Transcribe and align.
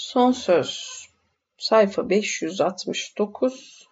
Son 0.00 0.32
söz 0.32 0.80
sayfa 1.56 2.10
569 2.10 3.88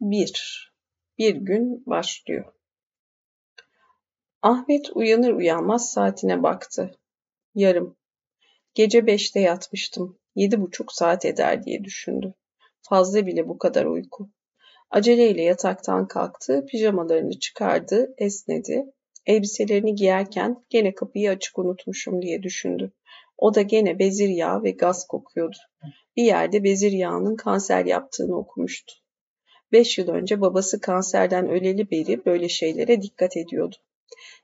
1 0.00 0.72
Bir 1.18 1.34
gün 1.34 1.86
başlıyor. 1.86 2.52
Ahmet 4.42 4.90
uyanır 4.94 5.32
uyanmaz 5.32 5.92
saatine 5.92 6.42
baktı. 6.42 6.98
Yarım. 7.54 7.96
Gece 8.74 9.06
beşte 9.06 9.40
yatmıştım. 9.40 10.18
Yedi 10.34 10.60
buçuk 10.60 10.92
saat 10.92 11.24
eder 11.24 11.64
diye 11.64 11.84
düşündü. 11.84 12.34
Fazla 12.82 13.26
bile 13.26 13.48
bu 13.48 13.58
kadar 13.58 13.84
uyku. 13.84 14.30
Aceleyle 14.90 15.42
yataktan 15.42 16.08
kalktı, 16.08 16.66
pijamalarını 16.66 17.38
çıkardı, 17.38 18.14
esnedi. 18.18 18.84
Elbiselerini 19.26 19.94
giyerken 19.94 20.64
gene 20.70 20.94
kapıyı 20.94 21.30
açık 21.30 21.58
unutmuşum 21.58 22.22
diye 22.22 22.42
düşündü. 22.42 22.92
O 23.38 23.54
da 23.54 23.62
gene 23.62 23.98
bezir 23.98 24.28
yağı 24.28 24.62
ve 24.62 24.70
gaz 24.70 25.06
kokuyordu. 25.06 25.56
Bir 26.16 26.22
yerde 26.22 26.64
bezir 26.64 26.92
yağının 26.92 27.36
kanser 27.36 27.84
yaptığını 27.84 28.36
okumuştu. 28.36 28.94
Beş 29.72 29.98
yıl 29.98 30.08
önce 30.08 30.40
babası 30.40 30.80
kanserden 30.80 31.48
öleli 31.48 31.90
beri 31.90 32.24
böyle 32.24 32.48
şeylere 32.48 33.02
dikkat 33.02 33.36
ediyordu. 33.36 33.76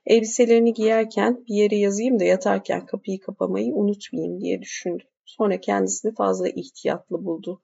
Elbiselerini 0.05 0.73
giyerken 0.73 1.43
bir 1.47 1.55
yere 1.55 1.75
yazayım 1.75 2.19
da 2.19 2.23
yatarken 2.23 2.85
kapıyı 2.85 3.19
kapamayı 3.19 3.73
unutmayayım 3.73 4.41
diye 4.41 4.61
düşündü. 4.61 5.03
Sonra 5.25 5.61
kendisini 5.61 6.15
fazla 6.15 6.49
ihtiyatlı 6.49 7.25
buldu. 7.25 7.61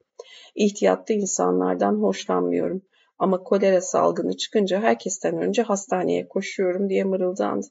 İhtiyatlı 0.54 1.14
insanlardan 1.14 1.94
hoşlanmıyorum. 1.94 2.82
Ama 3.18 3.42
kolera 3.42 3.80
salgını 3.80 4.36
çıkınca 4.36 4.80
herkesten 4.80 5.38
önce 5.38 5.62
hastaneye 5.62 6.28
koşuyorum 6.28 6.88
diye 6.88 7.04
mırıldandı. 7.04 7.66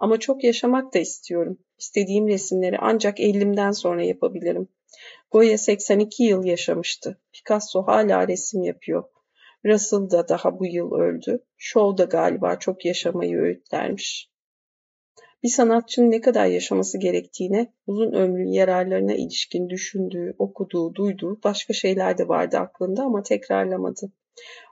Ama 0.00 0.18
çok 0.20 0.44
yaşamak 0.44 0.94
da 0.94 0.98
istiyorum. 0.98 1.58
İstediğim 1.78 2.28
resimleri 2.28 2.76
ancak 2.78 3.20
50'imden 3.20 3.70
sonra 3.70 4.04
yapabilirim. 4.04 4.68
Goya 5.30 5.58
82 5.58 6.24
yıl 6.24 6.44
yaşamıştı. 6.44 7.20
Picasso 7.32 7.82
hala 7.86 8.28
resim 8.28 8.62
yapıyor. 8.62 9.04
Russell 9.66 10.10
da 10.10 10.28
daha 10.28 10.58
bu 10.58 10.66
yıl 10.66 10.92
öldü. 10.92 11.44
Shaw 11.56 11.98
da 11.98 12.04
galiba 12.04 12.58
çok 12.58 12.84
yaşamayı 12.84 13.38
öğütlermiş. 13.38 14.30
Bir 15.42 15.48
sanatçının 15.48 16.10
ne 16.10 16.20
kadar 16.20 16.46
yaşaması 16.46 16.98
gerektiğine, 16.98 17.72
uzun 17.86 18.12
ömrün 18.12 18.52
yararlarına 18.52 19.14
ilişkin 19.14 19.70
düşündüğü, 19.70 20.34
okuduğu, 20.38 20.94
duyduğu 20.94 21.42
başka 21.44 21.72
şeyler 21.72 22.18
de 22.18 22.28
vardı 22.28 22.56
aklında 22.56 23.02
ama 23.02 23.22
tekrarlamadı. 23.22 24.12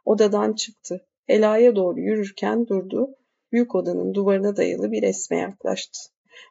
Odadan 0.05 0.53
çıktı. 0.53 1.07
Helaya 1.27 1.77
doğru 1.77 2.01
yürürken 2.01 2.67
durdu. 2.67 3.17
Büyük 3.53 3.75
odanın 3.75 4.15
duvarına 4.15 4.57
dayalı 4.57 4.93
bir 4.93 5.03
resme 5.03 5.37
yaklaştı. 5.37 5.99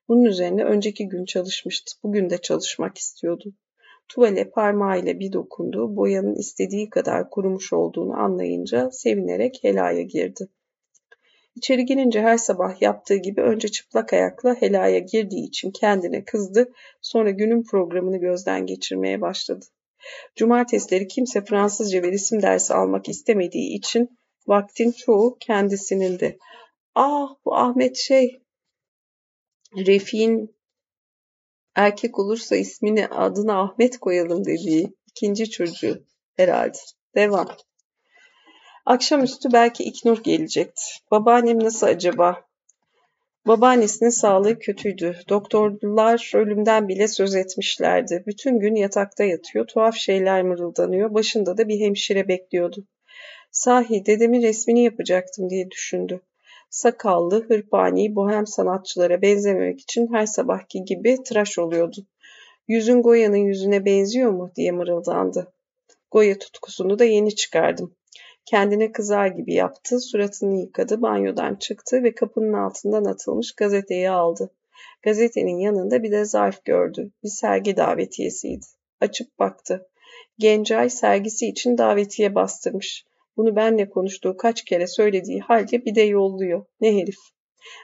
Bunun 0.07 0.23
üzerine 0.23 0.63
önceki 0.63 1.07
gün 1.07 1.25
çalışmıştı. 1.25 1.91
Bugün 2.03 2.29
de 2.29 2.37
çalışmak 2.37 2.97
istiyordu. 2.97 3.53
Tuvale 4.07 4.49
parmağıyla 4.49 5.19
bir 5.19 5.33
dokundu. 5.33 5.95
Boyanın 5.95 6.35
istediği 6.35 6.89
kadar 6.89 7.29
kurumuş 7.29 7.73
olduğunu 7.73 8.13
anlayınca 8.13 8.91
sevinerek 8.91 9.59
helaya 9.61 10.01
girdi. 10.01 10.47
İçeri 11.55 11.85
girince 11.85 12.21
her 12.21 12.37
sabah 12.37 12.81
yaptığı 12.81 13.15
gibi 13.15 13.41
önce 13.41 13.67
çıplak 13.67 14.13
ayakla 14.13 14.55
helaya 14.55 14.99
girdiği 14.99 15.47
için 15.47 15.71
kendine 15.71 16.25
kızdı. 16.25 16.73
Sonra 17.01 17.29
günün 17.29 17.63
programını 17.63 18.17
gözden 18.17 18.65
geçirmeye 18.65 19.21
başladı. 19.21 19.65
Cumartesileri 20.35 21.07
kimse 21.07 21.45
Fransızca 21.45 22.03
ve 22.03 22.11
resim 22.11 22.41
dersi 22.41 22.73
almak 22.73 23.09
istemediği 23.09 23.77
için 23.77 24.17
vaktin 24.47 24.91
çoğu 24.91 25.37
kendisinin 25.39 26.19
Ah 26.95 27.35
bu 27.45 27.55
Ahmet 27.55 27.97
şey 27.97 28.41
Refik'in 29.77 30.55
erkek 31.75 32.19
olursa 32.19 32.55
ismini 32.55 33.07
adına 33.07 33.61
Ahmet 33.61 33.99
koyalım 33.99 34.45
dediği 34.45 34.93
ikinci 35.07 35.49
çocuğu 35.49 36.03
herhalde. 36.35 36.77
Devam. 37.15 37.47
Akşamüstü 38.85 39.49
belki 39.53 39.83
İknur 39.83 40.23
gelecekti. 40.23 40.81
Babaannem 41.11 41.59
nasıl 41.59 41.87
acaba? 41.87 42.45
Babaannesinin 43.47 44.09
sağlığı 44.09 44.59
kötüydü. 44.59 45.19
Doktorlar 45.29 46.31
ölümden 46.35 46.87
bile 46.87 47.07
söz 47.07 47.35
etmişlerdi. 47.35 48.23
Bütün 48.27 48.59
gün 48.59 48.75
yatakta 48.75 49.23
yatıyor, 49.23 49.67
tuhaf 49.67 49.95
şeyler 49.95 50.43
mırıldanıyor. 50.43 51.13
Başında 51.13 51.57
da 51.57 51.67
bir 51.67 51.79
hemşire 51.79 52.27
bekliyordu. 52.27 52.87
Sahi 53.51 54.05
dedemin 54.05 54.41
resmini 54.41 54.83
yapacaktım 54.83 55.49
diye 55.49 55.71
düşündü. 55.71 56.21
Sakallı, 56.71 57.47
hırpani, 57.47 58.15
bohem 58.15 58.47
sanatçılara 58.47 59.21
benzememek 59.21 59.81
için 59.81 60.13
her 60.13 60.25
sabahki 60.25 60.83
gibi 60.83 61.23
tıraş 61.23 61.59
oluyordu. 61.59 62.05
Yüzün 62.67 63.01
Goya'nın 63.01 63.35
yüzüne 63.37 63.85
benziyor 63.85 64.31
mu 64.31 64.51
diye 64.55 64.71
mırıldandı. 64.71 65.53
Goya 66.11 66.39
tutkusunu 66.39 66.99
da 66.99 67.05
yeni 67.05 67.35
çıkardım. 67.35 67.95
Kendine 68.45 68.91
kızar 68.91 69.27
gibi 69.27 69.53
yaptı, 69.53 69.99
suratını 69.99 70.59
yıkadı, 70.59 71.01
banyodan 71.01 71.55
çıktı 71.55 72.03
ve 72.03 72.15
kapının 72.15 72.53
altından 72.53 73.05
atılmış 73.05 73.51
gazeteyi 73.51 74.09
aldı. 74.09 74.51
Gazetenin 75.01 75.57
yanında 75.59 76.03
bir 76.03 76.11
de 76.11 76.25
zarf 76.25 76.65
gördü. 76.65 77.11
Bir 77.23 77.29
sergi 77.29 77.77
davetiyesiydi. 77.77 78.65
Açıp 79.01 79.39
baktı. 79.39 79.87
Gencay 80.37 80.89
sergisi 80.89 81.47
için 81.47 81.77
davetiye 81.77 82.35
bastırmış. 82.35 83.05
Bunu 83.37 83.55
benle 83.55 83.89
konuştuğu 83.89 84.37
kaç 84.37 84.65
kere 84.65 84.87
söylediği 84.87 85.39
halde 85.39 85.85
bir 85.85 85.95
de 85.95 86.01
yolluyor. 86.01 86.65
Ne 86.81 86.95
herif. 86.97 87.17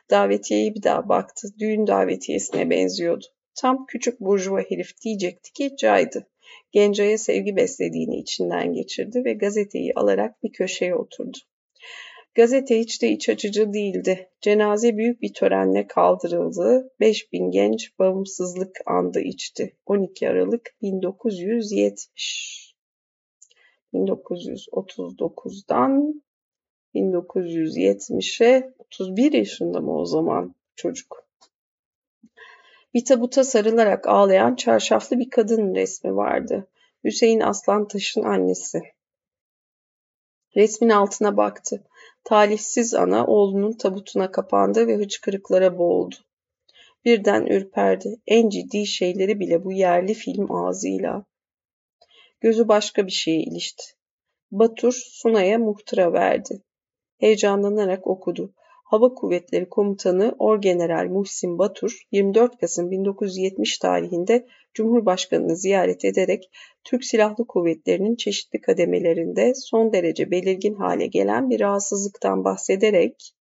Davetiyeyi 0.09 0.75
bir 0.75 0.83
daha 0.83 1.09
baktı. 1.09 1.47
Düğün 1.59 1.87
davetiyesine 1.87 2.69
benziyordu. 2.69 3.25
Tam 3.55 3.85
küçük 3.85 4.19
burjuva 4.19 4.59
herif 4.59 5.01
diyecekti 5.01 5.53
ki 5.53 5.75
caydı. 5.77 6.27
Gencay'a 6.71 7.17
sevgi 7.17 7.55
beslediğini 7.55 8.19
içinden 8.19 8.73
geçirdi 8.73 9.25
ve 9.25 9.33
gazeteyi 9.33 9.93
alarak 9.95 10.43
bir 10.43 10.51
köşeye 10.51 10.95
oturdu. 10.95 11.37
Gazete 12.35 12.79
hiç 12.79 13.01
de 13.01 13.09
iç 13.09 13.29
açıcı 13.29 13.73
değildi. 13.73 14.29
Cenaze 14.41 14.97
büyük 14.97 15.21
bir 15.21 15.33
törenle 15.33 15.87
kaldırıldı. 15.87 16.91
5000 16.99 17.51
genç 17.51 17.99
bağımsızlık 17.99 18.77
andı 18.85 19.19
içti. 19.19 19.75
12 19.85 20.29
Aralık 20.29 20.75
1970. 20.81 22.66
1939'dan 23.93 26.23
1970'e 26.95 28.73
31 28.79 29.33
yaşında 29.33 29.81
mı 29.81 29.97
o 29.97 30.05
zaman 30.05 30.55
çocuk? 30.75 31.27
Bir 32.93 33.05
tabuta 33.05 33.43
sarılarak 33.43 34.07
ağlayan 34.07 34.55
çarşaflı 34.55 35.19
bir 35.19 35.29
kadın 35.29 35.75
resmi 35.75 36.15
vardı. 36.15 36.67
Hüseyin 37.03 37.39
Aslantaş'ın 37.39 38.23
annesi. 38.23 38.81
Resmin 40.55 40.89
altına 40.89 41.37
baktı. 41.37 41.83
Talihsiz 42.23 42.93
ana 42.93 43.25
oğlunun 43.25 43.71
tabutuna 43.71 44.31
kapandı 44.31 44.87
ve 44.87 44.95
hıçkırıklara 44.95 45.77
boğuldu. 45.77 46.15
Birden 47.05 47.45
ürperdi. 47.45 48.19
En 48.27 48.49
ciddi 48.49 48.85
şeyleri 48.85 49.39
bile 49.39 49.63
bu 49.63 49.71
yerli 49.71 50.13
film 50.13 50.51
ağzıyla. 50.51 51.25
Gözü 52.41 52.67
başka 52.67 53.05
bir 53.05 53.11
şeye 53.11 53.41
ilişti. 53.41 53.83
Batur 54.51 54.93
Sunay'a 54.93 55.59
muhtıra 55.59 56.13
verdi. 56.13 56.61
Heyecanlanarak 57.17 58.07
okudu. 58.07 58.53
Hava 58.85 59.13
Kuvvetleri 59.13 59.69
Komutanı 59.69 60.35
Orgeneral 60.39 61.05
Muhsin 61.05 61.57
Batur 61.57 61.97
24 62.11 62.57
Kasım 62.57 62.91
1970 62.91 63.77
tarihinde 63.77 64.47
Cumhurbaşkanını 64.73 65.55
ziyaret 65.55 66.05
ederek 66.05 66.49
Türk 66.83 67.03
Silahlı 67.03 67.47
Kuvvetleri'nin 67.47 68.15
çeşitli 68.15 68.61
kademelerinde 68.61 69.53
son 69.55 69.93
derece 69.93 70.31
belirgin 70.31 70.75
hale 70.75 71.07
gelen 71.07 71.49
bir 71.49 71.59
rahatsızlıktan 71.59 72.43
bahsederek 72.43 73.33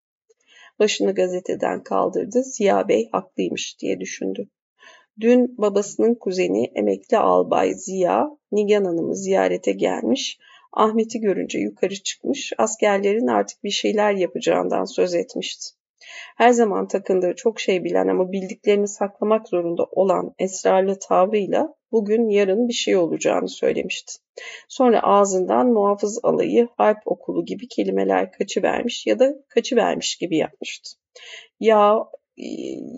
başını 0.78 1.14
gazeteden 1.14 1.82
kaldırdı. 1.82 2.42
Ziya 2.42 2.88
Bey 2.88 3.08
haklıymış 3.12 3.76
diye 3.80 4.00
düşündü. 4.00 4.48
Dün 5.20 5.58
babasının 5.58 6.14
kuzeni 6.14 6.72
emekli 6.74 7.18
albay 7.18 7.74
Ziya 7.74 8.30
Nigan 8.52 8.84
Hanım'ı 8.84 9.16
ziyarete 9.16 9.72
gelmiş 9.72 10.38
Ahmet'i 10.72 11.20
görünce 11.20 11.58
yukarı 11.58 11.94
çıkmış, 11.94 12.52
askerlerin 12.58 13.26
artık 13.26 13.64
bir 13.64 13.70
şeyler 13.70 14.12
yapacağından 14.12 14.84
söz 14.84 15.14
etmişti. 15.14 15.76
Her 16.36 16.50
zaman 16.50 16.88
takındığı 16.88 17.34
çok 17.36 17.60
şey 17.60 17.84
bilen 17.84 18.08
ama 18.08 18.32
bildiklerini 18.32 18.88
saklamak 18.88 19.48
zorunda 19.48 19.84
olan 19.84 20.34
esrarlı 20.38 20.98
tavrıyla 20.98 21.74
bugün 21.92 22.28
yarın 22.28 22.68
bir 22.68 22.72
şey 22.72 22.96
olacağını 22.96 23.48
söylemişti. 23.48 24.12
Sonra 24.68 25.02
ağzından 25.02 25.66
muhafız 25.66 26.20
alayı, 26.22 26.68
harp 26.76 26.98
okulu 27.04 27.44
gibi 27.44 27.68
kelimeler 27.68 28.32
kaçıvermiş 28.32 29.06
ya 29.06 29.18
da 29.18 29.34
kaçıvermiş 29.48 30.16
gibi 30.16 30.36
yapmıştı. 30.36 30.90
Ya 31.60 31.98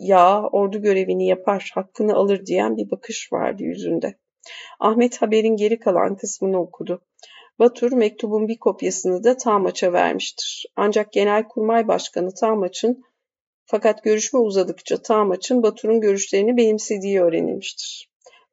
ya 0.01 0.43
ordu 0.53 0.83
görevini 0.83 1.27
yapar, 1.27 1.71
hakkını 1.75 2.15
alır 2.15 2.47
diyen 2.47 2.77
bir 2.77 2.91
bakış 2.91 3.33
vardı 3.33 3.63
yüzünde. 3.63 4.15
Ahmet 4.81 5.23
haberin 5.23 5.57
geri 5.57 5.79
kalan 5.79 6.17
kısmını 6.17 6.61
okudu. 6.61 7.01
Batur 7.59 7.93
mektubun 7.93 8.49
bir 8.49 8.59
kopyasını 8.59 9.25
da 9.25 9.37
Tağmaç'a 9.37 9.93
vermiştir. 9.93 10.67
Ancak 10.77 11.13
Genelkurmay 11.13 11.89
Başkanı 11.89 12.35
Tağmaç'ın 12.35 13.05
fakat 13.65 14.05
görüşme 14.05 14.41
uzadıkça 14.41 15.03
Tağmaç'ın 15.03 15.63
Batur'un 15.63 16.01
görüşlerini 16.01 16.57
benimsediği 16.57 17.21
öğrenilmiştir. 17.21 18.09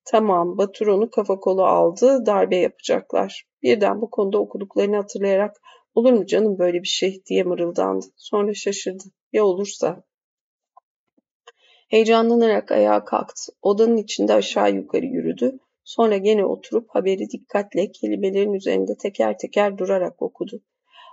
Tamam, 0.06 0.58
Batur 0.58 0.88
onu 0.88 1.10
kafa 1.10 1.40
kolu 1.40 1.64
aldı, 1.64 2.26
darbe 2.26 2.56
yapacaklar. 2.56 3.46
Birden 3.64 4.02
bu 4.02 4.10
konuda 4.10 4.38
okuduklarını 4.38 4.96
hatırlayarak 4.96 5.62
olur 5.96 6.14
mu 6.14 6.26
canım 6.26 6.60
böyle 6.60 6.82
bir 6.82 6.88
şey 6.88 7.24
diye 7.26 7.44
mırıldandı. 7.44 8.06
Sonra 8.18 8.54
şaşırdı. 8.54 9.04
Ya 9.34 9.46
olursa? 9.46 10.04
Heyecanlanarak 11.88 12.72
ayağa 12.72 13.06
kalktı. 13.06 13.52
Odanın 13.62 13.98
içinde 13.98 14.34
aşağı 14.34 14.72
yukarı 14.72 15.06
yürüdü. 15.06 15.60
Sonra 15.84 16.18
gene 16.18 16.46
oturup 16.46 16.90
haberi 16.90 17.30
dikkatle 17.30 17.92
kelimelerin 17.92 18.54
üzerinde 18.54 18.98
teker 18.98 19.38
teker 19.38 19.78
durarak 19.78 20.22
okudu. 20.22 20.62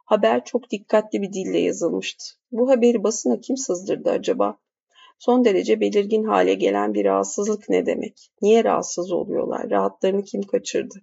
Haber 0.04 0.44
çok 0.44 0.70
dikkatli 0.70 1.22
bir 1.22 1.32
dille 1.32 1.58
yazılmıştı. 1.58 2.24
Bu 2.52 2.70
haberi 2.70 3.04
basına 3.04 3.40
kim 3.40 3.56
sızdırdı 3.56 4.10
acaba? 4.10 4.58
Son 5.18 5.44
derece 5.44 5.80
belirgin 5.80 6.24
hale 6.24 6.54
gelen 6.54 6.94
bir 6.94 7.04
rahatsızlık 7.04 7.68
ne 7.68 7.86
demek? 7.86 8.30
Niye 8.42 8.64
rahatsız 8.64 9.12
oluyorlar? 9.12 9.70
Rahatlarını 9.70 10.24
kim 10.24 10.42
kaçırdı? 10.42 10.94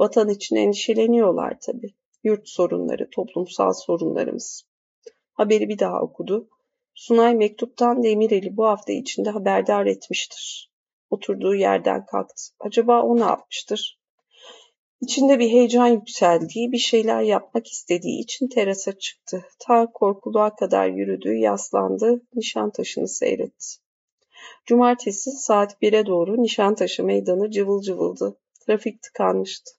Vatan 0.00 0.28
için 0.28 0.56
endişeleniyorlar 0.56 1.56
tabii. 1.66 1.94
Yurt 2.24 2.48
sorunları, 2.48 3.08
toplumsal 3.10 3.72
sorunlarımız. 3.72 4.62
Haberi 5.32 5.68
bir 5.68 5.78
daha 5.78 6.00
okudu. 6.00 6.48
Sunay 6.98 7.34
mektuptan 7.34 8.02
Demirel'i 8.02 8.56
bu 8.56 8.66
hafta 8.66 8.92
içinde 8.92 9.30
haberdar 9.30 9.86
etmiştir. 9.86 10.72
Oturduğu 11.10 11.54
yerden 11.54 12.06
kalktı. 12.06 12.42
Acaba 12.60 13.02
o 13.02 13.16
ne 13.16 13.24
yapmıştır? 13.24 14.00
İçinde 15.00 15.38
bir 15.38 15.50
heyecan 15.50 15.86
yükseldiği, 15.86 16.72
bir 16.72 16.78
şeyler 16.78 17.22
yapmak 17.22 17.66
istediği 17.66 18.22
için 18.22 18.48
terasa 18.48 18.98
çıktı. 18.98 19.44
Ta 19.58 19.92
korkuluğa 19.92 20.56
kadar 20.56 20.88
yürüdü, 20.88 21.34
yaslandı, 21.34 22.22
Nişantaşı'nı 22.34 23.08
seyretti. 23.08 23.66
Cumartesi 24.66 25.30
saat 25.30 25.82
1'e 25.82 26.06
doğru 26.06 26.42
Nişantaşı 26.42 27.04
meydanı 27.04 27.50
cıvıl 27.50 27.82
cıvıldı. 27.82 28.38
Trafik 28.66 29.02
tıkanmıştı. 29.02 29.70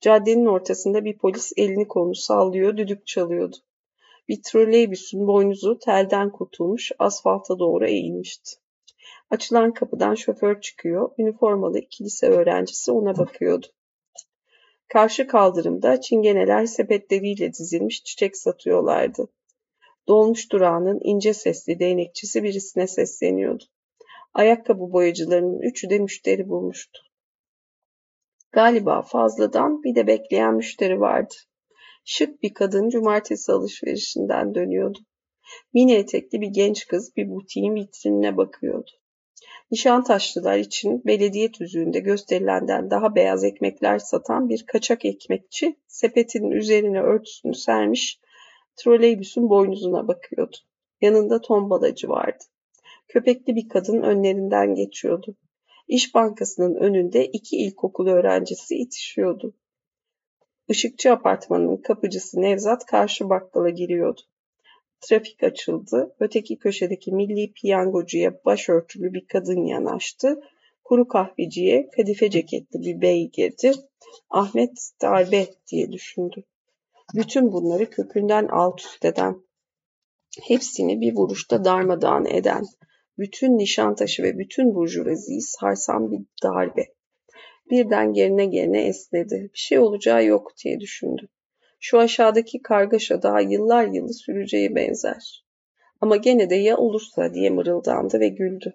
Caddenin 0.00 0.46
ortasında 0.46 1.04
bir 1.04 1.18
polis 1.18 1.52
elini 1.56 1.88
kolunu 1.88 2.14
sallıyor, 2.14 2.76
düdük 2.76 3.06
çalıyordu. 3.06 3.56
Bir 4.28 4.42
troleybüsün 4.42 5.26
boynuzu 5.26 5.78
telden 5.78 6.30
kurtulmuş, 6.32 6.92
asfalta 6.98 7.58
doğru 7.58 7.86
eğilmişti. 7.86 8.56
Açılan 9.30 9.72
kapıdan 9.72 10.14
şoför 10.14 10.60
çıkıyor, 10.60 11.10
üniformalı 11.18 11.78
iki 11.78 12.04
lise 12.04 12.28
öğrencisi 12.28 12.92
ona 12.92 13.18
bakıyordu. 13.18 13.66
Karşı 14.88 15.26
kaldırımda 15.26 16.00
çingeneler 16.00 16.66
sepetleriyle 16.66 17.52
dizilmiş 17.52 18.04
çiçek 18.04 18.36
satıyorlardı. 18.36 19.28
Dolmuş 20.08 20.52
durağının 20.52 21.00
ince 21.02 21.34
sesli 21.34 21.78
değnekçisi 21.78 22.42
birisine 22.42 22.86
sesleniyordu. 22.86 23.64
Ayakkabı 24.34 24.92
boyacılarının 24.92 25.60
üçü 25.60 25.90
de 25.90 25.98
müşteri 25.98 26.48
bulmuştu. 26.48 27.00
Galiba 28.52 29.02
fazladan 29.02 29.82
bir 29.82 29.94
de 29.94 30.06
bekleyen 30.06 30.54
müşteri 30.54 31.00
vardı. 31.00 31.34
Şık 32.10 32.42
bir 32.42 32.54
kadın 32.54 32.88
cumartesi 32.88 33.52
alışverişinden 33.52 34.54
dönüyordu. 34.54 34.98
Mini 35.74 35.94
etekli 35.94 36.40
bir 36.40 36.46
genç 36.46 36.86
kız 36.86 37.16
bir 37.16 37.30
butiğin 37.30 37.74
vitrinine 37.74 38.36
bakıyordu. 38.36 38.90
Nişantaşlılar 39.70 40.58
için 40.58 41.02
belediye 41.06 41.52
tüzüğünde 41.52 42.00
gösterilenden 42.00 42.90
daha 42.90 43.14
beyaz 43.14 43.44
ekmekler 43.44 43.98
satan 43.98 44.48
bir 44.48 44.66
kaçak 44.66 45.04
ekmekçi 45.04 45.76
sepetinin 45.86 46.50
üzerine 46.50 47.00
örtüsünü 47.00 47.54
sermiş 47.54 48.20
troleybüsün 48.76 49.50
boynuzuna 49.50 50.08
bakıyordu. 50.08 50.56
Yanında 51.00 51.40
tombalacı 51.40 52.08
vardı. 52.08 52.44
Köpekli 53.08 53.56
bir 53.56 53.68
kadın 53.68 54.02
önlerinden 54.02 54.74
geçiyordu. 54.74 55.36
İş 55.88 56.14
Bankası'nın 56.14 56.74
önünde 56.74 57.26
iki 57.26 57.56
ilkokul 57.56 58.06
öğrencisi 58.06 58.74
itişiyordu. 58.74 59.54
Işıkçı 60.68 61.12
apartmanının 61.12 61.76
kapıcısı 61.76 62.42
Nevzat 62.42 62.86
karşı 62.86 63.28
bakkala 63.28 63.70
giriyordu. 63.70 64.20
Trafik 65.00 65.42
açıldı. 65.42 66.16
Öteki 66.20 66.58
köşedeki 66.58 67.12
milli 67.12 67.52
piyangocuya 67.52 68.44
başörtülü 68.44 69.12
bir 69.12 69.26
kadın 69.26 69.66
yanaştı. 69.66 70.40
Kuru 70.84 71.08
kahveciye 71.08 71.90
kadife 71.96 72.30
ceketli 72.30 72.80
bir 72.80 73.00
bey 73.00 73.30
girdi. 73.30 73.72
Ahmet 74.30 74.90
darbe 75.02 75.46
diye 75.70 75.92
düşündü. 75.92 76.44
Bütün 77.14 77.52
bunları 77.52 77.90
kökünden 77.90 78.46
alt 78.46 78.80
üst 78.80 79.04
eden, 79.04 79.42
hepsini 80.42 81.00
bir 81.00 81.14
vuruşta 81.14 81.64
darmadağın 81.64 82.24
eden, 82.24 82.64
bütün 83.18 83.58
Nişantaşı 83.58 84.22
ve 84.22 84.38
bütün 84.38 84.74
burjuvaziyi 84.74 85.42
sarsan 85.42 86.12
bir 86.12 86.20
darbe. 86.42 86.97
Birden 87.70 88.12
gerine 88.12 88.46
gerine 88.46 88.86
esnedi. 88.86 89.50
Bir 89.54 89.58
şey 89.58 89.78
olacağı 89.78 90.24
yok 90.24 90.52
diye 90.64 90.80
düşündü. 90.80 91.28
Şu 91.80 91.98
aşağıdaki 91.98 92.62
kargaşa 92.62 93.22
daha 93.22 93.40
yıllar 93.40 93.86
yılı 93.86 94.14
süreceği 94.14 94.74
benzer. 94.74 95.44
Ama 96.00 96.16
gene 96.16 96.50
de 96.50 96.54
ya 96.54 96.76
olursa 96.76 97.34
diye 97.34 97.50
mırıldandı 97.50 98.20
ve 98.20 98.28
güldü. 98.28 98.74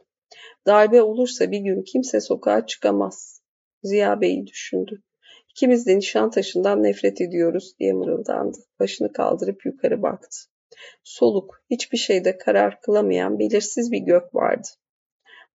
Darbe 0.68 1.02
olursa 1.02 1.52
bir 1.52 1.60
gün 1.60 1.84
kimse 1.84 2.22
sokağa 2.22 2.66
çıkamaz. 2.66 3.42
Ziya 3.84 4.22
Bey'i 4.22 4.48
düşündü. 4.48 5.02
İkimiz 5.50 5.88
de 5.88 5.98
Nişantaşı'ndan 5.98 6.84
nefret 6.84 7.22
ediyoruz 7.22 7.74
diye 7.80 7.94
mırıldandı. 7.94 8.58
Başını 8.80 9.14
kaldırıp 9.14 9.66
yukarı 9.66 10.02
baktı. 10.02 10.38
Soluk, 11.04 11.64
hiçbir 11.70 11.98
şeyde 11.98 12.38
karar 12.38 12.82
kılamayan 12.82 13.40
belirsiz 13.40 13.92
bir 13.92 14.00
gök 14.00 14.36
vardı. 14.36 14.68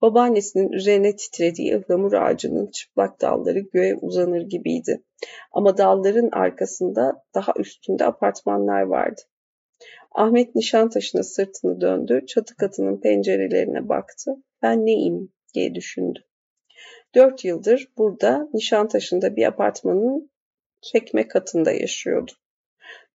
Babaannesinin 0.03 0.73
üzerine 0.73 1.17
titrediği 1.17 1.77
ıhlamur 1.77 2.12
ağacının 2.12 2.67
çıplak 2.71 3.21
dalları 3.21 3.59
göğe 3.59 3.95
uzanır 3.95 4.41
gibiydi. 4.41 5.03
Ama 5.53 5.79
dalların 5.79 6.29
arkasında 6.33 7.25
daha 7.35 7.53
üstünde 7.59 8.05
apartmanlar 8.05 8.83
vardı. 8.83 9.21
Ahmet 10.12 10.55
Nişantaşı'na 10.55 11.23
sırtını 11.23 11.81
döndü, 11.81 12.27
çatı 12.27 12.56
katının 12.56 13.00
pencerelerine 13.00 13.89
baktı. 13.89 14.37
Ben 14.62 14.87
neyim 14.87 15.33
diye 15.55 15.75
düşündü. 15.75 16.21
Dört 17.15 17.45
yıldır 17.45 17.89
burada 17.99 18.49
Nişantaşı'nda 18.55 19.37
bir 19.37 19.47
apartmanın 19.47 20.31
çekme 20.83 21.29
katında 21.29 21.73
yaşıyordu. 21.73 22.33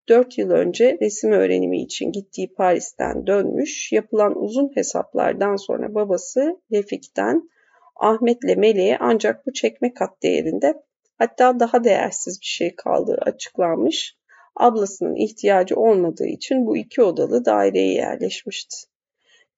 Dört 0.10 0.38
yıl 0.38 0.50
önce 0.50 0.98
resim 1.02 1.32
öğrenimi 1.32 1.82
için 1.82 2.12
gittiği 2.12 2.54
Paris'ten 2.54 3.28
dönmüş, 3.28 3.92
yapılan 3.92 4.44
uzun 4.44 4.72
hesaplardan 4.76 5.56
sonra 5.56 5.96
babası 5.96 6.62
Refik'ten 6.72 7.50
Ahmet'le 7.96 8.58
Meleğe 8.58 8.98
ancak 9.00 9.48
bu 9.48 9.54
çekme 9.54 9.94
kat 9.94 10.24
değerinde 10.24 10.84
hatta 11.18 11.60
daha 11.60 11.84
değersiz 11.84 12.42
bir 12.42 12.46
şey 12.46 12.76
kaldığı 12.76 13.18
açıklanmış. 13.22 14.18
Ablasının 14.56 15.16
ihtiyacı 15.16 15.76
olmadığı 15.76 16.28
için 16.28 16.66
bu 16.68 16.78
iki 16.78 17.02
odalı 17.02 17.46
daireye 17.46 17.94
yerleşmişti. 17.94 18.78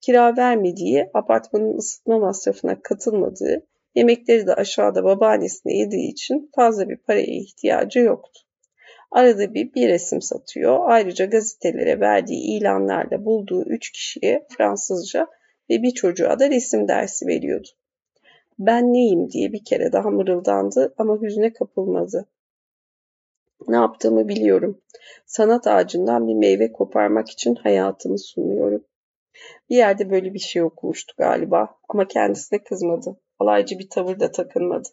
Kira 0.00 0.36
vermediği, 0.36 1.10
apartmanın 1.14 1.78
ısıtma 1.78 2.18
masrafına 2.18 2.82
katılmadığı, 2.82 3.66
yemekleri 3.94 4.46
de 4.46 4.54
aşağıda 4.54 5.04
babaannesine 5.04 5.76
yediği 5.76 6.10
için 6.10 6.50
fazla 6.56 6.88
bir 6.88 6.96
paraya 6.96 7.36
ihtiyacı 7.36 7.98
yoktu. 7.98 8.45
Arada 9.16 9.54
bir 9.54 9.74
bir 9.74 9.88
resim 9.88 10.22
satıyor. 10.22 10.78
Ayrıca 10.86 11.24
gazetelere 11.24 12.00
verdiği 12.00 12.58
ilanlarla 12.58 13.24
bulduğu 13.24 13.64
üç 13.64 13.90
kişiye 13.90 14.46
Fransızca 14.56 15.26
ve 15.70 15.82
bir 15.82 15.90
çocuğa 15.90 16.38
da 16.38 16.50
resim 16.50 16.88
dersi 16.88 17.26
veriyordu. 17.26 17.68
Ben 18.58 18.92
neyim 18.92 19.30
diye 19.30 19.52
bir 19.52 19.64
kere 19.64 19.92
daha 19.92 20.10
mırıldandı 20.10 20.94
ama 20.98 21.20
hüzne 21.22 21.52
kapılmadı. 21.52 22.26
Ne 23.68 23.76
yaptığımı 23.76 24.28
biliyorum. 24.28 24.80
Sanat 25.26 25.66
ağacından 25.66 26.28
bir 26.28 26.34
meyve 26.34 26.72
koparmak 26.72 27.30
için 27.30 27.54
hayatımı 27.54 28.18
sunuyorum. 28.18 28.84
Bir 29.70 29.76
yerde 29.76 30.10
böyle 30.10 30.34
bir 30.34 30.38
şey 30.38 30.62
okumuştu 30.62 31.14
galiba 31.18 31.78
ama 31.88 32.08
kendisine 32.08 32.64
kızmadı. 32.64 33.20
Alaycı 33.38 33.78
bir 33.78 33.88
tavır 33.88 34.20
da 34.20 34.30
takınmadı. 34.30 34.88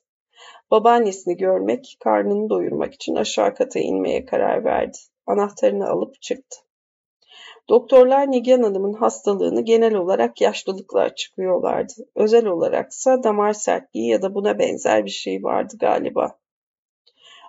Babaannesini 0.72 1.38
görmek, 1.38 1.98
karnını 2.00 2.50
doyurmak 2.50 2.94
için 2.94 3.16
aşağı 3.16 3.56
kata 3.56 3.80
inmeye 3.80 4.26
karar 4.26 4.64
verdi. 4.66 4.98
Anahtarını 5.26 5.90
alıp 5.90 6.22
çıktı. 6.22 6.58
Doktorlar 7.70 8.32
Nigan 8.32 8.64
Hanım'ın 8.64 8.94
hastalığını 8.94 9.62
genel 9.62 9.96
olarak 9.96 10.42
yaşlılıkla 10.42 11.00
açıklıyorlardı. 11.00 11.94
Özel 12.16 12.46
olaraksa 12.46 13.24
damar 13.24 13.54
sertliği 13.54 14.10
ya 14.10 14.22
da 14.22 14.36
buna 14.36 14.60
benzer 14.60 15.06
bir 15.06 15.10
şey 15.10 15.44
vardı 15.44 15.74
galiba. 15.80 16.40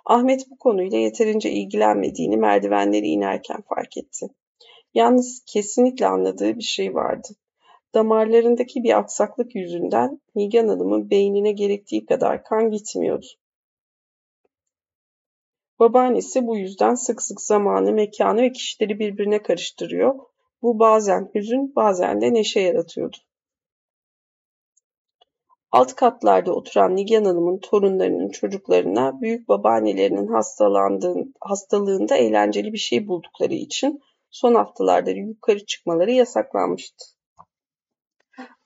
Ahmet 0.05 0.49
bu 0.49 0.57
konuyla 0.57 0.97
yeterince 0.97 1.51
ilgilenmediğini 1.51 2.37
merdivenleri 2.37 3.07
inerken 3.07 3.61
fark 3.61 3.97
etti. 3.97 4.27
Yalnız 4.93 5.43
kesinlikle 5.45 6.07
anladığı 6.07 6.55
bir 6.55 6.63
şey 6.63 6.95
vardı. 6.95 7.27
Damarlarındaki 7.95 8.83
bir 8.83 8.97
aksaklık 8.97 9.55
yüzünden 9.55 10.21
Nigan 10.35 10.67
Hanım'ın 10.67 11.09
beynine 11.09 11.51
gerektiği 11.51 12.05
kadar 12.05 12.43
kan 12.43 12.71
gitmiyordu. 12.71 13.25
Babaannesi 15.79 16.47
bu 16.47 16.57
yüzden 16.57 16.95
sık 16.95 17.21
sık 17.21 17.41
zamanı, 17.41 17.91
mekanı 17.91 18.41
ve 18.41 18.51
kişileri 18.51 18.99
birbirine 18.99 19.41
karıştırıyor. 19.41 20.15
Bu 20.61 20.79
bazen 20.79 21.31
hüzün, 21.35 21.75
bazen 21.75 22.21
de 22.21 22.33
neşe 22.33 22.59
yaratıyordu. 22.59 23.17
Alt 25.71 25.95
katlarda 25.95 26.55
oturan 26.55 26.95
Nigan 26.95 27.25
Hanım'ın 27.25 27.57
torunlarının 27.57 28.29
çocuklarına 28.29 29.21
büyük 29.21 29.47
babaannelerinin 29.47 30.27
hastalığında 31.39 32.15
eğlenceli 32.15 32.73
bir 32.73 32.77
şey 32.77 33.07
buldukları 33.07 33.53
için 33.53 34.01
son 34.29 34.55
haftalarda 34.55 35.11
yukarı 35.11 35.65
çıkmaları 35.65 36.11
yasaklanmıştı. 36.11 37.14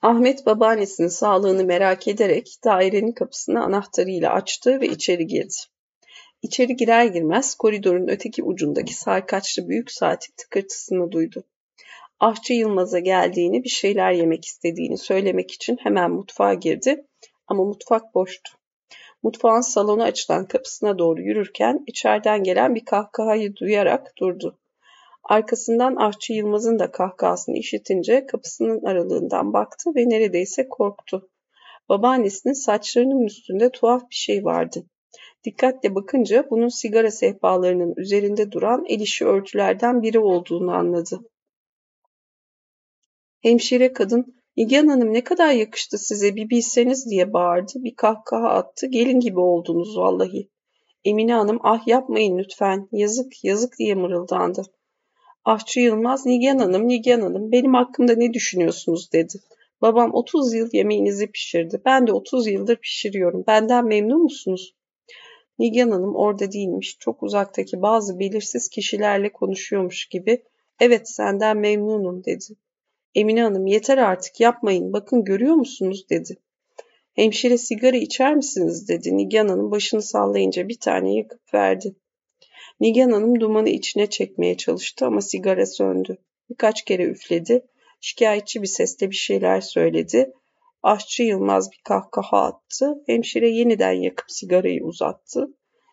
Ahmet 0.02 0.46
babaannesinin 0.46 1.08
sağlığını 1.08 1.64
merak 1.64 2.08
ederek 2.08 2.56
dairenin 2.64 3.12
kapısını 3.12 3.64
anahtarıyla 3.64 4.32
açtı 4.32 4.80
ve 4.80 4.86
içeri 4.86 5.26
girdi. 5.26 5.54
İçeri 6.42 6.76
girer 6.76 7.04
girmez 7.04 7.54
koridorun 7.54 8.08
öteki 8.08 8.42
ucundaki 8.42 8.94
sarkaçlı 8.94 9.68
büyük 9.68 9.90
saatin 9.90 10.34
tıkırtısını 10.36 11.12
duydu. 11.12 11.44
Ahçı 12.20 12.52
Yılmaz'a 12.52 12.98
geldiğini, 12.98 13.64
bir 13.64 13.68
şeyler 13.68 14.12
yemek 14.12 14.44
istediğini 14.44 14.98
söylemek 14.98 15.50
için 15.50 15.76
hemen 15.82 16.10
mutfağa 16.10 16.54
girdi 16.54 17.06
ama 17.46 17.64
mutfak 17.64 18.14
boştu. 18.14 18.52
Mutfağın 19.22 19.60
salona 19.60 20.04
açılan 20.04 20.46
kapısına 20.46 20.98
doğru 20.98 21.22
yürürken 21.22 21.84
içeriden 21.86 22.42
gelen 22.42 22.74
bir 22.74 22.84
kahkahayı 22.84 23.56
duyarak 23.56 24.12
durdu. 24.18 24.59
Arkasından 25.24 25.96
Ahçı 25.96 26.32
Yılmaz'ın 26.32 26.78
da 26.78 26.90
kahkahasını 26.90 27.56
işitince 27.56 28.26
kapısının 28.26 28.84
aralığından 28.84 29.52
baktı 29.52 29.90
ve 29.96 30.08
neredeyse 30.08 30.68
korktu. 30.68 31.30
Babaannesinin 31.88 32.54
saçlarının 32.54 33.26
üstünde 33.26 33.70
tuhaf 33.70 34.02
bir 34.10 34.14
şey 34.14 34.44
vardı. 34.44 34.84
Dikkatle 35.44 35.94
bakınca 35.94 36.46
bunun 36.50 36.68
sigara 36.68 37.10
sehpalarının 37.10 37.94
üzerinde 37.96 38.52
duran 38.52 38.84
el 38.88 39.00
işi 39.00 39.26
örtülerden 39.26 40.02
biri 40.02 40.18
olduğunu 40.18 40.72
anladı. 40.72 41.20
Hemşire 43.42 43.92
kadın, 43.92 44.40
Nigan 44.56 44.86
Hanım 44.86 45.12
ne 45.12 45.24
kadar 45.24 45.52
yakıştı 45.52 45.98
size 45.98 46.36
bir 46.36 46.50
bilseniz 46.50 47.10
diye 47.10 47.32
bağırdı. 47.32 47.72
Bir 47.74 47.94
kahkaha 47.96 48.48
attı. 48.48 48.86
Gelin 48.86 49.20
gibi 49.20 49.40
oldunuz 49.40 49.98
vallahi. 49.98 50.50
Emine 51.04 51.34
Hanım 51.34 51.58
ah 51.62 51.86
yapmayın 51.86 52.38
lütfen. 52.38 52.88
Yazık 52.92 53.44
yazık 53.44 53.78
diye 53.78 53.94
mırıldandı. 53.94 54.62
Ahçı 55.44 55.80
Yılmaz, 55.80 56.26
Nigan 56.26 56.58
Hanım, 56.58 56.88
Nigan 56.88 57.20
Hanım 57.20 57.52
benim 57.52 57.74
hakkımda 57.74 58.14
ne 58.14 58.32
düşünüyorsunuz 58.32 59.12
dedi. 59.12 59.38
Babam 59.82 60.14
30 60.14 60.54
yıl 60.54 60.68
yemeğinizi 60.72 61.26
pişirdi. 61.26 61.82
Ben 61.84 62.06
de 62.06 62.12
30 62.12 62.46
yıldır 62.46 62.76
pişiriyorum. 62.76 63.44
Benden 63.46 63.86
memnun 63.86 64.22
musunuz? 64.22 64.74
Nigan 65.58 65.90
Hanım 65.90 66.14
orada 66.16 66.52
değilmiş. 66.52 66.96
Çok 67.00 67.22
uzaktaki 67.22 67.82
bazı 67.82 68.18
belirsiz 68.18 68.68
kişilerle 68.68 69.32
konuşuyormuş 69.32 70.06
gibi. 70.06 70.42
Evet 70.80 71.08
senden 71.10 71.56
memnunum 71.56 72.24
dedi. 72.24 72.44
Emine 73.14 73.42
Hanım 73.42 73.66
yeter 73.66 73.98
artık 73.98 74.40
yapmayın. 74.40 74.92
Bakın 74.92 75.24
görüyor 75.24 75.54
musunuz 75.54 76.10
dedi. 76.10 76.36
Hemşire 77.14 77.58
sigara 77.58 77.96
içer 77.96 78.34
misiniz 78.34 78.88
dedi. 78.88 79.16
Nigan 79.16 79.48
Hanım 79.48 79.70
başını 79.70 80.02
sallayınca 80.02 80.68
bir 80.68 80.78
tane 80.78 81.14
yakıp 81.14 81.54
verdi. 81.54 81.94
Nigan 82.80 83.10
Hanım 83.10 83.40
dumanı 83.40 83.68
içine 83.68 84.06
çekmeye 84.06 84.56
çalıştı 84.56 85.06
ama 85.06 85.20
sigara 85.20 85.66
söndü. 85.66 86.18
Birkaç 86.50 86.84
kere 86.84 87.04
üfledi. 87.04 87.66
Şikayetçi 88.00 88.62
bir 88.62 88.66
sesle 88.66 89.10
bir 89.10 89.16
şeyler 89.16 89.60
söyledi. 89.60 90.32
Aşçı 90.82 91.22
Yılmaz 91.22 91.72
bir 91.72 91.80
kahkaha 91.84 92.42
attı. 92.42 93.02
Hemşire 93.06 93.48
yeniden 93.50 93.92
yakıp 93.92 94.30
sigarayı 94.30 94.84
uzattı. 94.84 95.50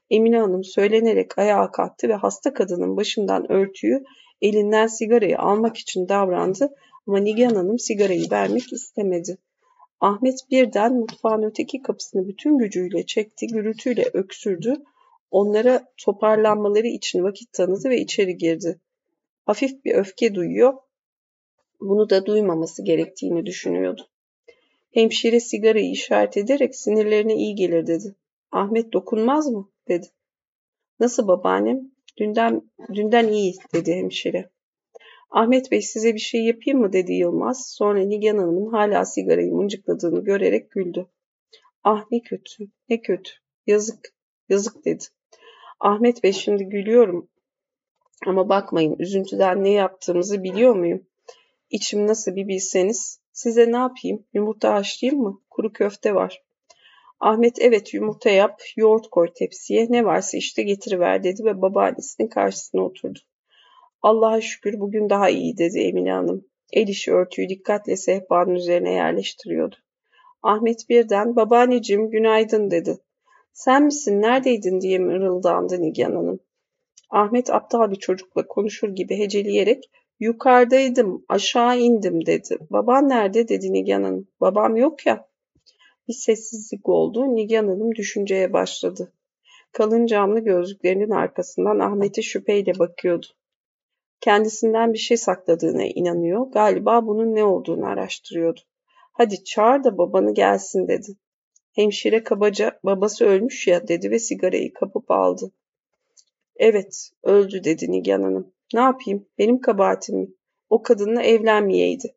Emine 0.09 0.39
Hanım 0.39 0.63
söylenerek 0.63 1.37
ayağa 1.37 1.71
kalktı 1.71 2.09
ve 2.09 2.13
hasta 2.13 2.53
kadının 2.53 2.97
başından 2.97 3.51
örtüyü 3.51 4.03
elinden 4.41 4.87
sigarayı 4.87 5.39
almak 5.39 5.77
için 5.77 6.09
davrandı 6.09 6.75
ama 7.07 7.19
Nigan 7.19 7.55
Hanım 7.55 7.79
sigarayı 7.79 8.31
vermek 8.31 8.73
istemedi. 8.73 9.37
Ahmet 9.99 10.39
birden 10.51 10.93
mutfağın 10.93 11.43
öteki 11.43 11.81
kapısını 11.81 12.27
bütün 12.27 12.57
gücüyle 12.57 13.05
çekti, 13.05 13.47
gürültüyle 13.47 14.09
öksürdü. 14.13 14.83
Onlara 15.31 15.93
toparlanmaları 15.97 16.87
için 16.87 17.23
vakit 17.23 17.53
tanıdı 17.53 17.89
ve 17.89 18.01
içeri 18.01 18.37
girdi. 18.37 18.79
Hafif 19.45 19.85
bir 19.85 19.95
öfke 19.95 20.35
duyuyor, 20.35 20.73
bunu 21.79 22.09
da 22.09 22.25
duymaması 22.25 22.83
gerektiğini 22.83 23.45
düşünüyordu. 23.45 24.07
Hemşire 24.93 25.39
sigarayı 25.39 25.91
işaret 25.91 26.37
ederek 26.37 26.75
sinirlerine 26.75 27.35
iyi 27.35 27.55
gelir 27.55 27.87
dedi. 27.87 28.15
Ahmet 28.51 28.93
dokunmaz 28.93 29.47
mı? 29.51 29.69
dedi. 29.87 30.07
Nasıl 30.99 31.27
babaannem? 31.27 31.91
Dünden, 32.17 32.61
dünden 32.93 33.27
iyi 33.27 33.55
dedi 33.73 33.93
hemşire. 33.93 34.49
Ahmet 35.29 35.71
Bey 35.71 35.81
size 35.81 36.13
bir 36.13 36.19
şey 36.19 36.45
yapayım 36.45 36.79
mı 36.79 36.93
dedi 36.93 37.13
Yılmaz. 37.13 37.69
Sonra 37.69 37.99
Nigan 37.99 38.37
Hanım'ın 38.37 38.71
hala 38.71 39.05
sigarayı 39.05 39.53
mıncıkladığını 39.53 40.23
görerek 40.23 40.71
güldü. 40.71 41.07
Ah 41.83 42.05
ne 42.11 42.21
kötü, 42.21 42.67
ne 42.89 43.01
kötü. 43.01 43.31
Yazık, 43.67 44.13
yazık 44.49 44.85
dedi. 44.85 45.03
Ahmet 45.79 46.23
Bey 46.23 46.33
şimdi 46.33 46.63
gülüyorum. 46.63 47.29
Ama 48.25 48.49
bakmayın 48.49 48.95
üzüntüden 48.99 49.63
ne 49.63 49.69
yaptığımızı 49.69 50.43
biliyor 50.43 50.75
muyum? 50.75 51.07
İçim 51.69 52.07
nasıl 52.07 52.35
bir 52.35 52.47
bilseniz. 52.47 53.19
Size 53.31 53.71
ne 53.71 53.77
yapayım? 53.77 54.25
Yumurta 54.33 54.73
haşlayayım 54.73 55.23
mı? 55.23 55.41
Kuru 55.49 55.73
köfte 55.73 56.15
var. 56.15 56.43
Ahmet 57.19 57.61
evet 57.61 57.93
yumurta 57.93 58.29
yap, 58.29 58.61
yoğurt 58.75 59.09
koy 59.09 59.27
tepsiye, 59.35 59.87
ne 59.89 60.05
varsa 60.05 60.37
işte 60.37 60.63
getiriver 60.63 61.23
dedi 61.23 61.43
ve 61.45 61.61
babaannesinin 61.61 62.27
karşısına 62.27 62.81
oturdu. 62.81 63.19
Allah'a 64.01 64.41
şükür 64.41 64.79
bugün 64.79 65.09
daha 65.09 65.29
iyi 65.29 65.57
dedi 65.57 65.79
Emine 65.79 66.11
Hanım. 66.11 66.45
El 66.73 66.87
işi 66.87 67.13
örtüyü 67.13 67.49
dikkatle 67.49 67.97
sehpanın 67.97 68.55
üzerine 68.55 68.91
yerleştiriyordu. 68.91 69.75
Ahmet 70.43 70.89
birden 70.89 71.35
babaanneciğim 71.35 72.09
günaydın 72.09 72.71
dedi. 72.71 72.97
Sen 73.57 73.83
misin 73.83 74.21
neredeydin 74.21 74.81
diye 74.81 74.99
mırıldandı 74.99 75.81
Nigan 75.81 76.15
Hanım. 76.15 76.39
Ahmet 77.09 77.49
aptal 77.49 77.91
bir 77.91 77.95
çocukla 77.95 78.47
konuşur 78.47 78.89
gibi 78.89 79.17
heceleyerek 79.17 79.91
yukarıdaydım 80.19 81.25
aşağı 81.29 81.79
indim 81.79 82.25
dedi. 82.25 82.57
Baban 82.69 83.09
nerede 83.09 83.47
dedi 83.47 83.73
Nigan 83.73 84.03
Hanım. 84.03 84.27
Babam 84.41 84.75
yok 84.75 85.05
ya. 85.05 85.27
Bir 86.07 86.13
sessizlik 86.13 86.89
oldu. 86.89 87.35
Nigan 87.35 87.67
Hanım 87.67 87.95
düşünceye 87.95 88.53
başladı. 88.53 89.13
Kalın 89.71 90.05
camlı 90.05 90.39
gözlüklerinin 90.39 91.11
arkasından 91.11 91.79
Ahmet'e 91.79 92.21
şüpheyle 92.21 92.79
bakıyordu. 92.79 93.27
Kendisinden 94.21 94.93
bir 94.93 94.97
şey 94.97 95.17
sakladığına 95.17 95.83
inanıyor. 95.85 96.51
Galiba 96.51 97.07
bunun 97.07 97.35
ne 97.35 97.43
olduğunu 97.43 97.85
araştırıyordu. 97.85 98.59
Hadi 99.13 99.43
çağır 99.43 99.83
da 99.83 99.97
babanı 99.97 100.33
gelsin 100.33 100.87
dedi. 100.87 101.17
Hemşire 101.77 102.23
kabaca 102.23 102.79
babası 102.83 103.25
ölmüş 103.25 103.67
ya 103.67 103.87
dedi 103.87 104.11
ve 104.11 104.19
sigarayı 104.19 104.73
kapıp 104.73 105.11
aldı. 105.11 105.51
Evet 106.55 107.11
öldü 107.23 107.63
dedi 107.63 107.91
Nigan 107.91 108.23
Hanım. 108.23 108.53
Ne 108.73 108.79
yapayım 108.79 109.25
benim 109.37 109.61
kabahatim 109.61 110.17
mi? 110.17 110.27
O 110.69 110.81
kadınla 110.81 111.23
evlenmeyeydi. 111.23 112.15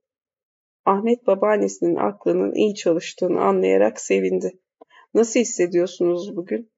Ahmet 0.84 1.26
babaannesinin 1.26 1.96
aklının 1.96 2.54
iyi 2.54 2.74
çalıştığını 2.74 3.40
anlayarak 3.40 4.00
sevindi. 4.00 4.58
Nasıl 5.14 5.40
hissediyorsunuz 5.40 6.36
bugün? 6.36 6.70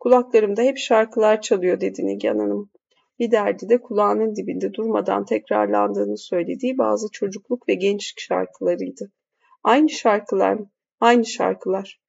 Kulaklarımda 0.00 0.62
hep 0.62 0.78
şarkılar 0.78 1.40
çalıyor 1.40 1.80
dedi 1.80 2.06
Nigan 2.06 2.38
Hanım. 2.38 2.70
Bir 3.18 3.30
derdi 3.30 3.68
de 3.68 3.80
kulağının 3.80 4.36
dibinde 4.36 4.74
durmadan 4.74 5.24
tekrarlandığını 5.24 6.18
söylediği 6.18 6.78
bazı 6.78 7.06
çocukluk 7.12 7.68
ve 7.68 7.74
gençlik 7.74 8.20
şarkılarıydı. 8.20 9.12
Aynı 9.64 9.90
şarkılar 9.90 10.52
mı? 10.54 10.70
Aynı 11.02 11.26
şarkılar. 11.26 12.00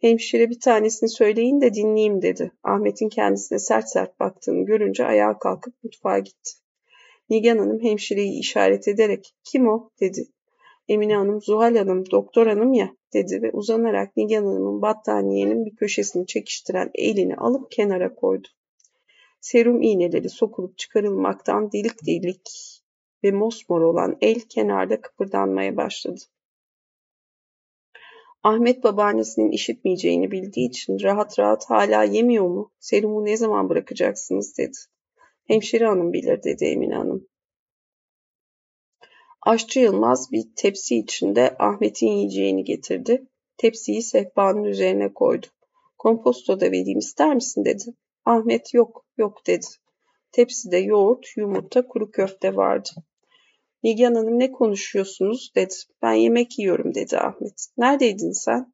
Hemşire 0.00 0.50
bir 0.50 0.60
tanesini 0.60 1.08
söyleyin 1.08 1.60
de 1.60 1.74
dinleyeyim 1.74 2.22
dedi. 2.22 2.52
Ahmet'in 2.62 3.08
kendisine 3.08 3.58
sert 3.58 3.88
sert 3.88 4.20
baktığını 4.20 4.64
görünce 4.64 5.04
ayağa 5.04 5.38
kalkıp 5.38 5.74
mutfağa 5.84 6.18
gitti. 6.18 6.50
Nigan 7.28 7.58
Hanım 7.58 7.80
hemşireyi 7.80 8.40
işaret 8.40 8.88
ederek 8.88 9.34
kim 9.44 9.68
o 9.68 9.90
dedi. 10.00 10.26
Emine 10.88 11.16
Hanım, 11.16 11.42
Zuhal 11.42 11.76
Hanım, 11.76 12.10
doktor 12.10 12.46
hanım 12.46 12.72
ya 12.72 12.90
dedi 13.12 13.42
ve 13.42 13.50
uzanarak 13.52 14.16
Nigan 14.16 14.44
Hanım'ın 14.44 14.82
battaniyenin 14.82 15.66
bir 15.66 15.76
köşesini 15.76 16.26
çekiştiren 16.26 16.90
elini 16.94 17.36
alıp 17.36 17.70
kenara 17.70 18.14
koydu. 18.14 18.48
Serum 19.40 19.82
iğneleri 19.82 20.28
sokulup 20.28 20.78
çıkarılmaktan 20.78 21.72
delik 21.72 22.06
delik 22.06 22.50
ve 23.24 23.32
mosmor 23.32 23.80
olan 23.80 24.16
el 24.20 24.40
kenarda 24.40 25.00
kıpırdanmaya 25.00 25.76
başladı. 25.76 26.20
Ahmet 28.42 28.84
babaannesinin 28.84 29.50
işitmeyeceğini 29.50 30.30
bildiği 30.30 30.68
için 30.68 31.00
rahat 31.02 31.38
rahat 31.38 31.70
hala 31.70 32.04
yemiyor 32.04 32.48
mu? 32.48 32.72
Serumu 32.78 33.24
ne 33.24 33.36
zaman 33.36 33.68
bırakacaksınız 33.68 34.58
dedi. 34.58 34.76
Hemşire 35.46 35.86
hanım 35.86 36.12
bilir 36.12 36.42
dedi 36.42 36.64
Emine 36.64 36.94
hanım. 36.94 37.28
Aşçı 39.42 39.80
Yılmaz 39.80 40.32
bir 40.32 40.44
tepsi 40.56 40.96
içinde 40.96 41.56
Ahmet'in 41.58 42.06
yiyeceğini 42.06 42.64
getirdi. 42.64 43.26
Tepsiyi 43.56 44.02
sehpanın 44.02 44.64
üzerine 44.64 45.14
koydu. 45.14 45.46
Komposto 45.98 46.60
da 46.60 46.66
vereyim 46.66 46.98
ister 46.98 47.34
misin 47.34 47.64
dedi. 47.64 47.84
Ahmet 48.24 48.74
yok 48.74 49.06
yok 49.16 49.46
dedi. 49.46 49.66
Tepside 50.32 50.76
yoğurt, 50.76 51.26
yumurta, 51.36 51.86
kuru 51.86 52.10
köfte 52.10 52.56
vardı. 52.56 52.90
Nigan 53.82 54.14
Hanım 54.14 54.38
ne 54.38 54.52
konuşuyorsunuz 54.52 55.52
dedi. 55.54 55.74
Ben 56.02 56.12
yemek 56.12 56.58
yiyorum 56.58 56.94
dedi 56.94 57.18
Ahmet. 57.18 57.66
Neredeydin 57.76 58.32
sen? 58.32 58.72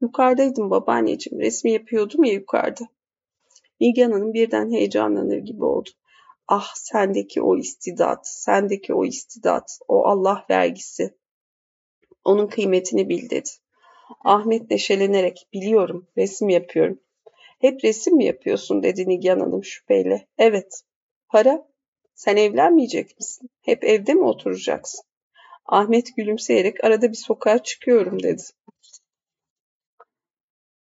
Yukarıdaydım 0.00 0.70
babaanneciğim. 0.70 1.40
Resmi 1.40 1.72
yapıyordum 1.72 2.24
ya 2.24 2.32
yukarıda. 2.32 2.84
Nigan 3.80 4.12
Hanım 4.12 4.34
birden 4.34 4.72
heyecanlanır 4.72 5.38
gibi 5.38 5.64
oldu. 5.64 5.90
Ah 6.48 6.74
sendeki 6.74 7.42
o 7.42 7.56
istidat, 7.56 8.28
sendeki 8.28 8.94
o 8.94 9.04
istidat, 9.04 9.78
o 9.88 10.06
Allah 10.06 10.46
vergisi. 10.50 11.14
Onun 12.24 12.46
kıymetini 12.46 13.08
bil 13.08 13.30
dedi. 13.30 13.50
Ahmet 14.24 14.70
neşelenerek 14.70 15.48
biliyorum 15.52 16.08
resim 16.16 16.48
yapıyorum. 16.48 17.00
Hep 17.60 17.84
resim 17.84 18.16
mi 18.16 18.24
yapıyorsun 18.24 18.82
dedi 18.82 19.08
Nigan 19.08 19.40
Hanım 19.40 19.64
şüpheyle. 19.64 20.28
Evet. 20.38 20.82
Para? 21.28 21.69
Sen 22.20 22.36
evlenmeyecek 22.36 23.16
misin? 23.18 23.50
Hep 23.62 23.84
evde 23.84 24.14
mi 24.14 24.24
oturacaksın? 24.24 25.00
Ahmet 25.66 26.16
gülümseyerek 26.16 26.84
arada 26.84 27.08
bir 27.08 27.16
sokağa 27.16 27.62
çıkıyorum 27.62 28.22
dedi. 28.22 28.42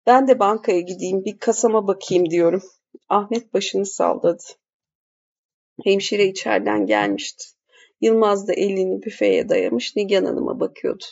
Ben 0.06 0.28
de 0.28 0.38
bankaya 0.38 0.80
gideyim 0.80 1.24
bir 1.24 1.38
kasama 1.38 1.86
bakayım 1.86 2.30
diyorum. 2.30 2.62
Ahmet 3.08 3.54
başını 3.54 3.86
salladı. 3.86 4.42
Hemşire 5.84 6.26
içeriden 6.26 6.86
gelmişti. 6.86 7.44
Yılmaz 8.00 8.48
da 8.48 8.52
elini 8.52 9.02
büfeye 9.02 9.48
dayamış 9.48 9.96
Nigan 9.96 10.24
Hanım'a 10.24 10.60
bakıyordu. 10.60 11.04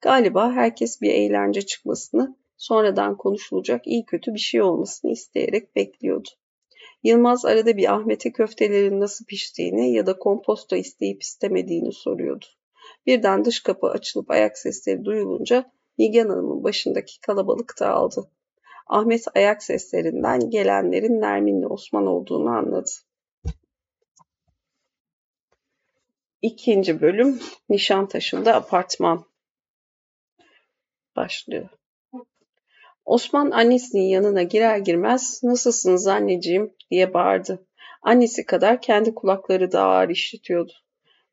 Galiba 0.00 0.52
herkes 0.52 1.00
bir 1.00 1.10
eğlence 1.10 1.62
çıkmasını, 1.62 2.36
sonradan 2.56 3.16
konuşulacak 3.16 3.86
iyi 3.86 4.04
kötü 4.04 4.34
bir 4.34 4.38
şey 4.38 4.62
olmasını 4.62 5.10
isteyerek 5.10 5.76
bekliyordu. 5.76 6.28
Yılmaz 7.02 7.44
arada 7.44 7.76
bir 7.76 7.94
Ahmet'e 7.94 8.32
köftelerin 8.32 9.00
nasıl 9.00 9.24
piştiğini 9.24 9.92
ya 9.92 10.06
da 10.06 10.18
komposto 10.18 10.76
isteyip 10.76 11.22
istemediğini 11.22 11.92
soruyordu. 11.92 12.46
Birden 13.06 13.44
dış 13.44 13.62
kapı 13.62 13.86
açılıp 13.86 14.30
ayak 14.30 14.58
sesleri 14.58 15.04
duyulunca 15.04 15.72
Nigan 15.98 16.28
Hanım'ın 16.28 16.64
başındaki 16.64 17.20
kalabalık 17.20 17.74
dağıldı. 17.80 18.30
Ahmet 18.86 19.24
ayak 19.34 19.62
seslerinden 19.62 20.50
gelenlerin 20.50 21.20
Nermin'le 21.20 21.70
Osman 21.70 22.06
olduğunu 22.06 22.48
anladı. 22.48 22.90
İkinci 26.42 27.00
bölüm 27.00 27.40
Nişantaşı'nda 27.68 28.54
apartman 28.54 29.24
başlıyor. 31.16 31.77
Osman 33.08 33.50
annesinin 33.50 34.02
yanına 34.02 34.42
girer 34.42 34.78
girmez 34.78 35.40
nasılsınız 35.42 36.06
anneciğim 36.06 36.72
diye 36.90 37.14
bağırdı. 37.14 37.66
Annesi 38.02 38.46
kadar 38.46 38.82
kendi 38.82 39.14
kulakları 39.14 39.72
da 39.72 39.82
ağır 39.82 40.08
işitiyordu. 40.08 40.72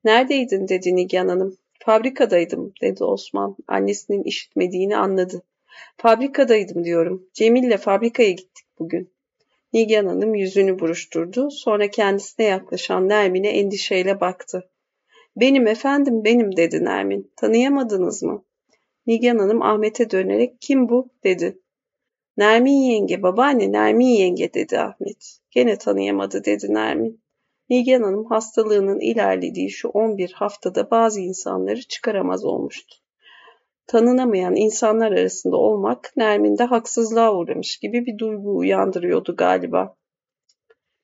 Neredeydin 0.04 0.68
dedi 0.68 0.96
Nigan 0.96 1.28
Hanım. 1.28 1.58
Fabrikadaydım 1.86 2.74
dedi 2.82 3.04
Osman. 3.04 3.56
Annesinin 3.68 4.24
işitmediğini 4.24 4.98
anladı. 4.98 5.42
Fabrikadaydım 5.98 6.84
diyorum. 6.84 7.28
Cemil'le 7.34 7.78
fabrikaya 7.78 8.32
gittik 8.32 8.66
bugün. 8.80 9.14
Nigan 9.74 10.06
Hanım 10.06 10.36
yüzünü 10.36 10.80
buruşturdu. 10.80 11.52
Sonra 11.52 11.88
kendisine 11.88 12.46
yaklaşan 12.46 13.10
Nermin'e 13.10 13.50
endişeyle 13.50 14.20
baktı. 14.22 14.70
Benim 15.36 15.68
efendim 15.68 16.24
benim 16.24 16.58
dedi 16.58 16.84
Nermin. 16.84 17.32
Tanıyamadınız 17.36 18.24
mı? 18.24 18.46
Nigan 19.08 19.38
Hanım 19.38 19.62
Ahmet'e 19.62 20.10
dönerek 20.12 20.62
kim 20.62 20.90
bu 20.90 21.10
dedi. 21.24 21.60
Nermin 22.38 22.82
yenge 22.82 23.24
babaanne 23.24 23.72
Nermin 23.72 24.08
yenge 24.08 24.54
dedi 24.54 24.80
Ahmet. 24.80 25.40
Gene 25.52 25.78
tanıyamadı 25.78 26.46
dedi 26.46 26.74
Nermin. 26.74 27.22
Nigan 27.70 28.04
Hanım 28.04 28.26
hastalığının 28.26 29.00
ilerlediği 29.00 29.72
şu 29.72 29.88
11 29.88 30.32
haftada 30.32 30.92
bazı 30.92 31.22
insanları 31.22 31.82
çıkaramaz 31.82 32.46
olmuştu. 32.46 32.96
Tanınamayan 33.88 34.56
insanlar 34.56 35.12
arasında 35.12 35.58
olmak 35.58 36.14
Nermin'de 36.18 36.64
haksızlığa 36.64 37.36
uğramış 37.36 37.78
gibi 37.78 38.06
bir 38.06 38.18
duygu 38.18 38.58
uyandırıyordu 38.58 39.36
galiba. 39.36 39.96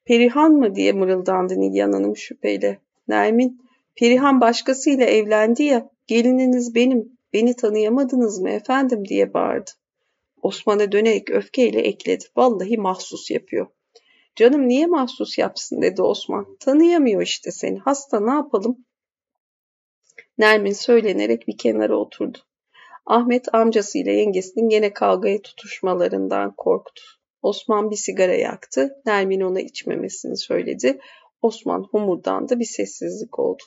Perihan 0.05 0.51
mı 0.51 0.75
diye 0.75 0.93
mırıldandı 0.93 1.59
Nigan 1.59 1.91
Hanım 1.91 2.17
şüpheyle. 2.17 2.79
Nermin, 3.07 3.61
Perihan 3.95 4.41
başkasıyla 4.41 5.05
evlendi 5.05 5.63
ya, 5.63 5.89
gelininiz 6.07 6.75
benim, 6.75 7.17
beni 7.33 7.55
tanıyamadınız 7.55 8.39
mı 8.39 8.49
efendim 8.49 9.05
diye 9.05 9.33
bağırdı. 9.33 9.71
Osman'a 10.41 10.91
dönerek 10.91 11.29
öfkeyle 11.29 11.81
ekledi. 11.81 12.25
Vallahi 12.35 12.77
mahsus 12.77 13.31
yapıyor. 13.31 13.67
Canım 14.35 14.67
niye 14.67 14.85
mahsus 14.85 15.37
yapsın 15.37 15.81
dedi 15.81 16.01
Osman. 16.01 16.57
Tanıyamıyor 16.59 17.21
işte 17.21 17.51
seni. 17.51 17.79
Hasta 17.79 18.19
ne 18.19 18.31
yapalım? 18.31 18.85
Nermin 20.37 20.73
söylenerek 20.73 21.47
bir 21.47 21.57
kenara 21.57 21.95
oturdu. 21.95 22.37
Ahmet 23.05 23.55
amcasıyla 23.55 24.11
yengesinin 24.11 24.69
gene 24.69 24.93
kavgaya 24.93 25.41
tutuşmalarından 25.41 26.55
korktu. 26.55 27.03
Osman 27.41 27.91
bir 27.91 27.95
sigara 27.95 28.35
yaktı. 28.35 29.01
Nermin 29.05 29.41
ona 29.41 29.61
içmemesini 29.61 30.37
söyledi. 30.37 30.99
Osman 31.41 31.83
homurdandı 31.91 32.59
bir 32.59 32.65
sessizlik 32.65 33.39
oldu. 33.39 33.63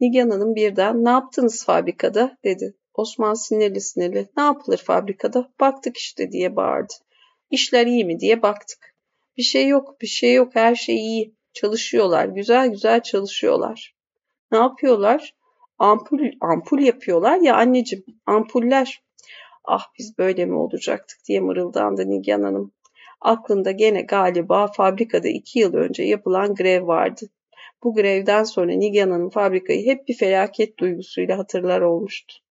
Nigan 0.00 0.30
Hanım 0.30 0.54
birden 0.54 1.04
ne 1.04 1.10
yaptınız 1.10 1.64
fabrikada 1.64 2.38
dedi. 2.44 2.74
Osman 2.98 3.34
sinirli 3.34 3.80
sinirli 3.80 4.28
ne 4.36 4.42
yapılır 4.42 4.78
fabrikada 4.78 5.50
baktık 5.60 5.96
işte 5.96 6.32
diye 6.32 6.56
bağırdı. 6.56 6.92
İşler 7.50 7.86
iyi 7.86 8.04
mi 8.04 8.20
diye 8.20 8.42
baktık. 8.42 8.94
Bir 9.36 9.42
şey 9.42 9.68
yok 9.68 10.00
bir 10.00 10.06
şey 10.06 10.34
yok 10.34 10.54
her 10.54 10.74
şey 10.74 10.96
iyi. 10.96 11.34
Çalışıyorlar 11.52 12.24
güzel 12.24 12.68
güzel 12.68 13.02
çalışıyorlar. 13.02 13.94
Ne 14.52 14.58
yapıyorlar? 14.58 15.34
Ampul, 15.78 16.18
ampul 16.40 16.78
yapıyorlar 16.78 17.36
ya 17.40 17.56
anneciğim 17.56 18.04
ampuller. 18.26 19.02
Ah 19.64 19.84
biz 19.98 20.18
böyle 20.18 20.46
mi 20.46 20.54
olacaktık 20.54 21.18
diye 21.28 21.40
mırıldandı 21.40 22.10
Nigan 22.10 22.42
Hanım. 22.42 22.72
Aklında 23.20 23.70
gene 23.70 24.02
galiba 24.02 24.66
fabrikada 24.66 25.28
iki 25.28 25.58
yıl 25.58 25.74
önce 25.74 26.02
yapılan 26.02 26.54
grev 26.54 26.86
vardı. 26.86 27.26
Bu 27.82 27.94
grevden 27.94 28.44
sonra 28.44 28.72
Nigan 28.72 29.10
Hanım 29.10 29.30
fabrikayı 29.30 29.86
hep 29.86 30.08
bir 30.08 30.14
felaket 30.14 30.78
duygusuyla 30.78 31.38
hatırlar 31.38 31.80
olmuştu. 31.80 32.47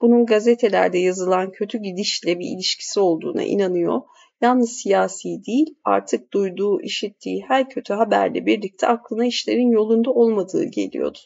Bunun 0.00 0.26
gazetelerde 0.26 0.98
yazılan 0.98 1.52
kötü 1.52 1.78
gidişle 1.78 2.38
bir 2.38 2.46
ilişkisi 2.46 3.00
olduğuna 3.00 3.42
inanıyor. 3.42 4.00
Yalnız 4.40 4.72
siyasi 4.72 5.44
değil, 5.46 5.74
artık 5.84 6.32
duyduğu, 6.32 6.80
işittiği 6.80 7.44
her 7.48 7.68
kötü 7.70 7.94
haberle 7.94 8.46
birlikte 8.46 8.86
aklına 8.86 9.26
işlerin 9.26 9.70
yolunda 9.70 10.10
olmadığı 10.10 10.64
geliyordu. 10.64 11.18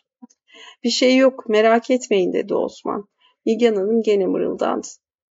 Bir 0.85 0.91
şey 0.91 1.17
yok, 1.17 1.49
merak 1.49 1.91
etmeyin 1.91 2.33
dedi 2.33 2.55
Osman. 2.55 3.09
Nigan 3.47 3.75
Hanım 3.75 4.03
gene 4.03 4.27
mırıldandı. 4.27 4.87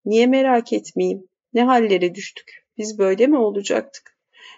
Niye 0.05 0.27
merak 0.27 0.73
etmeyeyim? 0.73 1.27
Ne 1.53 1.63
hallere 1.63 2.15
düştük? 2.15 2.67
Biz 2.77 2.99
böyle 2.99 3.27
mi 3.27 3.37
olacaktık? 3.37 4.17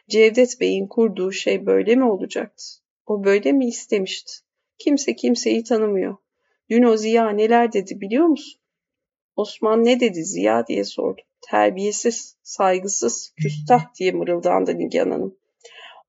Cevdet 0.09 0.61
Bey'in 0.61 0.87
kurduğu 0.87 1.31
şey 1.31 1.65
böyle 1.65 1.95
mi 1.95 2.03
olacaktı? 2.03 2.63
O 3.05 3.23
böyle 3.23 3.51
mi 3.51 3.67
istemişti? 3.67 4.33
Kimse 4.77 5.15
kimseyi 5.15 5.63
tanımıyor. 5.63 6.17
Dün 6.73 6.83
o 6.83 6.97
Ziya 6.97 7.29
neler 7.29 7.73
dedi 7.73 8.01
biliyor 8.01 8.25
musun? 8.25 8.61
Osman 9.35 9.85
ne 9.85 9.99
dedi 9.99 10.23
Ziya 10.23 10.67
diye 10.67 10.83
sordu. 10.83 11.21
Terbiyesiz, 11.41 12.37
saygısız, 12.43 13.33
küstah 13.41 13.95
diye 13.99 14.11
mırıldandı 14.11 14.77
Nigan 14.77 15.11
Hanım. 15.11 15.37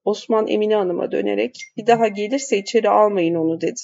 Osman 0.05 0.49
Emine 0.49 0.75
Hanım'a 0.75 1.13
dönerek 1.13 1.57
bir 1.77 1.87
daha 1.87 2.09
gelirse 2.09 2.59
içeri 2.59 2.89
almayın 2.89 3.35
onu 3.35 3.61
dedi. 3.61 3.81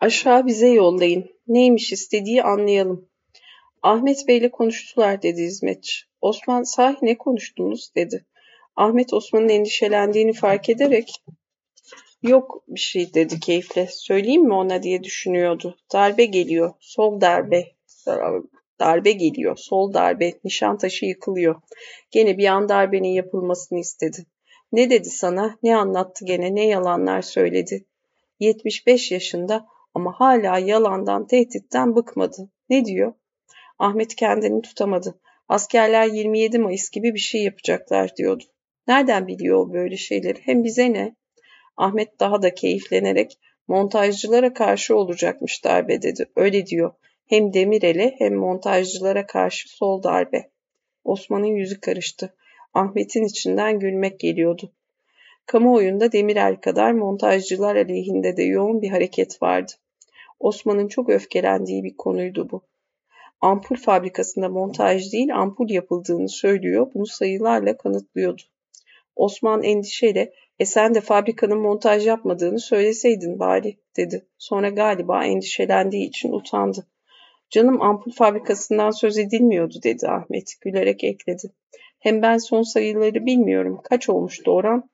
Aşağı 0.00 0.46
bize 0.46 0.68
yollayın. 0.68 1.30
Neymiş 1.48 1.92
istediği 1.92 2.42
anlayalım. 2.42 3.08
Ahmet 3.82 4.28
Bey'le 4.28 4.50
konuştular 4.50 5.22
dedi 5.22 5.42
hizmetçi. 5.42 6.02
Osman 6.20 6.62
sahi 6.62 6.96
ne 7.02 7.18
konuştunuz 7.18 7.94
dedi. 7.96 8.26
Ahmet 8.76 9.12
Osman'ın 9.14 9.48
endişelendiğini 9.48 10.32
fark 10.32 10.68
ederek 10.68 11.22
yok 12.22 12.64
bir 12.68 12.80
şey 12.80 13.14
dedi 13.14 13.40
keyifle. 13.40 13.86
Söyleyeyim 13.90 14.44
mi 14.44 14.54
ona 14.54 14.82
diye 14.82 15.02
düşünüyordu. 15.02 15.76
Darbe 15.92 16.24
geliyor. 16.24 16.74
Sol 16.80 17.20
darbe. 17.20 17.64
Darbe 18.80 19.12
geliyor. 19.12 19.56
Sol 19.56 19.92
darbe. 19.92 20.32
Nişantaşı 20.44 21.06
yıkılıyor. 21.06 21.60
Gene 22.10 22.38
bir 22.38 22.46
an 22.46 22.68
darbenin 22.68 23.08
yapılmasını 23.08 23.78
istedi. 23.78 24.26
Ne 24.72 24.90
dedi 24.90 25.10
sana? 25.10 25.58
Ne 25.62 25.76
anlattı 25.76 26.24
gene? 26.24 26.54
Ne 26.54 26.66
yalanlar 26.66 27.22
söyledi? 27.22 27.84
75 28.40 29.10
yaşında 29.12 29.66
ama 29.94 30.12
hala 30.20 30.58
yalandan, 30.58 31.26
tehditten 31.26 31.96
bıkmadı. 31.96 32.50
Ne 32.68 32.84
diyor? 32.84 33.12
Ahmet 33.78 34.14
kendini 34.14 34.62
tutamadı. 34.62 35.20
Askerler 35.48 36.06
27 36.06 36.58
Mayıs 36.58 36.90
gibi 36.90 37.14
bir 37.14 37.18
şey 37.18 37.42
yapacaklar 37.42 38.16
diyordu. 38.16 38.44
Nereden 38.86 39.26
biliyor 39.26 39.58
o 39.58 39.72
böyle 39.72 39.96
şeyleri? 39.96 40.38
Hem 40.42 40.64
bize 40.64 40.92
ne? 40.92 41.16
Ahmet 41.76 42.20
daha 42.20 42.42
da 42.42 42.54
keyiflenerek 42.54 43.38
montajcılara 43.68 44.54
karşı 44.54 44.96
olacakmış 44.96 45.64
darbe 45.64 46.02
dedi. 46.02 46.26
Öyle 46.36 46.66
diyor. 46.66 46.92
Hem 47.26 47.52
Demirel'e 47.52 48.14
hem 48.18 48.34
montajcılara 48.34 49.26
karşı 49.26 49.68
sol 49.68 50.02
darbe. 50.02 50.50
Osman'ın 51.04 51.54
yüzü 51.54 51.80
karıştı. 51.80 52.34
Ahmet'in 52.74 53.24
içinden 53.24 53.78
gülmek 53.78 54.20
geliyordu. 54.20 54.72
Kamuoyunda 55.46 56.12
Demirel 56.12 56.56
kadar 56.56 56.92
montajcılar 56.92 57.76
aleyhinde 57.76 58.36
de 58.36 58.42
yoğun 58.42 58.82
bir 58.82 58.88
hareket 58.88 59.42
vardı. 59.42 59.72
Osman'ın 60.40 60.88
çok 60.88 61.08
öfkelendiği 61.08 61.84
bir 61.84 61.96
konuydu 61.96 62.48
bu. 62.50 62.62
ampul 63.40 63.76
fabrikasında 63.76 64.48
montaj 64.48 65.12
değil 65.12 65.34
ampul 65.34 65.70
yapıldığını 65.70 66.28
söylüyor. 66.28 66.90
Bunu 66.94 67.06
sayılarla 67.06 67.76
kanıtlıyordu. 67.76 68.42
Osman 69.16 69.62
endişeyle 69.62 70.32
e 70.60 70.66
sen 70.66 70.94
de 70.94 71.00
fabrikanın 71.00 71.58
montaj 71.58 72.06
yapmadığını 72.06 72.60
söyleseydin 72.60 73.38
bari 73.38 73.78
dedi. 73.96 74.28
Sonra 74.38 74.68
galiba 74.68 75.24
endişelendiği 75.24 76.08
için 76.08 76.32
utandı. 76.32 76.86
Canım 77.50 77.82
ampul 77.82 78.12
fabrikasından 78.12 78.90
söz 78.90 79.18
edilmiyordu 79.18 79.74
dedi 79.84 80.08
Ahmet 80.08 80.52
gülerek 80.60 81.04
ekledi. 81.04 81.52
Hem 81.98 82.22
ben 82.22 82.38
son 82.38 82.62
sayıları 82.62 83.26
bilmiyorum. 83.26 83.80
Kaç 83.84 84.08
olmuştu 84.08 84.50
oran? 84.50 84.90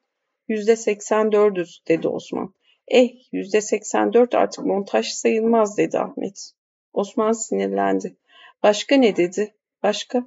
Yüzde 0.48 0.76
seksen 0.76 1.32
dördüz 1.32 1.82
dedi 1.88 2.08
Osman. 2.08 2.54
Eh 2.88 3.10
yüzde 3.32 3.60
seksen 3.60 4.12
dört 4.12 4.34
artık 4.34 4.64
montaj 4.64 5.06
sayılmaz 5.06 5.78
dedi 5.78 5.98
Ahmet. 5.98 6.52
Osman 6.92 7.32
sinirlendi. 7.32 8.16
Başka 8.62 8.96
ne 8.96 9.16
dedi? 9.16 9.54
Başka? 9.82 10.26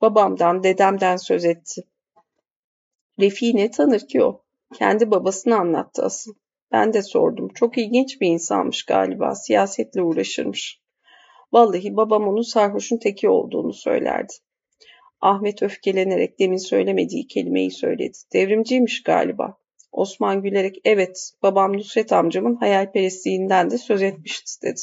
Babamdan, 0.00 0.62
dedemden 0.62 1.16
söz 1.16 1.44
etti. 1.44 1.84
Refik'i 3.20 3.56
ne 3.56 3.70
tanır 3.70 4.08
ki 4.08 4.24
o? 4.24 4.41
Kendi 4.72 5.10
babasını 5.10 5.56
anlattı 5.56 6.02
asıl. 6.02 6.34
Ben 6.72 6.92
de 6.92 7.02
sordum. 7.02 7.48
Çok 7.48 7.78
ilginç 7.78 8.20
bir 8.20 8.26
insanmış 8.26 8.82
galiba. 8.82 9.34
Siyasetle 9.34 10.02
uğraşırmış. 10.02 10.80
Vallahi 11.52 11.96
babam 11.96 12.28
onun 12.28 12.42
sarhoşun 12.42 12.98
teki 12.98 13.28
olduğunu 13.28 13.72
söylerdi. 13.72 14.32
Ahmet 15.20 15.62
öfkelenerek 15.62 16.38
demin 16.38 16.56
söylemediği 16.56 17.26
kelimeyi 17.26 17.70
söyledi. 17.70 18.18
Devrimciymiş 18.32 19.02
galiba. 19.02 19.56
Osman 19.92 20.42
gülerek 20.42 20.76
evet 20.84 21.32
babam 21.42 21.76
Nusret 21.76 22.12
amcamın 22.12 22.54
hayalperestliğinden 22.54 23.70
de 23.70 23.78
söz 23.78 24.02
etmişti 24.02 24.62
dedi. 24.62 24.80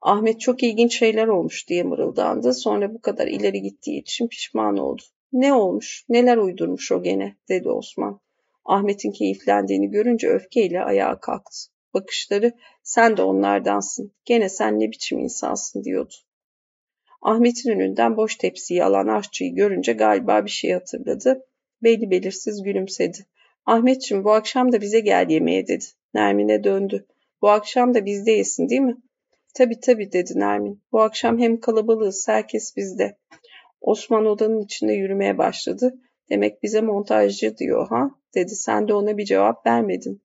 Ahmet 0.00 0.40
çok 0.40 0.62
ilginç 0.62 0.98
şeyler 0.98 1.26
olmuş 1.26 1.68
diye 1.68 1.82
mırıldandı. 1.82 2.54
Sonra 2.54 2.94
bu 2.94 3.00
kadar 3.00 3.26
ileri 3.26 3.62
gittiği 3.62 4.00
için 4.00 4.28
pişman 4.28 4.76
oldu. 4.76 5.02
Ne 5.32 5.54
olmuş, 5.54 6.04
neler 6.08 6.36
uydurmuş 6.36 6.92
o 6.92 7.02
gene 7.02 7.36
dedi 7.48 7.68
Osman. 7.68 8.20
Ahmet'in 8.66 9.10
keyiflendiğini 9.10 9.90
görünce 9.90 10.28
öfkeyle 10.28 10.80
ayağa 10.80 11.20
kalktı. 11.20 11.58
Bakışları 11.94 12.52
sen 12.82 13.16
de 13.16 13.22
onlardansın. 13.22 14.12
Gene 14.24 14.48
sen 14.48 14.80
ne 14.80 14.90
biçim 14.90 15.18
insansın 15.18 15.84
diyordu. 15.84 16.14
Ahmet'in 17.22 17.70
önünden 17.70 18.16
boş 18.16 18.36
tepsiyi 18.36 18.84
alan 18.84 19.08
aşçıyı 19.08 19.54
görünce 19.54 19.92
galiba 19.92 20.44
bir 20.44 20.50
şey 20.50 20.72
hatırladı. 20.72 21.46
Belli 21.82 22.10
belirsiz 22.10 22.62
gülümsedi. 22.62 23.18
Ahmetciğim 23.66 24.24
bu 24.24 24.32
akşam 24.32 24.72
da 24.72 24.80
bize 24.80 25.00
gel 25.00 25.30
yemeğe 25.30 25.66
dedi. 25.66 25.84
Nermin'e 26.14 26.64
döndü. 26.64 27.06
Bu 27.42 27.48
akşam 27.48 27.94
da 27.94 28.04
bizde 28.04 28.30
yesin 28.30 28.68
değil 28.68 28.80
mi? 28.80 28.96
Tabii 29.54 29.80
tabii 29.80 30.12
dedi 30.12 30.32
Nermin. 30.36 30.82
Bu 30.92 31.00
akşam 31.00 31.38
hem 31.38 31.60
kalabalığız 31.60 32.28
herkes 32.28 32.76
bizde. 32.76 33.18
Osman 33.80 34.26
odanın 34.26 34.60
içinde 34.60 34.92
yürümeye 34.92 35.38
başladı. 35.38 35.94
Demek 36.30 36.62
bize 36.62 36.80
montajcı 36.80 37.56
diyor 37.58 37.88
ha? 37.88 38.10
dedi. 38.34 38.54
Sen 38.54 38.88
de 38.88 38.94
ona 38.94 39.18
bir 39.18 39.24
cevap 39.24 39.66
vermedin. 39.66 40.22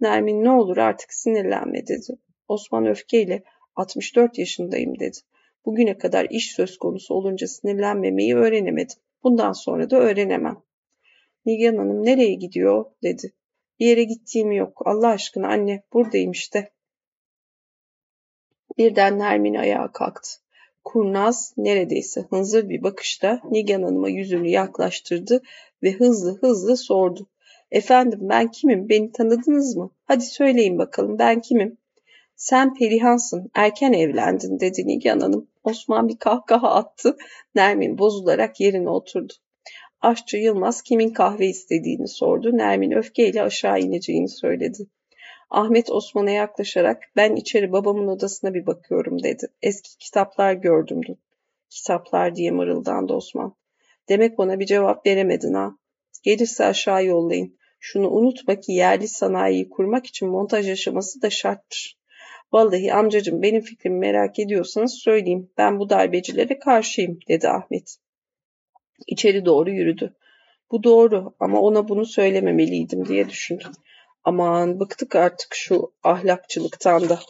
Nermin 0.00 0.44
ne 0.44 0.50
olur 0.50 0.76
artık 0.76 1.12
sinirlenme 1.12 1.86
dedi. 1.86 2.18
Osman 2.48 2.86
öfkeyle 2.86 3.42
64 3.76 4.38
yaşındayım 4.38 4.98
dedi. 4.98 5.18
Bugüne 5.64 5.98
kadar 5.98 6.26
iş 6.30 6.52
söz 6.52 6.78
konusu 6.78 7.14
olunca 7.14 7.46
sinirlenmemeyi 7.46 8.36
öğrenemedim. 8.36 8.96
Bundan 9.22 9.52
sonra 9.52 9.90
da 9.90 9.96
öğrenemem. 9.96 10.62
Nigan 11.46 11.76
Hanım 11.76 12.04
nereye 12.04 12.34
gidiyor 12.34 12.84
dedi. 13.02 13.32
Bir 13.80 13.86
yere 13.86 14.04
gittiğim 14.04 14.52
yok. 14.52 14.82
Allah 14.84 15.08
aşkına 15.08 15.48
anne 15.48 15.82
buradayım 15.92 16.30
işte. 16.30 16.72
Birden 18.78 19.18
Nermin 19.18 19.54
ayağa 19.54 19.92
kalktı. 19.92 20.41
Kurnaz 20.84 21.54
neredeyse 21.56 22.20
hınzır 22.30 22.68
bir 22.68 22.82
bakışla 22.82 23.40
Nigan 23.50 23.82
Hanım'a 23.82 24.08
yüzünü 24.08 24.48
yaklaştırdı 24.48 25.42
ve 25.82 25.92
hızlı 25.92 26.38
hızlı 26.40 26.76
sordu. 26.76 27.28
Efendim 27.70 28.18
ben 28.22 28.50
kimim? 28.50 28.88
Beni 28.88 29.12
tanıdınız 29.12 29.76
mı? 29.76 29.90
Hadi 30.04 30.24
söyleyin 30.24 30.78
bakalım 30.78 31.18
ben 31.18 31.40
kimim? 31.40 31.78
Sen 32.36 32.74
Perihansın, 32.74 33.50
erken 33.54 33.92
evlendin 33.92 34.60
dedi 34.60 34.86
Nigan 34.86 35.20
Hanım. 35.20 35.48
Osman 35.64 36.08
bir 36.08 36.16
kahkaha 36.16 36.70
attı. 36.74 37.16
Nermin 37.54 37.98
bozularak 37.98 38.60
yerine 38.60 38.90
oturdu. 38.90 39.32
Aşçı 40.00 40.36
Yılmaz 40.36 40.82
kimin 40.82 41.10
kahve 41.10 41.46
istediğini 41.46 42.08
sordu. 42.08 42.56
Nermin 42.56 42.90
öfkeyle 42.90 43.42
aşağı 43.42 43.80
ineceğini 43.80 44.28
söyledi. 44.28 44.86
Ahmet 45.52 45.90
Osman'a 45.90 46.30
yaklaşarak 46.30 47.02
ben 47.16 47.36
içeri 47.36 47.72
babamın 47.72 48.08
odasına 48.08 48.54
bir 48.54 48.66
bakıyorum 48.66 49.22
dedi. 49.22 49.46
Eski 49.62 49.98
kitaplar 49.98 50.52
gördüm 50.52 51.00
dün. 51.08 51.18
Kitaplar 51.70 52.34
diye 52.36 52.50
mırıldandı 52.50 53.12
Osman. 53.12 53.56
Demek 54.08 54.38
bana 54.38 54.60
bir 54.60 54.66
cevap 54.66 55.06
veremedin 55.06 55.54
ha. 55.54 55.76
Gelirse 56.22 56.64
aşağı 56.64 57.04
yollayın. 57.04 57.58
Şunu 57.80 58.10
unutma 58.10 58.60
ki 58.60 58.72
yerli 58.72 59.08
sanayiyi 59.08 59.68
kurmak 59.68 60.06
için 60.06 60.28
montaj 60.28 60.70
aşaması 60.70 61.22
da 61.22 61.30
şarttır. 61.30 61.98
Vallahi 62.52 62.92
amcacım 62.92 63.42
benim 63.42 63.60
fikrimi 63.60 63.98
merak 63.98 64.38
ediyorsanız 64.38 64.94
söyleyeyim. 64.94 65.50
Ben 65.58 65.78
bu 65.78 65.90
darbecilere 65.90 66.58
karşıyım 66.58 67.18
dedi 67.28 67.48
Ahmet. 67.48 67.96
İçeri 69.06 69.44
doğru 69.44 69.70
yürüdü. 69.70 70.16
Bu 70.70 70.82
doğru 70.82 71.34
ama 71.40 71.60
ona 71.60 71.88
bunu 71.88 72.06
söylememeliydim 72.06 73.08
diye 73.08 73.28
düşündüm. 73.28 73.72
Aman 74.24 74.80
bıktık 74.80 75.16
artık 75.16 75.54
şu 75.54 75.92
ahlakçılıktan 76.02 77.08
da. 77.08 77.20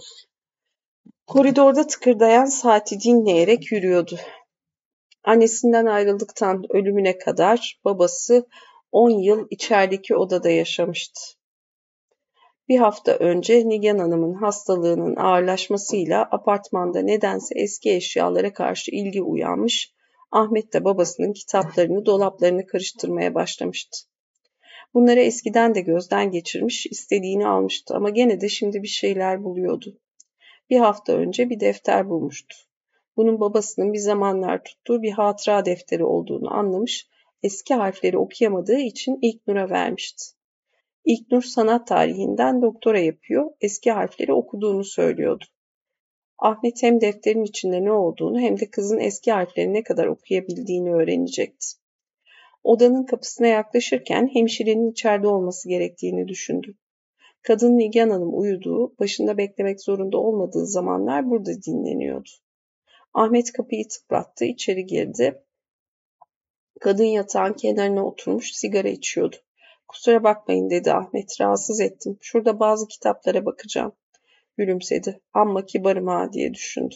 Koridorda 1.26 1.86
tıkırdayan 1.86 2.44
saati 2.44 3.00
dinleyerek 3.00 3.72
yürüyordu. 3.72 4.16
Annesinden 5.24 5.86
ayrıldıktan 5.86 6.62
ölümüne 6.70 7.18
kadar 7.18 7.80
babası 7.84 8.46
10 8.92 9.10
yıl 9.10 9.46
içerideki 9.50 10.16
odada 10.16 10.50
yaşamıştı. 10.50 11.20
Bir 12.68 12.78
hafta 12.78 13.12
önce 13.12 13.68
Nigan 13.68 13.98
Hanım'ın 13.98 14.34
hastalığının 14.34 15.16
ağırlaşmasıyla 15.16 16.28
apartmanda 16.30 17.00
nedense 17.00 17.54
eski 17.58 17.90
eşyalara 17.90 18.52
karşı 18.52 18.90
ilgi 18.90 19.22
uyanmış, 19.22 19.94
Ahmet 20.32 20.72
de 20.72 20.84
babasının 20.84 21.32
kitaplarını, 21.32 22.06
dolaplarını 22.06 22.66
karıştırmaya 22.66 23.34
başlamıştı. 23.34 24.11
Bunları 24.94 25.20
eskiden 25.20 25.74
de 25.74 25.80
gözden 25.80 26.30
geçirmiş, 26.30 26.86
istediğini 26.86 27.46
almıştı 27.46 27.94
ama 27.94 28.10
gene 28.10 28.40
de 28.40 28.48
şimdi 28.48 28.82
bir 28.82 28.88
şeyler 28.88 29.44
buluyordu. 29.44 30.00
Bir 30.70 30.78
hafta 30.78 31.12
önce 31.12 31.50
bir 31.50 31.60
defter 31.60 32.10
bulmuştu. 32.10 32.56
Bunun 33.16 33.40
babasının 33.40 33.92
bir 33.92 33.98
zamanlar 33.98 34.64
tuttuğu 34.64 35.02
bir 35.02 35.10
hatıra 35.10 35.64
defteri 35.64 36.04
olduğunu 36.04 36.54
anlamış, 36.54 37.08
eski 37.42 37.74
harfleri 37.74 38.18
okuyamadığı 38.18 38.78
için 38.78 39.18
İlknur'a 39.22 39.70
vermişti. 39.70 40.24
İlknur 41.04 41.42
sanat 41.42 41.86
tarihinden 41.86 42.62
doktora 42.62 42.98
yapıyor, 42.98 43.50
eski 43.60 43.90
harfleri 43.90 44.32
okuduğunu 44.32 44.84
söylüyordu. 44.84 45.44
Ahmet 46.38 46.82
hem 46.82 47.00
defterin 47.00 47.44
içinde 47.44 47.84
ne 47.84 47.92
olduğunu 47.92 48.40
hem 48.40 48.60
de 48.60 48.70
kızın 48.70 48.98
eski 48.98 49.32
harfleri 49.32 49.72
ne 49.72 49.82
kadar 49.82 50.06
okuyabildiğini 50.06 50.94
öğrenecekti. 50.94 51.81
Odanın 52.64 53.06
kapısına 53.06 53.46
yaklaşırken 53.46 54.30
hemşirenin 54.34 54.90
içeride 54.90 55.28
olması 55.28 55.68
gerektiğini 55.68 56.28
düşündü. 56.28 56.74
Kadın 57.42 57.78
Nigan 57.78 58.10
Hanım 58.10 58.38
uyuduğu, 58.38 58.98
başında 58.98 59.38
beklemek 59.38 59.80
zorunda 59.80 60.18
olmadığı 60.18 60.66
zamanlar 60.66 61.30
burada 61.30 61.62
dinleniyordu. 61.62 62.30
Ahmet 63.14 63.52
kapıyı 63.52 63.88
tıklattı, 63.88 64.44
içeri 64.44 64.86
girdi. 64.86 65.42
Kadın 66.80 67.04
yatağın 67.04 67.52
kenarına 67.52 68.06
oturmuş 68.06 68.52
sigara 68.52 68.88
içiyordu. 68.88 69.36
Kusura 69.88 70.24
bakmayın 70.24 70.70
dedi 70.70 70.92
Ahmet, 70.92 71.40
rahatsız 71.40 71.80
ettim. 71.80 72.18
Şurada 72.20 72.60
bazı 72.60 72.88
kitaplara 72.88 73.44
bakacağım. 73.44 73.92
Gülümsedi. 74.56 75.20
Amma 75.32 75.66
kibarım 75.66 76.06
ha 76.06 76.32
diye 76.32 76.54
düşündü. 76.54 76.94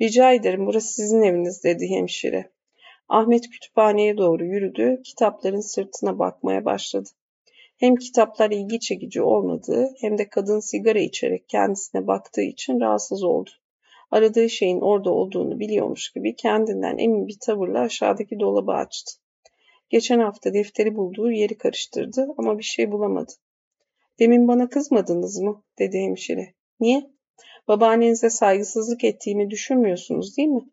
Rica 0.00 0.32
ederim 0.32 0.66
burası 0.66 0.94
sizin 0.94 1.22
eviniz 1.22 1.64
dedi 1.64 1.90
hemşire. 1.90 2.50
Ahmet 3.10 3.50
kütüphaneye 3.50 4.16
doğru 4.16 4.44
yürüdü, 4.44 5.00
kitapların 5.04 5.60
sırtına 5.60 6.18
bakmaya 6.18 6.64
başladı. 6.64 7.08
Hem 7.78 7.96
kitaplar 7.96 8.50
ilgi 8.50 8.80
çekici 8.80 9.22
olmadığı 9.22 9.88
hem 10.00 10.18
de 10.18 10.28
kadın 10.28 10.60
sigara 10.60 10.98
içerek 10.98 11.48
kendisine 11.48 12.06
baktığı 12.06 12.42
için 12.42 12.80
rahatsız 12.80 13.22
oldu. 13.22 13.50
Aradığı 14.10 14.50
şeyin 14.50 14.80
orada 14.80 15.10
olduğunu 15.10 15.60
biliyormuş 15.60 16.12
gibi 16.12 16.36
kendinden 16.36 16.98
emin 16.98 17.26
bir 17.26 17.36
tavırla 17.40 17.80
aşağıdaki 17.80 18.40
dolabı 18.40 18.72
açtı. 18.72 19.12
Geçen 19.88 20.18
hafta 20.18 20.54
defteri 20.54 20.96
bulduğu 20.96 21.30
yeri 21.30 21.58
karıştırdı 21.58 22.28
ama 22.38 22.58
bir 22.58 22.64
şey 22.64 22.92
bulamadı. 22.92 23.32
Demin 24.18 24.48
bana 24.48 24.68
kızmadınız 24.68 25.38
mı? 25.38 25.62
dedi 25.78 25.98
hemşire. 25.98 26.54
Niye? 26.80 27.10
Babaannenize 27.68 28.30
saygısızlık 28.30 29.04
ettiğimi 29.04 29.50
düşünmüyorsunuz 29.50 30.36
değil 30.36 30.48
mi? 30.48 30.70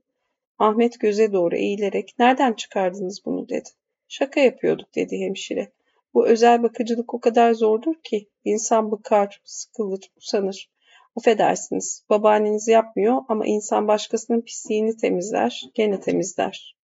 Ahmet 0.59 0.99
göze 0.99 1.33
doğru 1.33 1.55
eğilerek 1.55 2.15
nereden 2.19 2.53
çıkardınız 2.53 3.25
bunu 3.25 3.49
dedi. 3.49 3.69
Şaka 4.07 4.39
yapıyorduk 4.39 4.95
dedi 4.95 5.19
hemşire. 5.19 5.71
Bu 6.13 6.27
özel 6.27 6.63
bakıcılık 6.63 7.13
o 7.13 7.19
kadar 7.19 7.53
zordur 7.53 7.95
ki 8.03 8.29
insan 8.43 8.91
bıkar, 8.91 9.41
sıkılır, 9.43 10.11
usanır. 10.15 10.69
Affedersiniz, 11.15 12.05
babaanneniz 12.09 12.67
yapmıyor 12.67 13.21
ama 13.27 13.45
insan 13.45 13.87
başkasının 13.87 14.41
pisliğini 14.41 14.97
temizler, 14.97 15.61
gene 15.73 15.99
temizler. 15.99 16.77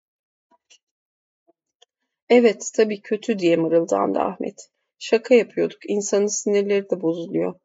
Evet, 2.29 2.71
tabii 2.75 3.01
kötü 3.01 3.39
diye 3.39 3.55
mırıldandı 3.55 4.19
Ahmet. 4.19 4.69
Şaka 4.99 5.35
yapıyorduk, 5.35 5.89
insanın 5.89 6.27
sinirleri 6.27 6.89
de 6.89 7.01
bozuluyor. 7.01 7.59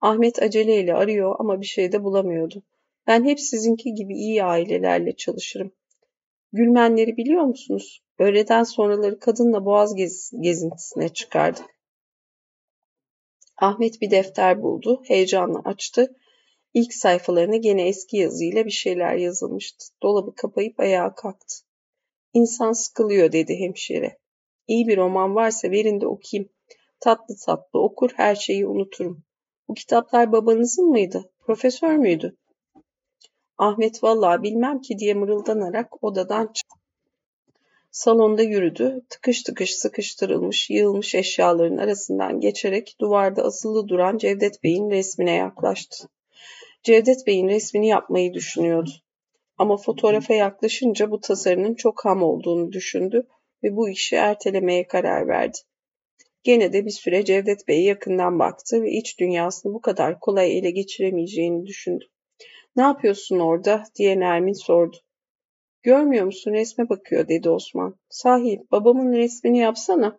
Ahmet 0.00 0.42
aceleyle 0.42 0.94
arıyor 0.94 1.36
ama 1.38 1.60
bir 1.60 1.66
şey 1.66 1.92
de 1.92 2.04
bulamıyordu. 2.04 2.62
Ben 3.08 3.24
hep 3.24 3.40
sizinki 3.40 3.94
gibi 3.94 4.14
iyi 4.14 4.44
ailelerle 4.44 5.16
çalışırım. 5.16 5.72
Gülmenleri 6.52 7.16
biliyor 7.16 7.42
musunuz? 7.42 8.02
Öğleden 8.18 8.62
sonraları 8.62 9.18
kadınla 9.18 9.64
boğaz 9.64 9.94
gez 9.94 10.32
gezintisine 10.40 11.08
çıkardık. 11.08 11.64
Ahmet 13.56 14.00
bir 14.00 14.10
defter 14.10 14.62
buldu, 14.62 15.02
heyecanla 15.06 15.62
açtı. 15.64 16.16
İlk 16.74 16.94
sayfalarına 16.94 17.56
gene 17.56 17.88
eski 17.88 18.16
yazıyla 18.16 18.64
bir 18.64 18.70
şeyler 18.70 19.14
yazılmıştı. 19.14 19.84
Dolabı 20.02 20.34
kapayıp 20.34 20.80
ayağa 20.80 21.14
kalktı. 21.14 21.56
İnsan 22.34 22.72
sıkılıyor 22.72 23.32
dedi 23.32 23.56
hemşire. 23.58 24.18
İyi 24.66 24.88
bir 24.88 24.96
roman 24.96 25.34
varsa 25.34 25.70
verin 25.70 26.00
de 26.00 26.06
okuyayım. 26.06 26.50
Tatlı 27.00 27.36
tatlı 27.46 27.80
okur 27.80 28.10
her 28.16 28.34
şeyi 28.34 28.66
unuturum. 28.66 29.24
Bu 29.68 29.74
kitaplar 29.74 30.32
babanızın 30.32 30.88
mıydı? 30.88 31.30
Profesör 31.40 31.96
müydü? 31.96 32.36
Ahmet 33.58 34.02
vallahi 34.04 34.42
bilmem 34.42 34.80
ki 34.80 34.98
diye 34.98 35.14
mırıldanarak 35.14 36.04
odadan 36.04 36.46
çıktı. 36.46 36.78
Salonda 37.90 38.42
yürüdü. 38.42 39.00
Tıkış 39.10 39.42
tıkış 39.42 39.76
sıkıştırılmış, 39.76 40.70
yığılmış 40.70 41.14
eşyaların 41.14 41.76
arasından 41.76 42.40
geçerek 42.40 42.96
duvarda 43.00 43.42
asılı 43.42 43.88
duran 43.88 44.18
Cevdet 44.18 44.64
Bey'in 44.64 44.90
resmine 44.90 45.32
yaklaştı. 45.32 46.08
Cevdet 46.82 47.26
Bey'in 47.26 47.48
resmini 47.48 47.88
yapmayı 47.88 48.34
düşünüyordu. 48.34 48.90
Ama 49.58 49.76
fotoğrafa 49.76 50.34
yaklaşınca 50.34 51.10
bu 51.10 51.20
tasarının 51.20 51.74
çok 51.74 52.04
ham 52.04 52.22
olduğunu 52.22 52.72
düşündü 52.72 53.26
ve 53.62 53.76
bu 53.76 53.88
işi 53.88 54.16
ertelemeye 54.16 54.86
karar 54.86 55.28
verdi. 55.28 55.58
Gene 56.42 56.72
de 56.72 56.86
bir 56.86 56.90
süre 56.90 57.24
Cevdet 57.24 57.68
Bey'e 57.68 57.82
yakından 57.82 58.38
baktı 58.38 58.82
ve 58.82 58.90
iç 58.90 59.20
dünyasını 59.20 59.74
bu 59.74 59.80
kadar 59.80 60.20
kolay 60.20 60.58
ele 60.58 60.70
geçiremeyeceğini 60.70 61.66
düşündü. 61.66 62.04
Ne 62.78 62.84
yapıyorsun 62.84 63.38
orada 63.38 63.84
diye 63.94 64.20
Nermin 64.20 64.52
sordu. 64.52 64.96
Görmüyor 65.82 66.24
musun 66.24 66.52
resme 66.52 66.88
bakıyor 66.88 67.28
dedi 67.28 67.50
Osman. 67.50 67.98
Sahi 68.08 68.66
babamın 68.70 69.12
resmini 69.12 69.58
yapsana. 69.58 70.18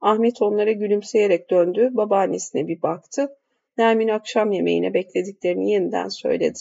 Ahmet 0.00 0.42
onlara 0.42 0.72
gülümseyerek 0.72 1.50
döndü. 1.50 1.90
Babaannesine 1.92 2.68
bir 2.68 2.82
baktı. 2.82 3.38
Nermin 3.78 4.08
akşam 4.08 4.52
yemeğine 4.52 4.94
beklediklerini 4.94 5.70
yeniden 5.70 6.08
söyledi. 6.08 6.58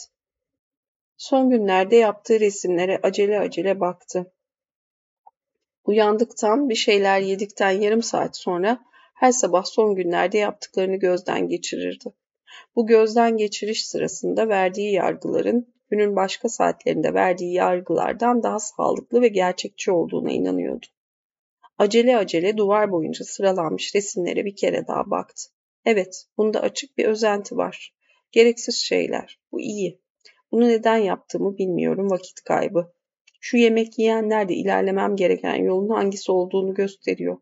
Son 1.17 1.49
günlerde 1.49 1.95
yaptığı 1.95 2.39
resimlere 2.39 2.99
acele 3.03 3.39
acele 3.39 3.79
baktı. 3.79 4.33
Uyandıktan, 5.85 6.69
bir 6.69 6.75
şeyler 6.75 7.19
yedikten 7.19 7.71
yarım 7.71 8.03
saat 8.03 8.37
sonra 8.37 8.79
her 9.13 9.31
sabah 9.31 9.63
son 9.63 9.95
günlerde 9.95 10.37
yaptıklarını 10.37 10.95
gözden 10.95 11.47
geçirirdi. 11.47 12.13
Bu 12.75 12.87
gözden 12.87 13.37
geçiriş 13.37 13.87
sırasında 13.87 14.49
verdiği 14.49 14.93
yargıların 14.93 15.73
günün 15.89 16.15
başka 16.15 16.49
saatlerinde 16.49 17.13
verdiği 17.13 17.53
yargılardan 17.53 18.43
daha 18.43 18.59
sağlıklı 18.59 19.21
ve 19.21 19.27
gerçekçi 19.27 19.91
olduğuna 19.91 20.31
inanıyordu. 20.31 20.85
Acele 21.77 22.17
acele 22.17 22.57
duvar 22.57 22.91
boyunca 22.91 23.25
sıralanmış 23.25 23.95
resimlere 23.95 24.45
bir 24.45 24.55
kere 24.55 24.87
daha 24.87 25.11
baktı. 25.11 25.43
Evet, 25.85 26.25
bunda 26.37 26.61
açık 26.61 26.97
bir 26.97 27.05
özenti 27.05 27.57
var. 27.57 27.95
Gereksiz 28.31 28.75
şeyler. 28.75 29.39
Bu 29.51 29.61
iyi. 29.61 30.01
Bunu 30.51 30.67
neden 30.67 30.97
yaptığımı 30.97 31.57
bilmiyorum, 31.57 32.09
vakit 32.09 32.41
kaybı. 32.41 32.93
Şu 33.39 33.57
yemek 33.57 33.99
yiyenler 33.99 34.49
de 34.49 34.53
ilerlemem 34.53 35.15
gereken 35.15 35.55
yolun 35.55 35.89
hangisi 35.89 36.31
olduğunu 36.31 36.73
gösteriyor. 36.73 37.37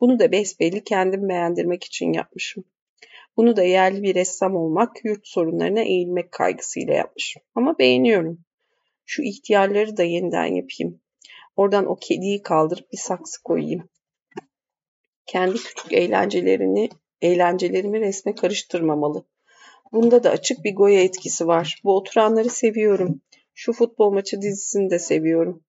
Bunu 0.00 0.18
da 0.18 0.32
besbelli 0.32 0.84
kendim 0.84 1.28
beğendirmek 1.28 1.84
için 1.84 2.12
yapmışım. 2.12 2.64
Bunu 3.40 3.56
da 3.56 3.62
yerli 3.62 4.02
bir 4.02 4.14
ressam 4.14 4.56
olmak, 4.56 5.04
yurt 5.04 5.26
sorunlarına 5.26 5.80
eğilmek 5.80 6.32
kaygısıyla 6.32 6.94
yapmışım. 6.94 7.42
Ama 7.54 7.78
beğeniyorum. 7.78 8.44
Şu 9.04 9.22
ihtiyarları 9.22 9.96
da 9.96 10.02
yeniden 10.02 10.44
yapayım. 10.44 11.00
Oradan 11.56 11.86
o 11.86 11.96
kediyi 11.96 12.42
kaldırıp 12.42 12.92
bir 12.92 12.98
saksı 12.98 13.42
koyayım. 13.42 13.88
Kendi 15.26 15.54
küçük 15.54 15.92
eğlencelerini, 15.92 16.88
eğlencelerimi 17.20 18.00
resme 18.00 18.34
karıştırmamalı. 18.34 19.24
Bunda 19.92 20.24
da 20.24 20.30
açık 20.30 20.64
bir 20.64 20.74
Goya 20.74 21.02
etkisi 21.02 21.46
var. 21.46 21.80
Bu 21.84 21.96
oturanları 21.96 22.50
seviyorum. 22.50 23.20
Şu 23.54 23.72
futbol 23.72 24.12
maçı 24.12 24.42
dizisini 24.42 24.90
de 24.90 24.98
seviyorum. 24.98 25.64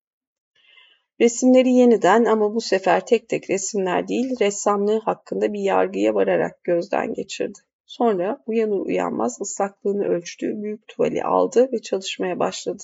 Resimleri 1.22 1.70
yeniden 1.70 2.26
ama 2.26 2.56
bu 2.56 2.62
sefer 2.62 3.06
tek 3.06 3.30
tek 3.30 3.50
resimler 3.50 4.08
değil, 4.08 4.40
ressamlığı 4.40 5.00
hakkında 5.00 5.54
bir 5.54 5.60
yargıya 5.60 6.14
vararak 6.16 6.64
gözden 6.64 7.14
geçirdi. 7.14 7.60
Sonra 7.86 8.44
uyanır 8.46 8.80
uyanmaz 8.80 9.42
ıslaklığını 9.42 10.06
ölçtüğü 10.06 10.62
büyük 10.64 10.88
tuvali 10.88 11.24
aldı 11.24 11.70
ve 11.74 11.82
çalışmaya 11.82 12.40
başladı. 12.40 12.84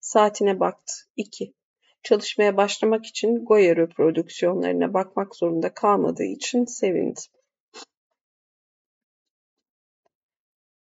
Saatine 0.00 0.60
baktı. 0.60 0.92
2. 1.16 1.54
Çalışmaya 2.02 2.56
başlamak 2.56 3.06
için 3.06 3.44
Goya 3.44 3.76
reprodüksiyonlarına 3.76 4.94
bakmak 4.94 5.36
zorunda 5.36 5.74
kalmadığı 5.74 6.24
için 6.24 6.64
sevindi. 6.64 7.20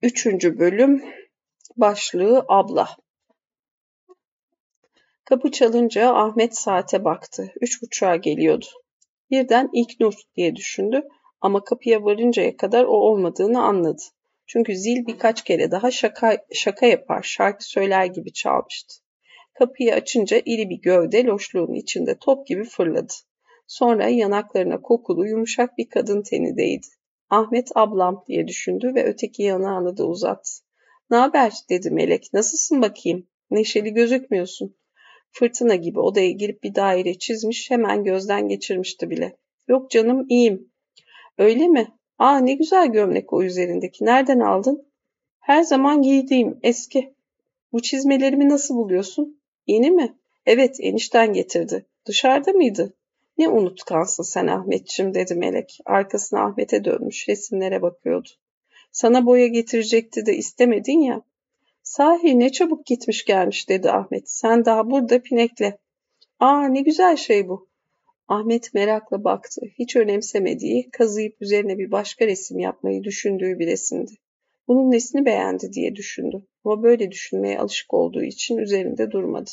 Üçüncü 0.03 0.59
bölüm 0.59 1.05
başlığı 1.77 2.45
abla. 2.49 2.89
Kapı 5.29 5.51
çalınca 5.51 6.15
Ahmet 6.15 6.57
saate 6.57 7.05
baktı. 7.05 7.53
Üç 7.61 7.83
buçuğa 7.83 8.17
geliyordu. 8.17 8.67
Birden 9.31 9.71
İlknur 9.73 10.15
diye 10.37 10.57
düşündü 10.57 11.03
ama 11.41 11.65
kapıya 11.65 12.05
varıncaya 12.05 12.57
kadar 12.57 12.85
o 12.85 12.93
olmadığını 12.93 13.63
anladı. 13.63 14.03
Çünkü 14.47 14.77
zil 14.77 15.07
birkaç 15.07 15.45
kere 15.45 15.71
daha 15.71 15.91
şaka, 15.91 16.37
şaka 16.53 16.87
yapar, 16.87 17.23
şarkı 17.23 17.65
söyler 17.65 18.05
gibi 18.07 18.33
çalmıştı. 18.33 18.95
Kapıyı 19.55 19.95
açınca 19.95 20.43
iri 20.45 20.71
bir 20.71 20.81
gövde 20.83 21.25
loşluğun 21.25 21.75
içinde 21.75 22.19
top 22.21 22.47
gibi 22.47 22.65
fırladı. 22.65 23.13
Sonra 23.67 24.09
yanaklarına 24.09 24.83
kokulu 24.83 25.27
yumuşak 25.27 25.79
bir 25.79 25.89
kadın 25.89 26.23
teni 26.23 26.57
değdi. 26.57 26.87
Ahmet 27.31 27.69
ablam 27.75 28.25
diye 28.27 28.49
düşündü 28.49 28.93
ve 28.95 29.05
öteki 29.05 29.43
yanağını 29.43 29.97
da 29.97 30.07
uzattı. 30.07 30.51
Ne 31.11 31.17
haber 31.17 31.53
dedi 31.71 31.91
Melek. 31.91 32.33
Nasılsın 32.33 32.83
bakayım? 32.83 33.27
Neşeli 33.51 33.93
gözükmüyorsun. 33.95 34.79
Fırtına 35.31 35.75
gibi 35.75 36.01
odaya 36.01 36.31
girip 36.31 36.63
bir 36.63 36.75
daire 36.75 37.19
çizmiş 37.19 37.71
hemen 37.71 38.05
gözden 38.05 38.49
geçirmişti 38.49 39.11
bile. 39.11 39.37
Yok 39.69 39.91
canım 39.91 40.27
iyiyim. 40.29 40.73
Öyle 41.39 41.69
mi? 41.69 41.89
Aa 42.19 42.39
ne 42.39 42.55
güzel 42.55 42.93
gömlek 42.93 43.33
o 43.33 43.43
üzerindeki. 43.43 44.05
Nereden 44.05 44.41
aldın? 44.41 44.89
Her 45.41 45.63
zaman 45.63 46.03
giydiğim 46.03 46.59
eski. 46.63 47.15
Bu 47.73 47.83
çizmelerimi 47.83 48.49
nasıl 48.49 48.77
buluyorsun? 48.77 49.41
Yeni 49.67 49.91
mi? 49.91 50.19
Evet 50.47 50.77
enişten 50.81 51.33
getirdi. 51.33 51.87
Dışarıda 52.07 52.53
mıydı? 52.53 52.95
Ne 53.39 53.49
unutkansın 53.49 54.23
sen 54.23 54.47
Ahmetçim 54.47 55.15
dedi 55.15 55.35
Melek. 55.35 55.79
Arkasına 55.85 56.45
Ahmet'e 56.45 56.85
dönmüş 56.85 57.29
resimlere 57.29 57.83
bakıyordu. 57.83 58.29
Sana 58.93 59.27
boya 59.27 59.47
getirecekti 59.47 60.27
de 60.27 60.37
istemedin 60.37 61.01
ya. 61.01 61.23
Sahi 61.89 62.39
ne 62.39 62.53
çabuk 62.53 62.87
gitmiş 62.87 63.25
gelmiş 63.25 63.69
dedi 63.69 63.91
Ahmet. 63.91 64.31
Sen 64.31 64.65
daha 64.65 64.91
burada 64.91 65.23
pinekle. 65.23 65.79
Aa 66.41 66.69
ne 66.69 66.81
güzel 66.83 67.17
şey 67.17 67.49
bu. 67.49 67.69
Ahmet 68.29 68.75
merakla 68.75 69.25
baktı. 69.25 69.61
Hiç 69.79 69.97
önemsemediği, 69.97 70.91
kazıyıp 70.91 71.43
üzerine 71.43 71.79
bir 71.79 71.91
başka 71.91 72.27
resim 72.27 72.59
yapmayı 72.59 73.03
düşündüğü 73.05 73.59
bir 73.59 73.67
resimdi. 73.67 74.13
Bunun 74.69 74.91
nesini 74.91 75.25
beğendi 75.25 75.73
diye 75.73 75.95
düşündü. 75.95 76.47
Ama 76.65 76.83
böyle 76.83 77.11
düşünmeye 77.11 77.59
alışık 77.59 77.95
olduğu 77.95 78.23
için 78.23 78.59
üzerinde 78.59 79.11
durmadı. 79.11 79.51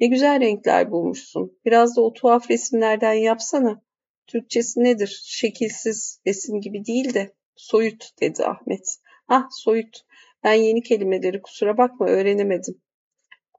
Ne 0.00 0.06
güzel 0.06 0.40
renkler 0.40 0.90
bulmuşsun. 0.90 1.58
Biraz 1.64 1.96
da 1.96 2.02
o 2.02 2.12
tuhaf 2.12 2.50
resimlerden 2.50 3.12
yapsana. 3.12 3.82
Türkçesi 4.26 4.80
nedir? 4.80 5.22
Şekilsiz 5.24 6.20
resim 6.26 6.60
gibi 6.60 6.84
değil 6.84 7.14
de 7.14 7.34
soyut 7.56 8.20
dedi 8.20 8.44
Ahmet. 8.44 8.98
Ah 9.28 9.48
soyut. 9.50 10.04
Ben 10.44 10.54
yeni 10.54 10.82
kelimeleri 10.82 11.42
kusura 11.42 11.78
bakma 11.78 12.06
öğrenemedim. 12.06 12.82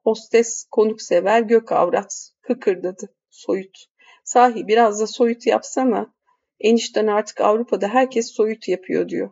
Hostes 0.04 0.66
konuksever 0.70 1.40
gök 1.40 1.72
avrat 1.72 2.30
kıkırdadı. 2.42 3.14
Soyut. 3.30 3.86
Sahi 4.24 4.66
biraz 4.68 5.00
da 5.00 5.06
soyut 5.06 5.46
yapsana. 5.46 6.14
Enişten 6.60 7.06
artık 7.06 7.40
Avrupa'da 7.40 7.88
herkes 7.88 8.32
soyut 8.32 8.68
yapıyor 8.68 9.08
diyor. 9.08 9.30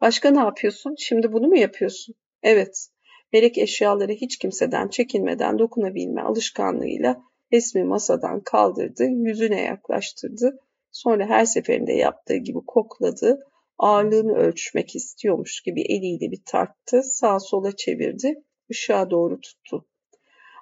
Başka 0.00 0.30
ne 0.30 0.38
yapıyorsun? 0.38 0.94
Şimdi 0.98 1.32
bunu 1.32 1.46
mu 1.46 1.58
yapıyorsun? 1.58 2.14
Evet. 2.42 2.88
Melek 3.32 3.58
eşyaları 3.58 4.12
hiç 4.12 4.38
kimseden 4.38 4.88
çekinmeden 4.88 5.58
dokunabilme 5.58 6.22
alışkanlığıyla 6.22 7.22
resmi 7.52 7.84
masadan 7.84 8.40
kaldırdı, 8.40 9.04
yüzüne 9.04 9.60
yaklaştırdı. 9.60 10.58
Sonra 10.92 11.26
her 11.26 11.44
seferinde 11.44 11.92
yaptığı 11.92 12.36
gibi 12.36 12.58
kokladı, 12.66 13.38
Ağırlığını 13.80 14.34
ölçmek 14.34 14.96
istiyormuş 14.96 15.60
gibi 15.60 15.82
eliyle 15.82 16.30
bir 16.30 16.42
tarttı, 16.46 17.02
sağa 17.02 17.40
sola 17.40 17.76
çevirdi, 17.76 18.44
ışığa 18.70 19.10
doğru 19.10 19.40
tuttu. 19.40 19.86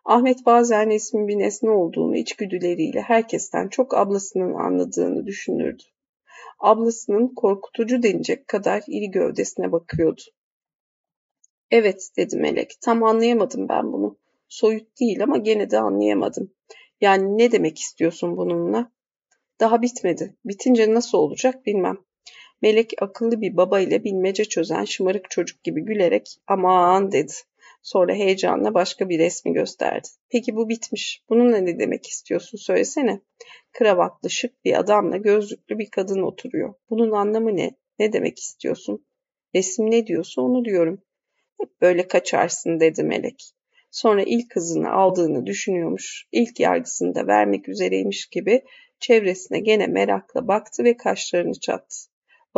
Ahmet 0.04 0.46
bazen 0.46 0.90
resmin 0.90 1.28
bir 1.28 1.38
nesne 1.38 1.70
olduğunu 1.70 2.16
içgüdüleriyle 2.16 3.00
herkesten 3.00 3.68
çok 3.68 3.96
ablasının 3.96 4.54
anladığını 4.54 5.26
düşünürdü. 5.26 5.82
Ablasının 6.58 7.34
korkutucu 7.34 8.02
denecek 8.02 8.48
kadar 8.48 8.82
iri 8.86 9.10
gövdesine 9.10 9.72
bakıyordu. 9.72 10.22
Evet 11.70 12.10
dedi 12.16 12.36
Melek. 12.36 12.74
Tam 12.80 13.02
anlayamadım 13.02 13.68
ben 13.68 13.92
bunu. 13.92 14.18
Soyut 14.48 15.00
değil 15.00 15.22
ama 15.22 15.36
gene 15.38 15.70
de 15.70 15.78
anlayamadım. 15.78 16.54
Yani 17.00 17.38
ne 17.38 17.52
demek 17.52 17.78
istiyorsun 17.78 18.36
bununla? 18.36 18.92
Daha 19.60 19.82
bitmedi. 19.82 20.36
Bitince 20.44 20.94
nasıl 20.94 21.18
olacak 21.18 21.66
bilmem. 21.66 22.07
Melek 22.62 22.92
akıllı 23.00 23.40
bir 23.40 23.56
baba 23.56 23.80
ile 23.80 24.04
bilmece 24.04 24.44
çözen 24.44 24.84
şımarık 24.84 25.30
çocuk 25.30 25.64
gibi 25.64 25.84
gülerek 25.84 26.36
aman 26.46 27.12
dedi. 27.12 27.32
Sonra 27.82 28.14
heyecanla 28.14 28.74
başka 28.74 29.08
bir 29.08 29.18
resmi 29.18 29.52
gösterdi. 29.52 30.08
Peki 30.30 30.56
bu 30.56 30.68
bitmiş. 30.68 31.22
Bununla 31.28 31.58
ne 31.58 31.78
demek 31.78 32.06
istiyorsun 32.06 32.58
söylesene. 32.58 33.20
Kravatlı 33.72 34.30
şık 34.30 34.64
bir 34.64 34.78
adamla 34.78 35.16
gözlüklü 35.16 35.78
bir 35.78 35.90
kadın 35.90 36.22
oturuyor. 36.22 36.74
Bunun 36.90 37.10
anlamı 37.10 37.56
ne? 37.56 37.70
Ne 37.98 38.12
demek 38.12 38.38
istiyorsun? 38.38 39.06
Resim 39.54 39.90
ne 39.90 40.06
diyorsa 40.06 40.42
onu 40.42 40.64
diyorum. 40.64 41.02
Hep 41.60 41.80
böyle 41.80 42.08
kaçarsın 42.08 42.80
dedi 42.80 43.02
Melek. 43.02 43.52
Sonra 43.90 44.22
ilk 44.22 44.50
kızını 44.50 44.92
aldığını 44.92 45.46
düşünüyormuş. 45.46 46.28
İlk 46.32 46.60
yargısını 46.60 47.14
da 47.14 47.26
vermek 47.26 47.68
üzereymiş 47.68 48.26
gibi 48.26 48.62
çevresine 49.00 49.60
gene 49.60 49.86
merakla 49.86 50.48
baktı 50.48 50.84
ve 50.84 50.96
kaşlarını 50.96 51.60
çattı. 51.60 51.96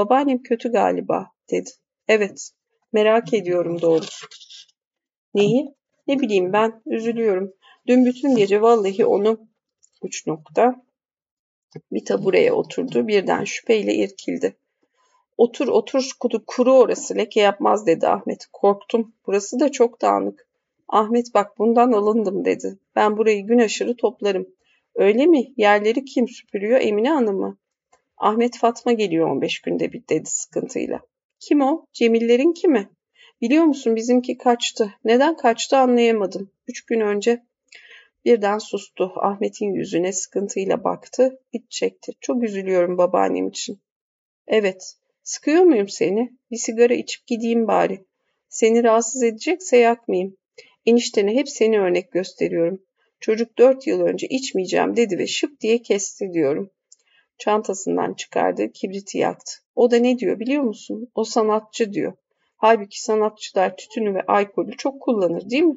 Babaannem 0.01 0.43
kötü 0.43 0.73
galiba 0.73 1.31
dedi. 1.51 1.71
Evet 2.09 2.51
merak 2.93 3.35
ediyorum 3.35 3.81
doğrusu. 3.81 4.27
Neyi? 5.35 5.75
Ne 6.07 6.21
bileyim 6.21 6.53
ben 6.53 6.83
üzülüyorum. 6.87 7.53
Dün 7.87 8.07
bütün 8.07 8.37
gece 8.37 8.63
vallahi 8.63 9.07
onu 9.07 9.49
üç 10.03 10.27
nokta 10.27 10.85
bir 11.93 12.05
tabureye 12.05 12.53
oturdu 12.53 13.09
birden 13.09 13.45
şüpheyle 13.45 13.95
irkildi. 13.95 14.57
Otur 15.37 15.69
otur 15.69 16.11
kuru, 16.21 16.45
kuru 16.47 16.73
orası 16.73 17.17
leke 17.17 17.41
yapmaz 17.41 17.87
dedi 17.87 18.09
Ahmet. 18.09 18.47
Korktum. 18.53 19.15
Burası 19.27 19.61
da 19.61 19.73
çok 19.73 20.03
dağınık. 20.03 20.49
Ahmet 20.89 21.35
bak 21.35 21.59
bundan 21.59 21.93
alındım 21.93 22.45
dedi. 22.45 22.79
Ben 22.97 23.17
burayı 23.17 23.47
gün 23.47 23.59
aşırı 23.59 23.97
toplarım. 23.97 24.47
Öyle 24.95 25.27
mi? 25.27 25.53
Yerleri 25.57 26.05
kim 26.05 26.29
süpürüyor? 26.29 26.81
Emine 26.81 27.11
Hanım 27.11 27.37
mı? 27.37 27.59
Ahmet 28.21 28.59
Fatma 28.59 28.93
geliyor 28.93 29.29
15 29.29 29.61
günde 29.61 29.93
bir 29.93 30.09
dedi 30.09 30.31
sıkıntıyla. 30.31 31.01
Kim 31.39 31.61
o? 31.61 31.87
Cemillerin 31.93 32.53
kimi? 32.53 32.91
Biliyor 33.41 33.65
musun 33.65 33.97
bizimki 33.97 34.39
kaçtı. 34.39 34.95
Neden 35.05 35.37
kaçtı 35.37 35.77
anlayamadım. 35.77 36.51
Üç 36.69 36.87
gün 36.87 37.01
önce 37.01 37.43
birden 38.25 38.59
sustu. 38.59 39.13
Ahmet'in 39.17 39.75
yüzüne 39.75 40.13
sıkıntıyla 40.13 40.85
baktı. 40.85 41.41
İç 41.53 41.71
çekti. 41.71 42.13
Çok 42.21 42.43
üzülüyorum 42.43 42.99
babaannem 42.99 43.49
için. 43.49 43.81
Evet. 44.47 44.97
Sıkıyor 45.23 45.63
muyum 45.63 45.89
seni? 45.89 46.31
Bir 46.51 46.57
sigara 46.57 46.95
içip 46.95 47.27
gideyim 47.27 47.67
bari. 47.67 48.05
Seni 48.49 48.85
rahatsız 48.85 49.23
edecekse 49.23 49.77
yakmayayım. 49.77 50.37
Eniştene 50.87 51.35
hep 51.35 51.49
seni 51.49 51.81
örnek 51.81 52.13
gösteriyorum. 52.13 52.83
Çocuk 53.21 53.59
dört 53.59 53.87
yıl 53.87 54.01
önce 54.01 54.27
içmeyeceğim 54.27 54.97
dedi 54.97 55.19
ve 55.19 55.27
şıp 55.27 55.61
diye 55.61 55.83
kesti 55.83 56.33
diyorum. 56.33 56.71
Çantasından 57.41 58.15
çıkardı, 58.15 58.73
kibriti 58.73 59.19
yaktı. 59.19 59.53
O 59.75 59.91
da 59.91 59.97
ne 59.97 60.19
diyor 60.19 60.41
biliyor 60.41 60.63
musun? 60.63 61.09
O 61.15 61.25
sanatçı 61.25 61.93
diyor. 61.93 62.13
Halbuki 62.57 63.03
sanatçılar 63.03 63.77
tütünü 63.77 64.15
ve 64.15 64.23
alkolü 64.23 64.77
çok 64.77 65.03
kullanır 65.03 65.51
değil 65.51 65.63
mi? 65.63 65.77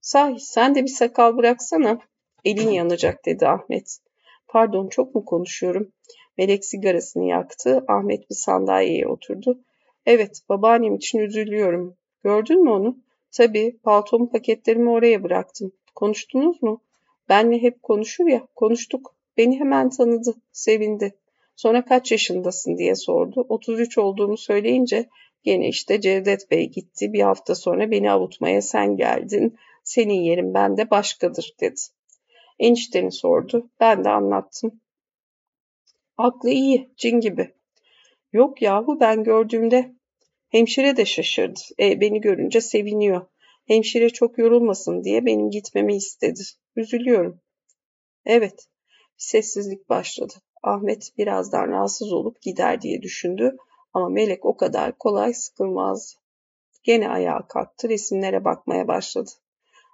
Sahi 0.00 0.40
sen 0.40 0.74
de 0.74 0.82
bir 0.82 0.88
sakal 0.88 1.36
bıraksana. 1.36 1.98
Elin 2.44 2.70
yanacak 2.70 3.26
dedi 3.26 3.46
Ahmet. 3.46 3.98
Pardon 4.48 4.88
çok 4.88 5.14
mu 5.14 5.24
konuşuyorum? 5.24 5.92
Melek 6.38 6.64
sigarasını 6.64 7.24
yaktı. 7.24 7.84
Ahmet 7.88 8.30
bir 8.30 8.34
sandalyeye 8.34 9.08
oturdu. 9.08 9.60
Evet 10.06 10.40
babaannem 10.48 10.94
için 10.94 11.18
üzülüyorum. 11.18 11.96
Gördün 12.24 12.62
mü 12.62 12.70
onu? 12.70 12.98
Tabii 13.32 13.78
paltomu 13.82 14.30
paketlerimi 14.30 14.90
oraya 14.90 15.22
bıraktım. 15.22 15.72
Konuştunuz 15.94 16.62
mu? 16.62 16.80
Benle 17.28 17.62
hep 17.62 17.82
konuşur 17.82 18.26
ya. 18.26 18.46
Konuştuk. 18.54 19.14
Beni 19.36 19.60
hemen 19.60 19.90
tanıdı. 19.90 20.34
Sevindi. 20.52 21.14
Sonra 21.56 21.84
kaç 21.84 22.12
yaşındasın 22.12 22.78
diye 22.78 22.94
sordu. 22.94 23.46
33 23.48 23.98
olduğumu 23.98 24.36
söyleyince 24.36 25.08
gene 25.42 25.68
işte 25.68 26.00
Cevdet 26.00 26.50
Bey 26.50 26.70
gitti. 26.70 27.12
Bir 27.12 27.20
hafta 27.20 27.54
sonra 27.54 27.90
beni 27.90 28.10
avutmaya 28.10 28.62
sen 28.62 28.96
geldin. 28.96 29.56
Senin 29.84 30.20
yerin 30.20 30.54
bende 30.54 30.90
başkadır 30.90 31.54
dedi. 31.60 31.80
Enişteni 32.58 33.12
sordu. 33.12 33.70
Ben 33.80 34.04
de 34.04 34.08
anlattım. 34.08 34.80
Aklı 36.16 36.50
iyi, 36.50 36.90
cin 36.96 37.20
gibi. 37.20 37.54
Yok 38.32 38.62
yahu 38.62 39.00
ben 39.00 39.24
gördüğümde 39.24 39.94
hemşire 40.48 40.96
de 40.96 41.04
şaşırdı. 41.04 41.60
E, 41.80 42.00
beni 42.00 42.20
görünce 42.20 42.60
seviniyor. 42.60 43.26
Hemşire 43.66 44.10
çok 44.10 44.38
yorulmasın 44.38 45.04
diye 45.04 45.26
benim 45.26 45.50
gitmemi 45.50 45.96
istedi. 45.96 46.40
Üzülüyorum. 46.76 47.40
Evet. 48.24 48.66
Sessizlik 49.16 49.88
başladı. 49.88 50.34
Ahmet 50.62 51.10
birazdan 51.18 51.68
rahatsız 51.68 52.12
olup 52.12 52.42
gider 52.42 52.80
diye 52.82 53.02
düşündü 53.02 53.56
ama 53.92 54.08
Melek 54.08 54.44
o 54.44 54.56
kadar 54.56 54.98
kolay 54.98 55.34
sıkılmazdı. 55.34 56.12
Gene 56.82 57.08
ayağa 57.08 57.46
kalktı, 57.48 57.88
resimlere 57.88 58.44
bakmaya 58.44 58.88
başladı. 58.88 59.30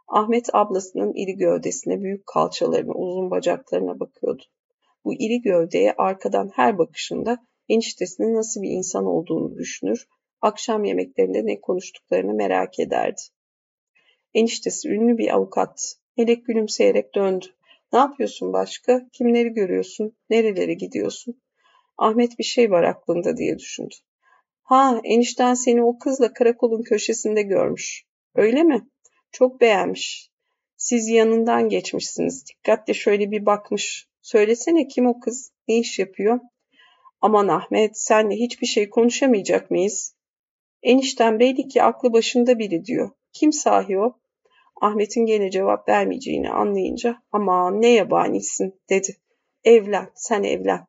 Ahmet 0.08 0.54
ablasının 0.54 1.12
iri 1.14 1.36
gövdesine, 1.36 2.02
büyük 2.02 2.26
kalçalarına, 2.26 2.92
uzun 2.92 3.30
bacaklarına 3.30 4.00
bakıyordu. 4.00 4.42
Bu 5.04 5.14
iri 5.14 5.42
gövdeye 5.42 5.94
arkadan 5.98 6.50
her 6.54 6.78
bakışında 6.78 7.38
eniştesinin 7.68 8.34
nasıl 8.34 8.62
bir 8.62 8.70
insan 8.70 9.04
olduğunu 9.04 9.56
düşünür, 9.56 10.08
akşam 10.40 10.84
yemeklerinde 10.84 11.46
ne 11.46 11.60
konuştuklarını 11.60 12.34
merak 12.34 12.80
ederdi. 12.80 13.20
Eniştesi 14.34 14.88
ünlü 14.88 15.18
bir 15.18 15.34
avukat. 15.34 15.94
Melek 16.16 16.46
gülümseyerek 16.46 17.14
döndü. 17.14 17.46
Ne 17.92 17.98
yapıyorsun 17.98 18.52
başka? 18.52 19.08
Kimleri 19.12 19.48
görüyorsun? 19.48 20.16
Nerelere 20.30 20.74
gidiyorsun? 20.74 21.42
Ahmet 21.98 22.38
bir 22.38 22.44
şey 22.44 22.70
var 22.70 22.82
aklında 22.82 23.36
diye 23.36 23.58
düşündü. 23.58 23.94
Ha, 24.62 25.00
enişten 25.04 25.54
seni 25.54 25.82
o 25.84 25.98
kızla 25.98 26.32
karakolun 26.32 26.82
köşesinde 26.82 27.42
görmüş. 27.42 28.04
Öyle 28.34 28.62
mi? 28.62 28.88
Çok 29.32 29.60
beğenmiş. 29.60 30.30
Siz 30.76 31.08
yanından 31.08 31.68
geçmişsiniz. 31.68 32.44
Dikkatle 32.46 32.94
şöyle 32.94 33.30
bir 33.30 33.46
bakmış. 33.46 34.08
Söylesene 34.22 34.88
kim 34.88 35.06
o 35.06 35.20
kız? 35.20 35.52
Ne 35.68 35.78
iş 35.78 35.98
yapıyor? 35.98 36.40
Aman 37.20 37.48
Ahmet, 37.48 37.98
senle 37.98 38.34
hiçbir 38.34 38.66
şey 38.66 38.90
konuşamayacak 38.90 39.70
mıyız? 39.70 40.14
Enişten 40.82 41.40
belli 41.40 41.68
ki 41.68 41.82
aklı 41.82 42.12
başında 42.12 42.58
biri 42.58 42.84
diyor. 42.84 43.10
Kim 43.32 43.52
sahi 43.52 43.98
o? 43.98 44.18
Ahmet'in 44.80 45.26
gene 45.26 45.50
cevap 45.50 45.88
vermeyeceğini 45.88 46.50
anlayınca 46.50 47.22
aman 47.32 47.82
ne 47.82 47.88
yabanisin 47.88 48.80
dedi. 48.90 49.16
Evlen, 49.64 50.10
sen 50.14 50.42
evlen. 50.42 50.86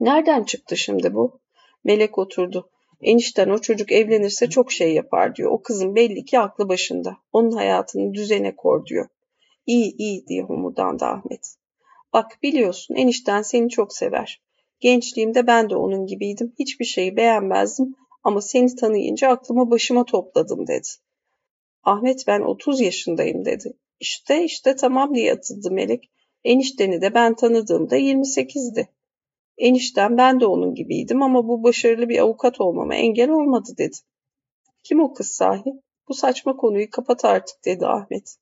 Nereden 0.00 0.44
çıktı 0.44 0.76
şimdi 0.76 1.14
bu? 1.14 1.40
Melek 1.84 2.18
oturdu. 2.18 2.70
Enişten 3.00 3.48
o 3.48 3.58
çocuk 3.58 3.92
evlenirse 3.92 4.48
çok 4.48 4.72
şey 4.72 4.94
yapar 4.94 5.36
diyor. 5.36 5.50
O 5.50 5.62
kızın 5.62 5.94
belli 5.94 6.24
ki 6.24 6.38
aklı 6.38 6.68
başında. 6.68 7.16
Onun 7.32 7.50
hayatını 7.50 8.14
düzene 8.14 8.56
kor 8.56 8.86
diyor. 8.86 9.08
İyi 9.66 9.96
iyi 9.96 10.26
diye 10.26 10.42
homurdandı 10.42 11.04
Ahmet. 11.04 11.54
Bak 12.12 12.38
biliyorsun 12.42 12.94
enişten 12.94 13.42
seni 13.42 13.68
çok 13.68 13.92
sever. 13.92 14.42
Gençliğimde 14.80 15.46
ben 15.46 15.70
de 15.70 15.76
onun 15.76 16.06
gibiydim. 16.06 16.52
Hiçbir 16.58 16.84
şeyi 16.84 17.16
beğenmezdim 17.16 17.94
ama 18.24 18.40
seni 18.40 18.76
tanıyınca 18.76 19.28
aklıma 19.28 19.70
başıma 19.70 20.04
topladım 20.04 20.66
dedi. 20.66 20.88
Ahmet 21.84 22.24
ben 22.26 22.40
30 22.40 22.80
yaşındayım 22.80 23.44
dedi. 23.44 23.72
İşte 24.00 24.44
işte 24.44 24.76
tamam 24.76 25.14
diye 25.14 25.32
atıldı 25.32 25.70
Melek. 25.70 26.10
Enişteni 26.44 27.02
de 27.02 27.14
ben 27.14 27.34
tanıdığımda 27.34 27.98
28'di. 27.98 28.88
Enişten 29.58 30.18
ben 30.18 30.40
de 30.40 30.46
onun 30.46 30.74
gibiydim 30.74 31.22
ama 31.22 31.48
bu 31.48 31.62
başarılı 31.62 32.08
bir 32.08 32.18
avukat 32.18 32.60
olmama 32.60 32.94
engel 32.94 33.30
olmadı 33.30 33.70
dedi. 33.78 33.96
Kim 34.84 35.00
o 35.00 35.14
kız 35.14 35.26
sahi? 35.26 35.72
Bu 36.08 36.14
saçma 36.14 36.56
konuyu 36.56 36.90
kapat 36.90 37.24
artık 37.24 37.64
dedi 37.64 37.86
Ahmet. 37.86 38.36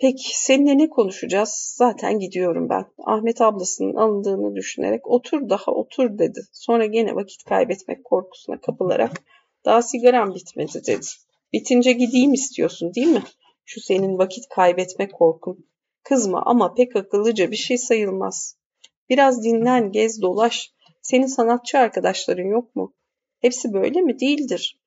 Peki 0.00 0.44
seninle 0.44 0.78
ne 0.78 0.88
konuşacağız? 0.88 1.74
Zaten 1.76 2.18
gidiyorum 2.18 2.68
ben. 2.68 2.84
Ahmet 3.04 3.40
ablasının 3.40 3.94
alındığını 3.94 4.54
düşünerek 4.56 5.06
otur 5.06 5.48
daha 5.48 5.72
otur 5.72 6.18
dedi. 6.18 6.40
Sonra 6.52 6.86
gene 6.86 7.14
vakit 7.14 7.44
kaybetmek 7.44 8.04
korkusuna 8.04 8.60
kapılarak 8.60 9.22
daha 9.64 9.82
sigaram 9.82 10.34
bitmedi 10.34 10.80
dedi. 10.86 11.06
Bitince 11.54 11.92
gideyim 11.92 12.32
istiyorsun 12.32 12.94
değil 12.94 13.06
mi? 13.06 13.22
Şu 13.64 13.80
senin 13.80 14.18
vakit 14.18 14.48
kaybetme 14.48 15.08
korkun. 15.08 15.66
Kızma 16.02 16.42
ama 16.46 16.74
pek 16.74 16.96
akıllıca 16.96 17.50
bir 17.50 17.56
şey 17.56 17.78
sayılmaz. 17.78 18.56
Biraz 19.08 19.44
dinlen, 19.44 19.92
gez, 19.92 20.22
dolaş. 20.22 20.72
Senin 21.02 21.26
sanatçı 21.26 21.78
arkadaşların 21.78 22.44
yok 22.44 22.76
mu? 22.76 22.94
Hepsi 23.40 23.72
böyle 23.72 24.00
mi? 24.00 24.20
Değildir. 24.20 24.80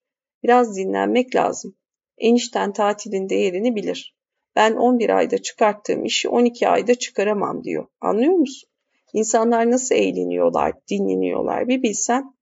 Biraz 0.43 0.77
dinlenmek 0.77 1.35
lazım. 1.35 1.75
Enişten 2.17 2.73
tatilin 2.73 3.29
değerini 3.29 3.75
bilir. 3.75 4.15
Ben 4.55 4.73
11 4.73 5.09
ayda 5.09 5.37
çıkarttığım 5.37 6.05
işi 6.05 6.29
12 6.29 6.69
ayda 6.69 6.95
çıkaramam 6.95 7.63
diyor. 7.63 7.87
Anlıyor 8.01 8.33
musun? 8.33 8.69
İnsanlar 9.13 9.71
nasıl 9.71 9.95
eğleniyorlar, 9.95 10.73
dinleniyorlar 10.89 11.67
bir 11.67 11.83
bilsen. 11.83 12.36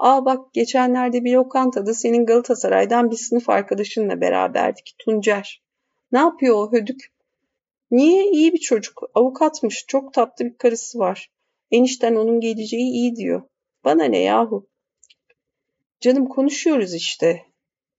Aa 0.00 0.24
bak 0.24 0.54
geçenlerde 0.54 1.24
bir 1.24 1.32
lokantada 1.32 1.94
senin 1.94 2.26
Galatasaray'dan 2.26 3.10
bir 3.10 3.16
sınıf 3.16 3.48
arkadaşınla 3.48 4.20
beraberdik. 4.20 4.94
Tuncer. 4.98 5.62
Ne 6.12 6.18
yapıyor 6.18 6.56
o 6.56 6.72
hödük? 6.72 7.12
Niye? 7.90 8.30
İyi 8.30 8.52
bir 8.52 8.58
çocuk. 8.58 9.02
Avukatmış. 9.14 9.84
Çok 9.88 10.14
tatlı 10.14 10.44
bir 10.44 10.58
karısı 10.58 10.98
var. 10.98 11.30
Enişten 11.70 12.16
onun 12.16 12.40
geleceği 12.40 12.90
iyi 12.90 13.16
diyor. 13.16 13.42
Bana 13.84 14.04
ne 14.04 14.18
yahu? 14.18 14.68
Canım 16.00 16.26
konuşuyoruz 16.26 16.94
işte. 16.94 17.42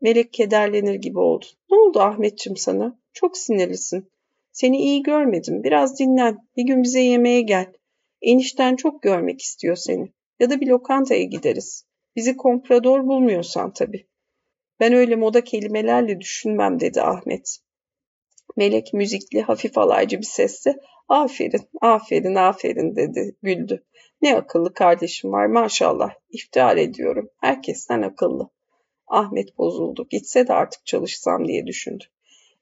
Melek 0.01 0.33
kederlenir 0.33 0.95
gibi 0.95 1.19
oldu. 1.19 1.45
Ne 1.71 1.77
oldu 1.77 1.99
Ahmetçim 1.99 2.57
sana? 2.57 2.99
Çok 3.13 3.37
sinirlisin. 3.37 4.09
Seni 4.51 4.77
iyi 4.77 5.03
görmedim. 5.03 5.63
Biraz 5.63 5.99
dinlen. 5.99 6.37
Bir 6.57 6.63
gün 6.63 6.83
bize 6.83 6.99
yemeğe 6.99 7.41
gel. 7.41 7.73
Enişten 8.21 8.75
çok 8.75 9.01
görmek 9.01 9.41
istiyor 9.41 9.75
seni. 9.75 10.11
Ya 10.39 10.49
da 10.49 10.61
bir 10.61 10.67
lokantaya 10.67 11.23
gideriz. 11.23 11.90
Bizi 12.15 12.37
komprador 12.37 13.07
bulmuyorsan 13.07 13.73
tabii. 13.73 14.07
Ben 14.79 14.93
öyle 14.93 15.15
moda 15.15 15.43
kelimelerle 15.43 16.19
düşünmem 16.19 16.79
dedi 16.79 17.01
Ahmet. 17.01 17.57
Melek 18.57 18.93
müzikli, 18.93 19.41
hafif 19.41 19.77
alaycı 19.77 20.17
bir 20.17 20.25
sesle 20.25 20.75
aferin, 21.09 21.69
aferin, 21.81 22.35
aferin 22.35 22.95
dedi, 22.95 23.35
güldü. 23.43 23.85
Ne 24.21 24.35
akıllı 24.35 24.73
kardeşim 24.73 25.31
var 25.31 25.45
maşallah. 25.45 26.11
İftihar 26.29 26.77
ediyorum. 26.77 27.29
Herkesten 27.41 28.01
akıllı. 28.01 28.49
Ahmet 29.07 29.57
bozuldu. 29.57 30.07
Gitse 30.09 30.47
de 30.47 30.53
artık 30.53 30.85
çalışsam 30.85 31.47
diye 31.47 31.67
düşündü. 31.67 32.03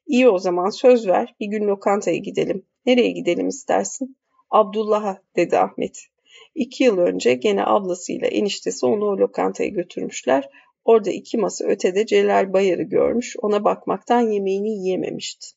İyi 0.07 0.29
o 0.29 0.37
zaman 0.37 0.69
söz 0.69 1.07
ver. 1.07 1.35
Bir 1.39 1.47
gün 1.47 1.67
lokantaya 1.67 2.17
gidelim. 2.17 2.65
Nereye 2.85 3.11
gidelim 3.11 3.47
istersin? 3.47 4.17
Abdullah'a 4.49 5.21
dedi 5.35 5.57
Ahmet. 5.57 6.08
İki 6.55 6.83
yıl 6.83 6.97
önce 6.97 7.33
gene 7.33 7.65
ablasıyla 7.65 8.27
eniştesi 8.27 8.85
onu 8.85 9.05
o 9.05 9.17
lokantaya 9.17 9.69
götürmüşler. 9.69 10.49
Orada 10.85 11.11
iki 11.11 11.37
masa 11.37 11.65
ötede 11.65 12.05
Celal 12.05 12.53
Bayar'ı 12.53 12.83
görmüş. 12.83 13.35
Ona 13.41 13.63
bakmaktan 13.63 14.21
yemeğini 14.31 14.69
yiyememişti. 14.69 15.47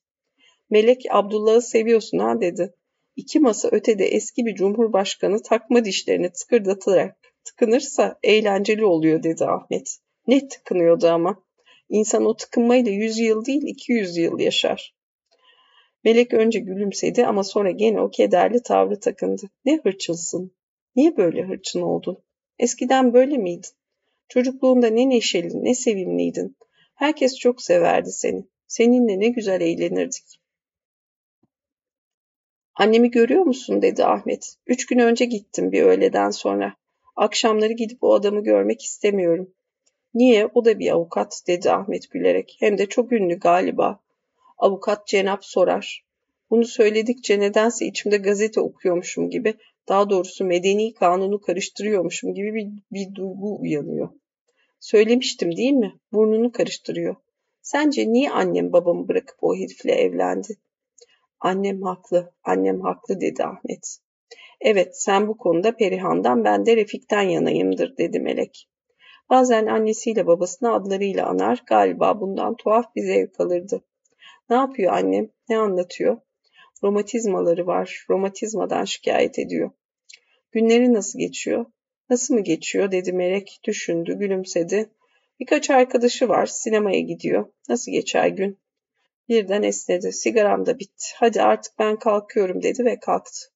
Melek 0.71 1.03
Abdullah'ı 1.11 1.63
seviyorsun 1.63 2.19
ha 2.19 2.41
dedi. 2.41 2.75
İki 3.17 3.41
masa 3.41 3.69
ötede 3.73 4.05
eski 4.05 4.47
bir 4.47 4.55
cumhurbaşkanı 4.55 5.43
takma 5.43 5.85
dişlerini 5.85 6.33
tıkırdatarak 6.33 7.17
tıkınırsa 7.45 8.19
eğlenceli 8.23 8.85
oluyor 8.85 9.23
dedi 9.23 9.45
Ahmet. 9.45 9.99
Ne 10.27 10.49
tıkınıyordu 10.49 11.09
ama. 11.09 11.43
İnsan 11.89 12.25
o 12.25 12.37
tıkınmayla 12.37 12.93
yüz 12.93 13.19
yıl 13.19 13.45
değil 13.45 13.63
iki 13.65 13.93
yüz 13.93 14.17
yıl 14.17 14.39
yaşar. 14.39 14.95
Melek 16.05 16.35
önce 16.35 16.59
gülümsedi 16.59 17.27
ama 17.27 17.45
sonra 17.45 17.71
gene 17.71 18.01
o 18.01 18.11
kederli 18.11 18.63
tavrı 18.63 19.01
takındı. 19.01 19.43
Ne 19.65 19.81
hırçınsın. 19.83 20.53
Niye 20.97 21.17
böyle 21.17 21.43
hırçın 21.43 21.81
oldun? 21.81 22.19
Eskiden 22.59 23.13
böyle 23.13 23.39
miydin? 23.39 23.71
Çocukluğunda 24.29 24.87
ne 24.87 25.09
neşeli, 25.09 25.65
ne 25.65 25.75
sevimliydin. 25.75 26.57
Herkes 26.95 27.39
çok 27.39 27.63
severdi 27.63 28.13
seni. 28.13 28.47
Seninle 28.67 29.21
ne 29.21 29.29
güzel 29.29 29.61
eğlenirdik. 29.61 30.41
Annemi 32.75 33.11
görüyor 33.11 33.43
musun 33.43 33.83
dedi 33.83 34.05
Ahmet. 34.05 34.57
Üç 34.67 34.87
gün 34.87 34.99
önce 34.99 35.25
gittim 35.25 35.73
bir 35.73 35.83
öğleden 35.83 36.31
sonra. 36.31 36.77
Akşamları 37.17 37.73
gidip 37.73 37.99
o 38.05 38.15
adamı 38.15 38.43
görmek 38.43 38.83
istemiyorum. 38.83 39.55
Niye? 40.15 40.47
O 40.55 40.65
da 40.65 40.79
bir 40.79 40.91
avukat 40.91 41.43
dedi 41.47 41.71
Ahmet 41.71 42.11
gülerek. 42.11 42.57
Hem 42.61 42.79
de 42.79 42.87
çok 42.87 43.13
ünlü 43.13 43.39
galiba. 43.39 44.01
Avukat 44.59 45.07
Cenap 45.07 45.45
sorar. 45.45 46.05
Bunu 46.51 46.65
söyledikçe 46.65 47.41
nedense 47.41 47.87
içimde 47.87 48.17
gazete 48.17 48.61
okuyormuşum 48.61 49.31
gibi, 49.31 49.55
daha 49.89 50.11
doğrusu 50.11 50.45
medeni 50.45 50.95
kanunu 50.95 51.41
karıştırıyormuşum 51.41 52.35
gibi 52.35 52.55
bir, 52.55 52.69
bir 52.93 53.15
duygu 53.15 53.61
uyanıyor. 53.61 54.09
Söylemiştim 54.81 55.57
değil 55.57 55.73
mi? 55.73 55.93
Burnunu 56.13 56.53
karıştırıyor. 56.53 57.17
Sence 57.63 58.13
niye 58.13 58.31
annem 58.31 58.73
babamı 58.73 59.09
bırakıp 59.09 59.37
o 59.41 59.57
herifle 59.57 59.93
evlendi? 59.93 60.57
Annem 61.41 61.83
haklı, 61.83 62.33
annem 62.45 62.81
haklı 62.81 63.21
dedi 63.21 63.45
Ahmet. 63.45 63.99
Evet, 64.61 65.03
sen 65.03 65.29
bu 65.29 65.37
konuda 65.37 65.77
Perihan'dan 65.77 66.45
ben 66.45 66.67
de 66.67 66.77
Refik'ten 66.77 67.23
yanayımdır 67.23 67.97
dedi 67.99 68.21
Melek. 68.21 68.69
Bazen 69.31 69.67
annesiyle 69.67 70.27
babasını 70.27 70.75
adlarıyla 70.75 71.27
anar, 71.27 71.63
galiba 71.67 72.21
bundan 72.21 72.57
tuhaf 72.57 72.95
bir 72.97 73.03
zevk 73.03 73.41
alırdı. 73.41 73.85
Ne 74.51 74.57
yapıyor 74.57 74.93
annem, 74.93 75.29
ne 75.49 75.59
anlatıyor? 75.59 76.21
Romatizmaları 76.83 77.67
var, 77.67 78.07
romatizmadan 78.11 78.85
şikayet 78.85 79.39
ediyor. 79.39 79.71
Günleri 80.53 80.93
nasıl 80.93 81.19
geçiyor? 81.19 81.67
Nasıl 82.11 82.35
mı 82.35 82.41
geçiyor 82.41 82.93
dedi 82.93 83.13
Melek, 83.13 83.61
düşündü, 83.65 84.19
gülümsedi. 84.19 84.91
Birkaç 85.41 85.71
arkadaşı 85.71 86.29
var, 86.29 86.47
sinemaya 86.47 87.01
gidiyor. 87.01 87.53
Nasıl 87.69 87.93
geçer 87.93 88.29
gün? 88.29 88.59
Birden 89.29 89.63
esnedi. 89.63 90.13
Sigaram 90.13 90.67
da 90.67 90.79
bitti. 90.79 91.07
Hadi 91.17 91.43
artık 91.43 91.79
ben 91.79 91.99
kalkıyorum 91.99 92.63
dedi 92.63 92.85
ve 92.85 92.99
kalktı. 92.99 93.53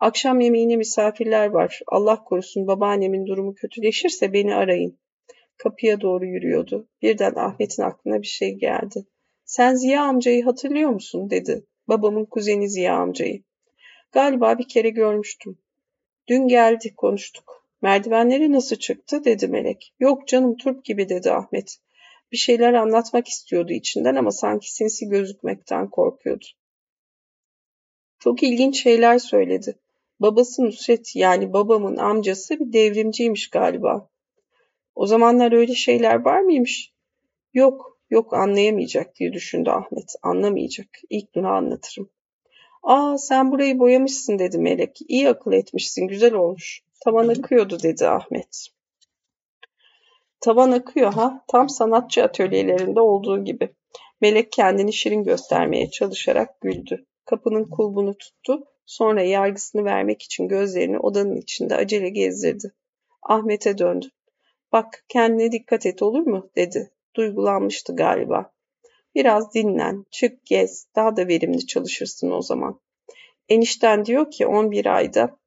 Akşam 0.00 0.40
yemeğine 0.40 0.76
misafirler 0.76 1.46
var. 1.46 1.80
Allah 1.86 2.24
korusun 2.24 2.66
babaannemin 2.66 3.26
durumu 3.26 3.54
kötüleşirse 3.54 4.32
beni 4.32 4.54
arayın. 4.54 4.98
Kapıya 5.56 6.00
doğru 6.00 6.26
yürüyordu. 6.26 6.88
Birden 7.02 7.34
Ahmet'in 7.34 7.82
aklına 7.82 8.22
bir 8.22 8.26
şey 8.26 8.54
geldi. 8.54 9.06
Sen 9.44 9.74
Ziya 9.74 10.02
amcayı 10.02 10.44
hatırlıyor 10.44 10.90
musun? 10.90 11.30
dedi. 11.30 11.66
Babamın 11.88 12.24
kuzeni 12.24 12.70
Ziya 12.70 12.96
amcayı. 12.96 13.42
Galiba 14.12 14.58
bir 14.58 14.68
kere 14.68 14.90
görmüştüm. 14.90 15.58
Dün 16.28 16.48
geldi 16.48 16.94
konuştuk. 16.94 17.66
Merdivenleri 17.82 18.52
nasıl 18.52 18.76
çıktı 18.76 19.24
dedi 19.24 19.48
Melek. 19.48 19.94
Yok 20.00 20.28
canım 20.28 20.56
turp 20.56 20.84
gibi 20.84 21.08
dedi 21.08 21.30
Ahmet. 21.30 21.78
Bir 22.32 22.36
şeyler 22.36 22.72
anlatmak 22.72 23.28
istiyordu 23.28 23.72
içinden 23.72 24.14
ama 24.14 24.30
sanki 24.30 24.74
sinsi 24.74 25.08
gözükmekten 25.08 25.90
korkuyordu. 25.90 26.44
Çok 28.18 28.42
ilginç 28.42 28.82
şeyler 28.82 29.18
söyledi. 29.18 29.78
Babası 30.20 30.64
Nusret 30.64 31.16
yani 31.16 31.52
babamın 31.52 31.96
amcası 31.96 32.60
bir 32.60 32.72
devrimciymiş 32.72 33.50
galiba. 33.50 34.08
O 34.94 35.06
zamanlar 35.06 35.52
öyle 35.52 35.74
şeyler 35.74 36.24
var 36.24 36.40
mıymış? 36.40 36.92
Yok, 37.54 37.98
yok 38.12 38.34
anlayamayacak 38.34 39.16
diye 39.16 39.32
düşündü 39.32 39.70
Ahmet. 39.70 40.14
Anlamayacak. 40.22 40.86
İlk 41.10 41.32
gün 41.32 41.44
anlatırım. 41.44 42.10
Aa 42.82 43.18
sen 43.18 43.52
burayı 43.52 43.78
boyamışsın 43.78 44.38
dedi 44.38 44.58
Melek. 44.58 44.98
İyi 45.08 45.28
akıl 45.28 45.52
etmişsin, 45.52 46.08
güzel 46.08 46.34
olmuş. 46.34 46.82
Tavan 47.04 47.28
akıyordu 47.28 47.82
dedi 47.82 48.08
Ahmet. 48.08 48.68
Tavan 50.40 50.72
akıyor 50.72 51.12
ha, 51.12 51.44
tam 51.48 51.68
sanatçı 51.68 52.24
atölyelerinde 52.24 53.00
olduğu 53.00 53.44
gibi. 53.44 53.68
Melek 54.20 54.52
kendini 54.52 54.92
şirin 54.92 55.24
göstermeye 55.24 55.90
çalışarak 55.90 56.60
güldü. 56.60 57.06
Kapının 57.24 57.64
kulbunu 57.64 58.14
tuttu, 58.14 58.64
sonra 58.86 59.22
yargısını 59.22 59.84
vermek 59.84 60.22
için 60.22 60.48
gözlerini 60.48 60.98
odanın 60.98 61.36
içinde 61.36 61.76
acele 61.76 62.08
gezdirdi. 62.08 62.72
Ahmet'e 63.22 63.78
döndü. 63.78 64.06
Bak 64.72 65.04
kendine 65.08 65.52
dikkat 65.52 65.86
et 65.86 66.02
olur 66.02 66.26
mu? 66.26 66.50
dedi. 66.56 66.91
Duygulanmıştı 67.16 67.96
galiba. 67.96 68.52
Biraz 69.14 69.54
dinlen, 69.54 70.04
çık 70.10 70.46
gez, 70.46 70.86
daha 70.96 71.16
da 71.16 71.28
verimli 71.28 71.66
çalışırsın 71.66 72.30
o 72.30 72.42
zaman. 72.42 72.80
Enişten 73.48 74.04
diyor 74.04 74.30
ki 74.30 74.46
11 74.46 74.86
ayda 74.86 75.38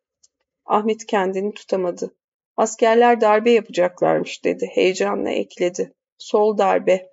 Ahmet 0.65 1.05
kendini 1.05 1.53
tutamadı. 1.53 2.15
Askerler 2.57 3.21
darbe 3.21 3.51
yapacaklarmış 3.51 4.45
dedi. 4.45 4.69
Heyecanla 4.73 5.29
ekledi. 5.29 5.93
Sol 6.17 6.57
darbe. 6.57 7.09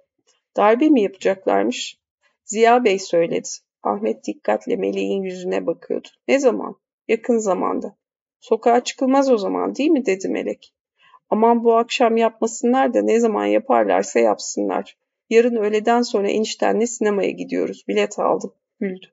Darbe 0.57 0.89
mi 0.89 1.03
yapacaklarmış? 1.03 1.99
Ziya 2.45 2.85
Bey 2.85 2.99
söyledi. 2.99 3.49
Ahmet 3.83 4.25
dikkatle 4.25 4.77
Meleğin 4.77 5.23
yüzüne 5.23 5.67
bakıyordu. 5.67 6.09
Ne 6.29 6.39
zaman? 6.39 6.77
Yakın 7.09 7.39
zamanda. 7.39 7.97
Sokağa 8.41 8.85
çıkılmaz 8.85 9.31
o 9.31 9.39
zaman 9.39 9.75
değil 9.75 9.91
mi 9.91 10.07
dedi 10.07 10.29
Melek. 10.29 10.75
Aman 11.33 11.65
bu 11.65 11.77
akşam 11.77 12.17
yapmasınlar 12.17 12.95
da 12.95 13.03
ne 13.03 13.21
zaman 13.21 13.47
yaparlarsa 13.47 14.19
yapsınlar. 14.19 14.97
Yarın 15.31 15.57
öğleden 15.57 16.03
sonra 16.03 16.29
eniştenle 16.29 16.87
sinemaya 16.87 17.31
gidiyoruz. 17.31 17.85
Bilet 17.89 18.19
aldım. 18.19 18.55
Güldü. 18.81 19.07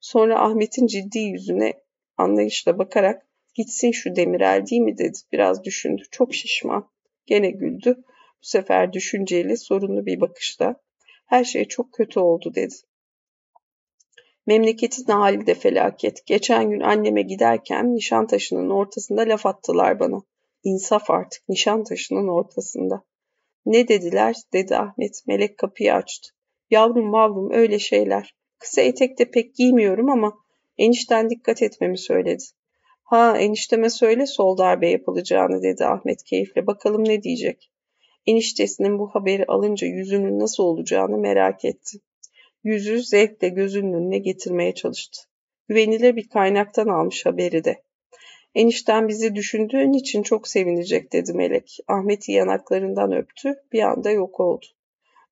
Sonra 0.00 0.40
Ahmet'in 0.40 0.86
ciddi 0.86 1.18
yüzüne 1.18 1.72
anlayışla 2.16 2.78
bakarak 2.78 3.26
gitsin 3.54 3.90
şu 3.90 4.16
Demirel 4.16 4.66
değil 4.70 4.82
mi 4.82 4.98
dedi. 4.98 5.18
Biraz 5.32 5.64
düşündü. 5.64 6.02
Çok 6.10 6.34
şişman. 6.34 6.88
Gene 7.26 7.50
güldü. 7.50 7.96
Bu 8.42 8.46
sefer 8.46 8.92
düşünceli, 8.92 9.56
sorunlu 9.56 10.06
bir 10.06 10.20
bakışla. 10.20 10.76
Her 11.26 11.44
şey 11.44 11.64
çok 11.64 11.92
kötü 11.92 12.20
oldu 12.20 12.54
dedi. 12.54 12.74
Memleketin 14.46 15.12
hali 15.12 15.46
de 15.46 15.54
felaket. 15.54 16.26
Geçen 16.26 16.70
gün 16.70 16.80
anneme 16.80 17.22
giderken 17.22 17.94
Nişantaşı'nın 17.94 18.70
ortasında 18.70 19.22
laf 19.22 19.46
attılar 19.46 20.00
bana. 20.00 20.22
İnsaf 20.64 21.10
artık 21.10 21.48
Nişantaşı'nın 21.48 22.28
ortasında. 22.28 23.04
Ne 23.66 23.88
dediler 23.88 24.36
dedi 24.52 24.76
Ahmet. 24.76 25.22
Melek 25.26 25.58
kapıyı 25.58 25.94
açtı. 25.94 26.28
Yavrum 26.70 27.10
mavrum 27.10 27.50
öyle 27.52 27.78
şeyler. 27.78 28.34
Kısa 28.58 28.80
etek 28.80 29.18
de 29.18 29.30
pek 29.30 29.54
giymiyorum 29.54 30.10
ama 30.10 30.38
enişten 30.78 31.30
dikkat 31.30 31.62
etmemi 31.62 31.98
söyledi. 31.98 32.42
Ha 33.02 33.38
enişteme 33.38 33.90
söyle 33.90 34.26
sol 34.26 34.58
darbe 34.58 34.88
yapılacağını 34.88 35.62
dedi 35.62 35.84
Ahmet 35.84 36.22
keyifle. 36.24 36.66
Bakalım 36.66 37.04
ne 37.04 37.22
diyecek. 37.22 37.70
Eniştesinin 38.26 38.98
bu 38.98 39.08
haberi 39.08 39.44
alınca 39.46 39.86
yüzünün 39.86 40.38
nasıl 40.38 40.62
olacağını 40.62 41.18
merak 41.18 41.64
etti. 41.64 41.98
Yüzü 42.64 43.02
zevkle 43.02 43.48
gözünün 43.48 43.92
önüne 43.92 44.18
getirmeye 44.18 44.74
çalıştı. 44.74 45.22
Güvenilir 45.68 46.16
bir 46.16 46.28
kaynaktan 46.28 46.88
almış 46.88 47.26
haberi 47.26 47.64
de. 47.64 47.82
Enişten 48.54 49.08
bizi 49.08 49.34
düşündüğün 49.34 49.92
için 49.92 50.22
çok 50.22 50.48
sevinecek 50.48 51.12
dedi 51.12 51.32
Melek. 51.32 51.78
Ahmet'i 51.88 52.32
yanaklarından 52.32 53.12
öptü, 53.12 53.54
bir 53.72 53.82
anda 53.82 54.10
yok 54.10 54.40
oldu. 54.40 54.66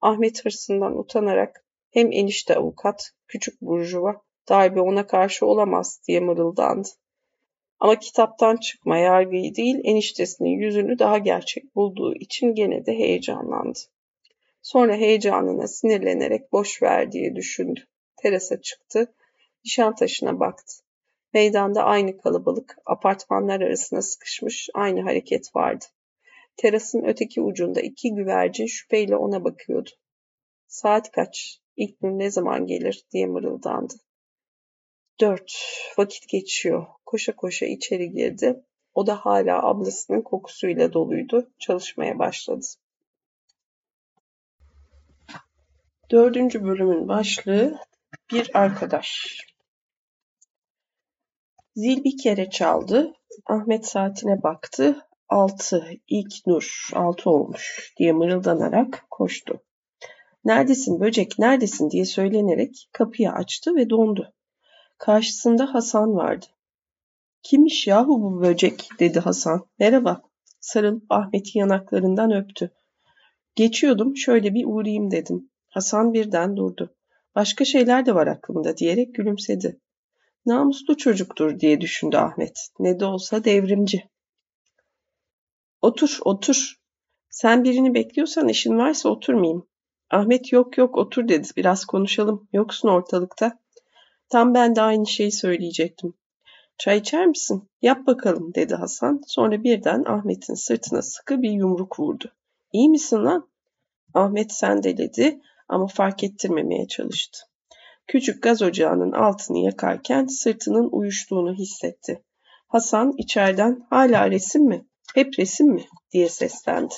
Ahmet 0.01 0.45
hırsından 0.45 0.99
utanarak 0.99 1.65
hem 1.91 2.13
enişte 2.13 2.55
avukat, 2.55 3.11
küçük 3.29 3.61
burjuva, 3.61 4.23
darbe 4.49 4.81
ona 4.81 5.07
karşı 5.07 5.47
olamaz 5.47 6.01
diye 6.09 6.21
mırıldandı. 6.21 6.89
Ama 7.81 7.99
kitaptan 7.99 8.57
çıkma 8.57 8.99
yargıyı 8.99 9.55
değil 9.55 9.81
eniştesinin 9.85 10.51
yüzünü 10.51 10.99
daha 10.99 11.19
gerçek 11.19 11.77
bulduğu 11.77 12.15
için 12.15 12.55
gene 12.55 12.87
de 12.87 12.93
heyecanlandı. 12.93 13.79
Sonra 14.63 14.97
heyecanına 14.97 15.69
sinirlenerek 15.69 16.53
boş 16.53 16.83
ver 16.83 17.13
diye 17.13 17.37
düşündü. 17.37 17.81
Terasa 18.17 18.61
çıktı, 18.61 19.15
Nişantaşı'na 19.65 20.41
baktı. 20.41 20.75
Meydanda 21.35 21.85
aynı 21.85 22.19
kalabalık, 22.19 22.77
apartmanlar 22.87 23.61
arasına 23.61 24.03
sıkışmış 24.03 24.69
aynı 24.75 25.03
hareket 25.03 25.57
vardı. 25.57 25.85
Terasın 26.57 27.05
öteki 27.05 27.41
ucunda 27.41 27.81
iki 27.81 28.15
güvercin 28.15 28.67
şüpheyle 28.67 29.17
ona 29.17 29.45
bakıyordu. 29.45 29.91
Saat 30.67 31.11
kaç? 31.11 31.61
İlk 31.77 32.03
nur 32.03 32.19
ne 32.19 32.31
zaman 32.31 32.67
gelir 32.67 33.05
diye 33.13 33.27
mırıldandı. 33.27 33.95
Dört. 35.21 35.53
Vakit 35.99 36.29
geçiyor. 36.29 36.87
Koşa 37.07 37.37
koşa 37.37 37.67
içeri 37.67 38.11
girdi. 38.11 38.65
O 38.95 39.07
da 39.07 39.17
hala 39.17 39.63
ablasının 39.63 40.23
kokusuyla 40.23 40.93
doluydu. 40.93 41.51
Çalışmaya 41.59 42.19
başladı. 42.19 42.67
Dördüncü 46.11 46.65
bölümün 46.65 47.09
başlığı 47.09 47.79
bir 48.33 48.51
arkadaş. 48.55 49.41
Zil 51.81 52.05
bir 52.05 52.19
kere 52.19 52.51
çaldı. 52.51 53.13
Ahmet 53.47 53.87
saatine 53.87 54.43
baktı. 54.43 55.07
Altı, 55.29 55.91
ilk 56.09 56.47
nur, 56.47 56.91
altı 56.95 57.31
olmuş 57.31 57.95
diye 57.99 58.13
mırıldanarak 58.13 59.07
koştu. 59.11 59.61
Neredesin 60.45 61.01
böcek, 61.01 61.39
neredesin 61.39 61.91
diye 61.91 62.05
söylenerek 62.05 62.89
kapıyı 62.93 63.31
açtı 63.33 63.77
ve 63.77 63.91
dondu. 63.91 64.33
Karşısında 64.99 65.75
Hasan 65.75 66.15
vardı. 66.15 66.47
Kimmiş 67.43 67.87
yahu 67.87 68.23
bu 68.23 68.41
böcek 68.41 68.89
dedi 68.99 69.21
Hasan. 69.21 69.67
Merhaba. 69.79 70.23
Sarılıp 70.61 71.05
Ahmet'i 71.11 71.59
yanaklarından 71.59 72.33
öptü. 72.33 72.71
Geçiyordum 73.55 74.17
şöyle 74.17 74.55
bir 74.55 74.65
uğrayayım 74.67 75.11
dedim. 75.11 75.51
Hasan 75.69 76.13
birden 76.13 76.57
durdu. 76.57 76.95
Başka 77.35 77.65
şeyler 77.65 78.07
de 78.07 78.15
var 78.15 78.27
aklımda 78.27 78.77
diyerek 78.77 79.15
gülümsedi. 79.15 79.81
Namuslu 80.47 80.97
çocuktur 80.97 81.61
diye 81.61 81.81
düşündü 81.81 82.17
Ahmet. 82.17 82.69
Ne 82.79 83.01
de 83.01 83.05
olsa 83.05 83.45
devrimci. 83.45 84.09
Otur, 85.83 86.19
otur. 86.25 86.75
Sen 87.31 87.65
birini 87.65 87.95
bekliyorsan 87.95 88.49
işin 88.49 88.79
varsa 88.79 89.09
oturmayayım. 89.09 89.67
Ahmet 90.11 90.53
yok 90.53 90.79
yok 90.79 90.99
otur 90.99 91.29
dedi. 91.29 91.49
Biraz 91.57 91.85
konuşalım. 91.85 92.49
Yoksun 92.53 92.89
ortalıkta. 92.89 93.59
Tam 94.29 94.55
ben 94.55 94.77
de 94.77 94.83
aynı 94.83 95.07
şeyi 95.07 95.33
söyleyecektim. 95.33 96.15
Çay 96.79 96.99
içer 96.99 97.27
misin? 97.27 97.69
Yap 97.83 98.07
bakalım 98.07 98.55
dedi 98.55 98.75
Hasan. 98.75 99.23
Sonra 99.27 99.65
birden 99.65 100.05
Ahmet'in 100.05 100.55
sırtına 100.55 101.03
sıkı 101.03 101.43
bir 101.43 101.51
yumruk 101.51 102.01
vurdu. 102.01 102.33
İyi 102.73 102.89
misin 102.89 103.17
lan? 103.17 103.49
Ahmet 104.15 104.53
sendeledi 104.53 105.41
ama 105.69 105.87
fark 105.87 106.25
ettirmemeye 106.25 106.89
çalıştı. 106.89 107.50
Küçük 108.11 108.43
gaz 108.43 108.63
ocağının 108.63 109.13
altını 109.13 109.59
yakarken 109.59 110.27
sırtının 110.27 110.89
uyuştuğunu 110.93 111.55
hissetti. 111.55 112.23
Hasan 112.69 113.15
içeriden 113.19 113.87
hala 113.91 114.31
resim 114.31 114.65
mi? 114.65 114.87
Hep 115.15 115.39
resim 115.39 115.67
mi? 115.67 115.85
diye 116.13 116.29
seslendi. 116.29 116.95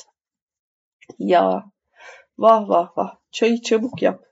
Ya 1.19 1.65
vah 2.39 2.69
vah 2.69 2.99
vah 2.99 3.15
çayı 3.31 3.63
çabuk 3.63 4.03
yap. 4.03 4.25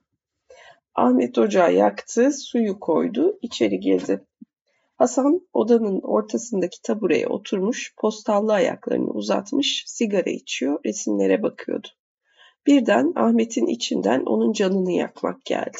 Ahmet 0.94 1.38
ocağı 1.38 1.74
yaktı, 1.74 2.32
suyu 2.32 2.80
koydu, 2.80 3.38
içeri 3.42 3.80
girdi. 3.80 4.26
Hasan 4.96 5.40
odanın 5.52 6.00
ortasındaki 6.00 6.82
tabureye 6.82 7.26
oturmuş, 7.26 7.94
postallı 7.96 8.52
ayaklarını 8.52 9.10
uzatmış, 9.10 9.84
sigara 9.86 10.30
içiyor, 10.30 10.80
resimlere 10.84 11.42
bakıyordu. 11.42 11.88
Birden 12.66 13.12
Ahmet'in 13.16 13.66
içinden 13.66 14.20
onun 14.20 14.52
canını 14.52 14.92
yakmak 14.92 15.44
geldi. 15.44 15.78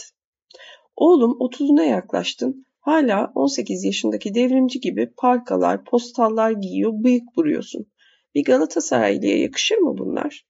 Oğlum 1.01 1.36
otuzuna 1.40 1.84
yaklaştın. 1.84 2.66
Hala 2.80 3.32
18 3.34 3.84
yaşındaki 3.84 4.34
devrimci 4.34 4.80
gibi 4.80 5.12
parkalar, 5.16 5.84
postallar 5.84 6.51
giyiyor, 6.51 6.92
bıyık 6.92 7.38
vuruyorsun. 7.38 7.86
Bir 8.34 8.44
Galatasaraylı'ya 8.44 9.38
yakışır 9.38 9.78
mı 9.78 9.98
bunlar? 9.98 10.46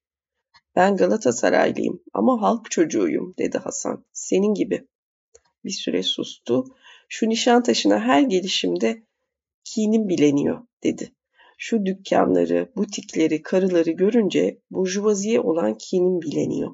Ben 0.77 0.97
Galatasaraylıyım 0.97 2.03
ama 2.15 2.43
halk 2.43 2.71
çocuğuyum 2.71 3.35
dedi 3.39 3.59
Hasan. 3.59 4.05
Senin 4.13 4.55
gibi. 4.55 4.89
Bir 5.65 5.71
süre 5.71 6.03
sustu. 6.03 6.65
Şu 7.09 7.29
Nişantaşı'na 7.29 8.01
her 8.01 8.23
gelişimde 8.23 9.03
kinim 9.65 10.09
bileniyor 10.09 10.67
dedi. 10.83 11.13
Şu 11.59 11.87
dükkanları, 11.87 12.73
butikleri, 12.77 13.43
karıları 13.43 13.91
görünce 13.91 14.63
burjuvaziye 14.71 15.41
olan 15.41 15.75
kinim 15.79 16.21
bileniyor. 16.21 16.71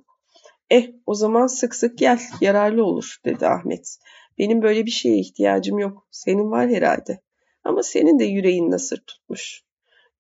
Eh 0.71 0.91
o 1.07 1.15
zaman 1.15 1.47
sık 1.47 1.75
sık 1.75 1.99
gel 1.99 2.21
yararlı 2.41 2.85
olur 2.85 3.17
dedi 3.25 3.47
Ahmet. 3.47 3.99
Benim 4.39 4.63
böyle 4.63 4.87
bir 4.87 4.91
şeye 4.91 5.19
ihtiyacım 5.19 5.79
yok. 5.79 6.09
Senin 6.11 6.51
var 6.51 6.69
herhalde. 6.69 7.21
Ama 7.65 7.83
senin 7.83 8.19
de 8.19 8.25
yüreğin 8.25 8.71
nasır 8.71 8.99
tutmuş. 9.07 9.63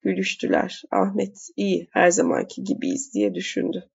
Gülüştüler. 0.03 0.82
Ahmet 0.90 1.49
iyi 1.57 1.88
her 1.92 2.11
zamanki 2.11 2.64
gibiyiz 2.64 3.14
diye 3.14 3.34
düşündü. 3.34 3.90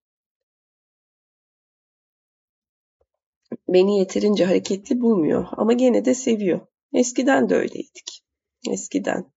Beni 3.68 3.98
yeterince 3.98 4.44
hareketli 4.44 5.00
bulmuyor 5.00 5.46
ama 5.52 5.72
gene 5.72 6.04
de 6.04 6.14
seviyor. 6.14 6.60
Eskiden 6.94 7.48
de 7.48 7.54
öyleydik. 7.54 8.24
Eskiden. 8.70 9.32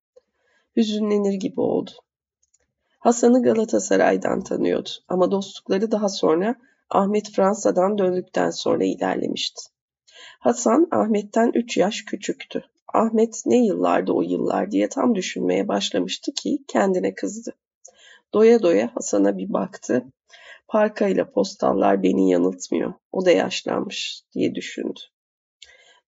Hüzünlenir 0.77 1.33
gibi 1.33 1.61
oldu. 1.61 1.91
Hasan'ı 2.99 3.43
Galatasaray'dan 3.43 4.43
tanıyordu 4.43 4.89
ama 5.07 5.31
dostlukları 5.31 5.91
daha 5.91 6.09
sonra 6.09 6.55
Ahmet 6.89 7.31
Fransa'dan 7.31 7.97
döndükten 7.97 8.49
sonra 8.49 8.83
ilerlemişti. 8.83 9.61
Hasan 10.39 10.87
Ahmet'ten 10.91 11.51
üç 11.53 11.77
yaş 11.77 12.05
küçüktü. 12.05 12.63
Ahmet 12.93 13.43
ne 13.45 13.65
yıllardı 13.65 14.11
o 14.11 14.21
yıllar 14.21 14.71
diye 14.71 14.89
tam 14.89 15.15
düşünmeye 15.15 15.67
başlamıştı 15.67 16.31
ki 16.33 16.57
kendine 16.67 17.15
kızdı. 17.15 17.55
Doya 18.33 18.61
doya 18.61 18.95
Hasan'a 18.95 19.37
bir 19.37 19.53
baktı. 19.53 20.05
Parkayla 20.67 21.31
postallar 21.31 22.03
beni 22.03 22.31
yanıltmıyor. 22.31 22.93
O 23.11 23.25
da 23.25 23.31
yaşlanmış 23.31 24.21
diye 24.35 24.55
düşündü. 24.55 24.99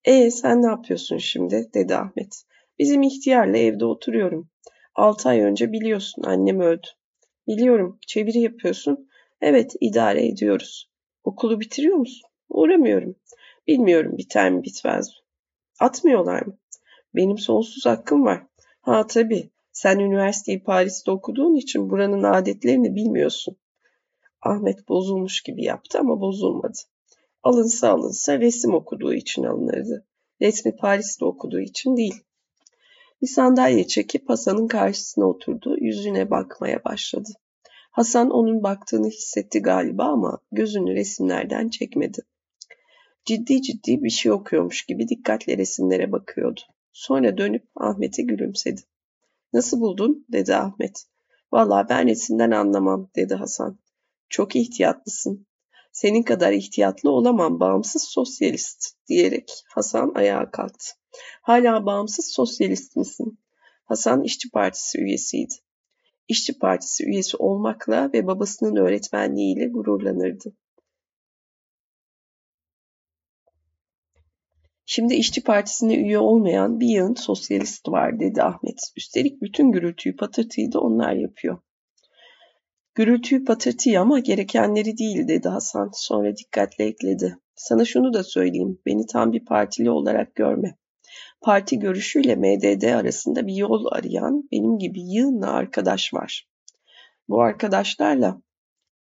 E 0.05 0.31
sen 0.31 0.61
ne 0.61 0.67
yapıyorsun 0.67 1.17
şimdi? 1.17 1.69
dedi 1.73 1.95
Ahmet. 1.95 2.43
Bizim 2.79 3.01
ihtiyarla 3.01 3.57
evde 3.57 3.85
oturuyorum. 3.85 4.49
Altı 4.95 5.29
ay 5.29 5.41
önce 5.41 5.71
biliyorsun 5.71 6.23
annem 6.23 6.59
öldü. 6.59 6.87
Biliyorum 7.47 7.99
çeviri 8.07 8.39
yapıyorsun. 8.39 9.06
Evet 9.41 9.75
idare 9.81 10.27
ediyoruz. 10.27 10.89
Okulu 11.23 11.59
bitiriyor 11.59 11.97
musun? 11.97 12.29
Uğramıyorum. 12.49 13.15
Bilmiyorum 13.67 14.17
biter 14.17 14.51
mi 14.51 14.63
bitmez 14.63 15.07
mi. 15.07 15.13
Atmıyorlar 15.79 16.41
mı? 16.41 16.57
Benim 17.15 17.37
sonsuz 17.37 17.85
hakkım 17.85 18.25
var. 18.25 18.43
Ha 18.81 19.07
tabii. 19.07 19.49
Sen 19.71 19.99
üniversiteyi 19.99 20.63
Paris'te 20.63 21.11
okuduğun 21.11 21.55
için 21.55 21.89
buranın 21.89 22.23
adetlerini 22.23 22.95
bilmiyorsun. 22.95 23.57
Ahmet 24.41 24.89
bozulmuş 24.89 25.41
gibi 25.41 25.63
yaptı 25.63 25.99
ama 25.99 26.21
bozulmadı. 26.21 26.77
Alınsa 27.43 27.89
alınsa 27.89 28.39
resim 28.39 28.73
okuduğu 28.73 29.13
için 29.13 29.43
alınırdı. 29.43 30.05
Resmi 30.41 30.75
Paris'te 30.75 31.25
okuduğu 31.25 31.59
için 31.59 31.97
değil. 31.97 32.23
Bir 33.21 33.27
sandalye 33.27 33.87
çekip 33.87 34.29
Hasan'ın 34.29 34.67
karşısına 34.67 35.25
oturdu, 35.25 35.77
yüzüne 35.79 36.29
bakmaya 36.29 36.83
başladı. 36.83 37.29
Hasan 37.97 38.29
onun 38.29 38.63
baktığını 38.63 39.07
hissetti 39.07 39.61
galiba 39.61 40.03
ama 40.03 40.39
gözünü 40.51 40.95
resimlerden 40.95 41.69
çekmedi. 41.69 42.21
Ciddi 43.25 43.61
ciddi 43.61 44.03
bir 44.03 44.09
şey 44.09 44.31
okuyormuş 44.31 44.85
gibi 44.85 45.07
dikkatle 45.07 45.57
resimlere 45.57 46.11
bakıyordu. 46.11 46.61
Sonra 46.91 47.37
dönüp 47.37 47.63
Ahmet'e 47.75 48.23
gülümsedi. 48.23 48.81
Nasıl 49.53 49.79
buldun? 49.79 50.25
dedi 50.31 50.55
Ahmet. 50.55 51.03
Valla 51.51 51.89
ben 51.89 52.07
resimden 52.07 52.51
anlamam 52.51 53.09
dedi 53.15 53.35
Hasan. 53.35 53.79
Çok 54.29 54.55
ihtiyatlısın. 54.55 55.47
Senin 55.91 56.23
kadar 56.23 56.51
ihtiyatlı 56.51 57.11
olamam 57.11 57.59
bağımsız 57.59 58.03
sosyalist 58.03 59.07
diyerek 59.07 59.63
Hasan 59.75 60.11
ayağa 60.15 60.51
kalktı. 60.51 60.85
Hala 61.41 61.85
bağımsız 61.85 62.31
sosyalist 62.31 62.95
misin? 62.95 63.39
Hasan 63.85 64.23
İşçi 64.23 64.51
Partisi 64.51 64.99
üyesiydi. 64.99 65.53
İşçi 66.27 66.59
Partisi 66.59 67.05
üyesi 67.05 67.37
olmakla 67.37 68.09
ve 68.13 68.27
babasının 68.27 68.75
öğretmenliğiyle 68.75 69.67
gururlanırdı. 69.67 70.53
Şimdi 74.85 75.13
İşçi 75.13 75.43
Partisi'ne 75.43 75.95
üye 75.95 76.19
olmayan 76.19 76.79
bir 76.79 76.87
yığın 76.87 77.13
sosyalist 77.13 77.89
var 77.89 78.19
dedi 78.19 78.43
Ahmet. 78.43 78.79
Üstelik 78.97 79.41
bütün 79.41 79.71
gürültüyü 79.71 80.15
patırtıyı 80.15 80.71
da 80.71 80.79
onlar 80.79 81.13
yapıyor. 81.13 81.59
Gürültüyü 82.95 83.45
patırtıyı 83.45 84.01
ama 84.01 84.19
gerekenleri 84.19 84.97
değil 84.97 85.27
dedi 85.27 85.49
Hasan. 85.49 85.89
Sonra 85.93 86.37
dikkatle 86.37 86.85
ekledi. 86.85 87.37
Sana 87.55 87.85
şunu 87.85 88.13
da 88.13 88.23
söyleyeyim. 88.23 88.79
Beni 88.85 89.05
tam 89.05 89.31
bir 89.33 89.45
partili 89.45 89.89
olarak 89.89 90.35
görme. 90.35 90.77
Parti 91.41 91.79
görüşüyle 91.79 92.35
MDD 92.35 92.93
arasında 92.93 93.47
bir 93.47 93.55
yol 93.55 93.85
arayan 93.91 94.43
benim 94.51 94.79
gibi 94.79 95.01
yığınla 95.01 95.51
arkadaş 95.51 96.13
var. 96.13 96.49
Bu 97.29 97.41
arkadaşlarla 97.41 98.41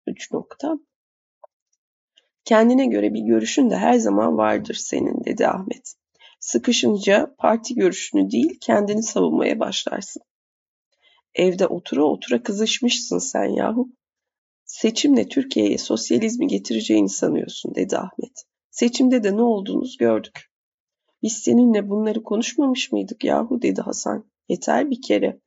üç 0.07 0.33
nokta 0.33 0.79
Kendine 2.45 2.87
göre 2.87 3.15
bir 3.15 3.21
görüşün 3.21 3.71
de 3.71 3.77
her 3.77 3.95
zaman 3.95 4.37
vardır 4.37 4.75
senin 4.75 5.25
dedi 5.25 5.49
Ahmet. 5.49 5.95
Sıkışınca 6.41 7.35
parti 7.39 7.75
görüşünü 7.75 8.31
değil 8.31 8.59
kendini 8.61 9.03
savunmaya 9.03 9.61
başlarsın. 9.61 10.23
Evde 11.35 11.67
otura 11.67 12.05
otura 12.05 12.43
kızışmışsın 12.43 13.19
sen 13.19 13.45
yahu. 13.45 13.89
Seçimle 14.65 15.29
Türkiye'ye 15.29 15.79
sosyalizmi 15.79 16.47
getireceğini 16.47 17.09
sanıyorsun 17.09 17.75
dedi 17.75 17.99
Ahmet. 17.99 18.45
Seçimde 18.71 19.25
de 19.25 19.37
ne 19.37 19.43
olduğunuz 19.43 19.97
gördük. 19.97 20.51
Biz 21.25 21.33
seninle 21.33 21.91
bunları 21.91 22.23
konuşmamış 22.23 22.93
mıydık 22.93 23.25
yahu 23.25 23.63
dedi 23.63 23.81
Hasan. 23.81 24.25
Yeter 24.49 24.91
bir 24.91 25.03
kere. 25.03 25.41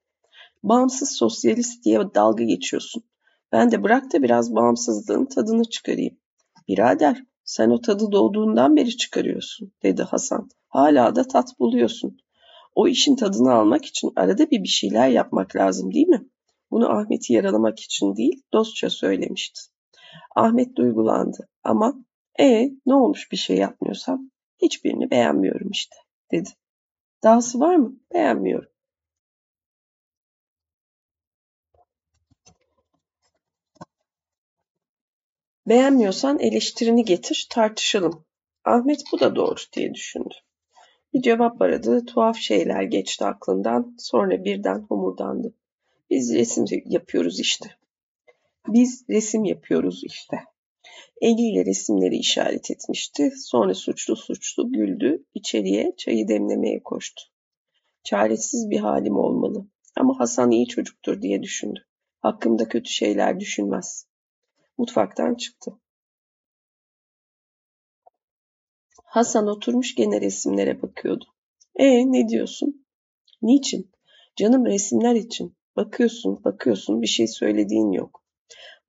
Bağımsız 0.63 1.11
sosyalist 1.11 1.85
diye 1.85 1.99
dalga 2.15 2.43
geçiyorsun. 2.43 3.03
Ben 3.51 3.71
de 3.71 3.83
bırak 3.83 4.13
da 4.13 4.23
biraz 4.23 4.55
bağımsızlığın 4.55 5.25
tadını 5.25 5.63
çıkarayım. 5.63 6.17
Birader 6.67 7.23
sen 7.43 7.69
o 7.69 7.81
tadı 7.81 8.11
doğduğundan 8.11 8.75
beri 8.75 8.97
çıkarıyorsun 8.97 9.71
dedi 9.83 10.03
Hasan. 10.03 10.49
Hala 10.67 11.15
da 11.15 11.23
tat 11.27 11.59
buluyorsun. 11.59 12.17
O 12.75 12.87
işin 12.87 13.15
tadını 13.15 13.53
almak 13.53 13.85
için 13.85 14.11
arada 14.15 14.51
bir 14.51 14.63
bir 14.63 14.67
şeyler 14.67 15.09
yapmak 15.09 15.55
lazım 15.55 15.93
değil 15.93 16.07
mi? 16.07 16.25
Bunu 16.71 16.89
Ahmet'i 16.89 17.33
yaralamak 17.33 17.79
için 17.79 18.15
değil 18.15 18.41
dostça 18.53 18.89
söylemişti. 18.89 19.61
Ahmet 20.35 20.75
duygulandı 20.75 21.47
ama 21.63 21.93
e 22.39 22.69
ne 22.85 22.95
olmuş 22.95 23.31
bir 23.31 23.37
şey 23.37 23.57
yapmıyorsam 23.57 24.29
hiçbirini 24.61 25.11
beğenmiyorum 25.11 25.71
işte 25.71 25.95
dedi. 26.31 26.49
Dahası 27.23 27.59
var 27.59 27.75
mı? 27.75 27.99
Beğenmiyorum. 28.13 28.69
Beğenmiyorsan 35.67 36.39
eleştirini 36.39 37.05
getir, 37.05 37.47
tartışalım. 37.49 38.25
Ahmet 38.65 39.03
bu 39.11 39.19
da 39.19 39.35
doğru 39.35 39.59
diye 39.73 39.93
düşündü. 39.93 40.33
Bir 41.13 41.21
cevap 41.21 41.61
aradı, 41.61 42.05
tuhaf 42.05 42.37
şeyler 42.37 42.83
geçti 42.83 43.25
aklından, 43.25 43.95
sonra 43.99 44.43
birden 44.43 44.79
homurdandı. 44.79 45.53
Biz 46.09 46.33
resim 46.33 46.65
yapıyoruz 46.85 47.39
işte. 47.39 47.69
Biz 48.67 49.05
resim 49.09 49.45
yapıyoruz 49.45 50.03
işte. 50.03 50.43
Eliyle 51.21 51.65
resimleri 51.65 52.15
işaret 52.15 52.71
etmişti. 52.71 53.31
Sonra 53.37 53.73
suçlu 53.73 54.15
suçlu 54.15 54.71
güldü, 54.71 55.25
içeriye 55.33 55.93
çayı 55.97 56.27
demlemeye 56.27 56.83
koştu. 56.83 57.23
Çaresiz 58.03 58.69
bir 58.69 58.79
halim 58.79 59.15
olmalı. 59.15 59.67
Ama 59.99 60.19
Hasan 60.19 60.51
iyi 60.51 60.67
çocuktur 60.67 61.21
diye 61.21 61.43
düşündü. 61.43 61.85
Hakkımda 62.19 62.67
kötü 62.67 62.89
şeyler 62.89 63.39
düşünmez. 63.39 64.07
Mutfaktan 64.77 65.35
çıktı. 65.35 65.79
Hasan 69.03 69.47
oturmuş 69.47 69.95
gene 69.95 70.21
resimlere 70.21 70.81
bakıyordu. 70.81 71.25
E 71.75 72.11
ne 72.11 72.29
diyorsun? 72.29 72.85
Niçin? 73.41 73.91
Canım 74.35 74.65
resimler 74.65 75.15
için. 75.15 75.57
Bakıyorsun, 75.75 76.43
bakıyorsun 76.43 77.01
bir 77.01 77.07
şey 77.07 77.27
söylediğin 77.27 77.91
yok. 77.91 78.26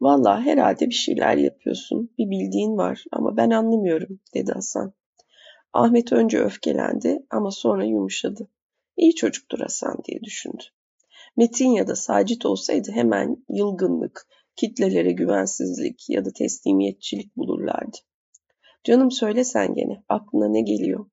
Vallahi 0.00 0.44
herhalde 0.44 0.86
bir 0.86 0.94
şeyler 0.94 1.36
yapıyorsun. 1.36 2.10
Bir 2.18 2.30
bildiğin 2.30 2.76
var 2.76 3.04
ama 3.12 3.36
ben 3.36 3.50
anlamıyorum 3.50 4.20
dedi 4.34 4.52
Hasan. 4.52 4.94
Ahmet 5.72 6.12
önce 6.12 6.38
öfkelendi 6.38 7.26
ama 7.30 7.50
sonra 7.50 7.84
yumuşadı. 7.84 8.48
İyi 8.96 9.14
çocuktur 9.14 9.58
Hasan 9.58 9.96
diye 10.04 10.20
düşündü. 10.22 10.62
Metin 11.36 11.70
ya 11.70 11.88
da 11.88 11.96
Sacit 11.96 12.46
olsaydı 12.46 12.92
hemen 12.92 13.44
yılgınlık, 13.48 14.26
kitlelere 14.56 15.12
güvensizlik 15.12 16.10
ya 16.10 16.24
da 16.24 16.32
teslimiyetçilik 16.32 17.36
bulurlardı. 17.36 17.96
Canım 18.84 19.10
söyle 19.10 19.44
sen 19.44 19.74
gene, 19.74 20.02
aklına 20.08 20.48
ne 20.48 20.60
geliyor? 20.60 21.06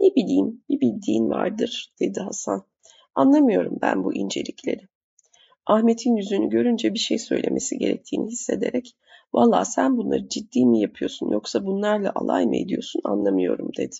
Ne 0.00 0.06
bileyim, 0.16 0.64
bir 0.68 0.80
bildiğin 0.80 1.30
vardır, 1.30 1.94
dedi 2.00 2.20
Hasan. 2.20 2.66
Anlamıyorum 3.14 3.78
ben 3.82 4.04
bu 4.04 4.14
incelikleri. 4.14 4.88
Ahmet'in 5.66 6.16
yüzünü 6.16 6.48
görünce 6.48 6.94
bir 6.94 6.98
şey 6.98 7.18
söylemesi 7.18 7.78
gerektiğini 7.78 8.26
hissederek, 8.26 8.96
valla 9.32 9.64
sen 9.64 9.96
bunları 9.96 10.28
ciddi 10.28 10.66
mi 10.66 10.80
yapıyorsun 10.80 11.30
yoksa 11.30 11.66
bunlarla 11.66 12.12
alay 12.14 12.46
mı 12.46 12.56
ediyorsun 12.56 13.00
anlamıyorum 13.04 13.68
dedi. 13.78 13.96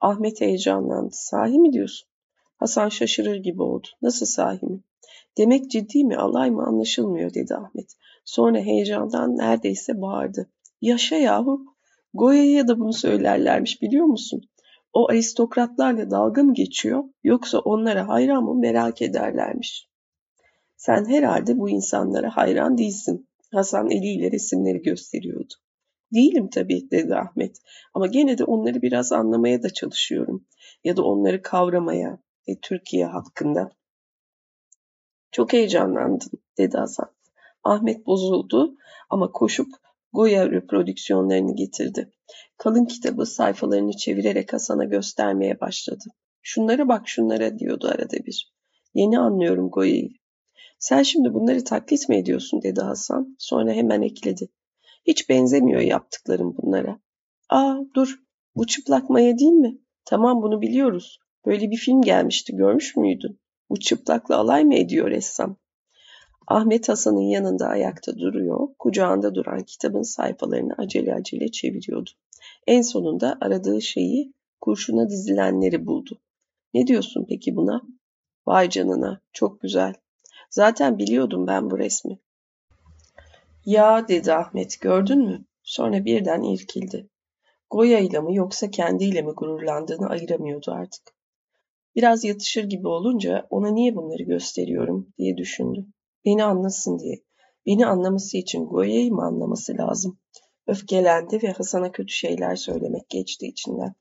Ahmet 0.00 0.40
heyecanlandı. 0.40 1.10
Sahi 1.12 1.58
mi 1.58 1.72
diyorsun? 1.72 2.08
Hasan 2.56 2.88
şaşırır 2.88 3.36
gibi 3.36 3.62
oldu. 3.62 3.88
Nasıl 4.02 4.26
sahi 4.26 4.66
mi? 4.66 4.80
Demek 5.38 5.70
ciddi 5.70 6.04
mi 6.04 6.16
alay 6.16 6.50
mı 6.50 6.62
anlaşılmıyor 6.66 7.34
dedi 7.34 7.54
Ahmet. 7.54 7.96
Sonra 8.24 8.58
heyecandan 8.58 9.36
neredeyse 9.36 10.00
bağırdı. 10.00 10.50
Yaşa 10.80 11.16
yahu. 11.16 11.64
Goya'ya 12.14 12.68
da 12.68 12.78
bunu 12.78 12.92
söylerlermiş 12.92 13.82
biliyor 13.82 14.06
musun? 14.06 14.40
O 14.92 15.08
aristokratlarla 15.10 16.10
dalga 16.10 16.42
mı 16.42 16.54
geçiyor 16.54 17.04
yoksa 17.24 17.58
onlara 17.58 18.08
hayran 18.08 18.44
mı 18.44 18.54
merak 18.54 19.02
ederlermiş. 19.02 19.87
Sen 20.78 21.04
herhalde 21.04 21.58
bu 21.58 21.70
insanlara 21.70 22.36
hayran 22.36 22.78
değilsin. 22.78 23.28
Hasan 23.52 23.90
eliyle 23.90 24.30
resimleri 24.30 24.82
gösteriyordu. 24.82 25.54
Değilim 26.14 26.48
tabii 26.50 26.90
dedi 26.90 27.14
Ahmet 27.14 27.56
ama 27.94 28.06
gene 28.06 28.38
de 28.38 28.44
onları 28.44 28.82
biraz 28.82 29.12
anlamaya 29.12 29.62
da 29.62 29.70
çalışıyorum. 29.70 30.46
Ya 30.84 30.96
da 30.96 31.02
onları 31.02 31.42
kavramaya 31.42 32.18
ve 32.48 32.58
Türkiye 32.62 33.06
hakkında. 33.06 33.70
Çok 35.32 35.52
heyecanlandın 35.52 36.30
dedi 36.58 36.76
Hasan. 36.76 37.10
Ahmet 37.64 38.06
bozuldu 38.06 38.76
ama 39.10 39.32
koşup 39.32 39.68
Goya 40.12 40.50
reprodüksiyonlarını 40.50 41.56
getirdi. 41.56 42.12
Kalın 42.56 42.84
kitabı 42.84 43.26
sayfalarını 43.26 43.92
çevirerek 43.92 44.52
Hasan'a 44.52 44.84
göstermeye 44.84 45.60
başladı. 45.60 46.04
Şunlara 46.42 46.88
bak 46.88 47.08
şunlara 47.08 47.58
diyordu 47.58 47.88
arada 47.88 48.16
bir. 48.26 48.52
Yeni 48.94 49.18
anlıyorum 49.18 49.70
Goya'yı. 49.70 50.08
Sen 50.78 51.02
şimdi 51.02 51.34
bunları 51.34 51.64
taklit 51.64 52.08
mi 52.08 52.16
ediyorsun 52.16 52.62
dedi 52.62 52.80
Hasan. 52.80 53.36
Sonra 53.38 53.72
hemen 53.72 54.02
ekledi. 54.02 54.48
Hiç 55.06 55.28
benzemiyor 55.28 55.80
yaptıklarım 55.80 56.56
bunlara. 56.56 57.00
Aa 57.48 57.76
dur 57.94 58.18
bu 58.56 58.66
çıplak 58.66 59.10
maya 59.10 59.38
değil 59.38 59.52
mi? 59.52 59.78
Tamam 60.04 60.42
bunu 60.42 60.60
biliyoruz. 60.60 61.20
Böyle 61.46 61.70
bir 61.70 61.76
film 61.76 62.02
gelmişti 62.02 62.56
görmüş 62.56 62.96
müydün? 62.96 63.40
Bu 63.70 63.80
çıplakla 63.80 64.36
alay 64.36 64.64
mı 64.64 64.74
ediyor 64.74 65.10
ressam? 65.10 65.56
Ahmet 66.46 66.88
Hasan'ın 66.88 67.20
yanında 67.20 67.66
ayakta 67.68 68.18
duruyor, 68.18 68.68
kucağında 68.78 69.34
duran 69.34 69.62
kitabın 69.62 70.02
sayfalarını 70.02 70.74
acele 70.78 71.14
acele 71.14 71.48
çeviriyordu. 71.48 72.10
En 72.66 72.82
sonunda 72.82 73.38
aradığı 73.40 73.82
şeyi 73.82 74.32
kurşuna 74.60 75.08
dizilenleri 75.08 75.86
buldu. 75.86 76.18
Ne 76.74 76.86
diyorsun 76.86 77.26
peki 77.28 77.56
buna? 77.56 77.82
Vay 78.46 78.70
canına, 78.70 79.20
çok 79.32 79.60
güzel. 79.60 79.94
Zaten 80.50 80.98
biliyordum 80.98 81.46
ben 81.46 81.70
bu 81.70 81.78
resmi. 81.78 82.18
Ya 83.64 84.08
dedi 84.08 84.32
Ahmet, 84.32 84.80
gördün 84.80 85.18
mü? 85.18 85.44
Sonra 85.62 86.04
birden 86.04 86.42
irkildi. 86.42 87.08
Goya 87.70 87.98
ile 87.98 88.20
mi 88.20 88.36
yoksa 88.36 88.70
kendiyle 88.70 89.22
mi 89.22 89.32
gururlandığını 89.32 90.08
ayıramıyordu 90.08 90.70
artık. 90.70 91.02
Biraz 91.96 92.24
yatışır 92.24 92.64
gibi 92.64 92.88
olunca 92.88 93.46
ona 93.50 93.70
niye 93.70 93.96
bunları 93.96 94.22
gösteriyorum 94.22 95.12
diye 95.18 95.36
düşündü. 95.36 95.86
Beni 96.24 96.44
anlasın 96.44 96.98
diye. 96.98 97.22
Beni 97.66 97.86
anlaması 97.86 98.36
için 98.36 98.64
Goya'yı 98.66 99.12
mı 99.12 99.22
anlaması 99.22 99.76
lazım? 99.78 100.18
Öfkelendi 100.66 101.42
ve 101.42 101.52
Hasan'a 101.52 101.92
kötü 101.92 102.12
şeyler 102.12 102.56
söylemek 102.56 103.08
geçti 103.08 103.46
içinden. 103.46 103.94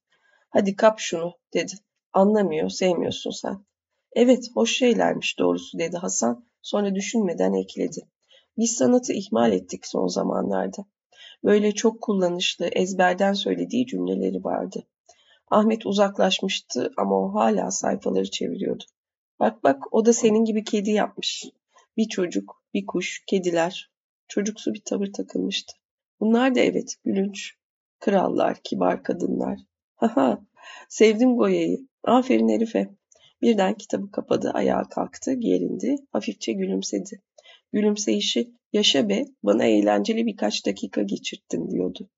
Hadi 0.49 0.75
kap 0.75 0.99
şunu 0.99 1.33
dedi. 1.53 1.73
Anlamıyor, 2.13 2.69
sevmiyorsun 2.69 3.31
sen. 3.31 3.65
Evet, 4.11 4.47
hoş 4.53 4.77
şeylermiş 4.77 5.39
doğrusu 5.39 5.79
dedi 5.79 5.97
Hasan 5.97 6.47
Sonra 6.67 6.95
düşünmeden 6.95 7.53
ekledi. 7.53 8.07
Biz 8.57 8.71
sanatı 8.71 9.13
ihmal 9.13 9.51
ettik 9.51 9.85
son 9.85 10.07
zamanlarda. 10.07 10.85
Böyle 11.43 11.71
çok 11.71 12.01
kullanışlı, 12.01 12.67
ezberden 12.67 13.33
söylediği 13.33 13.85
cümleleri 13.85 14.43
vardı. 14.43 14.83
Ahmet 15.47 15.85
uzaklaşmıştı 15.85 16.91
ama 16.97 17.19
o 17.19 17.33
hala 17.33 17.71
sayfaları 17.71 18.31
çeviriyordu. 18.31 18.83
Bak 19.39 19.63
bak 19.63 19.83
o 19.91 20.05
da 20.05 20.13
senin 20.13 20.45
gibi 20.45 20.63
kedi 20.63 20.91
yapmış. 20.91 21.45
Bir 21.97 22.09
çocuk, 22.09 22.63
bir 22.73 22.85
kuş, 22.85 23.23
kediler. 23.27 23.91
Çocuksu 24.27 24.73
bir 24.73 24.81
tavır 24.85 25.13
takılmıştı. 25.13 25.73
Bunlar 26.19 26.55
da 26.55 26.59
evet 26.59 26.95
gülünç. 27.05 27.53
Krallar, 27.99 28.57
kibar 28.63 29.03
kadınlar. 29.03 29.59
Haha 29.95 30.41
sevdim 30.89 31.37
Goya'yı. 31.37 31.87
Aferin 32.03 32.49
Herife. 32.49 32.89
Birden 33.41 33.73
kitabı 33.73 34.11
kapadı, 34.11 34.51
ayağa 34.53 34.83
kalktı, 34.83 35.33
gerindi, 35.33 35.95
hafifçe 36.11 36.53
gülümsedi. 36.53 37.21
Gülümseyişi, 37.73 38.51
yaşa 38.73 39.09
be, 39.09 39.25
bana 39.43 39.63
eğlenceli 39.63 40.25
birkaç 40.25 40.65
dakika 40.65 41.01
geçirttin 41.01 41.71
diyordu. 41.71 42.09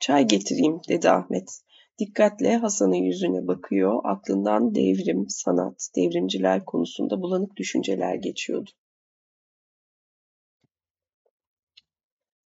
Çay 0.00 0.28
getireyim 0.28 0.80
dedi 0.88 1.10
Ahmet. 1.10 1.60
Dikkatle 1.98 2.56
Hasan'ın 2.56 2.94
yüzüne 2.94 3.46
bakıyor, 3.46 4.00
aklından 4.04 4.74
devrim, 4.74 5.26
sanat, 5.28 5.88
devrimciler 5.96 6.64
konusunda 6.64 7.22
bulanık 7.22 7.56
düşünceler 7.56 8.14
geçiyordu. 8.14 8.70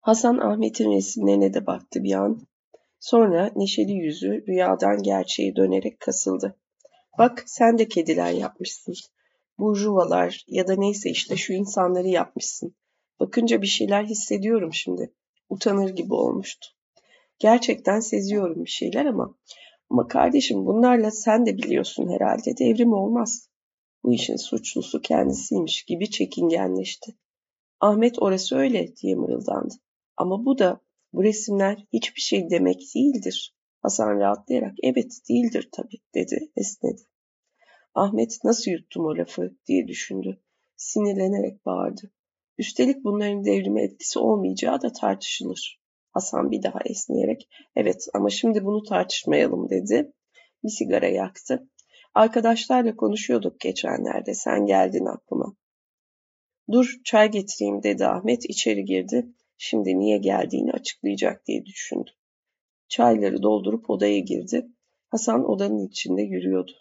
Hasan 0.00 0.38
Ahmet'in 0.38 0.92
resimlerine 0.92 1.54
de 1.54 1.66
baktı 1.66 2.02
bir 2.02 2.12
an. 2.12 2.40
Sonra 3.00 3.52
neşeli 3.56 3.92
yüzü 3.92 4.44
rüyadan 4.48 5.02
gerçeğe 5.02 5.56
dönerek 5.56 6.00
kasıldı. 6.00 6.56
Bak 7.18 7.44
sen 7.46 7.78
de 7.78 7.88
kediler 7.88 8.32
yapmışsın. 8.32 8.94
Burjuvalar 9.58 10.44
ya 10.48 10.68
da 10.68 10.74
neyse 10.76 11.10
işte 11.10 11.36
şu 11.36 11.52
insanları 11.52 12.08
yapmışsın. 12.08 12.74
Bakınca 13.20 13.62
bir 13.62 13.66
şeyler 13.66 14.04
hissediyorum 14.04 14.74
şimdi. 14.74 15.12
Utanır 15.48 15.90
gibi 15.90 16.14
olmuştu. 16.14 16.68
Gerçekten 17.38 18.00
seziyorum 18.00 18.64
bir 18.64 18.70
şeyler 18.70 19.06
ama 19.06 19.34
ama 19.90 20.08
kardeşim 20.08 20.66
bunlarla 20.66 21.10
sen 21.10 21.46
de 21.46 21.56
biliyorsun 21.56 22.08
herhalde 22.08 22.58
devrim 22.58 22.92
olmaz. 22.92 23.48
Bu 24.04 24.12
işin 24.12 24.36
suçlusu 24.36 25.00
kendisiymiş 25.00 25.82
gibi 25.82 26.10
çekingenleşti. 26.10 27.16
Ahmet 27.80 28.22
orası 28.22 28.56
öyle 28.56 28.96
diye 28.96 29.14
mırıldandı. 29.14 29.74
Ama 30.16 30.44
bu 30.44 30.58
da 30.58 30.80
bu 31.12 31.24
resimler 31.24 31.86
hiçbir 31.92 32.20
şey 32.20 32.50
demek 32.50 32.80
değildir. 32.94 33.57
Hasan 33.82 34.20
rahatlayarak 34.20 34.74
evet 34.82 35.12
değildir 35.28 35.68
tabii 35.72 35.98
dedi 36.14 36.50
esnedi. 36.56 37.02
Ahmet 37.94 38.38
nasıl 38.44 38.70
yuttum 38.70 39.04
o 39.04 39.16
lafı 39.16 39.56
diye 39.66 39.88
düşündü. 39.88 40.42
Sinirlenerek 40.76 41.66
bağırdı. 41.66 42.12
Üstelik 42.58 43.04
bunların 43.04 43.44
devrime 43.44 43.82
etkisi 43.82 44.18
olmayacağı 44.18 44.82
da 44.82 44.92
tartışılır. 44.92 45.80
Hasan 46.10 46.50
bir 46.50 46.62
daha 46.62 46.78
esneyerek 46.84 47.48
evet 47.76 48.08
ama 48.14 48.30
şimdi 48.30 48.64
bunu 48.64 48.82
tartışmayalım 48.82 49.70
dedi. 49.70 50.12
Bir 50.64 50.68
sigara 50.68 51.08
yaktı. 51.08 51.68
Arkadaşlarla 52.14 52.96
konuşuyorduk 52.96 53.60
geçenlerde 53.60 54.34
sen 54.34 54.66
geldin 54.66 55.06
aklıma. 55.06 55.56
Dur 56.72 57.00
çay 57.04 57.30
getireyim 57.30 57.82
dedi 57.82 58.06
Ahmet 58.06 58.44
içeri 58.44 58.84
girdi. 58.84 59.26
Şimdi 59.56 59.98
niye 59.98 60.18
geldiğini 60.18 60.72
açıklayacak 60.72 61.46
diye 61.46 61.64
düşündü. 61.64 62.10
Çayları 62.88 63.42
doldurup 63.42 63.90
odaya 63.90 64.18
girdi. 64.18 64.68
Hasan 65.08 65.50
odanın 65.50 65.86
içinde 65.86 66.22
yürüyordu. 66.22 66.72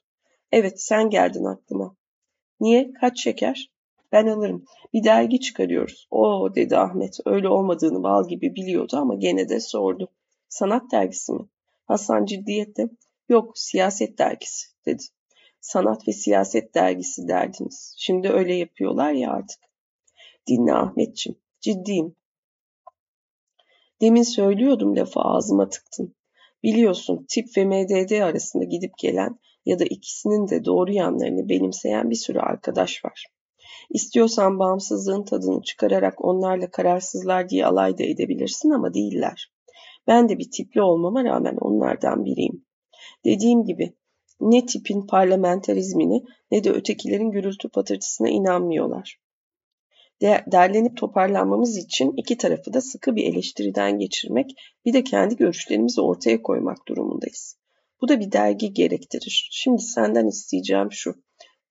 Evet 0.51 0.82
sen 0.82 1.10
geldin 1.10 1.43
aklıma. 1.43 1.95
Niye? 2.60 2.93
Kaç 2.93 3.24
şeker? 3.24 3.72
Ben 4.12 4.28
alırım. 4.28 4.66
Bir 4.93 5.03
dergi 5.03 5.39
çıkarıyoruz. 5.39 6.08
Oo 6.12 6.55
dedi 6.55 6.78
Ahmet. 6.78 7.18
Öyle 7.26 7.49
olmadığını 7.49 8.03
bal 8.03 8.28
gibi 8.28 8.55
biliyordu 8.55 8.97
ama 8.97 9.16
gene 9.16 9.49
de 9.49 9.60
sordu. 9.60 10.10
Sanat 10.49 10.91
dergisi 10.91 11.34
mi? 11.34 11.45
Hasan 11.86 12.26
ciddiyetle. 12.26 12.89
Yok 13.30 13.58
siyaset 13.58 14.18
dergisi 14.18 14.68
dedi. 14.86 15.03
Sanat 15.62 16.08
ve 16.08 16.12
siyaset 16.12 16.76
dergisi 16.76 17.28
derdiniz. 17.28 17.95
Şimdi 17.97 18.30
öyle 18.30 18.55
yapıyorlar 18.55 19.12
ya 19.12 19.32
artık. 19.32 19.60
Dinle 20.47 20.74
Ahmetçim. 20.74 21.36
Ciddiyim. 21.62 22.16
Demin 24.02 24.24
söylüyordum 24.24 24.95
lafı 24.95 25.20
ağzıma 25.20 25.70
tıktın. 25.70 26.16
Biliyorsun 26.64 27.26
tip 27.30 27.58
ve 27.58 27.66
MDD 27.66 28.22
arasında 28.22 28.64
gidip 28.64 28.98
gelen 28.98 29.39
ya 29.66 29.80
da 29.80 29.84
ikisinin 29.84 30.48
de 30.48 30.66
doğru 30.66 30.93
yanlarını 30.93 31.50
benimseyen 31.50 32.10
bir 32.10 32.16
sürü 32.16 32.39
arkadaş 32.39 33.06
var. 33.06 33.26
İstiyorsan 33.89 34.60
bağımsızlığın 34.60 35.24
tadını 35.24 35.62
çıkararak 35.62 36.26
onlarla 36.26 36.72
kararsızlar 36.72 37.50
diye 37.50 37.66
alay 37.66 37.98
da 37.98 38.04
edebilirsin 38.04 38.70
ama 38.70 38.93
değiller. 38.93 39.52
Ben 40.08 40.30
de 40.30 40.38
bir 40.38 40.52
tipli 40.52 40.82
olmama 40.82 41.24
rağmen 41.24 41.58
onlardan 41.62 42.26
biriyim. 42.26 42.66
Dediğim 43.26 43.64
gibi 43.64 43.93
ne 44.41 44.66
tipin 44.66 45.08
parlamenterizmini 45.08 46.24
ne 46.52 46.64
de 46.64 46.72
ötekilerin 46.72 47.32
gürültü 47.32 47.70
patırtısına 47.70 48.30
inanmıyorlar. 48.30 49.20
De 50.22 50.43
derlenip 50.51 50.97
toparlanmamız 50.97 51.78
için 51.78 52.13
iki 52.18 52.38
tarafı 52.38 52.74
da 52.74 52.82
sıkı 52.82 53.15
bir 53.15 53.24
eleştiriden 53.24 53.99
geçirmek, 53.99 54.51
bir 54.86 54.93
de 54.93 55.03
kendi 55.03 55.36
görüşlerimizi 55.36 56.01
ortaya 56.01 56.41
koymak 56.41 56.88
durumundayız. 56.88 57.57
Bu 58.01 58.07
da 58.07 58.20
bir 58.20 58.32
dergi 58.32 58.74
gerektirir. 58.74 59.49
Şimdi 59.51 59.82
senden 59.82 60.28
isteyeceğim 60.28 60.91
şu. 60.91 61.15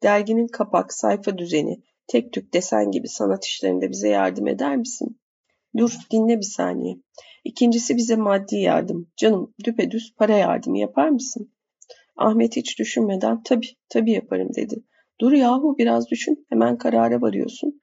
Derginin 0.02 0.46
kapak, 0.46 0.92
sayfa 0.92 1.38
düzeni, 1.38 1.82
tek 2.06 2.32
tük 2.32 2.54
desen 2.54 2.90
gibi 2.90 3.08
sanat 3.08 3.44
işlerinde 3.44 3.90
bize 3.90 4.08
yardım 4.08 4.48
eder 4.48 4.76
misin? 4.76 5.20
Dur 5.76 5.92
dinle 6.12 6.36
bir 6.36 6.42
saniye. 6.42 6.96
İkincisi 7.44 7.96
bize 7.96 8.16
maddi 8.16 8.56
yardım. 8.56 9.10
Canım 9.16 9.54
düpedüz 9.64 10.14
para 10.16 10.36
yardımı 10.36 10.78
yapar 10.78 11.08
mısın? 11.08 11.52
Ahmet 12.16 12.56
hiç 12.56 12.78
düşünmeden 12.78 13.42
tabii 13.42 13.68
tabii 13.88 14.12
yaparım 14.12 14.54
dedi. 14.54 14.84
Dur 15.20 15.32
yahu 15.32 15.78
biraz 15.78 16.10
düşün 16.10 16.46
hemen 16.48 16.78
karara 16.78 17.20
varıyorsun. 17.20 17.80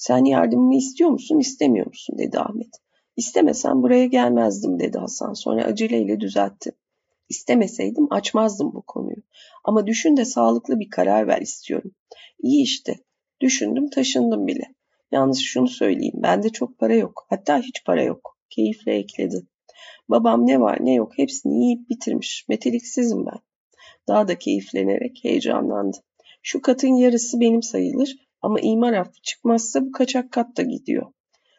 Sen 0.00 0.24
yardımımı 0.24 0.76
istiyor 0.76 1.10
musun 1.10 1.38
istemiyor 1.38 1.86
musun 1.86 2.18
dedi 2.18 2.38
Ahmet. 2.38 2.68
İstemesen 3.16 3.82
buraya 3.82 4.06
gelmezdim 4.06 4.80
dedi 4.80 4.98
Hasan 4.98 5.32
sonra 5.32 5.64
aceleyle 5.64 6.20
düzeltti. 6.20 6.72
İstemeseydim 7.28 8.12
açmazdım 8.12 8.74
bu 8.74 8.82
konuyu. 8.82 9.22
Ama 9.64 9.86
düşün 9.86 10.16
de 10.16 10.24
sağlıklı 10.24 10.80
bir 10.80 10.90
karar 10.90 11.26
ver 11.26 11.40
istiyorum. 11.40 11.90
İyi 12.42 12.62
işte. 12.62 12.94
Düşündüm 13.40 13.90
taşındım 13.90 14.46
bile. 14.46 14.74
Yalnız 15.12 15.40
şunu 15.40 15.68
söyleyeyim. 15.68 16.22
Bende 16.22 16.48
çok 16.48 16.78
para 16.78 16.94
yok. 16.94 17.26
Hatta 17.28 17.58
hiç 17.58 17.84
para 17.84 18.02
yok. 18.02 18.38
Keyifle 18.50 18.94
ekledi. 18.94 19.46
Babam 20.08 20.46
ne 20.46 20.60
var 20.60 20.78
ne 20.80 20.94
yok 20.94 21.18
hepsini 21.18 21.64
yiyip 21.64 21.90
bitirmiş. 21.90 22.46
Meteliksizim 22.48 23.26
ben. 23.26 23.38
Daha 24.08 24.28
da 24.28 24.38
keyiflenerek 24.38 25.18
heyecanlandı. 25.22 25.96
Şu 26.42 26.62
katın 26.62 26.94
yarısı 26.94 27.40
benim 27.40 27.62
sayılır 27.62 28.29
ama 28.42 28.60
imar 28.60 28.92
affı 28.92 29.22
çıkmazsa 29.22 29.86
bu 29.86 29.92
kaçak 29.92 30.32
kat 30.32 30.56
da 30.56 30.62
gidiyor. 30.62 31.12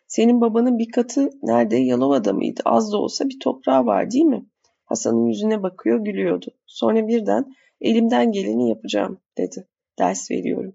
Senin 0.07 0.41
babanın 0.41 0.77
bir 0.77 0.91
katı 0.91 1.29
nerede? 1.43 1.77
Yalova'da 1.77 2.33
mıydı? 2.33 2.61
Az 2.65 2.91
da 2.91 2.97
olsa 2.97 3.29
bir 3.29 3.39
toprağı 3.39 3.85
var 3.85 4.11
değil 4.11 4.25
mi? 4.25 4.45
Hasan'ın 4.85 5.25
yüzüne 5.25 5.63
bakıyor 5.63 5.99
gülüyordu. 5.99 6.45
Sonra 6.65 7.07
birden 7.07 7.45
elimden 7.81 8.31
geleni 8.31 8.69
yapacağım 8.69 9.21
dedi. 9.37 9.67
Ders 9.99 10.31
veriyorum. 10.31 10.73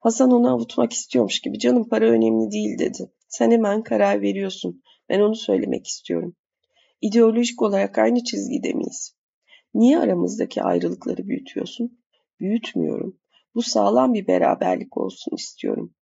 Hasan 0.00 0.30
onu 0.30 0.52
avutmak 0.52 0.92
istiyormuş 0.92 1.40
gibi 1.40 1.58
canım 1.58 1.88
para 1.88 2.04
önemli 2.04 2.50
değil 2.50 2.78
dedi. 2.78 3.12
Sen 3.28 3.50
hemen 3.50 3.82
karar 3.82 4.22
veriyorsun. 4.22 4.82
Ben 5.08 5.20
onu 5.20 5.34
söylemek 5.34 5.86
istiyorum. 5.86 6.36
İdeolojik 7.00 7.62
olarak 7.62 7.98
aynı 7.98 8.24
çizgide 8.24 8.72
miyiz? 8.72 9.16
Niye 9.74 9.98
aramızdaki 9.98 10.62
ayrılıkları 10.62 11.28
büyütüyorsun? 11.28 11.98
Büyütmüyorum. 12.40 13.18
Bu 13.56 13.62
sağlam 13.62 14.14
bir 14.14 14.26
beraberlik 14.26 14.96
olsun 14.96 15.36
istiyorum. 15.36 15.94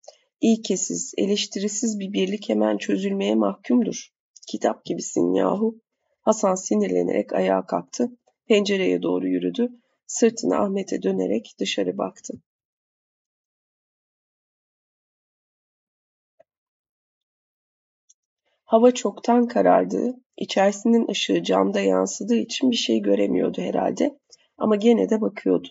İlkesiz, 0.41 1.13
eleştirisiz 1.17 1.99
bir 1.99 2.13
birlik 2.13 2.49
hemen 2.49 2.77
çözülmeye 2.77 3.35
mahkumdur. 3.35 4.09
Kitap 4.47 4.85
gibisin 4.85 5.33
yahu. 5.33 5.81
Hasan 6.21 6.55
sinirlenerek 6.55 7.33
ayağa 7.33 7.65
kalktı. 7.65 8.11
Pencereye 8.47 9.01
doğru 9.01 9.27
yürüdü. 9.27 9.69
Sırtını 10.07 10.57
Ahmet'e 10.57 11.03
dönerek 11.03 11.55
dışarı 11.59 11.97
baktı. 11.97 12.33
Hava 18.63 18.91
çoktan 18.91 19.47
karardı. 19.47 20.15
İçerisinin 20.37 21.07
ışığı 21.07 21.43
camda 21.43 21.79
yansıdığı 21.79 22.35
için 22.35 22.71
bir 22.71 22.75
şey 22.75 23.01
göremiyordu 23.01 23.61
herhalde. 23.61 24.19
Ama 24.57 24.75
gene 24.75 25.09
de 25.09 25.21
bakıyordu. 25.21 25.67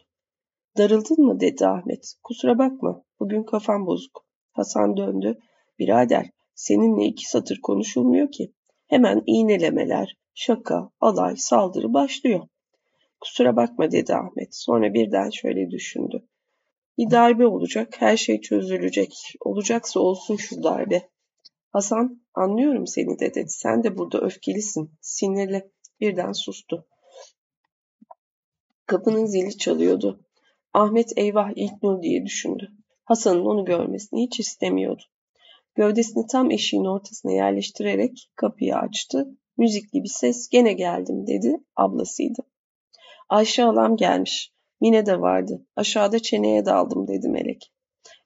Darıldın 0.78 1.24
mı 1.24 1.40
dedi 1.40 1.66
Ahmet. 1.66 2.14
Kusura 2.22 2.58
bakma. 2.58 3.04
Bugün 3.20 3.42
kafam 3.42 3.86
bozuk. 3.86 4.26
Hasan 4.52 4.96
döndü. 4.96 5.38
Birader 5.78 6.30
seninle 6.54 7.04
iki 7.04 7.30
satır 7.30 7.60
konuşulmuyor 7.62 8.30
ki. 8.30 8.52
Hemen 8.86 9.22
iğnelemeler, 9.26 10.16
şaka, 10.34 10.90
alay, 11.00 11.36
saldırı 11.36 11.92
başlıyor. 11.94 12.48
Kusura 13.20 13.56
bakma 13.56 13.90
dedi 13.90 14.14
Ahmet. 14.14 14.54
Sonra 14.54 14.94
birden 14.94 15.30
şöyle 15.30 15.70
düşündü. 15.70 16.28
Bir 16.98 17.10
darbe 17.10 17.46
olacak, 17.46 17.94
her 17.98 18.16
şey 18.16 18.40
çözülecek. 18.40 19.12
Olacaksa 19.40 20.00
olsun 20.00 20.36
şu 20.36 20.62
darbe. 20.62 21.08
Hasan, 21.70 22.22
anlıyorum 22.34 22.86
seni 22.86 23.18
de 23.18 23.34
dedi. 23.34 23.48
Sen 23.50 23.84
de 23.84 23.98
burada 23.98 24.20
öfkelisin, 24.20 24.90
sinirli. 25.00 25.70
Birden 26.00 26.32
sustu. 26.32 26.86
Kapının 28.86 29.26
zili 29.26 29.58
çalıyordu. 29.58 30.20
Ahmet 30.74 31.12
eyvah 31.16 31.50
İlknur 31.56 32.02
diye 32.02 32.24
düşündü. 32.24 32.72
Hasan'ın 33.04 33.44
onu 33.44 33.64
görmesini 33.64 34.22
hiç 34.22 34.40
istemiyordu. 34.40 35.02
Gövdesini 35.74 36.26
tam 36.26 36.50
eşiğin 36.50 36.84
ortasına 36.84 37.32
yerleştirerek 37.32 38.30
kapıyı 38.36 38.76
açtı. 38.76 39.28
Müzikli 39.56 40.02
bir 40.02 40.08
ses 40.08 40.48
gene 40.48 40.72
geldim 40.72 41.26
dedi. 41.26 41.56
Ablasıydı. 41.76 42.42
Ayşe 43.28 43.64
alam 43.64 43.96
gelmiş. 43.96 44.52
Mine 44.80 45.06
de 45.06 45.20
vardı. 45.20 45.66
Aşağıda 45.76 46.18
çeneye 46.18 46.66
daldım 46.66 47.08
dedi 47.08 47.28
Melek. 47.28 47.72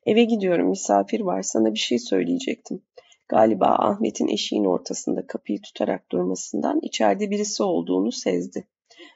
Eve 0.07 0.25
gidiyorum 0.25 0.69
misafir 0.69 1.21
var 1.21 1.43
sana 1.43 1.75
bir 1.75 1.79
şey 1.79 1.99
söyleyecektim. 1.99 2.83
Galiba 3.29 3.67
Ahmet'in 3.67 4.29
eşiğin 4.29 4.65
ortasında 4.65 5.27
kapıyı 5.27 5.63
tutarak 5.63 6.11
durmasından 6.13 6.79
içeride 6.83 7.31
birisi 7.31 7.63
olduğunu 7.63 8.13
sezdi. 8.13 8.69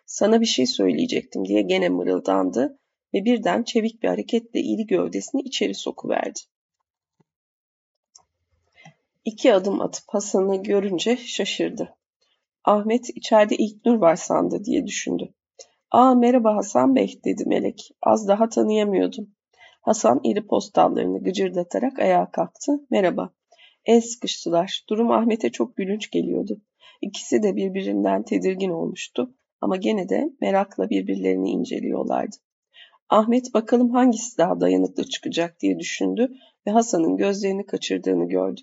Sana 0.06 0.40
bir 0.40 0.46
şey 0.46 0.66
söyleyecektim 0.66 1.44
diye 1.44 1.62
gene 1.62 1.88
mırıldandı 1.88 2.79
ve 3.14 3.24
birden 3.24 3.62
çevik 3.62 4.02
bir 4.02 4.08
hareketle 4.08 4.61
iri 4.61 4.86
gövdesini 4.86 5.42
içeri 5.42 5.74
sokuverdi. 5.74 6.40
İki 9.24 9.54
adım 9.54 9.80
atıp 9.80 10.04
Hasan'ı 10.08 10.62
görünce 10.62 11.16
şaşırdı. 11.16 11.96
Ahmet 12.64 13.11
içeride 13.16 13.56
İlknur 13.56 13.94
var 13.94 14.16
sandı 14.16 14.64
diye 14.64 14.86
düşündü. 14.86 15.34
Aa 15.90 16.14
merhaba 16.14 16.56
Hasan 16.56 16.96
Bey 16.96 17.20
dedi 17.24 17.44
Melek. 17.46 17.90
Az 18.02 18.28
daha 18.28 18.48
tanıyamıyordum. 18.48 19.34
Hasan 19.80 20.20
iri 20.24 20.46
postallarını 20.46 21.22
gıcırdatarak 21.22 21.98
ayağa 21.98 22.30
kalktı. 22.30 22.72
Merhaba. 22.90 23.30
El 23.84 24.00
sıkıştılar. 24.00 24.84
Durum 24.88 25.11
Ahmet'e 25.11 25.52
çok 25.52 25.76
gülünç 25.76 26.11
geliyordu. 26.11 26.61
İkisi 27.00 27.42
de 27.42 27.56
birbirinden 27.56 28.22
tedirgin 28.22 28.70
olmuştu 28.70 29.34
ama 29.61 29.76
gene 29.76 30.08
de 30.08 30.32
merakla 30.40 30.90
birbirlerini 30.90 31.50
inceliyorlardı. 31.50 32.36
Ahmet 33.11 33.54
bakalım 33.54 33.90
hangisi 33.90 34.38
daha 34.38 34.61
dayanıklı 34.61 35.04
çıkacak 35.04 35.61
diye 35.61 35.78
düşündü 35.78 36.32
ve 36.66 36.70
Hasan'ın 36.70 37.16
gözlerini 37.16 37.66
kaçırdığını 37.66 38.28
gördü. 38.28 38.61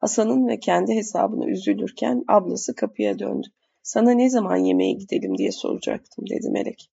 Hasan'ın 0.00 0.48
ve 0.48 0.60
kendi 0.60 0.94
hesabına 0.94 1.46
üzülürken 1.46 2.24
ablası 2.28 2.74
kapıya 2.74 3.18
döndü. 3.18 3.46
Sana 3.82 4.10
ne 4.10 4.30
zaman 4.30 4.56
yemeğe 4.56 4.92
gidelim 4.92 5.38
diye 5.38 5.52
soracaktım 5.52 6.24
dedi 6.30 6.50
Melek. 6.50 6.90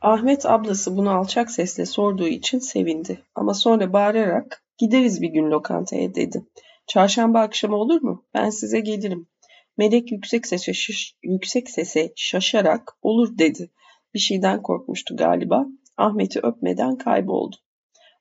Ahmet 0.00 0.46
ablası 0.46 0.96
bunu 0.96 1.10
alçak 1.10 1.50
sesle 1.50 1.86
sorduğu 1.86 2.28
için 2.28 2.58
sevindi 2.58 3.22
ama 3.34 3.54
sonra 3.54 3.92
bağırarak 3.92 4.64
gideriz 4.78 5.22
bir 5.22 5.28
gün 5.28 5.50
lokantaya 5.50 6.14
dedi. 6.14 6.46
Çarşamba 6.86 7.40
akşamı 7.40 7.76
olur 7.76 8.02
mu? 8.02 8.24
Ben 8.34 8.50
size 8.50 8.80
gelirim. 8.80 9.26
Melek 9.76 10.12
yüksek 10.12 10.46
sese, 10.46 10.74
şiş, 10.74 11.14
yüksek 11.22 11.70
sese 11.70 12.12
şaşarak 12.16 12.92
olur 13.02 13.38
dedi. 13.38 13.70
Bir 14.14 14.18
şeyden 14.18 14.62
korkmuştu 14.62 15.16
galiba. 15.16 15.66
Ahmet'i 15.96 16.40
öpmeden 16.40 16.96
kayboldu. 16.96 17.56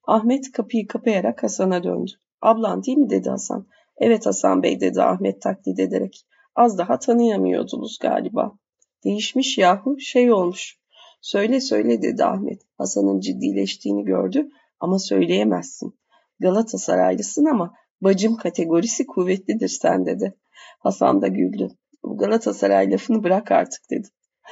Ahmet 0.08 0.52
kapıyı 0.52 0.88
kapayarak 0.88 1.44
Hasan'a 1.44 1.84
döndü. 1.84 2.12
Ablan 2.42 2.84
değil 2.84 2.98
mi 2.98 3.10
dedi 3.10 3.30
Hasan. 3.30 3.68
Evet 3.98 4.26
Hasan 4.26 4.64
Bey 4.64 4.80
dedi 4.80 5.02
Ahmet 5.02 5.42
taklit 5.42 5.80
ederek. 5.80 6.26
Az 6.56 6.78
daha 6.78 7.00
tanıyamıyordunuz 7.00 7.98
galiba. 8.02 8.52
Değişmiş 9.04 9.58
yahu 9.58 10.00
şey 10.00 10.32
olmuş. 10.32 10.80
Söyle 11.22 11.62
söyle 11.62 12.02
dedi 12.02 12.24
Ahmet. 12.24 12.62
Hasan'ın 12.78 13.20
ciddileştiğini 13.20 14.04
gördü 14.04 14.50
ama 14.80 15.00
söyleyemezsin. 15.00 16.00
Galatasaraylısın 16.40 17.46
ama 17.46 17.74
bacım 18.02 18.36
kategorisi 18.36 19.06
kuvvetlidir 19.06 19.68
sen 19.68 20.06
dedi. 20.06 20.36
Hasan 20.80 21.22
da 21.22 21.28
güldü. 21.28 21.70
Bu 22.04 22.18
Galatasaray 22.18 22.92
lafını 22.92 23.24
bırak 23.24 23.52
artık 23.52 23.82
dedi. 23.92 24.08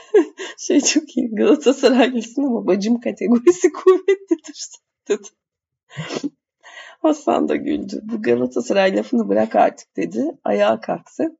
şey 0.57 0.81
çok 0.81 1.17
iyi. 1.17 1.35
Galatasaraylısın 1.35 2.43
ama 2.43 2.67
bacım 2.67 2.99
kategorisi 2.99 3.71
kuvvetlidir 3.73 4.69
dedi. 5.07 5.27
Hasan 7.01 7.49
da 7.49 7.55
güldü. 7.55 8.01
Bu 8.03 8.21
Galatasaray 8.21 8.97
lafını 8.97 9.29
bırak 9.29 9.55
artık 9.55 9.97
dedi. 9.97 10.31
Ayağa 10.43 10.81
kalktı. 10.81 11.37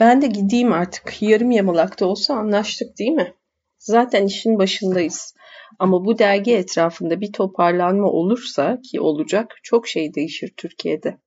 Ben 0.00 0.22
de 0.22 0.26
gideyim 0.26 0.72
artık. 0.72 1.22
Yarım 1.22 1.50
yamalakta 1.50 2.06
olsa 2.06 2.34
anlaştık 2.34 2.98
değil 2.98 3.12
mi? 3.12 3.34
Zaten 3.78 4.26
işin 4.26 4.58
başındayız. 4.58 5.34
Ama 5.78 6.04
bu 6.04 6.18
dergi 6.18 6.54
etrafında 6.54 7.20
bir 7.20 7.32
toparlanma 7.32 8.08
olursa 8.08 8.80
ki 8.80 9.00
olacak 9.00 9.56
çok 9.62 9.88
şey 9.88 10.14
değişir 10.14 10.52
Türkiye'de. 10.56 11.18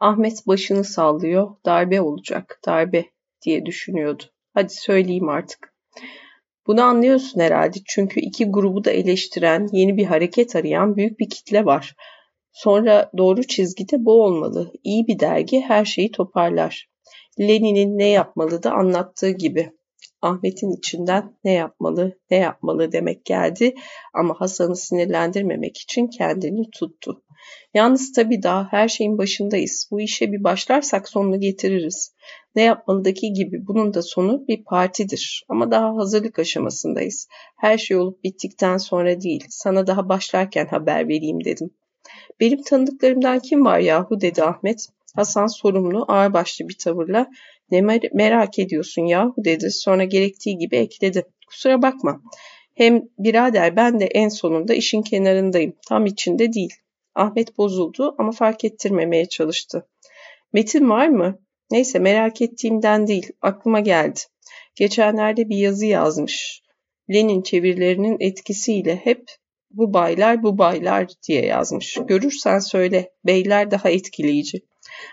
Ahmet 0.00 0.46
başını 0.46 0.84
sallıyor. 0.84 1.56
Darbe 1.64 2.00
olacak. 2.00 2.60
Darbe 2.66 3.04
diye 3.42 3.66
düşünüyordu. 3.66 4.24
Hadi 4.54 4.74
söyleyeyim 4.74 5.28
artık. 5.28 5.74
Bunu 6.66 6.82
anlıyorsun 6.82 7.40
herhalde 7.40 7.78
çünkü 7.86 8.20
iki 8.20 8.44
grubu 8.44 8.84
da 8.84 8.90
eleştiren, 8.90 9.68
yeni 9.72 9.96
bir 9.96 10.04
hareket 10.04 10.56
arayan 10.56 10.96
büyük 10.96 11.20
bir 11.20 11.30
kitle 11.30 11.64
var. 11.64 11.94
Sonra 12.52 13.10
doğru 13.16 13.42
çizgide 13.42 14.04
bu 14.04 14.22
olmalı. 14.22 14.72
İyi 14.84 15.06
bir 15.06 15.18
dergi 15.18 15.60
her 15.60 15.84
şeyi 15.84 16.10
toparlar. 16.10 16.88
Lenin'in 17.40 17.98
ne 17.98 18.08
yapmalı 18.08 18.62
da 18.62 18.72
anlattığı 18.72 19.30
gibi. 19.30 19.72
Ahmet'in 20.22 20.78
içinden 20.78 21.36
ne 21.44 21.52
yapmalı, 21.52 22.18
ne 22.30 22.36
yapmalı 22.36 22.92
demek 22.92 23.24
geldi 23.24 23.74
ama 24.14 24.34
Hasan'ı 24.40 24.76
sinirlendirmemek 24.76 25.76
için 25.76 26.06
kendini 26.06 26.70
tuttu. 26.70 27.22
Yalnız 27.74 28.12
tabii 28.12 28.42
daha 28.42 28.72
her 28.72 28.88
şeyin 28.88 29.18
başındayız. 29.18 29.88
Bu 29.90 30.00
işe 30.00 30.32
bir 30.32 30.44
başlarsak 30.44 31.08
sonunu 31.08 31.40
getiririz. 31.40 32.14
Ne 32.54 32.62
yapmalıdaki 32.62 33.32
gibi 33.32 33.66
bunun 33.66 33.94
da 33.94 34.02
sonu 34.02 34.48
bir 34.48 34.64
partidir. 34.64 35.44
Ama 35.48 35.70
daha 35.70 35.96
hazırlık 35.96 36.38
aşamasındayız. 36.38 37.28
Her 37.56 37.78
şey 37.78 37.96
olup 37.96 38.24
bittikten 38.24 38.76
sonra 38.76 39.20
değil. 39.20 39.44
Sana 39.48 39.86
daha 39.86 40.08
başlarken 40.08 40.66
haber 40.66 41.08
vereyim 41.08 41.44
dedim. 41.44 41.70
Benim 42.40 42.62
tanıdıklarımdan 42.62 43.38
kim 43.38 43.64
var 43.64 43.78
yahu 43.78 44.20
dedi 44.20 44.42
Ahmet. 44.42 44.86
Hasan 45.14 45.46
sorumlu 45.46 46.04
ağırbaşlı 46.08 46.68
bir 46.68 46.78
tavırla 46.78 47.26
ne 47.70 47.78
mer- 47.78 48.10
merak 48.14 48.58
ediyorsun 48.58 49.02
yahu 49.02 49.34
dedi. 49.44 49.70
Sonra 49.70 50.04
gerektiği 50.04 50.58
gibi 50.58 50.76
ekledi. 50.76 51.22
Kusura 51.46 51.82
bakma. 51.82 52.20
Hem 52.74 53.02
birader 53.18 53.76
ben 53.76 54.00
de 54.00 54.04
en 54.04 54.28
sonunda 54.28 54.74
işin 54.74 55.02
kenarındayım. 55.02 55.72
Tam 55.88 56.06
içinde 56.06 56.52
değil. 56.52 56.74
Ahmet 57.14 57.58
bozuldu 57.58 58.14
ama 58.18 58.32
fark 58.32 58.64
ettirmemeye 58.64 59.28
çalıştı. 59.28 59.86
Metin 60.52 60.90
var 60.90 61.08
mı? 61.08 61.38
Neyse 61.70 61.98
merak 61.98 62.42
ettiğimden 62.42 63.06
değil. 63.06 63.32
Aklıma 63.42 63.80
geldi. 63.80 64.20
Geçenlerde 64.74 65.48
bir 65.48 65.56
yazı 65.56 65.86
yazmış. 65.86 66.62
Lenin 67.10 67.42
çevirilerinin 67.42 68.16
etkisiyle 68.20 68.96
hep 68.96 69.24
bu 69.70 69.94
baylar 69.94 70.42
bu 70.42 70.58
baylar 70.58 71.06
diye 71.28 71.46
yazmış. 71.46 71.98
Görürsen 72.06 72.58
söyle. 72.58 73.10
Beyler 73.26 73.70
daha 73.70 73.90
etkileyici. 73.90 74.62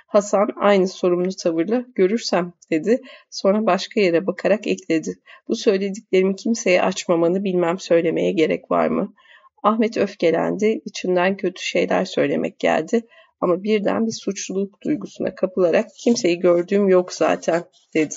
Hasan 0.08 0.50
aynı 0.56 0.88
sorumlu 0.88 1.36
tavırla 1.44 1.86
görürsem 1.96 2.54
dedi. 2.72 3.02
Sonra 3.30 3.66
başka 3.66 4.02
yere 4.02 4.28
bakarak 4.28 4.68
ekledi. 4.68 5.20
Bu 5.48 5.56
söylediklerimi 5.56 6.36
kimseye 6.36 6.82
açmamanı 6.82 7.44
bilmem 7.44 7.80
söylemeye 7.80 8.32
gerek 8.32 8.72
var 8.72 8.88
mı? 8.88 9.14
Ahmet 9.64 9.98
öfkelendi. 9.98 10.82
İçinden 10.86 11.38
kötü 11.38 11.64
şeyler 11.64 12.06
söylemek 12.06 12.60
geldi. 12.60 13.02
Ama 13.42 13.64
birden 13.64 14.08
bir 14.08 14.12
suçluluk 14.12 14.82
duygusuna 14.82 15.36
kapılarak 15.36 15.90
kimseyi 15.98 16.40
gördüğüm 16.40 16.90
yok 16.90 17.14
zaten 17.14 17.64
dedi. 17.94 18.16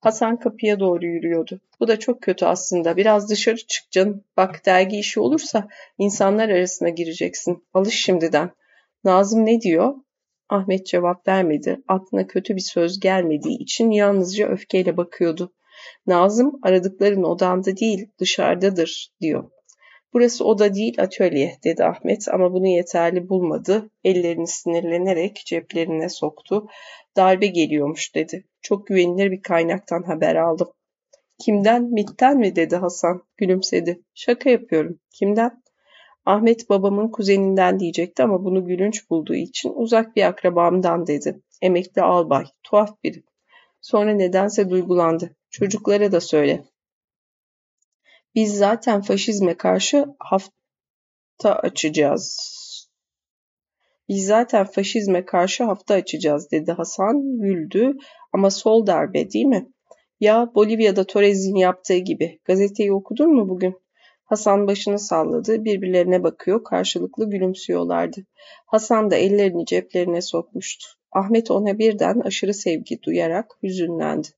Hasan 0.00 0.38
kapıya 0.38 0.80
doğru 0.80 1.06
yürüyordu. 1.06 1.60
Bu 1.80 1.88
da 1.88 1.98
çok 1.98 2.22
kötü 2.22 2.44
aslında. 2.44 2.96
Biraz 2.96 3.30
dışarı 3.30 3.56
çık 3.56 3.90
canım. 3.90 4.24
Bak 4.36 4.66
dergi 4.66 4.98
işi 4.98 5.20
olursa 5.20 5.68
insanlar 5.98 6.48
arasına 6.48 6.88
gireceksin. 6.88 7.64
Alış 7.74 7.94
şimdiden. 7.94 8.50
Nazım 9.04 9.46
ne 9.46 9.60
diyor? 9.60 9.94
Ahmet 10.48 10.86
cevap 10.86 11.28
vermedi. 11.28 11.80
Aklına 11.88 12.26
kötü 12.26 12.56
bir 12.56 12.60
söz 12.60 13.00
gelmediği 13.00 13.58
için 13.58 13.90
yalnızca 13.90 14.48
öfkeyle 14.48 14.96
bakıyordu. 14.96 15.52
Nazım 16.06 16.58
aradıkların 16.62 17.22
odanda 17.22 17.76
değil 17.76 18.08
dışarıdadır 18.18 19.12
diyor. 19.20 19.50
Burası 20.14 20.44
oda 20.44 20.74
değil 20.74 21.02
atölye 21.02 21.56
dedi 21.64 21.84
Ahmet 21.84 22.28
ama 22.28 22.52
bunu 22.52 22.66
yeterli 22.66 23.28
bulmadı. 23.28 23.90
Ellerini 24.04 24.46
sinirlenerek 24.46 25.42
ceplerine 25.46 26.08
soktu. 26.08 26.68
Darbe 27.16 27.46
geliyormuş 27.46 28.14
dedi. 28.14 28.44
Çok 28.62 28.86
güvenilir 28.86 29.30
bir 29.30 29.42
kaynaktan 29.42 30.02
haber 30.02 30.36
aldım. 30.36 30.68
Kimden? 31.38 31.82
MİT'ten 31.82 32.38
mi 32.38 32.56
dedi 32.56 32.76
Hasan. 32.76 33.22
Gülümsedi. 33.36 34.02
Şaka 34.14 34.50
yapıyorum. 34.50 34.98
Kimden? 35.10 35.62
Ahmet 36.26 36.70
babamın 36.70 37.08
kuzeninden 37.08 37.80
diyecekti 37.80 38.22
ama 38.22 38.44
bunu 38.44 38.66
gülünç 38.66 39.10
bulduğu 39.10 39.34
için 39.34 39.72
uzak 39.74 40.16
bir 40.16 40.22
akrabamdan 40.22 41.06
dedi. 41.06 41.40
Emekli 41.62 42.02
albay. 42.02 42.44
Tuhaf 42.62 43.04
biri. 43.04 43.22
Sonra 43.80 44.12
nedense 44.12 44.70
duygulandı. 44.70 45.30
Çocuklara 45.50 46.12
da 46.12 46.20
söyle. 46.20 46.64
Biz 48.34 48.56
zaten 48.56 49.00
faşizme 49.00 49.56
karşı 49.56 50.06
hafta 50.18 51.54
açacağız. 51.54 52.54
Biz 54.08 54.26
zaten 54.26 54.66
faşizme 54.66 55.24
karşı 55.24 55.64
hafta 55.64 55.94
açacağız 55.94 56.50
dedi 56.50 56.72
Hasan 56.72 57.40
güldü 57.40 57.92
ama 58.32 58.50
sol 58.50 58.86
darbe 58.86 59.30
değil 59.30 59.46
mi? 59.46 59.68
Ya 60.20 60.50
Bolivya'da 60.54 61.04
Torres'in 61.04 61.56
yaptığı 61.56 61.96
gibi. 61.96 62.40
Gazeteyi 62.44 62.92
okudun 62.92 63.34
mu 63.34 63.48
bugün? 63.48 63.84
Hasan 64.24 64.66
başını 64.66 64.98
salladı, 64.98 65.64
birbirlerine 65.64 66.22
bakıyor, 66.22 66.64
karşılıklı 66.64 67.30
gülümsüyorlardı. 67.30 68.20
Hasan 68.66 69.10
da 69.10 69.16
ellerini 69.16 69.66
ceplerine 69.66 70.22
sokmuştu. 70.22 70.86
Ahmet 71.12 71.50
ona 71.50 71.78
birden 71.78 72.20
aşırı 72.20 72.54
sevgi 72.54 73.02
duyarak 73.02 73.58
hüzünlendi. 73.62 74.28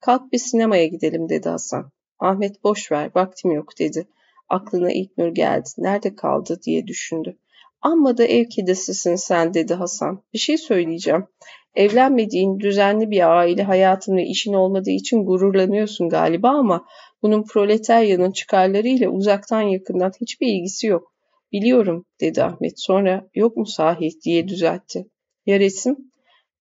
Kalk 0.00 0.32
bir 0.32 0.38
sinemaya 0.38 0.86
gidelim 0.86 1.28
dedi 1.28 1.48
Hasan. 1.48 1.92
Ahmet 2.18 2.64
boş 2.64 2.92
ver, 2.92 3.10
vaktim 3.14 3.50
yok 3.50 3.78
dedi. 3.78 4.06
Aklına 4.48 4.92
ilk 4.92 5.18
nur 5.18 5.28
geldi. 5.28 5.68
Nerede 5.78 6.16
kaldı 6.16 6.60
diye 6.66 6.86
düşündü. 6.86 7.36
Amma 7.82 8.18
da 8.18 8.24
ev 8.24 8.44
kedisisin 8.44 9.14
sen 9.14 9.54
dedi 9.54 9.74
Hasan. 9.74 10.22
Bir 10.32 10.38
şey 10.38 10.58
söyleyeceğim. 10.58 11.26
Evlenmediğin 11.74 12.60
düzenli 12.60 13.10
bir 13.10 13.38
aile 13.38 13.62
hayatın 13.62 14.16
ve 14.16 14.24
işin 14.24 14.52
olmadığı 14.52 14.90
için 14.90 15.24
gururlanıyorsun 15.24 16.08
galiba 16.08 16.48
ama 16.48 16.86
bunun 17.22 17.42
proletaryanın 17.42 18.32
çıkarlarıyla 18.32 19.08
uzaktan 19.10 19.62
yakından 19.62 20.12
hiçbir 20.20 20.46
ilgisi 20.46 20.86
yok. 20.86 21.12
Biliyorum 21.52 22.06
dedi 22.20 22.42
Ahmet. 22.42 22.80
Sonra 22.80 23.28
yok 23.34 23.56
mu 23.56 23.66
sahi 23.66 24.10
diye 24.24 24.48
düzeltti. 24.48 25.06
Ya 25.46 25.60
resim? 25.60 25.96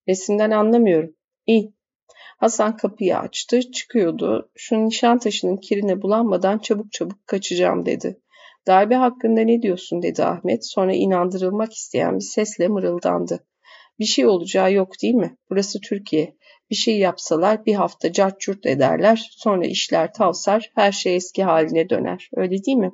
Resimden 0.07 0.51
anlamıyorum. 0.51 1.15
İyi. 1.47 1.76
Hasan 2.37 2.77
kapıyı 2.77 3.17
açtı, 3.17 3.71
çıkıyordu. 3.71 4.49
Şu 4.55 4.85
nişan 4.85 5.19
taşının 5.19 5.57
kirine 5.57 6.01
bulanmadan 6.01 6.57
çabuk 6.57 6.91
çabuk 6.91 7.27
kaçacağım 7.27 7.85
dedi. 7.85 8.19
Darbe 8.67 8.95
hakkında 8.95 9.41
ne 9.41 9.61
diyorsun 9.61 10.01
dedi 10.01 10.23
Ahmet. 10.23 10.67
Sonra 10.67 10.93
inandırılmak 10.93 11.73
isteyen 11.73 12.15
bir 12.15 12.23
sesle 12.23 12.67
mırıldandı. 12.67 13.43
Bir 13.99 14.05
şey 14.05 14.25
olacağı 14.25 14.73
yok 14.73 14.91
değil 15.01 15.13
mi? 15.13 15.37
Burası 15.49 15.79
Türkiye. 15.81 16.35
Bir 16.69 16.75
şey 16.75 16.99
yapsalar 16.99 17.65
bir 17.65 17.73
hafta 17.75 18.11
cart 18.11 18.65
ederler. 18.65 19.29
Sonra 19.31 19.65
işler 19.65 20.13
tavsar, 20.13 20.71
her 20.75 20.91
şey 20.91 21.15
eski 21.15 21.43
haline 21.43 21.89
döner. 21.89 22.29
Öyle 22.35 22.63
değil 22.63 22.77
mi? 22.77 22.91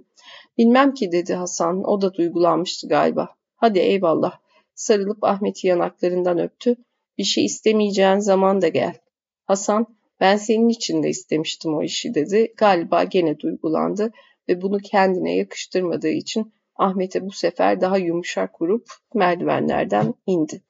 Bilmem 0.58 0.94
ki 0.94 1.12
dedi 1.12 1.34
Hasan. 1.34 1.84
O 1.84 2.02
da 2.02 2.14
duygulanmıştı 2.14 2.88
galiba. 2.88 3.30
Hadi 3.56 3.80
eyvallah. 3.80 4.40
Sarılıp 4.76 5.24
Ahmet'i 5.24 5.68
yanaklarından 5.68 6.40
öptü. 6.40 6.76
Bir 7.18 7.24
şey 7.24 7.46
istemeyeceğin 7.46 8.20
zaman 8.20 8.62
da 8.62 8.68
gel. 8.68 9.03
Hasan, 9.46 9.88
ben 10.20 10.38
senin 10.38 10.70
için 10.70 11.04
de 11.04 11.10
istemiştim 11.10 11.78
o 11.78 11.84
işi 11.84 12.14
dedi. 12.14 12.54
Galiba 12.58 13.04
gene 13.04 13.40
duygulandı 13.40 14.12
ve 14.50 14.62
bunu 14.62 14.80
kendine 14.80 15.36
yakıştırmadığı 15.36 16.10
için 16.10 16.54
Ahmet'e 16.76 17.26
bu 17.26 17.32
sefer 17.32 17.82
daha 17.82 17.98
yumuşak 17.98 18.62
vurup 18.62 18.88
merdivenlerden 19.14 20.14
indi. 20.26 20.62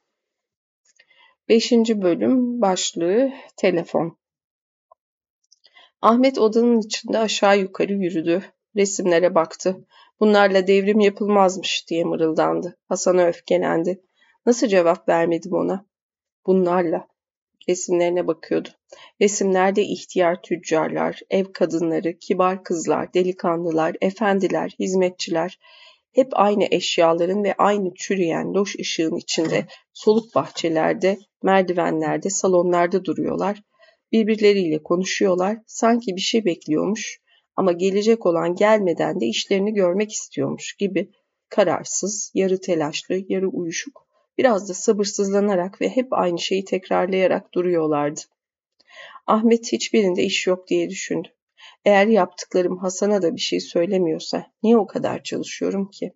Beşinci 1.49 2.01
bölüm 2.01 2.61
başlığı 2.61 3.31
telefon. 3.57 4.17
Ahmet 6.01 6.37
odanın 6.37 6.79
içinde 6.79 7.19
aşağı 7.19 7.59
yukarı 7.59 7.93
yürüdü. 7.93 8.43
Resimlere 8.75 9.35
baktı. 9.35 9.87
Bunlarla 10.19 10.67
devrim 10.67 10.99
yapılmazmış 10.99 11.89
diye 11.89 12.03
mırıldandı. 12.03 12.77
Hasan'a 12.89 13.27
öfkelendi. 13.27 14.01
Nasıl 14.45 14.67
cevap 14.67 15.09
vermedim 15.09 15.53
ona? 15.53 15.85
Bunlarla. 16.45 17.07
Resimlerine 17.69 18.27
bakıyordu. 18.27 18.69
Resimlerde 19.21 19.83
ihtiyar 19.83 20.41
tüccarlar, 20.41 21.19
ev 21.29 21.45
kadınları, 21.53 22.19
kibar 22.19 22.63
kızlar, 22.63 23.13
delikanlılar, 23.13 23.95
efendiler, 24.01 24.75
hizmetçiler, 24.79 25.59
hep 26.11 26.27
aynı 26.31 26.67
eşyaların 26.71 27.43
ve 27.43 27.53
aynı 27.57 27.93
çürüyen 27.95 28.53
loş 28.53 28.75
ışığın 28.79 29.15
içinde, 29.15 29.65
soluk 29.93 30.35
bahçelerde, 30.35 31.17
merdivenlerde, 31.43 32.29
salonlarda 32.29 33.05
duruyorlar. 33.05 33.63
Birbirleriyle 34.11 34.83
konuşuyorlar, 34.83 35.57
sanki 35.67 36.15
bir 36.15 36.21
şey 36.21 36.45
bekliyormuş 36.45 37.19
ama 37.55 37.71
gelecek 37.71 38.25
olan 38.25 38.55
gelmeden 38.55 39.19
de 39.19 39.25
işlerini 39.25 39.73
görmek 39.73 40.11
istiyormuş 40.11 40.73
gibi 40.73 41.11
kararsız, 41.49 42.31
yarı 42.33 42.61
telaşlı, 42.61 43.19
yarı 43.27 43.47
uyuşuk, 43.49 44.07
biraz 44.37 44.69
da 44.69 44.73
sabırsızlanarak 44.73 45.81
ve 45.81 45.89
hep 45.89 46.07
aynı 46.13 46.39
şeyi 46.39 46.65
tekrarlayarak 46.65 47.53
duruyorlardı. 47.53 48.21
Ahmet 49.27 49.71
hiçbirinde 49.71 50.23
iş 50.23 50.47
yok 50.47 50.67
diye 50.67 50.89
düşündü. 50.89 51.27
Eğer 51.85 52.07
yaptıklarım 52.07 52.77
Hasan'a 52.77 53.21
da 53.21 53.35
bir 53.35 53.41
şey 53.41 53.59
söylemiyorsa 53.59 54.45
niye 54.63 54.77
o 54.77 54.87
kadar 54.87 55.23
çalışıyorum 55.23 55.89
ki? 55.89 56.13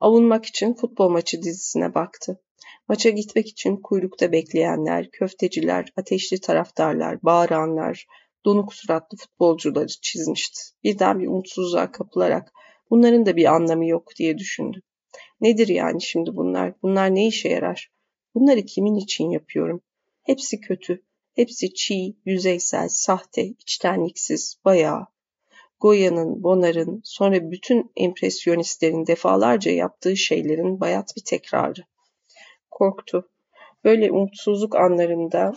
Avunmak 0.00 0.46
için 0.46 0.74
futbol 0.74 1.08
maçı 1.08 1.42
dizisine 1.42 1.94
baktı. 1.94 2.40
Maça 2.88 3.10
gitmek 3.10 3.48
için 3.48 3.76
kuyrukta 3.76 4.32
bekleyenler, 4.32 5.10
köfteciler, 5.10 5.92
ateşli 5.96 6.40
taraftarlar, 6.40 7.22
bağıranlar, 7.22 8.06
donuk 8.44 8.74
suratlı 8.74 9.18
futbolcuları 9.18 9.86
çizmişti. 9.86 10.60
Birden 10.84 11.18
bir 11.18 11.26
umutsuzluğa 11.26 11.92
kapılarak 11.92 12.52
bunların 12.90 13.26
da 13.26 13.36
bir 13.36 13.54
anlamı 13.54 13.86
yok 13.86 14.16
diye 14.18 14.38
düşündü. 14.38 14.82
Nedir 15.40 15.68
yani 15.68 16.02
şimdi 16.02 16.36
bunlar? 16.36 16.74
Bunlar 16.82 17.14
ne 17.14 17.26
işe 17.26 17.48
yarar? 17.48 17.90
Bunları 18.34 18.62
kimin 18.62 18.94
için 18.94 19.30
yapıyorum? 19.30 19.82
Hepsi 20.22 20.60
kötü. 20.60 21.02
Hepsi 21.34 21.74
çiğ, 21.74 22.16
yüzeysel, 22.24 22.88
sahte, 22.88 23.46
içtenliksiz, 23.46 24.56
bayağı. 24.64 25.06
Goya'nın, 25.80 26.42
Bonar'ın, 26.42 27.00
sonra 27.04 27.50
bütün 27.50 27.92
empresyonistlerin 27.96 29.06
defalarca 29.06 29.72
yaptığı 29.72 30.16
şeylerin 30.16 30.80
bayat 30.80 31.12
bir 31.16 31.24
tekrarı. 31.24 31.84
Korktu. 32.70 33.28
Böyle 33.84 34.12
umutsuzluk 34.12 34.76
anlarında 34.76 35.52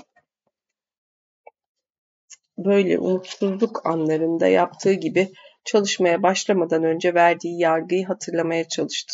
böyle 2.58 3.00
umutsuzluk 3.00 3.86
anlarında 3.86 4.48
yaptığı 4.48 4.94
gibi 4.94 5.32
çalışmaya 5.66 6.24
başlamadan 6.24 6.84
önce 6.84 7.14
verdiği 7.14 7.60
yargıyı 7.60 8.06
hatırlamaya 8.06 8.68
çalıştı. 8.68 9.14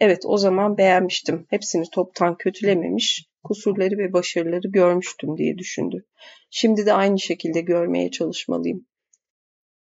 Evet 0.00 0.22
o 0.24 0.36
zaman 0.36 0.78
beğenmiştim. 0.78 1.46
Hepsini 1.50 1.84
toptan 1.92 2.36
kötülememiş, 2.36 3.26
kusurları 3.44 3.98
ve 3.98 4.12
başarıları 4.12 4.68
görmüştüm 4.68 5.36
diye 5.36 5.58
düşündü. 5.58 6.06
Şimdi 6.50 6.86
de 6.86 6.92
aynı 6.92 7.18
şekilde 7.18 7.60
görmeye 7.60 8.10
çalışmalıyım. 8.10 8.86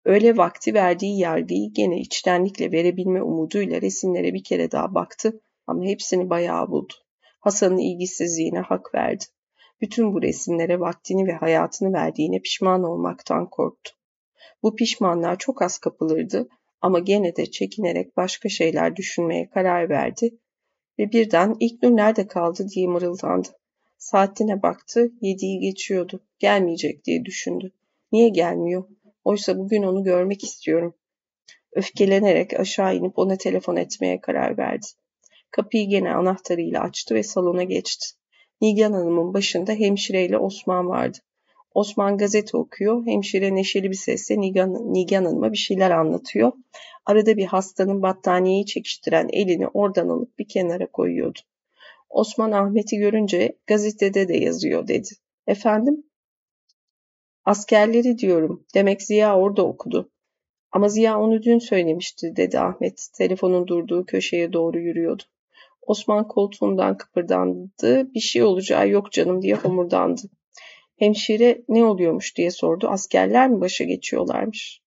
Öyle 0.06 0.38
vakti 0.38 0.74
verdiği 0.74 1.20
yargıyı 1.20 1.74
gene 1.74 2.00
içtenlikle 2.00 2.72
verebilme 2.72 3.24
umuduyla 3.24 3.82
resimlere 3.82 4.34
bir 4.34 4.44
kere 4.44 4.72
daha 4.72 4.96
baktı 4.96 5.42
ama 5.68 5.86
hepsini 5.86 6.30
bayağı 6.30 6.68
buldu. 6.68 6.94
Hasan'ın 7.40 7.78
ilgisizliğine 7.78 8.60
hak 8.60 8.96
verdi. 8.96 9.24
Bütün 9.82 10.14
bu 10.14 10.22
resimlere 10.22 10.80
vaktini 10.80 11.28
ve 11.28 11.34
hayatını 11.34 11.94
verdiğine 11.94 12.40
pişman 12.40 12.84
olmaktan 12.84 13.50
korktu. 13.50 13.92
Bu 14.64 14.76
pişmanlığa 14.76 15.36
çok 15.36 15.62
az 15.62 15.78
kapılırdı 15.78 16.48
ama 16.82 17.00
gene 17.00 17.36
de 17.36 17.46
çekinerek 17.46 18.18
başka 18.18 18.50
şeyler 18.50 18.96
düşünmeye 18.96 19.50
karar 19.50 19.90
verdi 19.90 20.38
ve 21.00 21.12
birden 21.12 21.56
İlknur 21.60 21.98
nerede 21.98 22.28
kaldı 22.28 22.68
diye 22.76 22.88
mırıldandı. 22.88 23.48
Saatine 23.98 24.62
baktı, 24.62 25.12
yediği 25.22 25.60
geçiyordu. 25.60 26.20
Gelmeyecek 26.40 27.06
diye 27.06 27.26
düşündü. 27.26 27.72
Niye 28.12 28.30
gelmiyor? 28.30 28.84
Oysa 29.24 29.58
bugün 29.58 29.84
onu 29.84 30.04
görmek 30.04 30.44
istiyorum. 30.44 30.94
Öfkelenerek 31.72 32.60
aşağı 32.60 32.96
inip 32.96 33.20
ona 33.20 33.36
telefon 33.36 33.76
etmeye 33.76 34.22
karar 34.22 34.58
verdi. 34.58 34.86
Kapıyı 35.52 35.90
gene 35.90 36.14
anahtarıyla 36.14 36.82
açtı 36.82 37.16
ve 37.16 37.24
salona 37.24 37.64
geçti. 37.64 38.08
Nigan 38.62 38.94
Hanım'ın 38.94 39.34
başında 39.34 39.72
hemşireyle 39.72 40.38
Osman 40.38 40.88
vardı. 40.88 41.18
Osman 41.74 42.18
gazete 42.18 42.58
okuyor. 42.58 43.06
Hemşire 43.06 43.56
neşeli 43.56 43.90
bir 43.90 43.96
sesle 43.96 44.42
Nigan, 44.42 44.94
Nigan 44.94 45.26
Hanım'a 45.26 45.52
bir 45.52 45.58
şeyler 45.58 45.92
anlatıyor. 45.92 46.52
Arada 47.06 47.38
bir 47.38 47.46
hastanın 47.46 48.02
battaniyeyi 48.02 48.66
çekiştiren 48.66 49.30
elini 49.34 49.68
oradan 49.68 50.10
alıp 50.10 50.40
bir 50.40 50.48
kenara 50.48 50.86
koyuyordu. 50.88 51.40
Osman 52.10 52.52
Ahmet'i 52.52 52.98
görünce 52.98 53.58
gazetede 53.68 54.28
de 54.28 54.38
yazıyor 54.38 54.88
dedi. 54.88 55.10
Efendim? 55.48 56.04
Askerleri 57.46 58.18
diyorum. 58.18 58.66
Demek 58.76 59.02
Ziya 59.02 59.40
orada 59.40 59.66
okudu. 59.66 60.12
Ama 60.72 60.90
Ziya 60.90 61.20
onu 61.20 61.44
dün 61.44 61.60
söylemişti 61.60 62.36
dedi 62.36 62.60
Ahmet. 62.60 63.08
Telefonun 63.14 63.68
durduğu 63.68 64.06
köşeye 64.06 64.54
doğru 64.54 64.80
yürüyordu. 64.80 65.24
Osman 65.82 66.28
koltuğundan 66.28 66.98
kıpırdandı. 66.98 68.14
Bir 68.14 68.20
şey 68.20 68.44
olacağı 68.44 68.90
yok 68.90 69.12
canım 69.12 69.42
diye 69.42 69.56
homurdandı. 69.56 70.22
Hemşire 71.02 71.62
ne 71.70 71.86
oluyormuş 71.86 72.38
diye 72.38 72.52
sordu. 72.52 72.88
Askerler 72.88 73.50
mi 73.50 73.62
başa 73.62 73.84
geçiyorlarmış? 73.84 74.82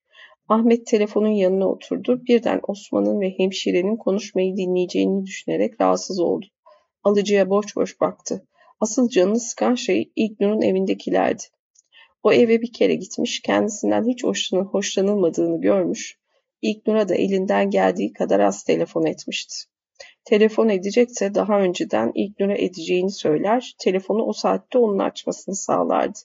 Ahmet 0.49 0.87
telefonun 0.87 1.31
yanına 1.31 1.69
oturdu. 1.69 2.23
Birden 2.27 2.61
Osman'ın 2.69 3.21
ve 3.21 3.35
hemşirenin 3.39 3.97
konuşmayı 3.97 4.57
dinleyeceğini 4.57 5.27
düşünerek 5.27 5.81
rahatsız 5.81 6.21
oldu. 6.21 6.47
Alıcıya 7.05 7.51
boş 7.51 7.77
boş 7.77 8.01
baktı. 8.01 8.47
Asıl 8.81 9.09
canını 9.09 9.41
sıkan 9.41 9.75
şey 9.75 10.13
İlknur'un 10.17 10.63
evindekilerdi. 10.63 11.43
O 12.23 12.33
eve 12.33 12.63
bir 12.63 12.73
kere 12.73 12.95
gitmiş, 12.95 13.41
kendisinden 13.41 14.09
hiç 14.09 14.25
hoşlanılmadığını 14.73 15.61
görmüş, 15.61 16.19
İlknur'a 16.63 17.09
da 17.09 17.15
elinden 17.15 17.71
geldiği 17.71 18.13
kadar 18.13 18.41
az 18.41 18.65
telefon 18.65 19.07
etmişti. 19.07 19.57
Telefon 20.25 20.69
edecekse 20.69 21.35
daha 21.35 21.61
önceden 21.61 22.13
İlknur'a 22.15 22.55
edeceğini 22.55 23.11
söyler, 23.11 23.75
telefonu 23.79 24.23
o 24.23 24.33
saatte 24.33 24.79
onun 24.79 24.99
açmasını 24.99 25.57
sağlardı. 25.57 26.19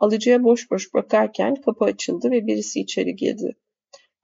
Alıcıya 0.00 0.44
boş 0.44 0.70
boş 0.70 0.94
bakarken 0.94 1.54
kapı 1.54 1.84
açıldı 1.84 2.30
ve 2.30 2.46
birisi 2.46 2.80
içeri 2.80 3.16
girdi. 3.16 3.56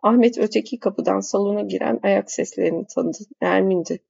Ahmet 0.03 0.39
öteki 0.39 0.79
kapıdan 0.79 1.21
salona 1.21 1.61
giren 1.63 2.01
ayak 2.03 2.31
seslerini 2.31 2.87
tanıdı. 2.87 3.19
Nermin'di. 3.43 4.01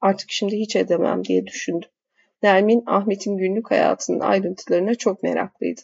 Artık 0.00 0.30
şimdi 0.30 0.56
hiç 0.56 0.76
edemem 0.76 1.24
diye 1.24 1.46
düşündü. 1.46 1.86
Nermin, 2.42 2.82
Ahmet'in 2.86 3.36
günlük 3.36 3.70
hayatının 3.70 4.20
ayrıntılarına 4.20 4.94
çok 4.94 5.22
meraklıydı. 5.22 5.80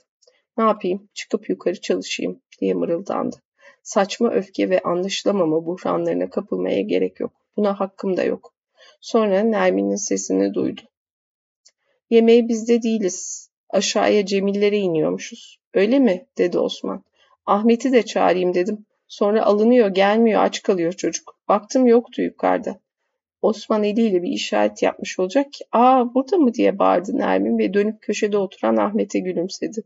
Ne 0.58 0.64
yapayım, 0.64 1.08
çıkıp 1.14 1.48
yukarı 1.48 1.80
çalışayım 1.80 2.40
diye 2.60 2.74
mırıldandı. 2.74 3.36
Saçma 3.82 4.30
öfke 4.30 4.70
ve 4.70 4.80
anlaşılamama 4.80 5.66
buhranlarına 5.66 6.30
kapılmaya 6.30 6.80
gerek 6.80 7.20
yok. 7.20 7.39
Buna 7.60 7.80
hakkım 7.80 8.16
da 8.16 8.24
yok. 8.24 8.54
Sonra 9.00 9.40
Nermin'in 9.40 9.96
sesini 9.96 10.54
duydu. 10.54 10.80
Yemeği 12.10 12.48
bizde 12.48 12.82
değiliz. 12.82 13.50
Aşağıya 13.70 14.26
Cemillere 14.26 14.78
iniyormuşuz. 14.78 15.58
Öyle 15.74 15.98
mi? 15.98 16.26
dedi 16.38 16.58
Osman. 16.58 17.04
Ahmet'i 17.46 17.92
de 17.92 18.02
çağırayım 18.02 18.54
dedim. 18.54 18.86
Sonra 19.08 19.44
alınıyor, 19.44 19.88
gelmiyor, 19.88 20.42
aç 20.42 20.62
kalıyor 20.62 20.92
çocuk. 20.92 21.36
Baktım 21.48 21.86
yoktu 21.86 22.22
yukarıda. 22.22 22.80
Osman 23.42 23.84
eliyle 23.84 24.22
bir 24.22 24.30
işaret 24.30 24.82
yapmış 24.82 25.18
olacak 25.18 25.52
ki 25.52 25.64
''Aa 25.72 26.14
burada 26.14 26.36
mı?'' 26.36 26.54
diye 26.54 26.78
bağırdı 26.78 27.18
Nermin 27.18 27.58
ve 27.58 27.74
dönüp 27.74 28.02
köşede 28.02 28.38
oturan 28.38 28.76
Ahmet'e 28.76 29.18
gülümsedi. 29.18 29.82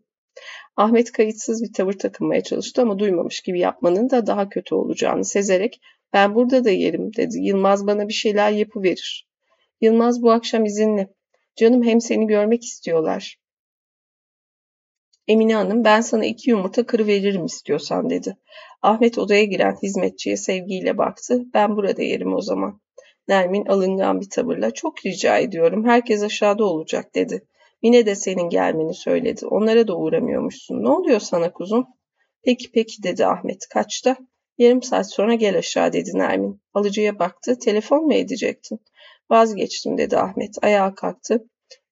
Ahmet 0.76 1.12
kayıtsız 1.12 1.62
bir 1.62 1.72
tavır 1.72 1.92
takınmaya 1.92 2.42
çalıştı 2.42 2.82
ama 2.82 2.98
duymamış 2.98 3.40
gibi 3.40 3.60
yapmanın 3.60 4.10
da 4.10 4.26
daha 4.26 4.48
kötü 4.48 4.74
olacağını 4.74 5.24
sezerek 5.24 5.80
''Ben 6.14 6.34
burada 6.34 6.64
da 6.64 6.70
yerim'' 6.70 7.16
dedi. 7.16 7.38
''Yılmaz 7.38 7.86
bana 7.86 8.08
bir 8.08 8.12
şeyler 8.12 8.50
yapıverir.'' 8.50 9.28
''Yılmaz 9.80 10.22
bu 10.22 10.32
akşam 10.32 10.64
izinli. 10.64 11.08
Canım 11.56 11.82
hem 11.82 12.00
seni 12.00 12.26
görmek 12.26 12.64
istiyorlar. 12.64 13.38
Emine 15.28 15.54
Hanım 15.54 15.84
ben 15.84 16.00
sana 16.00 16.24
iki 16.26 16.50
yumurta 16.50 16.86
kırıveririm 16.86 17.44
istiyorsan 17.44 18.10
dedi. 18.10 18.36
Ahmet 18.82 19.18
odaya 19.18 19.44
giren 19.44 19.76
hizmetçiye 19.82 20.36
sevgiyle 20.36 20.98
baktı. 20.98 21.42
Ben 21.54 21.76
burada 21.76 22.02
yerim 22.02 22.34
o 22.34 22.40
zaman. 22.40 22.80
Nermin 23.28 23.66
alıngan 23.66 24.20
bir 24.20 24.30
tavırla 24.30 24.70
çok 24.70 25.06
rica 25.06 25.38
ediyorum 25.38 25.84
herkes 25.86 26.22
aşağıda 26.22 26.64
olacak 26.64 27.14
dedi. 27.14 27.46
Mine 27.82 28.06
de 28.06 28.14
senin 28.14 28.48
gelmeni 28.48 28.94
söyledi. 28.94 29.46
Onlara 29.46 29.88
da 29.88 29.96
uğramıyormuşsun. 29.96 30.82
Ne 30.82 30.88
oluyor 30.88 31.20
sana 31.20 31.52
kuzum? 31.52 31.86
Peki 32.42 32.72
peki 32.72 33.02
dedi 33.02 33.26
Ahmet. 33.26 33.68
Kaçta? 33.68 34.16
Yarım 34.58 34.82
saat 34.82 35.12
sonra 35.12 35.34
gel 35.34 35.58
aşağı 35.58 35.92
dedi 35.92 36.10
Nermin. 36.14 36.60
Alıcıya 36.74 37.18
baktı. 37.18 37.58
Telefon 37.58 38.06
mu 38.06 38.14
edecektin? 38.14 38.80
Vazgeçtim 39.30 39.98
dedi 39.98 40.16
Ahmet. 40.16 40.54
Ayağa 40.62 40.94
kalktı. 40.94 41.44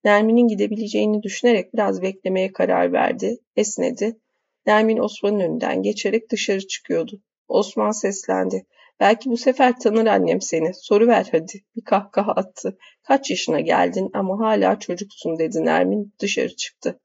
Nermin'in 0.05 0.49
gidebileceğini 0.49 1.23
düşünerek 1.23 1.75
biraz 1.75 2.03
beklemeye 2.03 2.53
karar 2.53 2.93
verdi. 2.93 3.39
Esnedi. 3.57 4.19
Nermin 4.67 4.99
Osman'ın 4.99 5.41
önünden 5.41 5.83
geçerek 5.83 6.31
dışarı 6.31 6.67
çıkıyordu. 6.67 7.23
Osman 7.49 7.91
seslendi. 7.91 8.67
Belki 9.01 9.31
bu 9.31 9.37
sefer 9.37 9.81
tanır 9.81 10.07
annem 10.07 10.41
seni. 10.41 10.75
Soru 10.75 11.07
ver 11.07 11.29
hadi. 11.33 11.53
Bir 11.77 11.85
kahkaha 11.85 12.33
attı. 12.33 12.79
Kaç 13.03 13.31
yaşına 13.31 13.61
geldin 13.61 14.11
ama 14.15 14.39
hala 14.39 14.79
çocuksun 14.79 15.39
dedi 15.39 15.65
Nermin. 15.65 16.15
Dışarı 16.21 16.57
çıktı. 16.57 17.01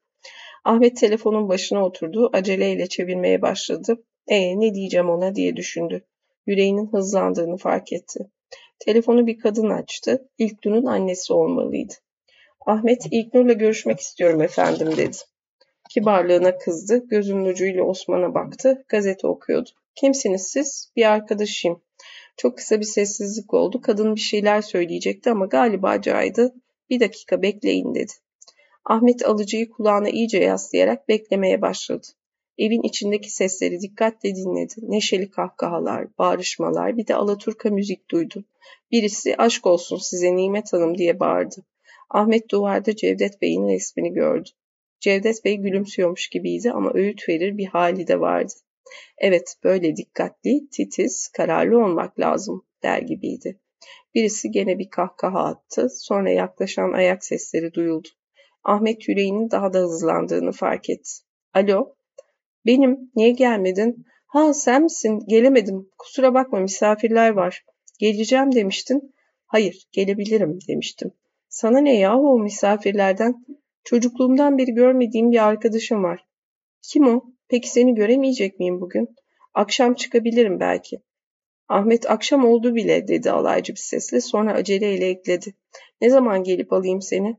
Ahmet 0.64 0.98
telefonun 0.98 1.50
başına 1.50 1.86
oturdu. 1.86 2.30
Aceleyle 2.34 2.88
çevirmeye 2.88 3.42
başladı. 3.42 4.04
E 4.28 4.60
ne 4.60 4.76
diyeceğim 4.76 5.10
ona 5.10 5.36
diye 5.36 5.56
düşündü. 5.56 6.04
Yüreğinin 6.46 6.88
hızlandığını 6.92 7.58
fark 7.58 7.94
etti. 7.94 8.20
Telefonu 8.80 9.28
bir 9.28 9.40
kadın 9.40 9.70
açtı. 9.70 10.30
İlknur'un 10.38 10.86
annesi 10.86 11.34
olmalıydı. 11.34 11.94
Ahmet 12.66 13.06
İlknur'la 13.12 13.54
görüşmek 13.54 14.00
istiyorum 14.00 14.42
efendim 14.42 14.98
dedi. 14.98 15.18
Kibarlığına 15.90 16.58
kızdı. 16.58 17.08
Gözünün 17.08 17.46
ucuyla 17.46 17.84
Osman'a 17.84 18.34
baktı. 18.34 18.86
Gazete 18.90 19.28
okuyordu. 19.28 19.70
Kimsiniz 19.96 20.48
siz? 20.48 20.92
Bir 20.96 21.12
arkadaşıyım. 21.12 21.82
Çok 22.38 22.58
kısa 22.58 22.80
bir 22.80 22.86
sessizlik 22.86 23.54
oldu. 23.54 23.82
Kadın 23.82 24.16
bir 24.16 24.20
şeyler 24.20 24.62
söyleyecekti 24.62 25.32
ama 25.32 25.46
galiba 25.46 26.02
caydı. 26.02 26.54
Bir 26.90 27.00
dakika 27.00 27.42
bekleyin 27.42 27.96
dedi. 27.96 28.12
Ahmet 28.86 29.26
alıcıyı 29.26 29.70
kulağına 29.70 30.10
iyice 30.10 30.38
yaslayarak 30.38 31.08
beklemeye 31.08 31.62
başladı. 31.62 32.08
Evin 32.58 32.82
içindeki 32.82 33.32
sesleri 33.32 33.82
dikkatle 33.82 34.36
dinledi. 34.36 34.74
Neşeli 34.78 35.30
kahkahalar, 35.30 36.18
bağrışmalar, 36.18 36.98
bir 36.98 37.08
de 37.08 37.16
Alaturka 37.16 37.70
müzik 37.70 38.12
duydu. 38.12 38.46
Birisi 38.92 39.36
aşk 39.38 39.66
olsun 39.66 39.98
size 39.98 40.36
Nimet 40.36 40.74
Hanım 40.74 40.98
diye 40.98 41.20
bağırdı. 41.20 41.66
Ahmet 42.10 42.50
duvarda 42.50 42.96
Cevdet 42.96 43.42
Bey'in 43.42 43.68
resmini 43.68 44.14
gördü. 44.14 44.50
Cevdet 45.00 45.46
Bey 45.46 45.58
gülümsüyormuş 45.58 46.30
gibiydi 46.30 46.72
ama 46.72 46.92
öğüt 46.94 47.30
verir 47.30 47.58
bir 47.58 47.66
hali 47.66 48.08
de 48.08 48.20
vardı. 48.20 48.54
Evet, 49.18 49.56
böyle 49.64 49.96
dikkatli, 49.96 50.70
titiz, 50.70 51.28
kararlı 51.28 51.86
olmak 51.86 52.20
lazım 52.20 52.66
der 52.84 53.02
gibiydi. 53.02 53.60
Birisi 54.16 54.52
gene 54.52 54.80
bir 54.80 54.90
kahkaha 54.90 55.44
attı, 55.44 55.88
sonra 55.90 56.30
yaklaşan 56.30 56.94
ayak 56.94 57.26
sesleri 57.26 57.74
duyuldu. 57.74 58.08
Ahmet 58.64 59.08
yüreğinin 59.08 59.52
daha 59.52 59.74
da 59.74 59.80
hızlandığını 59.80 60.52
fark 60.52 60.90
etti. 60.90 61.12
Alo, 61.54 61.97
benim, 62.68 63.12
niye 63.16 63.32
gelmedin? 63.32 64.06
Ha 64.28 64.54
sen 64.54 64.84
misin? 64.84 65.24
Gelemedim. 65.28 65.90
Kusura 65.98 66.34
bakma 66.34 66.60
misafirler 66.60 67.30
var. 67.30 67.66
Geleceğim 68.00 68.56
demiştin. 68.56 69.16
Hayır, 69.46 69.88
gelebilirim 69.92 70.60
demiştim. 70.68 71.12
Sana 71.50 71.80
ne 71.80 72.00
yahu 72.00 72.34
o 72.34 72.40
misafirlerden? 72.40 73.46
Çocukluğumdan 73.84 74.58
beri 74.58 74.72
görmediğim 74.74 75.32
bir 75.32 75.48
arkadaşım 75.48 76.04
var. 76.04 76.26
Kim 76.82 77.08
o? 77.08 77.24
Peki 77.48 77.70
seni 77.70 77.96
göremeyecek 77.96 78.60
miyim 78.60 78.82
bugün? 78.82 79.16
Akşam 79.54 79.94
çıkabilirim 79.94 80.60
belki. 80.60 81.02
Ahmet 81.70 82.12
akşam 82.12 82.46
oldu 82.46 82.76
bile 82.76 83.08
dedi 83.08 83.32
alaycı 83.32 83.74
bir 83.74 83.80
sesle 83.80 84.22
sonra 84.22 84.54
aceleyle 84.54 85.08
ekledi. 85.08 85.54
Ne 86.02 86.10
zaman 86.10 86.44
gelip 86.44 86.74
alayım 86.74 87.02
seni? 87.02 87.38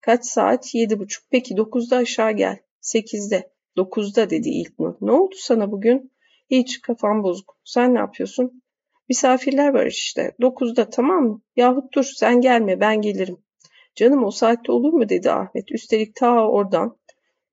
Kaç 0.00 0.24
saat? 0.24 0.74
Yedi 0.74 0.98
buçuk. 0.98 1.24
Peki 1.30 1.56
dokuzda 1.56 1.96
aşağı 1.96 2.32
gel. 2.32 2.58
Sekizde. 2.80 3.50
Dokuzda 3.76 4.30
dedi 4.30 4.48
İlknur. 4.48 4.94
Ne 5.00 5.12
oldu 5.12 5.34
sana 5.38 5.72
bugün? 5.72 6.12
Hiç 6.50 6.80
kafam 6.80 7.22
bozuk. 7.22 7.56
Sen 7.64 7.94
ne 7.94 7.98
yapıyorsun? 7.98 8.62
Misafirler 9.08 9.74
var 9.74 9.86
işte. 9.86 10.32
Dokuzda 10.40 10.90
tamam 10.90 11.24
mı? 11.24 11.42
Yahut 11.56 11.94
dur 11.94 12.04
sen 12.04 12.40
gelme 12.40 12.80
ben 12.80 13.00
gelirim. 13.00 13.38
Canım 13.94 14.24
o 14.24 14.30
saatte 14.30 14.72
olur 14.72 14.92
mu 14.92 15.08
dedi 15.08 15.30
Ahmet. 15.30 15.72
Üstelik 15.72 16.14
ta 16.14 16.48
oradan. 16.48 16.98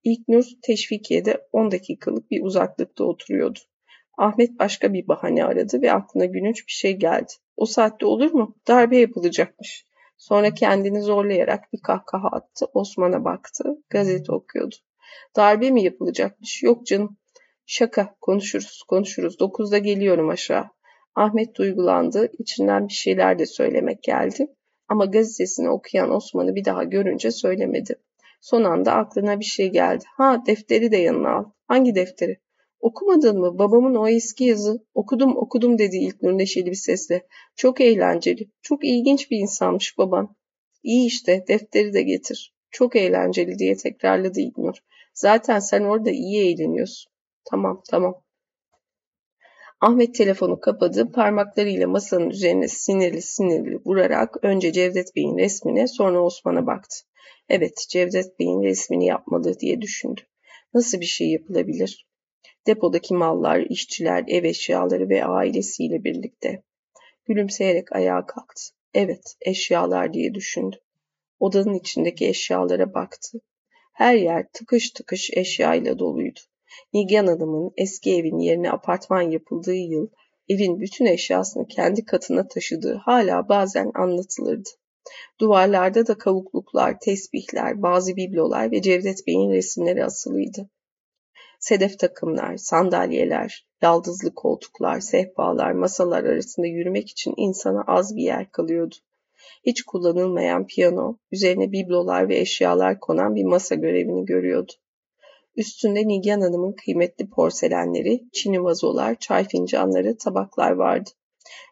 İlknur 0.04 0.46
Teşvikiye'de 0.62 1.48
10 1.52 1.72
dakikalık 1.72 2.32
bir 2.32 2.44
uzaklıkta 2.44 3.04
oturuyordu. 3.04 3.60
Ahmet 4.18 4.60
başka 4.60 4.94
bir 4.94 5.08
bahane 5.08 5.46
aradı 5.46 5.82
ve 5.82 5.94
aklına 5.94 6.26
gülünç 6.26 6.68
bir 6.68 6.72
şey 6.72 6.94
geldi. 6.98 7.34
O 7.58 7.66
saatte 7.66 8.06
olur 8.06 8.32
mu? 8.32 8.56
Darbe 8.68 8.98
yapılacakmış. 8.98 9.86
Sonra 10.18 10.54
kendini 10.54 11.02
zorlayarak 11.02 11.74
bir 11.74 11.82
kahkaha 11.82 12.28
attı. 12.28 12.66
Osman'a 12.74 13.24
baktı. 13.24 13.64
Gazete 13.90 14.32
okuyordu. 14.32 14.76
Darbe 15.36 15.72
mi 15.72 15.84
yapılacakmış? 15.84 16.64
Yok 16.64 16.86
canım. 16.86 17.18
Şaka. 17.66 18.16
Konuşuruz, 18.22 18.84
konuşuruz. 18.88 19.40
Dokuzda 19.40 19.78
geliyorum 19.78 20.30
aşağı. 20.30 20.66
Ahmet 21.16 21.56
duygulandı. 21.56 22.32
İçinden 22.40 22.88
bir 22.88 22.94
şeyler 22.94 23.40
de 23.40 23.46
söylemek 23.46 24.04
geldi. 24.04 24.48
Ama 24.88 25.06
gazetesini 25.06 25.70
okuyan 25.70 26.12
Osman'ı 26.16 26.56
bir 26.56 26.66
daha 26.66 26.84
görünce 26.84 27.32
söylemedi. 27.32 27.96
Son 28.42 28.64
anda 28.64 28.94
aklına 28.94 29.40
bir 29.40 29.46
şey 29.46 29.70
geldi. 29.72 30.04
Ha 30.18 30.44
defteri 30.48 30.92
de 30.92 30.98
yanına 30.98 31.30
al. 31.30 31.46
Hangi 31.68 31.96
defteri? 31.96 32.38
Okumadın 32.80 33.40
mı? 33.40 33.60
Babamın 33.60 33.96
o 33.96 34.08
eski 34.08 34.44
yazı. 34.44 34.86
Okudum 34.94 35.38
okudum 35.38 35.78
dedi 35.78 35.98
İlknur 35.98 36.38
neşeli 36.38 36.66
bir 36.66 36.76
sesle. 36.76 37.28
Çok 37.56 37.82
eğlenceli. 37.82 38.50
Çok 38.62 38.86
ilginç 38.86 39.32
bir 39.32 39.38
insanmış 39.38 39.98
baban. 39.98 40.36
İyi 40.84 41.08
işte 41.08 41.46
defteri 41.48 41.94
de 41.94 42.02
getir. 42.02 42.56
Çok 42.72 42.96
eğlenceli 42.96 43.60
diye 43.60 43.78
tekrarladı 43.78 44.40
İlknur. 44.40 44.76
Zaten 45.14 45.60
sen 45.60 45.84
orada 45.84 46.12
iyi 46.12 46.54
eğleniyorsun. 46.54 47.12
Tamam 47.50 47.82
tamam. 47.90 48.24
Ahmet 49.82 50.16
telefonu 50.16 50.60
kapadı, 50.60 51.12
parmaklarıyla 51.12 51.88
masanın 51.88 52.30
üzerine 52.30 52.68
sinirli 52.68 53.22
sinirli 53.22 53.80
vurarak 53.86 54.44
önce 54.44 54.72
Cevdet 54.72 55.16
Bey'in 55.16 55.38
resmine 55.38 55.88
sonra 55.88 56.24
Osman'a 56.24 56.68
baktı. 56.68 56.96
Evet, 57.50 57.86
Cevdet 57.90 58.40
Bey'in 58.40 58.64
resmini 58.64 59.06
yapmalı 59.06 59.60
diye 59.60 59.82
düşündü. 59.82 60.22
Nasıl 60.74 61.00
bir 61.00 61.06
şey 61.06 61.32
yapılabilir? 61.32 62.08
Depodaki 62.68 63.14
mallar, 63.14 63.60
işçiler, 63.60 64.24
ev 64.28 64.44
eşyaları 64.44 65.10
ve 65.10 65.26
ailesiyle 65.26 66.04
birlikte. 66.04 66.64
Gülümseyerek 67.26 67.96
ayağa 67.96 68.26
kalktı. 68.26 68.62
Evet, 68.94 69.36
eşyalar 69.42 70.14
diye 70.14 70.34
düşündü. 70.34 70.76
Odanın 71.40 71.74
içindeki 71.74 72.28
eşyalara 72.28 72.94
baktı. 72.94 73.40
Her 73.94 74.16
yer 74.16 74.48
tıkış 74.54 74.90
tıkış 74.90 75.30
eşyayla 75.34 76.00
doluydu. 76.00 76.40
Nigan 76.94 77.28
Hanım'ın 77.28 77.72
eski 77.78 78.16
evin 78.16 78.38
yerine 78.38 78.72
apartman 78.72 79.22
yapıldığı 79.22 79.76
yıl 79.76 80.08
evin 80.50 80.80
bütün 80.80 81.06
eşyasını 81.06 81.68
kendi 81.68 82.06
katına 82.06 82.48
taşıdığı 82.48 82.96
hala 82.96 83.50
bazen 83.50 83.92
anlatılırdı. 83.96 84.70
Duvarlarda 85.40 86.08
da 86.08 86.18
kavukluklar, 86.18 87.00
tesbihler, 87.00 87.82
bazı 87.82 88.16
biblolar 88.16 88.72
ve 88.72 88.82
Cevdet 88.82 89.28
Bey'in 89.28 89.52
resimleri 89.52 90.06
asılıydı. 90.06 90.70
Sedef 91.60 92.00
takımlar, 92.00 92.58
sandalyeler, 92.58 93.68
yaldızlı 93.82 94.34
koltuklar, 94.36 95.00
sehpalar, 95.00 95.72
masalar 95.72 96.24
arasında 96.24 96.68
yürümek 96.68 97.10
için 97.10 97.34
insana 97.38 97.84
az 97.88 98.16
bir 98.16 98.24
yer 98.24 98.52
kalıyordu. 98.52 98.96
Hiç 99.66 99.82
kullanılmayan 99.82 100.68
piyano, 100.68 101.18
üzerine 101.32 101.72
biblolar 101.72 102.30
ve 102.30 102.40
eşyalar 102.40 103.00
konan 103.00 103.36
bir 103.36 103.44
masa 103.44 103.76
görevini 103.76 104.26
görüyordu. 104.26 104.72
Üstünde 105.56 106.08
Nilgen 106.08 106.42
Hanım'ın 106.42 106.76
kıymetli 106.86 107.30
porselenleri, 107.30 108.24
çini 108.34 108.64
vazolar, 108.64 109.16
çay 109.16 109.48
fincanları, 109.48 110.18
tabaklar 110.18 110.72
vardı. 110.72 111.10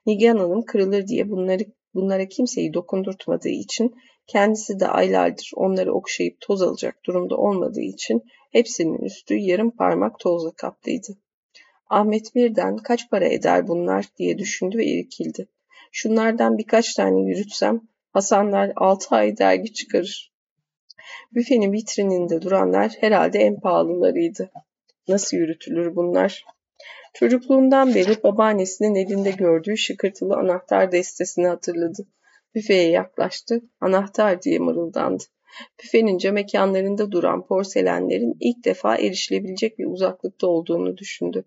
Nilgen 0.05 0.37
Hanım 0.37 0.65
kırılır 0.65 1.07
diye 1.07 1.29
bunları 1.29 1.63
bunlara 1.93 2.27
kimseyi 2.27 2.73
dokundurtmadığı 2.73 3.49
için 3.49 3.95
kendisi 4.27 4.79
de 4.79 4.87
aylardır 4.87 5.51
onları 5.55 5.93
okşayıp 5.93 6.41
toz 6.41 6.61
alacak 6.61 7.05
durumda 7.05 7.37
olmadığı 7.37 7.81
için 7.81 8.23
hepsinin 8.51 8.97
üstü 8.97 9.35
yarım 9.35 9.71
parmak 9.71 10.19
tozla 10.19 10.51
kaplıydı. 10.51 11.17
Ahmet 11.89 12.35
birden 12.35 12.77
kaç 12.77 13.09
para 13.09 13.25
eder 13.25 13.67
bunlar 13.67 14.05
diye 14.17 14.37
düşündü 14.37 14.77
ve 14.77 14.85
irkildi. 14.85 15.47
Şunlardan 15.91 16.57
birkaç 16.57 16.93
tane 16.93 17.21
yürütsem 17.21 17.81
Hasanlar 18.13 18.71
altı 18.75 19.15
ay 19.15 19.37
dergi 19.37 19.73
çıkarır. 19.73 20.31
Büfenin 21.31 21.71
vitrininde 21.71 22.41
duranlar 22.41 22.91
herhalde 22.99 23.39
en 23.39 23.59
pahalılarıydı. 23.59 24.51
Nasıl 25.07 25.37
yürütülür 25.37 25.95
bunlar? 25.95 26.45
Çocukluğundan 27.13 27.95
beri 27.95 28.23
babaannesinin 28.23 28.95
elinde 28.95 29.31
gördüğü 29.31 29.77
şıkırtılı 29.77 30.35
anahtar 30.35 30.91
destesini 30.91 31.47
hatırladı. 31.47 32.07
Büfeye 32.55 32.89
yaklaştı, 32.89 33.61
anahtar 33.81 34.41
diye 34.41 34.59
mırıldandı. 34.59 35.23
Büfenin 35.83 36.17
cam 36.17 36.33
mekanlarında 36.33 37.11
duran 37.11 37.47
porselenlerin 37.47 38.37
ilk 38.39 38.65
defa 38.65 38.95
erişilebilecek 38.95 39.79
bir 39.79 39.85
uzaklıkta 39.85 40.47
olduğunu 40.47 40.97
düşündü. 40.97 41.43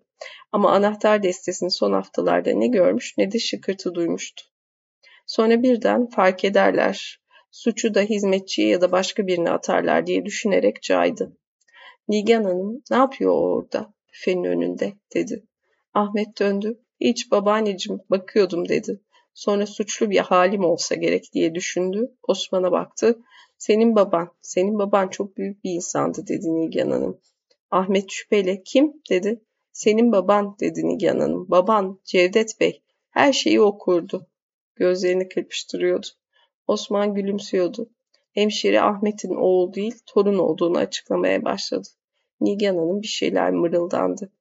Ama 0.51 0.71
anahtar 0.71 1.23
destesini 1.23 1.71
son 1.71 1.93
haftalarda 1.93 2.51
ne 2.53 2.67
görmüş 2.67 3.17
ne 3.17 3.31
de 3.31 3.39
şıkırtı 3.39 3.95
duymuştu. 3.95 4.43
Sonra 5.25 5.63
birden 5.63 6.09
fark 6.09 6.45
ederler. 6.45 7.21
Suçu 7.51 7.93
da 7.93 8.01
hizmetçiye 8.01 8.67
ya 8.67 8.81
da 8.81 8.91
başka 8.91 9.27
birine 9.27 9.49
atarlar 9.49 10.07
diye 10.07 10.25
düşünerek 10.25 10.81
caydı. 10.81 11.37
Nigan 12.07 12.43
Hanım 12.43 12.83
ne 12.91 12.97
yapıyor 12.97 13.33
orada 13.33 13.93
büfenin 14.13 14.43
önünde 14.43 14.93
dedi. 15.15 15.43
Ahmet 15.93 16.39
döndü. 16.39 16.79
Hiç 17.01 17.31
babaanneciğim 17.31 18.01
bakıyordum 18.09 18.69
dedi. 18.69 19.01
Sonra 19.33 19.65
suçlu 19.65 20.09
bir 20.09 20.19
halim 20.19 20.63
olsa 20.65 20.95
gerek 20.95 21.33
diye 21.33 21.55
düşündü. 21.55 22.11
Osman'a 22.27 22.71
baktı. 22.71 23.19
Senin 23.57 23.95
baban, 23.95 24.29
senin 24.41 24.79
baban 24.79 25.07
çok 25.07 25.37
büyük 25.37 25.63
bir 25.63 25.71
insandı 25.71 26.27
dedi 26.27 26.59
Nigan 26.59 26.91
Hanım. 26.91 27.21
Ahmet 27.71 28.11
şüpheyle 28.11 28.63
kim 28.63 28.93
dedi. 29.09 29.41
Senin 29.71 30.11
baban 30.11 30.55
dedi 30.59 30.87
Nigan 30.87 31.19
Hanım. 31.19 31.49
Baban 31.49 31.99
Cevdet 32.03 32.59
Bey. 32.59 32.83
Her 33.09 33.33
şeyi 33.33 33.61
okurdu. 33.61 34.27
Gözlerini 34.75 35.29
kırpıştırıyordu. 35.29 36.07
Osman 36.67 37.13
gülümsüyordu. 37.13 37.89
Hemşire 38.31 38.81
Ahmet'in 38.81 39.35
oğul 39.35 39.73
değil, 39.73 39.95
torun 40.05 40.37
olduğunu 40.37 40.77
açıklamaya 40.77 41.45
başladı. 41.45 41.87
Nigan 42.41 42.77
Hanım 42.77 43.01
bir 43.01 43.07
şeyler 43.07 43.51
mırıldandı. 43.51 44.31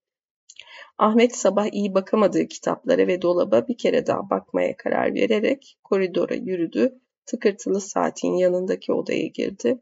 Ahmet 0.99 1.37
sabah 1.37 1.67
iyi 1.73 1.95
bakamadığı 1.95 2.49
kitaplara 2.49 3.07
ve 3.07 3.23
dolaba 3.23 3.69
bir 3.69 3.79
kere 3.79 4.07
daha 4.07 4.31
bakmaya 4.31 4.77
karar 4.77 5.15
vererek 5.15 5.79
koridora 5.85 6.35
yürüdü. 6.35 7.01
Tıkırtılı 7.27 7.81
saatin 7.81 8.35
yanındaki 8.35 8.93
odaya 8.93 9.27
girdi. 9.27 9.79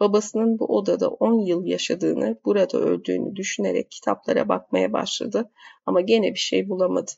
Babasının 0.00 0.58
bu 0.58 0.64
odada 0.64 1.08
10 1.08 1.46
yıl 1.46 1.64
yaşadığını, 1.64 2.40
burada 2.44 2.78
öldüğünü 2.78 3.36
düşünerek 3.36 3.90
kitaplara 3.90 4.48
bakmaya 4.48 4.92
başladı 4.92 5.50
ama 5.86 6.00
gene 6.00 6.34
bir 6.34 6.38
şey 6.38 6.68
bulamadı. 6.68 7.10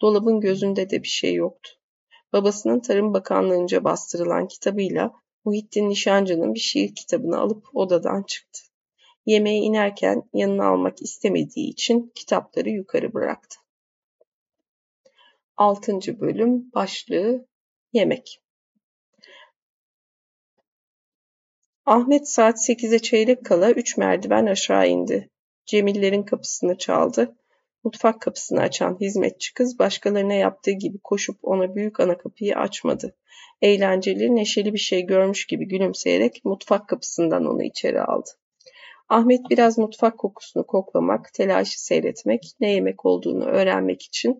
Dolabın 0.00 0.40
gözünde 0.40 0.90
de 0.90 1.02
bir 1.02 1.08
şey 1.08 1.34
yoktu. 1.34 1.70
Babasının 2.32 2.80
Tarım 2.80 3.14
Bakanlığı'nca 3.14 3.84
bastırılan 3.84 4.48
kitabıyla 4.48 5.12
Muhittin 5.44 5.88
Nişancı'nın 5.88 6.54
bir 6.54 6.60
şiir 6.60 6.94
kitabını 6.94 7.38
alıp 7.38 7.76
odadan 7.76 8.22
çıktı. 8.22 8.60
Yemeğe 9.26 9.58
inerken 9.58 10.22
yanına 10.34 10.66
almak 10.66 11.02
istemediği 11.02 11.70
için 11.70 12.12
kitapları 12.14 12.70
yukarı 12.70 13.14
bıraktı. 13.14 13.56
6. 15.56 16.20
bölüm 16.20 16.72
başlığı 16.74 17.46
Yemek 17.92 18.40
Ahmet 21.86 22.28
saat 22.28 22.56
8'e 22.68 22.98
çeyrek 22.98 23.44
kala 23.44 23.70
üç 23.70 23.96
merdiven 23.96 24.46
aşağı 24.46 24.88
indi. 24.88 25.30
Cemillerin 25.66 26.22
kapısını 26.22 26.78
çaldı. 26.78 27.36
Mutfak 27.84 28.20
kapısını 28.20 28.60
açan 28.60 28.96
hizmetçi 29.00 29.54
kız 29.54 29.78
başkalarına 29.78 30.34
yaptığı 30.34 30.70
gibi 30.70 30.98
koşup 31.04 31.36
ona 31.42 31.74
büyük 31.74 32.00
ana 32.00 32.18
kapıyı 32.18 32.56
açmadı. 32.56 33.16
Eğlenceli, 33.62 34.36
neşeli 34.36 34.72
bir 34.72 34.78
şey 34.78 35.06
görmüş 35.06 35.46
gibi 35.46 35.68
gülümseyerek 35.68 36.44
mutfak 36.44 36.88
kapısından 36.88 37.46
onu 37.46 37.62
içeri 37.62 38.00
aldı. 38.00 38.30
Ahmet 39.08 39.40
biraz 39.50 39.78
mutfak 39.78 40.18
kokusunu 40.18 40.66
koklamak, 40.66 41.32
telaşı 41.34 41.84
seyretmek, 41.84 42.42
ne 42.60 42.72
yemek 42.72 43.06
olduğunu 43.06 43.44
öğrenmek 43.44 44.02
için, 44.02 44.38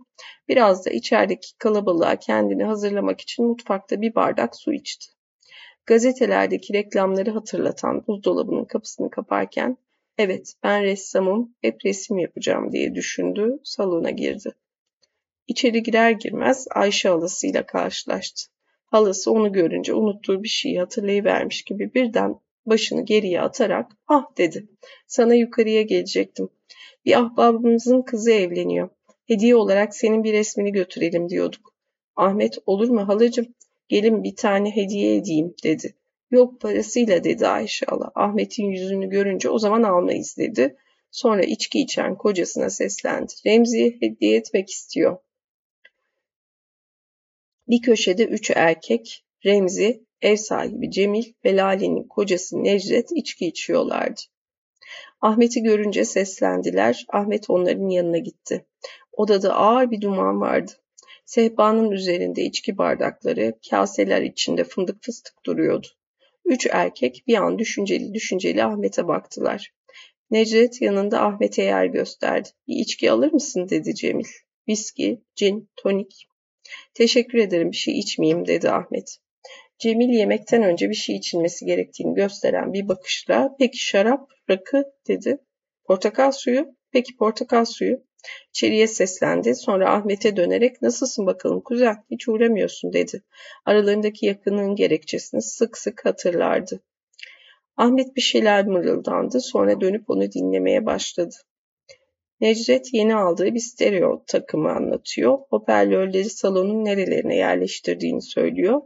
biraz 0.49 0.87
da 0.87 0.91
içerideki 0.91 1.59
kalabalığa 1.59 2.17
kendini 2.17 2.65
hazırlamak 2.65 3.21
için 3.21 3.47
mutfakta 3.47 4.01
bir 4.01 4.15
bardak 4.15 4.57
su 4.57 4.73
içti. 4.73 5.16
Gazetelerdeki 5.87 6.75
reklamları 6.75 7.31
hatırlatan 7.31 8.07
buzdolabının 8.07 8.65
kapısını 8.65 9.11
kaparken 9.11 9.77
Evet, 10.19 10.55
ben 10.63 10.83
ressamım, 10.83 11.55
hep 11.61 11.85
resim 11.85 12.19
yapacağım 12.19 12.73
diye 12.73 12.95
düşündü, 12.95 13.59
salona 13.65 14.11
girdi. 14.11 14.51
İçeri 15.47 15.83
girer 15.83 16.11
girmez 16.11 16.67
Ayşe 16.71 17.09
halasıyla 17.09 17.67
karşılaştı. 17.67 18.47
Halası 18.87 19.31
onu 19.31 19.53
görünce 19.53 19.95
unuttuğu 19.95 20.43
bir 20.43 20.49
şeyi 20.49 20.79
hatırlayıvermiş 20.79 21.63
gibi 21.63 21.95
birden 21.95 22.41
başını 22.67 23.05
geriye 23.05 23.41
atarak 23.41 23.91
ah 24.09 24.25
dedi. 24.39 24.69
Sana 25.07 25.35
yukarıya 25.35 25.83
gelecektim. 25.83 26.49
Bir 27.05 27.19
ahbabımızın 27.19 28.03
kızı 28.03 28.33
evleniyor. 28.33 28.89
Hediye 29.27 29.57
olarak 29.57 29.97
senin 29.97 30.25
bir 30.25 30.33
resmini 30.33 30.73
götürelim 30.73 31.29
diyorduk. 31.29 31.75
Ahmet 32.17 32.59
olur 32.67 32.89
mu 32.89 33.09
halacığım? 33.09 33.47
Gelin 33.89 34.25
bir 34.25 34.37
tane 34.37 34.77
hediye 34.77 35.17
edeyim 35.17 35.55
dedi. 35.65 35.95
Yok 36.31 36.61
parasıyla 36.61 37.25
dedi 37.25 37.47
Ayşe 37.47 37.87
hala. 37.87 38.13
Ahmet'in 38.15 38.65
yüzünü 38.65 39.11
görünce 39.11 39.49
o 39.49 39.59
zaman 39.59 39.83
almayız 39.83 40.37
dedi. 40.39 40.77
Sonra 41.11 41.43
içki 41.43 41.81
içen 41.81 42.15
kocasına 42.15 42.71
seslendi. 42.71 43.33
Remzi'ye 43.47 43.97
hediye 44.01 44.37
etmek 44.37 44.71
istiyor. 44.71 45.17
Bir 47.69 47.83
köşede 47.83 48.25
üç 48.25 48.51
erkek, 48.51 49.25
Remzi, 49.47 50.05
ev 50.23 50.37
sahibi 50.37 50.91
Cemil 50.91 51.33
ve 51.45 51.57
Lale'nin 51.57 52.09
kocası 52.09 52.65
Necdet 52.65 53.09
içki 53.15 53.47
içiyorlardı. 53.47 54.21
Ahmet'i 55.21 55.63
görünce 55.63 56.05
seslendiler. 56.05 57.07
Ahmet 57.09 57.51
onların 57.51 57.89
yanına 57.89 58.19
gitti. 58.19 58.67
Odada 59.13 59.55
ağır 59.55 59.91
bir 59.91 60.01
duman 60.01 60.41
vardı. 60.41 60.73
Sehpanın 61.27 61.91
üzerinde 61.91 62.43
içki 62.43 62.79
bardakları, 62.79 63.55
kaseler 63.71 64.23
içinde 64.23 64.65
fındık 64.65 65.03
fıstık 65.03 65.47
duruyordu. 65.47 65.87
Üç 66.45 66.67
erkek 66.71 67.25
bir 67.27 67.35
an 67.35 67.59
düşünceli 67.59 68.15
düşünceli 68.15 68.65
Ahmet'e 68.65 69.09
baktılar. 69.09 69.73
Necdet 70.31 70.83
yanında 70.83 71.23
Ahmet'e 71.23 71.63
yer 71.63 71.87
gösterdi. 71.87 72.49
Bir 72.69 72.77
içki 72.77 73.11
alır 73.11 73.33
mısın 73.33 73.69
dedi 73.69 73.95
Cemil. 73.95 74.25
Viski, 74.69 75.23
cin, 75.35 75.71
tonik. 75.77 76.29
Teşekkür 76.95 77.39
ederim 77.39 77.71
bir 77.71 77.77
şey 77.77 77.99
içmeyeyim 77.99 78.47
dedi 78.47 78.71
Ahmet. 78.71 79.19
Cemil 79.79 80.09
yemekten 80.09 80.63
önce 80.63 80.91
bir 80.91 80.95
şey 80.95 81.17
içilmesi 81.17 81.65
gerektiğini 81.67 82.15
gösteren 82.15 82.73
bir 82.73 82.89
bakışla 82.89 83.57
peki 83.59 83.79
şarap, 83.79 84.31
rakı 84.51 84.85
dedi. 85.09 85.39
Portakal 85.85 86.33
suyu, 86.33 86.75
peki 86.93 87.17
portakal 87.17 87.65
suyu. 87.65 88.06
İçeriye 88.51 88.87
seslendi. 88.87 89.55
Sonra 89.55 89.95
Ahmet'e 89.95 90.37
dönerek 90.37 90.83
nasılsın 90.83 91.27
bakalım 91.27 91.61
kuzen 91.61 92.05
hiç 92.11 92.29
uğramıyorsun 92.29 92.93
dedi. 92.93 93.23
Aralarındaki 93.65 94.27
yakınlığın 94.27 94.77
gerekçesini 94.77 95.43
sık 95.43 95.79
sık 95.79 96.05
hatırlardı. 96.05 96.81
Ahmet 97.77 98.17
bir 98.17 98.21
şeyler 98.21 98.67
mırıldandı. 98.67 99.41
Sonra 99.41 99.81
dönüp 99.81 100.11
onu 100.11 100.33
dinlemeye 100.33 100.87
başladı. 100.87 101.35
Necdet 102.41 102.95
yeni 102.95 103.15
aldığı 103.15 103.55
bir 103.55 103.61
stereo 103.61 104.25
takımı 104.27 104.71
anlatıyor. 104.71 105.39
Hoparlörleri 105.51 106.31
salonun 106.31 106.85
nerelerine 106.85 107.37
yerleştirdiğini 107.37 108.23
söylüyor. 108.23 108.83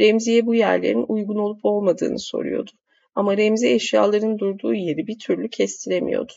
Remzi'ye 0.00 0.46
bu 0.46 0.54
yerlerin 0.54 1.04
uygun 1.08 1.36
olup 1.36 1.60
olmadığını 1.62 2.18
soruyordu. 2.18 2.70
Ama 3.14 3.36
Remzi 3.36 3.68
eşyaların 3.68 4.38
durduğu 4.38 4.74
yeri 4.74 5.06
bir 5.06 5.18
türlü 5.18 5.48
kestiremiyordu. 5.50 6.32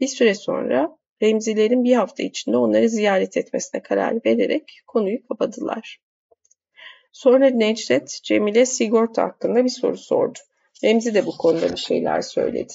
Bir 0.00 0.06
süre 0.06 0.34
sonra 0.34 0.97
Remzilerin 1.22 1.84
bir 1.84 1.94
hafta 1.94 2.22
içinde 2.22 2.56
onları 2.56 2.88
ziyaret 2.88 3.36
etmesine 3.36 3.82
karar 3.82 4.14
vererek 4.26 4.80
konuyu 4.86 5.28
kapadılar. 5.28 6.00
Sonra 7.12 7.50
Necdet 7.50 8.20
Cemil'e 8.22 8.66
sigorta 8.66 9.22
hakkında 9.22 9.64
bir 9.64 9.70
soru 9.70 9.96
sordu. 9.96 10.38
Remzi 10.84 11.14
de 11.14 11.26
bu 11.26 11.36
konuda 11.36 11.72
bir 11.72 11.76
şeyler 11.76 12.22
söyledi. 12.22 12.72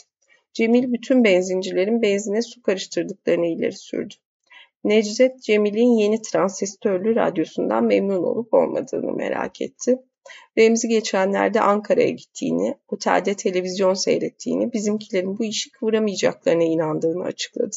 Cemil 0.54 0.94
bütün 0.94 1.24
benzincilerin 1.24 2.02
benzine 2.02 2.42
su 2.42 2.62
karıştırdıklarını 2.62 3.48
ileri 3.48 3.76
sürdü. 3.76 4.14
Necdet 4.84 5.42
Cemil'in 5.42 5.98
yeni 5.98 6.22
transistörlü 6.22 7.16
radyosundan 7.16 7.84
memnun 7.84 8.24
olup 8.24 8.54
olmadığını 8.54 9.14
merak 9.14 9.62
etti. 9.62 10.00
Remzi 10.58 10.88
geçenlerde 10.88 11.62
Ankara'ya 11.62 12.10
gittiğini, 12.10 12.78
otelde 12.88 13.34
televizyon 13.34 13.94
seyrettiğini, 13.94 14.74
bizimkilerin 14.74 15.38
bu 15.38 15.44
işi 15.44 15.72
kıvıramayacaklarına 15.72 16.64
inandığını 16.64 17.24
açıkladı. 17.24 17.76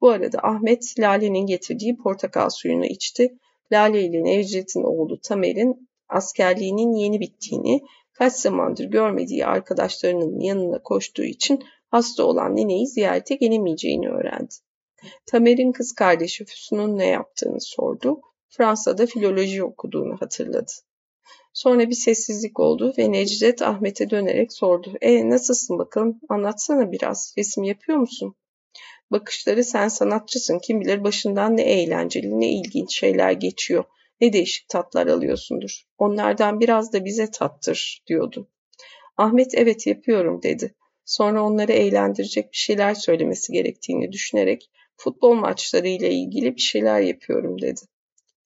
Bu 0.00 0.10
arada 0.10 0.38
Ahmet 0.42 0.94
Lale'nin 0.98 1.46
getirdiği 1.46 1.96
portakal 1.96 2.50
suyunu 2.50 2.86
içti. 2.86 3.38
Lale 3.72 4.02
ile 4.02 4.24
Necdet'in 4.24 4.82
oğlu 4.82 5.20
Tamer'in 5.20 5.88
askerliğinin 6.08 6.94
yeni 6.94 7.20
bittiğini, 7.20 7.82
kaç 8.12 8.32
zamandır 8.32 8.84
görmediği 8.84 9.46
arkadaşlarının 9.46 10.40
yanına 10.40 10.82
koştuğu 10.82 11.24
için 11.24 11.64
hasta 11.90 12.24
olan 12.24 12.56
nineyi 12.56 12.86
ziyarete 12.86 13.34
gelemeyeceğini 13.34 14.08
öğrendi. 14.08 14.54
Tamer'in 15.26 15.72
kız 15.72 15.92
kardeşi 15.92 16.44
Füsun'un 16.44 16.98
ne 16.98 17.06
yaptığını 17.06 17.60
sordu. 17.60 18.20
Fransa'da 18.48 19.06
filoloji 19.06 19.64
okuduğunu 19.64 20.16
hatırladı. 20.20 20.72
Sonra 21.52 21.88
bir 21.88 21.94
sessizlik 21.94 22.60
oldu 22.60 22.94
ve 22.98 23.12
Necdet 23.12 23.62
Ahmet'e 23.62 24.10
dönerek 24.10 24.52
sordu. 24.52 24.94
E 25.00 25.30
nasılsın 25.30 25.78
bakalım 25.78 26.20
anlatsana 26.28 26.92
biraz 26.92 27.34
resim 27.38 27.64
yapıyor 27.64 27.98
musun? 27.98 28.34
Bakışları 29.10 29.64
sen 29.64 29.88
sanatçısın 29.88 30.58
kim 30.58 30.80
bilir 30.80 31.04
başından 31.04 31.56
ne 31.56 31.62
eğlenceli 31.62 32.40
ne 32.40 32.52
ilginç 32.52 32.98
şeyler 32.98 33.32
geçiyor. 33.32 33.84
Ne 34.20 34.32
değişik 34.32 34.68
tatlar 34.68 35.06
alıyorsundur. 35.06 35.82
Onlardan 35.98 36.60
biraz 36.60 36.92
da 36.92 37.04
bize 37.04 37.30
tattır 37.30 38.02
diyordu. 38.06 38.48
Ahmet 39.16 39.54
evet 39.54 39.86
yapıyorum 39.86 40.42
dedi. 40.42 40.74
Sonra 41.04 41.42
onları 41.42 41.72
eğlendirecek 41.72 42.52
bir 42.52 42.56
şeyler 42.56 42.94
söylemesi 42.94 43.52
gerektiğini 43.52 44.12
düşünerek 44.12 44.70
futbol 44.96 45.34
maçları 45.34 45.88
ile 45.88 46.10
ilgili 46.10 46.56
bir 46.56 46.60
şeyler 46.60 47.00
yapıyorum 47.00 47.60
dedi. 47.62 47.80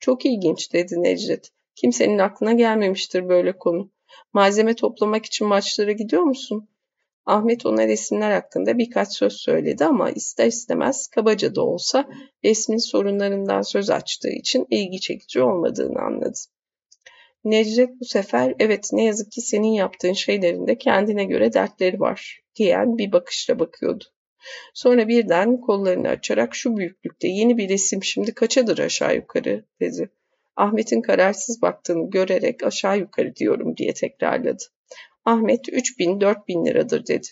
Çok 0.00 0.26
ilginç 0.26 0.72
dedi 0.72 1.02
Necdet. 1.02 1.50
Kimsenin 1.74 2.18
aklına 2.18 2.52
gelmemiştir 2.52 3.28
böyle 3.28 3.58
konu. 3.58 3.90
Malzeme 4.32 4.74
toplamak 4.74 5.26
için 5.26 5.46
maçlara 5.46 5.92
gidiyor 5.92 6.22
musun? 6.22 6.68
Ahmet 7.26 7.66
ona 7.66 7.86
resimler 7.86 8.32
hakkında 8.32 8.78
birkaç 8.78 9.12
söz 9.12 9.32
söyledi 9.32 9.84
ama 9.84 10.10
ister 10.10 10.46
istemez 10.46 11.08
kabaca 11.08 11.54
da 11.54 11.62
olsa 11.62 12.08
resmin 12.44 12.78
sorunlarından 12.78 13.62
söz 13.62 13.90
açtığı 13.90 14.30
için 14.30 14.66
ilgi 14.70 15.00
çekici 15.00 15.42
olmadığını 15.42 16.00
anladı. 16.00 16.38
Necdet 17.44 17.90
bu 18.00 18.04
sefer 18.04 18.54
evet 18.58 18.88
ne 18.92 19.04
yazık 19.04 19.32
ki 19.32 19.40
senin 19.40 19.72
yaptığın 19.72 20.12
şeylerin 20.12 20.66
de 20.66 20.78
kendine 20.78 21.24
göre 21.24 21.52
dertleri 21.52 22.00
var 22.00 22.40
diyen 22.56 22.98
bir 22.98 23.12
bakışla 23.12 23.58
bakıyordu. 23.58 24.04
Sonra 24.74 25.08
birden 25.08 25.60
kollarını 25.60 26.08
açarak 26.08 26.54
şu 26.54 26.76
büyüklükte 26.76 27.28
yeni 27.28 27.56
bir 27.56 27.68
resim 27.68 28.02
şimdi 28.02 28.34
kaçadır 28.34 28.78
aşağı 28.78 29.14
yukarı 29.14 29.64
dedi. 29.80 30.10
Ahmet'in 30.56 31.02
kararsız 31.02 31.62
baktığını 31.62 32.10
görerek 32.10 32.64
aşağı 32.64 32.98
yukarı 32.98 33.36
diyorum 33.36 33.76
diye 33.76 33.94
tekrarladı. 33.94 34.64
Ahmet 35.24 35.68
3000 35.72 36.20
4000 36.20 36.66
liradır 36.66 37.06
dedi. 37.06 37.26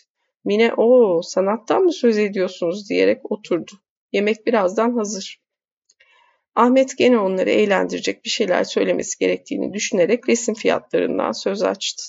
Mine 0.44 0.74
o 0.76 1.20
sanattan 1.22 1.82
mı 1.82 1.92
söz 1.92 2.18
ediyorsunuz 2.18 2.88
diyerek 2.88 3.32
oturdu. 3.32 3.72
Yemek 4.12 4.46
birazdan 4.46 4.96
hazır. 4.96 5.40
Ahmet 6.54 6.98
gene 6.98 7.18
onları 7.18 7.50
eğlendirecek 7.50 8.24
bir 8.24 8.30
şeyler 8.30 8.64
söylemesi 8.64 9.18
gerektiğini 9.18 9.72
düşünerek 9.72 10.28
resim 10.28 10.54
fiyatlarından 10.54 11.32
söz 11.32 11.62
açtı. 11.62 12.02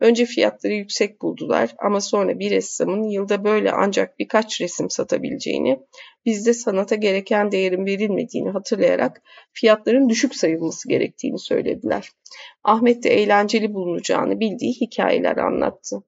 Önce 0.00 0.26
fiyatları 0.26 0.72
yüksek 0.72 1.22
buldular 1.22 1.74
ama 1.78 2.00
sonra 2.00 2.38
bir 2.38 2.50
ressamın 2.50 3.02
yılda 3.02 3.44
böyle 3.44 3.72
ancak 3.72 4.18
birkaç 4.18 4.60
resim 4.60 4.90
satabileceğini, 4.90 5.80
bizde 6.26 6.54
sanata 6.54 6.94
gereken 6.94 7.52
değerin 7.52 7.86
verilmediğini 7.86 8.50
hatırlayarak 8.50 9.22
fiyatların 9.52 10.08
düşük 10.08 10.34
sayılması 10.34 10.88
gerektiğini 10.88 11.38
söylediler. 11.38 12.10
Ahmet 12.64 13.02
de 13.02 13.10
eğlenceli 13.10 13.74
bulunacağını 13.74 14.40
bildiği 14.40 14.72
hikayeler 14.80 15.36
anlattı. 15.36 16.02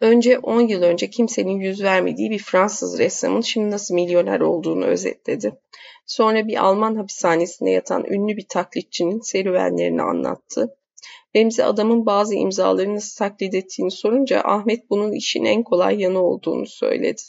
Önce 0.00 0.38
10 0.38 0.60
yıl 0.60 0.82
önce 0.82 1.10
kimsenin 1.10 1.60
yüz 1.60 1.82
vermediği 1.82 2.30
bir 2.30 2.38
Fransız 2.38 2.98
ressamın 2.98 3.40
şimdi 3.40 3.70
nasıl 3.70 3.94
milyoner 3.94 4.40
olduğunu 4.40 4.84
özetledi. 4.84 5.52
Sonra 6.06 6.48
bir 6.48 6.64
Alman 6.64 6.96
hapishanesinde 6.96 7.70
yatan 7.70 8.04
ünlü 8.04 8.36
bir 8.36 8.46
taklitçinin 8.48 9.20
serüvenlerini 9.20 10.02
anlattı. 10.02 10.76
Remzi 11.36 11.64
adamın 11.64 12.06
bazı 12.06 12.34
imzalarını 12.34 12.94
nasıl 12.94 13.18
taklit 13.18 13.54
ettiğini 13.54 13.90
sorunca 13.90 14.40
Ahmet 14.40 14.90
bunun 14.90 15.12
işin 15.12 15.44
en 15.44 15.62
kolay 15.62 16.00
yanı 16.00 16.22
olduğunu 16.22 16.66
söyledi. 16.66 17.22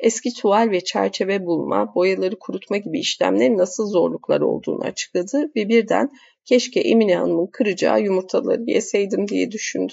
Eski 0.00 0.34
tuval 0.34 0.70
ve 0.70 0.80
çerçeve 0.84 1.46
bulma, 1.46 1.94
boyaları 1.94 2.38
kurutma 2.38 2.76
gibi 2.76 2.98
işlemlerin 2.98 3.58
nasıl 3.58 3.86
zorluklar 3.86 4.40
olduğunu 4.40 4.84
açıkladı 4.84 5.50
ve 5.56 5.68
birden 5.68 6.10
keşke 6.44 6.80
Emine 6.80 7.16
Hanım'ın 7.16 7.46
kıracağı 7.46 8.00
yumurtaları 8.00 8.62
yeseydim 8.66 9.28
diye 9.28 9.50
düşündü. 9.50 9.92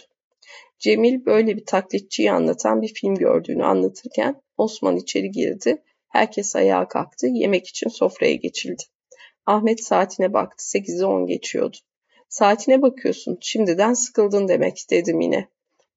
Cemil 0.80 1.26
böyle 1.26 1.58
bir 1.58 1.66
taklitçiyi 1.66 2.32
anlatan 2.32 2.82
bir 2.82 2.94
film 2.94 3.16
gördüğünü 3.16 3.64
anlatırken 3.64 4.42
Osman 4.58 4.98
içeri 4.98 5.32
girdi. 5.32 5.84
Herkes 6.10 6.56
ayağa 6.56 6.88
kalktı. 6.88 7.28
Yemek 7.28 7.68
için 7.68 7.90
sofraya 7.90 8.36
geçildi. 8.36 8.84
Ahmet 9.46 9.84
saatine 9.84 10.34
baktı. 10.34 10.64
8'e 10.78 11.06
10 11.06 11.26
geçiyordu. 11.26 11.78
Saatine 12.30 12.82
bakıyorsun. 12.82 13.38
Şimdiden 13.42 13.94
sıkıldın 13.94 14.48
demek 14.48 14.86
dedim 14.90 15.22
yine. 15.22 15.48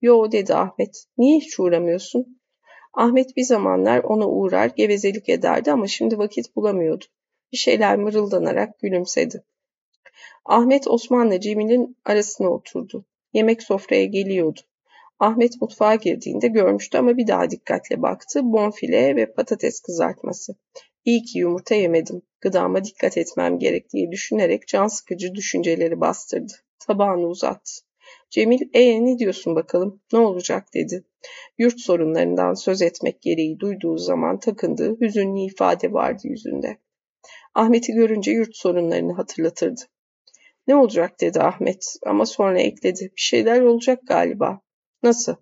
Yo 0.02 0.32
dedi 0.32 0.54
Ahmet. 0.54 1.04
Niye 1.18 1.38
hiç 1.38 1.60
uğramıyorsun? 1.60 2.40
Ahmet 2.94 3.36
bir 3.36 3.42
zamanlar 3.44 3.98
ona 4.04 4.28
uğrar 4.28 4.66
gevezelik 4.66 5.28
ederdi 5.28 5.72
ama 5.72 5.86
şimdi 5.86 6.18
vakit 6.18 6.56
bulamıyordu. 6.56 7.04
Bir 7.52 7.56
şeyler 7.56 7.96
mırıldanarak 7.96 8.78
gülümsedi. 8.78 9.44
Ahmet 10.44 10.88
Osman'la 10.88 11.40
Cemil'in 11.40 11.96
arasına 12.04 12.50
oturdu. 12.50 13.04
Yemek 13.32 13.62
sofraya 13.62 14.04
geliyordu. 14.04 14.60
Ahmet 15.18 15.60
mutfağa 15.60 15.94
girdiğinde 15.94 16.48
görmüştü 16.48 16.98
ama 16.98 17.16
bir 17.16 17.26
daha 17.26 17.50
dikkatle 17.50 18.02
baktı. 18.02 18.40
Bonfile 18.42 19.16
ve 19.16 19.32
patates 19.32 19.80
kızartması. 19.80 20.54
İyi 21.04 21.22
ki 21.22 21.38
yumurta 21.38 21.74
yemedim. 21.74 22.22
Gıdama 22.40 22.84
dikkat 22.84 23.18
etmem 23.18 23.58
gerek 23.58 23.92
diye 23.92 24.10
düşünerek 24.10 24.68
can 24.68 24.86
sıkıcı 24.86 25.34
düşünceleri 25.34 26.00
bastırdı. 26.00 26.52
Tabağını 26.86 27.26
uzattı. 27.26 27.72
Cemil, 28.30 28.60
e 28.72 29.04
ne 29.04 29.18
diyorsun 29.18 29.56
bakalım, 29.56 30.00
ne 30.12 30.18
olacak 30.18 30.74
dedi. 30.74 31.04
Yurt 31.58 31.80
sorunlarından 31.80 32.54
söz 32.54 32.82
etmek 32.82 33.22
gereği 33.22 33.60
duyduğu 33.60 33.98
zaman 33.98 34.38
takındığı 34.38 35.00
hüzünlü 35.00 35.40
ifade 35.40 35.92
vardı 35.92 36.20
yüzünde. 36.24 36.78
Ahmet'i 37.54 37.92
görünce 37.92 38.32
yurt 38.32 38.56
sorunlarını 38.56 39.12
hatırlatırdı. 39.12 39.80
Ne 40.66 40.76
olacak 40.76 41.20
dedi 41.20 41.40
Ahmet 41.40 41.96
ama 42.06 42.26
sonra 42.26 42.60
ekledi. 42.60 43.12
Bir 43.16 43.20
şeyler 43.20 43.60
olacak 43.60 44.00
galiba. 44.06 44.60
Nasıl? 45.02 45.34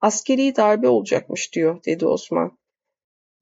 Askeri 0.00 0.56
darbe 0.56 0.88
olacakmış 0.88 1.54
diyor 1.54 1.84
dedi 1.84 2.06
Osman. 2.06 2.58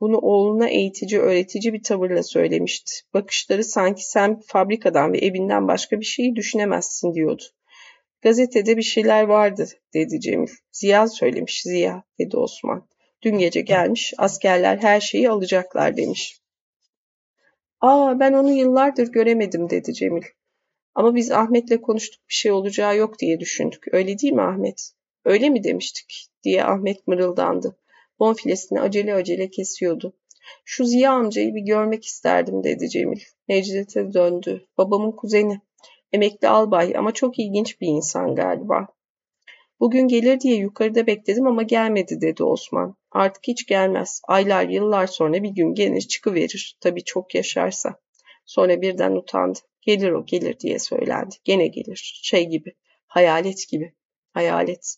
Bunu 0.00 0.18
oğluna 0.18 0.68
eğitici, 0.68 1.20
öğretici 1.20 1.72
bir 1.72 1.82
tavırla 1.82 2.22
söylemişti. 2.22 2.92
Bakışları 3.14 3.64
sanki 3.64 4.10
sen 4.10 4.40
fabrikadan 4.46 5.12
ve 5.12 5.18
evinden 5.18 5.68
başka 5.68 6.00
bir 6.00 6.04
şeyi 6.04 6.36
düşünemezsin 6.36 7.14
diyordu. 7.14 7.42
Gazetede 8.22 8.76
bir 8.76 8.82
şeyler 8.82 9.22
vardı 9.24 9.68
dedi 9.94 10.20
Cemil. 10.20 10.48
Ziya 10.72 11.08
söylemiş 11.08 11.62
Ziya 11.62 12.02
dedi 12.18 12.36
Osman. 12.36 12.88
Dün 13.22 13.38
gece 13.38 13.60
gelmiş 13.60 14.14
askerler 14.18 14.78
her 14.78 15.00
şeyi 15.00 15.30
alacaklar 15.30 15.96
demiş. 15.96 16.40
Aa 17.80 18.20
ben 18.20 18.32
onu 18.32 18.52
yıllardır 18.52 19.12
göremedim 19.12 19.70
dedi 19.70 19.94
Cemil. 19.94 20.22
Ama 20.94 21.14
biz 21.14 21.30
Ahmet'le 21.30 21.80
konuştuk 21.82 22.28
bir 22.28 22.34
şey 22.34 22.52
olacağı 22.52 22.96
yok 22.96 23.18
diye 23.18 23.40
düşündük. 23.40 23.94
Öyle 23.94 24.18
değil 24.18 24.32
mi 24.32 24.42
Ahmet? 24.42 24.92
Öyle 25.24 25.48
mi 25.48 25.64
demiştik 25.64 26.26
diye 26.42 26.64
Ahmet 26.64 27.06
mırıldandı. 27.06 27.76
Bonfilesini 28.20 28.80
acele 28.80 29.14
acele 29.14 29.50
kesiyordu. 29.50 30.12
Şu 30.64 30.84
Ziya 30.84 31.12
amcayı 31.12 31.54
bir 31.54 31.60
görmek 31.60 32.04
isterdim 32.04 32.64
dedi 32.64 32.88
Cemil. 32.88 33.20
Necdet'e 33.48 34.12
döndü. 34.12 34.66
Babamın 34.78 35.12
kuzeni. 35.12 35.60
Emekli 36.12 36.48
albay 36.48 36.96
ama 36.96 37.12
çok 37.12 37.38
ilginç 37.38 37.80
bir 37.80 37.86
insan 37.86 38.34
galiba. 38.34 38.86
Bugün 39.80 40.08
gelir 40.08 40.40
diye 40.40 40.56
yukarıda 40.56 41.06
bekledim 41.06 41.46
ama 41.46 41.62
gelmedi 41.62 42.20
dedi 42.20 42.44
Osman. 42.44 42.96
Artık 43.10 43.48
hiç 43.48 43.66
gelmez. 43.66 44.20
Aylar 44.28 44.68
yıllar 44.68 45.06
sonra 45.06 45.42
bir 45.42 45.48
gün 45.48 45.74
gelir 45.74 46.00
çıkıverir. 46.00 46.76
Tabii 46.80 47.04
çok 47.04 47.34
yaşarsa. 47.34 48.00
Sonra 48.44 48.82
birden 48.82 49.12
utandı. 49.12 49.58
Gelir 49.82 50.10
o 50.10 50.26
gelir 50.26 50.58
diye 50.58 50.78
söylendi. 50.78 51.34
Gene 51.44 51.66
gelir. 51.66 52.20
Şey 52.22 52.46
gibi. 52.46 52.72
Hayalet 53.06 53.68
gibi. 53.68 53.94
Hayalet. 54.32 54.96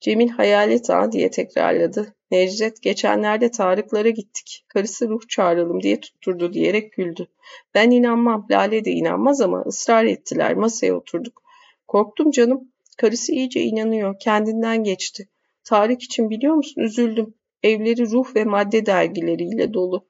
Cemil 0.00 0.28
hayalet 0.28 0.90
ağa 0.90 1.12
diye 1.12 1.30
tekrarladı. 1.30 2.14
Necdet 2.30 2.82
geçenlerde 2.82 3.50
Tarıklara 3.50 4.08
gittik. 4.08 4.64
Karısı 4.68 5.08
ruh 5.08 5.28
çağıralım 5.28 5.82
diye 5.82 6.00
tutturdu 6.00 6.52
diyerek 6.52 6.92
güldü. 6.92 7.26
Ben 7.74 7.90
inanmam. 7.90 8.46
Lale 8.50 8.84
de 8.84 8.90
inanmaz 8.90 9.40
ama 9.40 9.60
ısrar 9.66 10.04
ettiler. 10.04 10.54
Masaya 10.54 10.94
oturduk. 10.94 11.42
Korktum 11.88 12.30
canım. 12.30 12.72
Karısı 12.96 13.32
iyice 13.32 13.60
inanıyor. 13.60 14.18
Kendinden 14.18 14.84
geçti. 14.84 15.28
Tarık 15.64 16.02
için 16.02 16.30
biliyor 16.30 16.54
musun? 16.54 16.80
Üzüldüm. 16.80 17.34
Evleri 17.62 18.10
ruh 18.10 18.36
ve 18.36 18.44
madde 18.44 18.86
dergileriyle 18.86 19.74
dolu. 19.74 20.08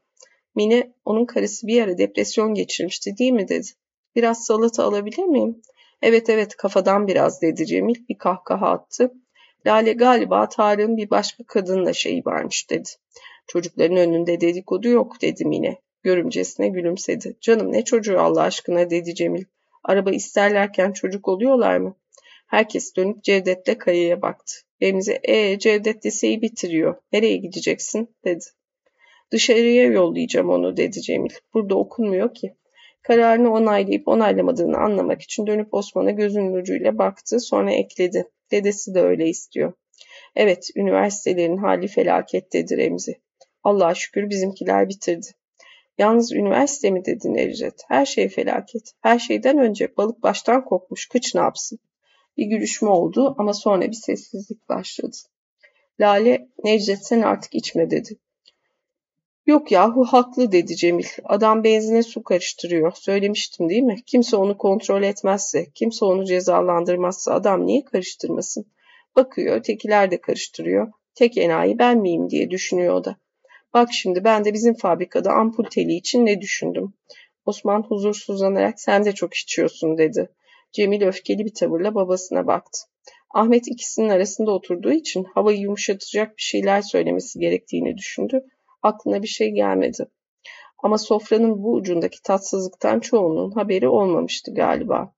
Mine 0.55 0.93
onun 1.05 1.27
karısı 1.27 1.67
bir 1.67 1.83
ara 1.83 1.99
depresyon 1.99 2.55
geçirmişti 2.55 3.19
değil 3.19 3.33
mi 3.33 3.49
dedi. 3.49 3.69
Biraz 4.17 4.45
salata 4.45 4.85
alabilir 4.85 5.25
miyim? 5.25 5.63
Evet 6.03 6.31
evet 6.31 6.57
kafadan 6.57 7.07
biraz 7.07 7.43
dedi 7.43 7.67
Cemil 7.67 7.95
bir 8.09 8.19
kahkaha 8.19 8.71
attı. 8.71 9.13
Lale 9.67 9.93
galiba 9.93 10.49
Tarık'ın 10.49 10.97
bir 10.97 11.11
başka 11.11 11.45
kadınla 11.45 11.93
şeyi 11.93 12.25
varmış 12.25 12.71
dedi. 12.71 12.89
Çocukların 13.47 13.97
önünde 13.97 14.41
dedikodu 14.41 14.89
yok 14.89 15.23
dedi 15.23 15.45
Mine. 15.45 15.77
Görümcesine 16.03 16.69
gülümsedi. 16.69 17.37
Canım 17.41 17.73
ne 17.73 17.85
çocuğu 17.85 18.21
Allah 18.21 18.43
aşkına 18.43 18.91
dedi 18.91 19.15
Cemil. 19.15 19.45
Araba 19.85 20.11
isterlerken 20.11 20.93
çocuk 20.93 21.29
oluyorlar 21.29 21.77
mı? 21.77 21.97
Herkes 22.47 22.97
dönüp 22.97 23.25
Cevdet'le 23.25 23.79
Kaya'ya 23.79 24.23
baktı. 24.23 24.55
Remzi, 24.83 25.19
ee 25.23 25.59
Cevdet 25.59 26.07
liseyi 26.07 26.43
bitiriyor. 26.43 26.97
Nereye 27.13 27.37
gideceksin? 27.37 28.17
dedi. 28.25 28.45
Dışarıya 29.31 29.85
yollayacağım 29.85 30.49
onu 30.49 30.77
dedi 30.77 31.03
Cemil. 31.03 31.31
Burada 31.55 31.75
okunmuyor 31.75 32.35
ki. 32.35 32.55
Kararını 33.03 33.53
onaylayıp 33.53 34.09
onaylamadığını 34.09 34.79
anlamak 34.79 35.23
için 35.23 35.47
dönüp 35.47 35.75
Osman'a 35.75 36.11
gözünün 36.11 36.55
ucuyla 36.55 36.99
baktı. 36.99 37.41
Sonra 37.41 37.73
ekledi. 37.73 38.29
Dedesi 38.51 38.95
de 38.95 39.01
öyle 39.01 39.29
istiyor. 39.29 39.73
Evet, 40.37 40.71
üniversitelerin 40.77 41.57
hali 41.57 41.89
felaket 41.89 42.53
dedi 42.53 42.77
Remzi. 42.77 43.21
Allah'a 43.63 43.95
şükür 43.95 44.31
bizimkiler 44.31 44.89
bitirdi. 44.89 45.27
Yalnız 45.99 46.33
üniversite 46.33 46.91
mi 46.91 47.05
dedi 47.05 47.35
Necdet? 47.35 47.83
Her 47.89 48.07
şey 48.07 48.29
felaket. 48.29 48.93
Her 49.01 49.19
şeyden 49.19 49.59
önce 49.59 49.97
balık 49.97 50.23
baştan 50.23 50.65
kokmuş. 50.65 51.09
Kıç 51.09 51.35
ne 51.35 51.41
yapsın? 51.41 51.79
Bir 52.37 52.47
gülüşme 52.47 52.89
oldu 52.89 53.35
ama 53.39 53.53
sonra 53.53 53.83
bir 53.83 53.97
sessizlik 53.97 54.69
başladı. 54.69 55.17
Lale, 56.01 56.49
Necdet 56.65 57.07
sen 57.07 57.21
artık 57.21 57.55
içme 57.55 57.91
dedi. 57.91 58.19
Yok 59.49 59.73
yahu 59.73 60.05
haklı 60.05 60.53
dedi 60.53 60.77
Cemil. 60.77 61.07
Adam 61.25 61.65
benzine 61.65 62.03
su 62.03 62.23
karıştırıyor. 62.23 62.93
Söylemiştim 62.93 63.69
değil 63.69 63.83
mi? 63.83 63.97
Kimse 64.07 64.37
onu 64.37 64.59
kontrol 64.59 65.03
etmezse, 65.03 65.67
kimse 65.75 66.05
onu 66.05 66.25
cezalandırmazsa 66.25 67.35
adam 67.35 67.67
niye 67.67 67.85
karıştırmasın? 67.85 68.67
Bakıyor, 69.17 69.57
ötekiler 69.57 70.11
de 70.11 70.21
karıştırıyor. 70.21 70.93
Tek 71.15 71.39
enayi 71.39 71.79
ben 71.79 71.99
miyim 71.99 72.31
diye 72.31 72.51
düşünüyor 72.51 72.95
o 72.95 73.05
da. 73.05 73.17
Bak 73.75 73.89
şimdi 73.93 74.25
ben 74.25 74.45
de 74.45 74.55
bizim 74.55 74.75
fabrikada 74.75 75.33
ampul 75.33 75.65
teli 75.65 75.95
için 75.95 76.27
ne 76.27 76.41
düşündüm? 76.41 76.93
Osman 77.47 77.83
huzursuzlanarak 77.83 78.81
sen 78.81 79.05
de 79.05 79.13
çok 79.13 79.35
içiyorsun 79.35 79.99
dedi. 79.99 80.29
Cemil 80.73 81.03
öfkeli 81.03 81.45
bir 81.45 81.55
tavırla 81.55 81.95
babasına 81.95 82.47
baktı. 82.47 82.79
Ahmet 83.35 83.69
ikisinin 83.69 84.09
arasında 84.09 84.51
oturduğu 84.51 84.93
için 84.93 85.25
havayı 85.35 85.59
yumuşatacak 85.59 86.37
bir 86.37 86.43
şeyler 86.43 86.83
söylemesi 86.83 87.39
gerektiğini 87.39 87.97
düşündü 87.97 88.45
aklına 88.83 89.23
bir 89.23 89.29
şey 89.29 89.51
gelmedi. 89.51 90.09
Ama 90.79 90.99
sofranın 90.99 91.63
bu 91.63 91.75
ucundaki 91.75 92.23
tatsızlıktan 92.23 93.01
çoğunun 93.01 93.51
haberi 93.51 93.89
olmamıştı 93.89 94.55
galiba. 94.55 95.13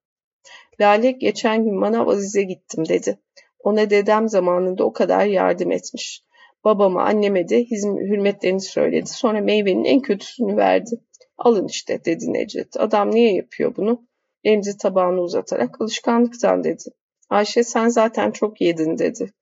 Lale 0.81 1.11
geçen 1.11 1.65
gün 1.65 1.75
manav 1.75 2.09
Aziz'e 2.09 2.43
gittim 2.43 2.89
dedi. 2.89 3.19
Ona 3.59 3.91
dedem 3.91 4.29
zamanında 4.29 4.85
o 4.85 4.93
kadar 4.93 5.27
yardım 5.27 5.71
etmiş. 5.71 6.25
Babama, 6.65 7.03
anneme 7.03 7.49
de 7.49 7.65
hizm 7.65 7.97
hürmetlerini 7.97 8.61
söyledi. 8.61 9.11
Sonra 9.11 9.41
meyvenin 9.41 9.85
en 9.85 10.01
kötüsünü 10.01 10.57
verdi. 10.57 11.01
Alın 11.39 11.67
işte 11.67 12.05
dedi 12.05 12.33
Necdet. 12.33 12.81
Adam 12.81 13.11
niye 13.11 13.35
yapıyor 13.35 13.77
bunu? 13.77 14.07
Remzi 14.47 14.77
tabağını 14.77 15.21
uzatarak 15.21 15.81
alışkanlıktan 15.81 16.65
dedi. 16.65 16.85
Ayşe 17.29 17.65
sen 17.65 17.89
zaten 17.89 18.31
çok 18.31 18.61
yedin 18.61 18.99
dedi. 18.99 19.33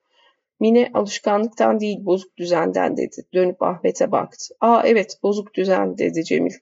Mine 0.60 0.90
alışkanlıktan 0.94 1.80
değil 1.80 2.04
bozuk 2.04 2.36
düzenden 2.36 2.96
dedi. 2.96 3.16
Dönüp 3.34 3.62
Ahmet'e 3.62 4.12
baktı. 4.12 4.54
Aa 4.60 4.82
evet 4.84 5.18
bozuk 5.22 5.54
düzen 5.54 5.98
dedi 5.98 6.24
Cemil. 6.24 6.52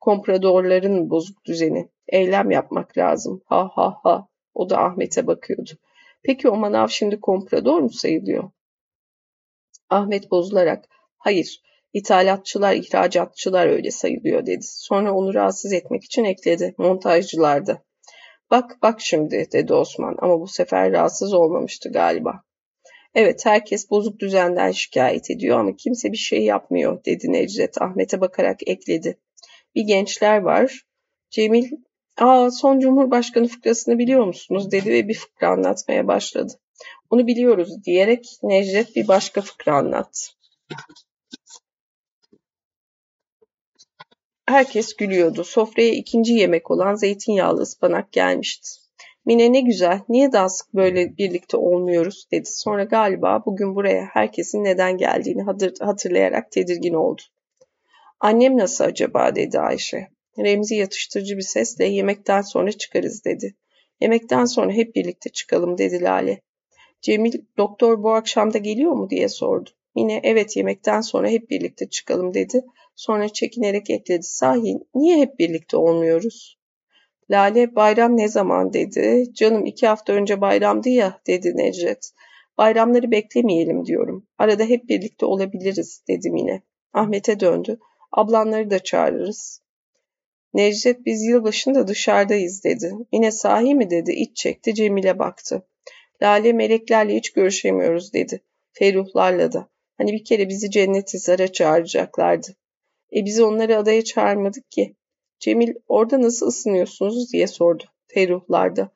Kompradorların 0.00 1.10
bozuk 1.10 1.44
düzeni. 1.44 1.88
Eylem 2.08 2.50
yapmak 2.50 2.98
lazım. 2.98 3.42
Ha 3.44 3.70
ha 3.74 4.00
ha. 4.02 4.28
O 4.54 4.70
da 4.70 4.78
Ahmet'e 4.78 5.26
bakıyordu. 5.26 5.70
Peki 6.22 6.48
o 6.48 6.56
manav 6.56 6.88
şimdi 6.88 7.20
komprador 7.20 7.80
mu 7.80 7.90
sayılıyor? 7.90 8.50
Ahmet 9.90 10.30
bozularak 10.30 10.84
hayır 11.18 11.62
ithalatçılar, 11.92 12.74
ihracatçılar 12.74 13.66
öyle 13.66 13.90
sayılıyor 13.90 14.46
dedi. 14.46 14.62
Sonra 14.62 15.14
onu 15.14 15.34
rahatsız 15.34 15.72
etmek 15.72 16.04
için 16.04 16.24
ekledi. 16.24 16.74
Montajcılar 16.78 17.66
da. 17.66 17.82
Bak 18.50 18.78
bak 18.82 19.00
şimdi 19.00 19.48
dedi 19.52 19.74
Osman 19.74 20.16
ama 20.18 20.40
bu 20.40 20.46
sefer 20.48 20.92
rahatsız 20.92 21.32
olmamıştı 21.32 21.92
galiba. 21.92 22.42
Evet 23.14 23.46
herkes 23.46 23.90
bozuk 23.90 24.20
düzenden 24.20 24.70
şikayet 24.70 25.30
ediyor 25.30 25.58
ama 25.60 25.76
kimse 25.76 26.12
bir 26.12 26.16
şey 26.16 26.44
yapmıyor 26.44 27.04
dedi 27.04 27.32
Necdet 27.32 27.82
Ahmet'e 27.82 28.20
bakarak 28.20 28.68
ekledi. 28.68 29.18
Bir 29.74 29.82
gençler 29.82 30.38
var. 30.38 30.80
Cemil 31.30 31.70
Aa, 32.18 32.50
son 32.50 32.80
Cumhurbaşkanı 32.80 33.48
fıkrasını 33.48 33.98
biliyor 33.98 34.26
musunuz 34.26 34.72
dedi 34.72 34.90
ve 34.90 35.08
bir 35.08 35.14
fıkra 35.14 35.48
anlatmaya 35.48 36.08
başladı. 36.08 36.52
Onu 37.10 37.26
biliyoruz 37.26 37.84
diyerek 37.84 38.26
Necdet 38.42 38.96
bir 38.96 39.08
başka 39.08 39.40
fıkra 39.40 39.76
anlattı. 39.76 40.20
Herkes 44.46 44.96
gülüyordu. 44.96 45.44
Sofraya 45.44 45.94
ikinci 45.94 46.32
yemek 46.32 46.70
olan 46.70 46.94
zeytinyağlı 46.94 47.60
ıspanak 47.60 48.12
gelmişti. 48.12 48.83
Mine 49.26 49.52
ne 49.52 49.60
güzel, 49.60 50.00
niye 50.08 50.32
daha 50.32 50.48
sık 50.48 50.74
böyle 50.74 51.18
birlikte 51.18 51.56
olmuyoruz 51.56 52.26
dedi. 52.32 52.48
Sonra 52.50 52.84
galiba 52.84 53.42
bugün 53.46 53.74
buraya 53.74 54.04
herkesin 54.04 54.64
neden 54.64 54.96
geldiğini 54.96 55.42
hatırlayarak 55.80 56.50
tedirgin 56.50 56.94
oldu. 56.94 57.22
Annem 58.20 58.58
nasıl 58.58 58.84
acaba 58.84 59.36
dedi 59.36 59.60
Ayşe. 59.60 60.08
Remzi 60.38 60.74
yatıştırıcı 60.74 61.36
bir 61.36 61.42
sesle 61.42 61.84
yemekten 61.84 62.42
sonra 62.42 62.72
çıkarız 62.72 63.24
dedi. 63.24 63.54
Yemekten 64.00 64.44
sonra 64.44 64.72
hep 64.72 64.94
birlikte 64.94 65.30
çıkalım 65.30 65.78
dedi 65.78 66.02
Lale. 66.02 66.40
Cemil 67.02 67.32
doktor 67.58 68.02
bu 68.02 68.12
akşam 68.12 68.52
da 68.52 68.58
geliyor 68.58 68.92
mu 68.92 69.10
diye 69.10 69.28
sordu. 69.28 69.70
Mine 69.94 70.20
evet 70.22 70.56
yemekten 70.56 71.00
sonra 71.00 71.28
hep 71.28 71.50
birlikte 71.50 71.88
çıkalım 71.88 72.34
dedi. 72.34 72.64
Sonra 72.96 73.28
çekinerek 73.28 73.90
ekledi. 73.90 74.22
Sahi 74.22 74.78
niye 74.94 75.18
hep 75.18 75.38
birlikte 75.38 75.76
olmuyoruz? 75.76 76.58
Lale 77.30 77.74
bayram 77.74 78.16
ne 78.16 78.28
zaman 78.28 78.72
dedi. 78.72 79.24
Canım 79.34 79.66
iki 79.66 79.86
hafta 79.86 80.12
önce 80.12 80.40
bayramdı 80.40 80.88
ya 80.88 81.20
dedi 81.26 81.56
Necdet. 81.56 82.10
Bayramları 82.58 83.10
beklemeyelim 83.10 83.86
diyorum. 83.86 84.26
Arada 84.38 84.64
hep 84.64 84.88
birlikte 84.88 85.26
olabiliriz 85.26 86.02
dedim 86.08 86.36
yine. 86.36 86.62
Ahmet'e 86.92 87.40
döndü. 87.40 87.78
Ablanları 88.12 88.70
da 88.70 88.78
çağırırız. 88.78 89.60
Necdet 90.54 91.06
biz 91.06 91.22
yılbaşında 91.22 91.88
dışarıdayız 91.88 92.64
dedi. 92.64 92.94
Yine 93.12 93.30
sahi 93.30 93.74
mi 93.74 93.90
dedi. 93.90 94.12
İç 94.12 94.36
çekti 94.36 94.74
Cemil'e 94.74 95.18
baktı. 95.18 95.62
Lale 96.22 96.52
meleklerle 96.52 97.16
hiç 97.16 97.32
görüşemiyoruz 97.32 98.12
dedi. 98.12 98.40
Feruhlarla 98.72 99.52
da. 99.52 99.68
Hani 99.98 100.12
bir 100.12 100.24
kere 100.24 100.48
bizi 100.48 100.70
cennet 100.70 101.14
izara 101.14 101.52
çağıracaklardı. 101.52 102.56
E 103.16 103.24
biz 103.24 103.40
onları 103.40 103.78
adaya 103.78 104.04
çağırmadık 104.04 104.70
ki. 104.70 104.96
Cemil 105.38 105.74
orada 105.88 106.22
nasıl 106.22 106.46
ısınıyorsunuz 106.46 107.32
diye 107.32 107.46
sordu 107.46 107.84
Ferruhlarda. 108.06 108.90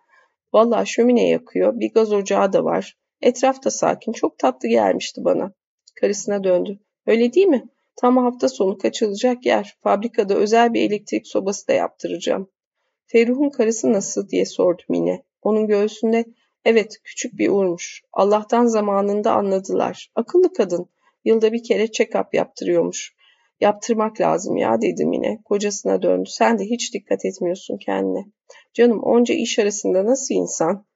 Valla 0.52 0.84
şömine 0.84 1.28
yakıyor, 1.28 1.80
bir 1.80 1.92
gaz 1.92 2.12
ocağı 2.12 2.52
da 2.52 2.64
var. 2.64 2.96
Etrafta 3.20 3.70
sakin, 3.70 4.12
çok 4.12 4.38
tatlı 4.38 4.68
gelmişti 4.68 5.24
bana. 5.24 5.52
Karısına 6.00 6.44
döndü. 6.44 6.78
Öyle 7.06 7.32
değil 7.32 7.46
mi? 7.46 7.68
Tam 7.96 8.16
hafta 8.16 8.48
sonu 8.48 8.78
kaçılacak 8.78 9.46
yer. 9.46 9.76
Fabrikada 9.82 10.34
özel 10.34 10.74
bir 10.74 10.82
elektrik 10.82 11.26
sobası 11.26 11.68
da 11.68 11.72
yaptıracağım. 11.72 12.50
Ferruh'un 13.06 13.50
karısı 13.50 13.92
nasıl 13.92 14.28
diye 14.28 14.46
sordu 14.46 14.82
Mine. 14.88 15.22
Onun 15.42 15.66
göğsünde 15.66 16.24
evet 16.64 17.00
küçük 17.04 17.38
bir 17.38 17.48
uğurmuş. 17.48 18.02
Allah'tan 18.12 18.66
zamanında 18.66 19.32
anladılar. 19.32 20.10
Akıllı 20.14 20.52
kadın. 20.52 20.88
Yılda 21.24 21.52
bir 21.52 21.62
kere 21.62 21.84
check-up 21.84 22.36
yaptırıyormuş. 22.36 23.14
Yaptırmak 23.60 24.20
lazım 24.20 24.56
ya 24.56 24.82
dedim 24.82 25.12
yine. 25.12 25.42
Kocasına 25.44 26.02
döndü. 26.02 26.30
Sen 26.30 26.58
de 26.58 26.64
hiç 26.64 26.94
dikkat 26.94 27.24
etmiyorsun 27.24 27.76
kendine. 27.76 28.24
Canım 28.74 29.02
onca 29.02 29.34
iş 29.34 29.58
arasında 29.58 30.06
nasıl 30.06 30.34
insan? 30.34 30.86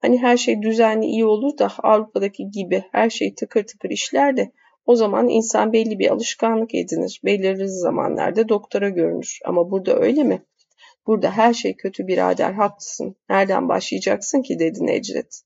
Hani 0.00 0.18
her 0.18 0.36
şey 0.36 0.62
düzenli 0.62 1.06
iyi 1.06 1.24
olur 1.24 1.58
da 1.58 1.72
Avrupa'daki 1.82 2.50
gibi 2.50 2.84
her 2.92 3.10
şey 3.10 3.34
tıkır 3.34 3.66
tıkır 3.66 3.90
işler 3.90 4.36
de 4.36 4.52
o 4.86 4.96
zaman 4.96 5.28
insan 5.28 5.72
belli 5.72 5.98
bir 5.98 6.10
alışkanlık 6.10 6.74
edinir. 6.74 7.20
Belirli 7.24 7.68
zamanlarda 7.68 8.48
doktora 8.48 8.88
görünür. 8.88 9.38
Ama 9.44 9.70
burada 9.70 9.96
öyle 9.96 10.24
mi? 10.24 10.42
Burada 11.06 11.30
her 11.30 11.54
şey 11.54 11.76
kötü 11.76 12.06
birader 12.06 12.52
haklısın. 12.52 13.16
Nereden 13.30 13.68
başlayacaksın 13.68 14.42
ki 14.42 14.58
dedi 14.58 14.86
Necdet. 14.86 15.42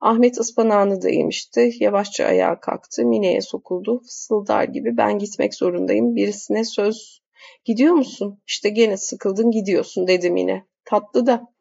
Ahmet 0.00 0.38
ıspanağını 0.38 1.02
da 1.02 1.08
yemişti. 1.08 1.70
Yavaşça 1.80 2.24
ayağa 2.24 2.60
kalktı. 2.60 3.04
Mine'ye 3.04 3.40
sokuldu. 3.40 4.00
Fısıldar 4.00 4.64
gibi 4.64 4.96
ben 4.96 5.18
gitmek 5.18 5.54
zorundayım. 5.54 6.16
Birisine 6.16 6.64
söz. 6.64 7.22
Gidiyor 7.64 7.94
musun? 7.94 8.40
İşte 8.46 8.68
gene 8.68 8.96
sıkıldın 8.96 9.50
gidiyorsun 9.50 10.06
dedi 10.06 10.30
Mine. 10.30 10.66
Tatlı 10.84 11.26
da. 11.26 11.52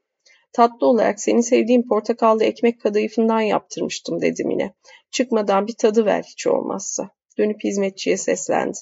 Tatlı 0.54 0.88
olarak 0.88 1.20
senin 1.20 1.42
sevdiğin 1.42 1.88
portakallı 1.88 2.44
ekmek 2.44 2.82
kadayıfından 2.82 3.42
yaptırmıştım 3.42 4.22
dedi 4.22 4.44
Mine. 4.44 4.74
Çıkmadan 5.12 5.68
bir 5.68 5.76
tadı 5.76 6.06
ver 6.06 6.24
hiç 6.24 6.48
olmazsa. 6.48 7.10
Dönüp 7.38 7.64
hizmetçiye 7.64 8.18
seslendi. 8.18 8.78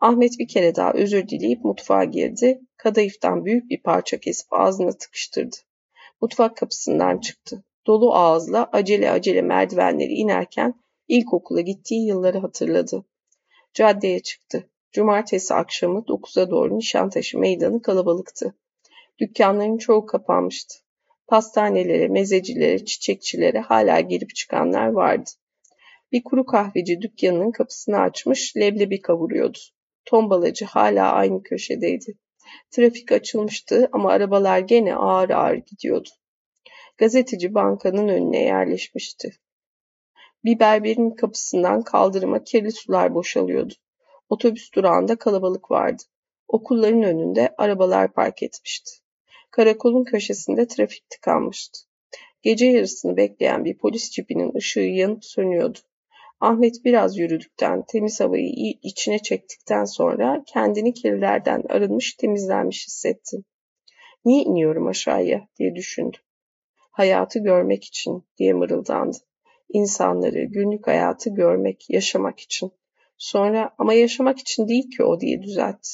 Ahmet 0.00 0.38
bir 0.38 0.48
kere 0.48 0.74
daha 0.74 0.92
özür 0.92 1.28
dileyip 1.28 1.64
mutfağa 1.64 2.04
girdi. 2.04 2.60
Kadayıftan 2.76 3.44
büyük 3.44 3.70
bir 3.70 3.82
parça 3.82 4.20
kesip 4.20 4.52
ağzına 4.52 4.92
tıkıştırdı. 4.92 5.56
Mutfak 6.20 6.56
kapısından 6.56 7.18
çıktı. 7.18 7.64
Dolu 7.86 8.14
ağızla 8.14 8.68
acele 8.72 9.10
acele 9.10 9.42
merdivenleri 9.42 10.12
inerken 10.12 10.74
ilkokula 11.08 11.60
gittiği 11.60 12.06
yılları 12.06 12.38
hatırladı. 12.38 13.04
Caddeye 13.74 14.20
çıktı. 14.20 14.68
Cumartesi 14.92 15.54
akşamı 15.54 15.98
9'a 15.98 16.50
doğru 16.50 16.78
Nişantaşı 16.78 17.38
meydanı 17.38 17.82
kalabalıktı. 17.82 18.54
Dükkanların 19.18 19.78
çoğu 19.78 20.06
kapanmıştı. 20.06 20.74
Pastanelere, 21.26 22.08
mezecilere, 22.08 22.84
çiçekçilere 22.84 23.60
hala 23.60 24.00
girip 24.00 24.34
çıkanlar 24.34 24.86
vardı. 24.86 25.30
Bir 26.12 26.24
kuru 26.24 26.46
kahveci 26.46 27.00
dükkanının 27.00 27.50
kapısını 27.50 27.98
açmış 28.00 28.56
leblebi 28.56 29.00
kavuruyordu. 29.00 29.58
Tombalacı 30.04 30.64
hala 30.64 31.12
aynı 31.12 31.42
köşedeydi. 31.42 32.18
Trafik 32.70 33.12
açılmıştı 33.12 33.88
ama 33.92 34.10
arabalar 34.10 34.58
gene 34.58 34.94
ağır 34.94 35.30
ağır 35.30 35.54
gidiyordu. 35.54 36.08
Gazeteci 36.98 37.54
bankanın 37.54 38.08
önüne 38.08 38.42
yerleşmişti. 38.42 39.30
Bir 40.44 40.58
berberin 40.58 41.10
kapısından 41.10 41.82
kaldırıma 41.82 42.44
kirli 42.44 42.72
sular 42.72 43.14
boşalıyordu. 43.14 43.74
Otobüs 44.28 44.72
durağında 44.72 45.16
kalabalık 45.16 45.70
vardı. 45.70 46.02
Okulların 46.48 47.02
önünde 47.02 47.54
arabalar 47.58 48.12
park 48.12 48.42
etmişti. 48.42 48.92
Karakolun 49.50 50.04
köşesinde 50.04 50.66
trafik 50.66 51.10
tıkanmıştı. 51.10 51.80
Gece 52.42 52.66
yarısını 52.66 53.16
bekleyen 53.16 53.64
bir 53.64 53.78
polis 53.78 54.10
cipinin 54.10 54.54
ışığı 54.56 54.80
yanıp 54.80 55.24
sönüyordu. 55.24 55.78
Ahmet 56.40 56.84
biraz 56.84 57.18
yürüdükten, 57.18 57.84
temiz 57.88 58.20
havayı 58.20 58.74
içine 58.82 59.18
çektikten 59.18 59.84
sonra 59.84 60.42
kendini 60.46 60.94
kirlerden 60.94 61.62
arınmış, 61.68 62.14
temizlenmiş 62.14 62.86
hissetti. 62.86 63.36
Niye 64.24 64.42
iniyorum 64.42 64.86
aşağıya 64.86 65.48
diye 65.58 65.74
düşündü. 65.74 66.16
Hayatı 66.92 67.38
görmek 67.38 67.84
için 67.84 68.24
diye 68.38 68.52
mırıldandı. 68.52 69.16
İnsanları, 69.72 70.44
günlük 70.44 70.86
hayatı 70.86 71.30
görmek, 71.30 71.90
yaşamak 71.90 72.40
için. 72.40 72.72
Sonra 73.18 73.70
ama 73.78 73.94
yaşamak 73.94 74.38
için 74.38 74.68
değil 74.68 74.90
ki 74.96 75.04
o 75.04 75.20
diye 75.20 75.42
düzeltti. 75.42 75.88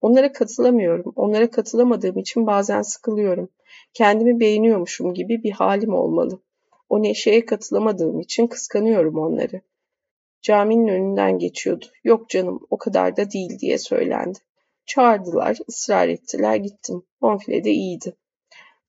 Onlara 0.00 0.32
katılamıyorum. 0.32 1.12
Onlara 1.16 1.50
katılamadığım 1.50 2.18
için 2.18 2.46
bazen 2.46 2.82
sıkılıyorum. 2.82 3.48
Kendimi 3.94 4.40
beğeniyormuşum 4.40 5.14
gibi 5.14 5.42
bir 5.42 5.50
halim 5.50 5.94
olmalı. 5.94 6.42
O 6.88 7.02
neşeye 7.02 7.46
katılamadığım 7.46 8.20
için 8.20 8.46
kıskanıyorum 8.46 9.18
onları. 9.18 9.60
Caminin 10.42 10.88
önünden 10.88 11.38
geçiyordu. 11.38 11.86
Yok 12.04 12.28
canım 12.28 12.60
o 12.70 12.78
kadar 12.78 13.16
da 13.16 13.30
değil 13.30 13.58
diye 13.58 13.78
söylendi. 13.78 14.38
Çağırdılar, 14.86 15.58
ısrar 15.68 16.08
ettiler 16.08 16.56
gittim. 16.56 17.02
Bonfile 17.20 17.64
de 17.64 17.70
iyiydi. 17.70 18.16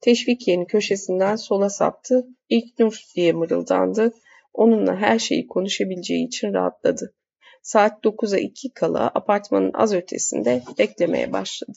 Teşvik 0.01 0.47
yeni 0.47 0.67
köşesinden 0.67 1.35
sola 1.35 1.69
saptı. 1.69 2.27
İlk 2.49 2.79
Nur 2.79 3.03
diye 3.15 3.33
mırıldandı. 3.33 4.13
Onunla 4.53 4.95
her 4.95 5.19
şeyi 5.19 5.47
konuşabileceği 5.47 6.27
için 6.27 6.53
rahatladı. 6.53 7.15
Saat 7.61 8.03
9'a 8.03 8.37
2 8.37 8.73
kala 8.73 9.07
apartmanın 9.07 9.71
az 9.73 9.93
ötesinde 9.93 10.63
beklemeye 10.77 11.33
başladı. 11.33 11.73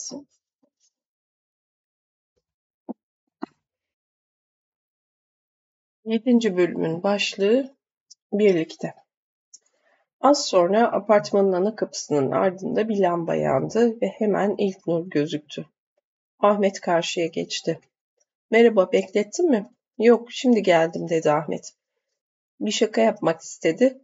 Yedinci 6.05 6.57
bölümün 6.57 7.03
başlığı 7.03 7.77
birlikte. 8.33 8.95
Az 10.21 10.47
sonra 10.47 10.93
apartmanın 10.93 11.53
ana 11.53 11.77
kapısının 11.77 12.31
ardında 12.31 12.89
bir 12.89 12.99
lamba 12.99 13.35
yandı 13.35 14.01
ve 14.03 14.07
hemen 14.07 14.55
ilk 14.59 14.87
nur 14.87 15.11
gözüktü. 15.11 15.67
Ahmet 16.39 16.81
karşıya 16.81 17.27
geçti. 17.27 17.81
Merhaba, 18.51 18.93
beklettin 18.93 19.51
mi? 19.51 19.71
Yok, 19.99 20.33
şimdi 20.33 20.63
geldim 20.63 21.09
dedi 21.09 21.31
Ahmet. 21.31 21.73
Bir 22.61 22.71
şaka 22.71 23.01
yapmak 23.01 23.41
istedi. 23.41 23.99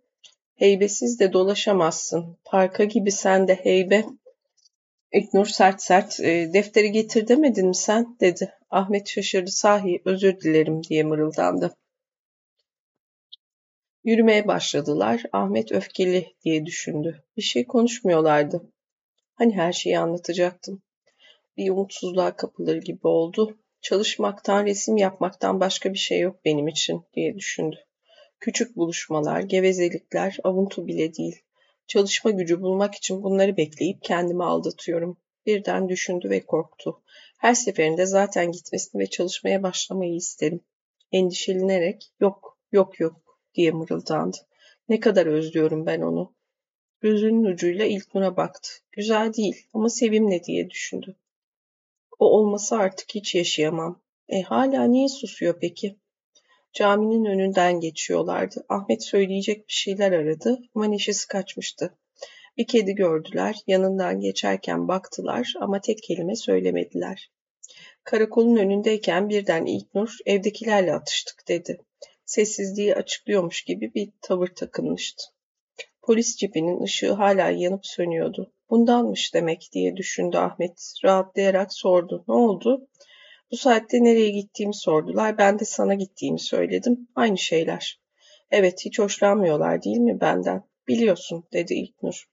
Heybesiz 0.55 1.21
de 1.21 1.33
dolaşamazsın. 1.33 2.39
Parka 2.45 2.85
gibi 2.85 3.13
sen 3.13 3.49
de 3.49 3.55
heybe. 3.55 4.05
İknur 5.13 5.47
sert 5.47 5.83
sert, 5.83 6.21
e, 6.21 6.53
defteri 6.53 6.93
getir 6.93 7.29
demedin 7.29 7.69
mi 7.69 7.75
sen? 7.75 8.17
dedi. 8.21 8.53
Ahmet 8.71 9.09
şaşırdı 9.09 9.51
sahi, 9.51 10.03
özür 10.05 10.41
dilerim 10.41 10.85
diye 10.85 11.03
mırıldandı. 11.03 11.77
Yürümeye 14.05 14.47
başladılar. 14.47 15.23
Ahmet 15.33 15.73
öfkeli 15.73 16.35
diye 16.45 16.67
düşündü. 16.67 17.25
Bir 17.37 17.43
şey 17.43 17.67
konuşmuyorlardı. 17.67 18.73
Hani 19.35 19.55
her 19.57 19.73
şeyi 19.73 19.99
anlatacaktım. 19.99 20.83
Bir 21.57 21.71
umutsuzluğa 21.71 22.37
kapılır 22.37 22.77
gibi 22.77 23.07
oldu. 23.07 23.59
Çalışmaktan, 23.85 24.67
resim 24.67 24.97
yapmaktan 24.97 25.61
başka 25.61 25.93
bir 25.93 25.99
şey 25.99 26.21
yok 26.21 26.45
benim 26.45 26.69
için 26.69 27.03
diye 27.15 27.35
düşündü. 27.35 27.77
Küçük 28.41 28.77
buluşmalar, 28.77 29.41
gevezelikler, 29.41 30.37
avuntu 30.45 30.87
bile 30.87 31.15
değil. 31.15 31.43
Çalışma 31.87 32.31
gücü 32.31 32.61
bulmak 32.61 32.95
için 32.95 33.23
bunları 33.23 33.57
bekleyip 33.57 34.03
kendimi 34.03 34.45
aldatıyorum. 34.45 35.19
Birden 35.47 35.89
düşündü 35.89 36.31
ve 36.31 36.41
korktu. 36.41 37.03
Her 37.39 37.55
seferinde 37.55 38.07
zaten 38.07 38.53
gitmesini 38.53 39.03
ve 39.03 39.07
çalışmaya 39.07 39.63
başlamayı 39.63 40.15
isterim. 40.15 40.61
Endişelenerek 41.13 42.13
yok, 42.21 42.59
yok, 42.73 43.01
yok 43.01 43.39
diye 43.55 43.71
mırıldandı. 43.71 44.37
Ne 44.89 45.01
kadar 45.01 45.27
özlüyorum 45.27 45.87
ben 45.87 46.01
onu. 46.01 46.35
Gözünün 47.01 47.45
ucuyla 47.45 47.85
ilk 47.85 48.15
buna 48.15 48.37
baktı. 48.37 48.69
Güzel 48.93 49.35
değil 49.35 49.67
ama 49.73 49.89
sevimli 49.89 50.45
diye 50.45 50.71
düşündü. 50.71 51.17
O 52.19 52.27
olmasa 52.27 52.77
artık 52.77 53.15
hiç 53.15 53.35
yaşayamam. 53.35 54.03
E 54.29 54.43
hala 54.43 54.85
niye 54.85 55.09
susuyor 55.09 55.59
peki? 55.61 55.97
Caminin 56.73 57.25
önünden 57.25 57.81
geçiyorlardı. 57.81 58.65
Ahmet 58.69 59.05
söyleyecek 59.05 59.69
bir 59.69 59.73
şeyler 59.73 60.13
aradı 60.13 60.59
ama 60.75 60.97
kaçmıştı. 61.29 61.99
Bir 62.57 62.67
kedi 62.67 62.95
gördüler, 62.95 63.57
yanından 63.67 64.21
geçerken 64.21 64.89
baktılar 64.89 65.53
ama 65.61 65.81
tek 65.81 66.03
kelime 66.03 66.37
söylemediler. 66.37 67.31
Karakolun 68.05 68.57
önündeyken 68.57 69.29
birden 69.29 69.67
İlknur 69.67 70.17
evdekilerle 70.27 70.95
atıştık 70.95 71.49
dedi. 71.49 71.81
Sessizliği 72.25 72.95
açıklıyormuş 72.95 73.63
gibi 73.63 73.95
bir 73.95 74.13
tavır 74.23 74.49
takınmıştı. 74.49 75.25
Polis 76.03 76.37
cipinin 76.37 76.83
ışığı 76.83 77.13
hala 77.13 77.51
yanıp 77.51 77.87
sönüyordu. 77.87 78.54
Bundanmış 78.71 79.35
demek 79.35 79.69
diye 79.73 79.97
düşündü 79.97 80.37
Ahmet. 80.37 80.93
Rahatlayarak 81.05 81.75
sordu. 81.75 82.25
Ne 82.29 82.35
oldu? 82.35 82.89
Bu 83.51 83.57
saatte 83.57 84.05
nereye 84.05 84.31
gittiğimi 84.31 84.75
sordular. 84.75 85.39
Ben 85.39 85.59
de 85.59 85.65
sana 85.65 85.95
gittiğimi 85.95 86.41
söyledim. 86.41 87.09
Aynı 87.15 87.39
şeyler. 87.39 88.01
Evet 88.51 88.85
hiç 88.85 88.99
hoşlanmıyorlar 88.99 89.83
değil 89.83 89.99
mi 89.99 90.21
benden? 90.21 90.63
Biliyorsun 90.89 91.45
dedi 91.53 91.75
İlknur. 91.75 92.29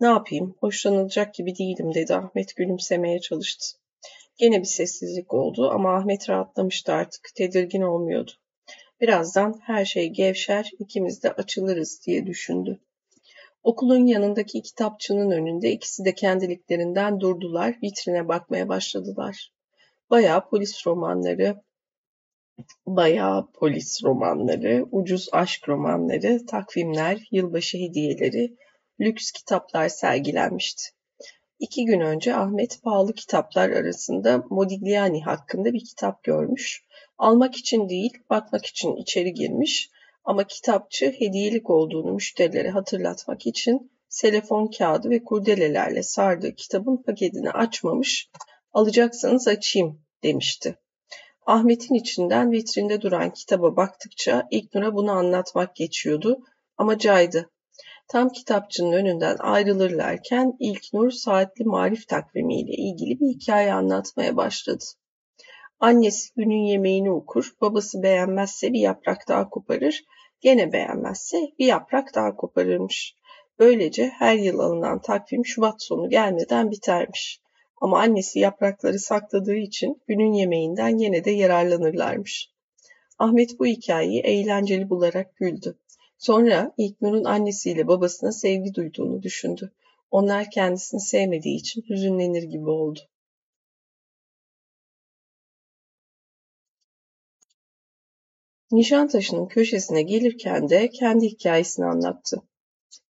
Ne 0.00 0.06
yapayım? 0.06 0.54
Hoşlanılacak 0.60 1.34
gibi 1.34 1.58
değilim 1.58 1.94
dedi 1.94 2.14
Ahmet 2.14 2.56
gülümsemeye 2.56 3.20
çalıştı. 3.20 3.66
Gene 4.36 4.60
bir 4.60 4.66
sessizlik 4.66 5.34
oldu 5.34 5.70
ama 5.70 5.96
Ahmet 5.96 6.30
rahatlamıştı 6.30 6.92
artık. 6.92 7.30
Tedirgin 7.34 7.82
olmuyordu. 7.82 8.30
Birazdan 9.00 9.60
her 9.62 9.84
şey 9.84 10.08
gevşer, 10.08 10.70
ikimiz 10.78 11.22
de 11.22 11.32
açılırız 11.32 12.00
diye 12.06 12.26
düşündü. 12.26 12.80
Okulun 13.66 14.06
yanındaki 14.06 14.62
kitapçının 14.62 15.30
önünde 15.30 15.70
ikisi 15.70 16.04
de 16.04 16.14
kendiliklerinden 16.14 17.20
durdular, 17.20 17.78
vitrine 17.82 18.28
bakmaya 18.28 18.68
başladılar. 18.68 19.52
Bayağı 20.10 20.48
polis 20.48 20.86
romanları, 20.86 21.62
bayağı 22.86 23.52
polis 23.52 24.04
romanları, 24.04 24.86
ucuz 24.90 25.28
aşk 25.32 25.68
romanları, 25.68 26.46
takvimler, 26.46 27.28
yılbaşı 27.30 27.78
hediyeleri, 27.78 28.56
lüks 29.00 29.30
kitaplar 29.30 29.88
sergilenmişti. 29.88 30.82
İki 31.58 31.84
gün 31.84 32.00
önce 32.00 32.34
Ahmet 32.34 32.82
pahalı 32.82 33.14
kitaplar 33.14 33.70
arasında 33.70 34.44
Modigliani 34.50 35.22
hakkında 35.24 35.72
bir 35.72 35.84
kitap 35.84 36.22
görmüş. 36.22 36.84
Almak 37.18 37.56
için 37.56 37.88
değil, 37.88 38.12
bakmak 38.30 38.66
için 38.66 38.96
içeri 38.96 39.34
girmiş 39.34 39.90
ama 40.26 40.44
kitapçı 40.44 41.14
hediyelik 41.18 41.70
olduğunu 41.70 42.12
müşterilere 42.12 42.70
hatırlatmak 42.70 43.46
için 43.46 43.90
selefon 44.08 44.66
kağıdı 44.66 45.10
ve 45.10 45.24
kurdelelerle 45.24 46.02
sardığı 46.02 46.54
kitabın 46.54 47.02
paketini 47.02 47.50
açmamış, 47.50 48.30
alacaksanız 48.72 49.48
açayım 49.48 50.00
demişti. 50.22 50.78
Ahmet'in 51.46 51.94
içinden 51.94 52.52
vitrinde 52.52 53.00
duran 53.00 53.30
kitaba 53.30 53.76
baktıkça 53.76 54.46
İlknur'a 54.50 54.94
bunu 54.94 55.10
anlatmak 55.10 55.76
geçiyordu 55.76 56.38
ama 56.76 56.98
caydı. 56.98 57.50
Tam 58.08 58.28
kitapçının 58.28 58.92
önünden 58.92 59.36
ayrılırlarken 59.36 60.56
İlknur 60.60 61.10
saatli 61.10 61.64
marif 61.64 62.08
takvimiyle 62.08 62.72
ilgili 62.72 63.20
bir 63.20 63.26
hikaye 63.26 63.72
anlatmaya 63.72 64.36
başladı. 64.36 64.84
Annesi 65.80 66.34
günün 66.36 66.64
yemeğini 66.64 67.10
okur, 67.10 67.52
babası 67.60 68.02
beğenmezse 68.02 68.72
bir 68.72 68.80
yaprak 68.80 69.28
daha 69.28 69.48
koparır, 69.48 70.04
gene 70.40 70.72
beğenmezse 70.72 71.52
bir 71.58 71.66
yaprak 71.66 72.14
daha 72.14 72.36
koparırmış. 72.36 73.16
Böylece 73.58 74.08
her 74.08 74.36
yıl 74.36 74.58
alınan 74.58 75.00
takvim 75.00 75.46
Şubat 75.46 75.82
sonu 75.82 76.10
gelmeden 76.10 76.70
bitermiş. 76.70 77.40
Ama 77.80 78.00
annesi 78.00 78.38
yaprakları 78.38 78.98
sakladığı 78.98 79.56
için 79.56 80.02
günün 80.06 80.32
yemeğinden 80.32 80.98
yine 80.98 81.24
de 81.24 81.30
yararlanırlarmış. 81.30 82.50
Ahmet 83.18 83.58
bu 83.58 83.66
hikayeyi 83.66 84.20
eğlenceli 84.20 84.90
bularak 84.90 85.36
güldü. 85.36 85.78
Sonra 86.18 86.74
İlknur'un 86.78 87.24
annesiyle 87.24 87.86
babasına 87.86 88.32
sevgi 88.32 88.74
duyduğunu 88.74 89.22
düşündü. 89.22 89.72
Onlar 90.10 90.50
kendisini 90.50 91.00
sevmediği 91.00 91.56
için 91.56 91.84
hüzünlenir 91.90 92.42
gibi 92.42 92.70
oldu. 92.70 93.00
Nişantaşı'nın 98.72 99.46
köşesine 99.46 100.02
gelirken 100.02 100.68
de 100.68 100.90
kendi 100.90 101.26
hikayesini 101.26 101.86
anlattı. 101.86 102.42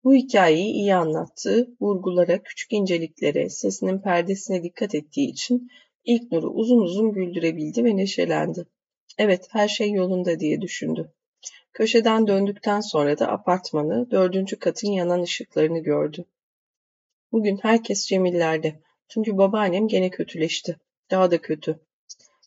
Bu 0.05 0.15
hikayeyi 0.15 0.73
iyi 0.73 0.95
anlattı, 0.95 1.69
vurgulara, 1.81 2.43
küçük 2.43 2.73
inceliklere, 2.73 3.51
sesinin 3.51 3.99
perdesine 3.99 4.63
dikkat 4.63 4.95
ettiği 4.95 5.31
için 5.31 5.69
ilk 6.05 6.33
Nur'u 6.33 6.49
uzun 6.49 6.79
uzun 6.79 7.13
güldürebildi 7.13 7.85
ve 7.85 7.97
neşelendi. 7.97 8.67
Evet, 9.19 9.49
her 9.51 9.69
şey 9.69 9.91
yolunda 9.91 10.41
diye 10.41 10.61
düşündü. 10.61 11.13
Köşeden 11.73 12.27
döndükten 12.27 12.81
sonra 12.81 13.19
da 13.19 13.29
apartmanı, 13.29 14.11
dördüncü 14.11 14.59
katın 14.59 14.91
yanan 14.91 15.23
ışıklarını 15.23 15.79
gördü. 15.79 16.25
Bugün 17.33 17.59
herkes 17.63 18.07
Cemillerde. 18.07 18.81
Çünkü 19.09 19.39
babaannem 19.39 19.89
gene 19.89 20.11
kötüleşti. 20.11 20.77
Daha 21.11 21.31
da 21.31 21.41
kötü. 21.41 21.81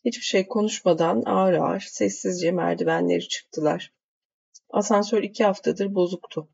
Hiçbir 0.04 0.24
şey 0.24 0.46
konuşmadan 0.46 1.22
ağır 1.26 1.52
ağır, 1.52 1.80
sessizce 1.80 2.50
merdivenleri 2.52 3.28
çıktılar. 3.28 3.92
Asansör 4.70 5.22
iki 5.22 5.44
haftadır 5.44 5.94
bozuktu. 5.94 6.48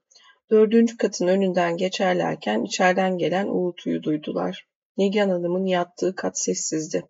Dördüncü 0.51 0.97
katın 0.97 1.29
önünden 1.29 1.77
geçerlerken 1.77 2.63
içeriden 2.63 3.19
gelen 3.19 3.47
uğultuyu 3.47 4.03
duydular. 4.03 4.69
Nigan 4.97 5.29
Hanım'ın 5.29 5.67
yattığı 5.67 6.15
kat 6.15 6.39
sessizdi. 6.39 7.05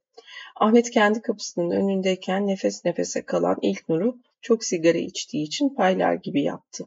Ahmet 0.56 0.90
kendi 0.90 1.23
kapısının 1.23 1.70
önündeyken 1.70 2.47
nefes 2.47 2.85
nefese 2.85 3.24
kalan 3.24 3.59
ilk 3.62 3.89
nuru 3.89 4.16
çok 4.40 4.65
sigara 4.65 4.98
içtiği 4.98 5.43
için 5.43 5.74
paylar 5.74 6.15
gibi 6.15 6.43
yaptı. 6.43 6.85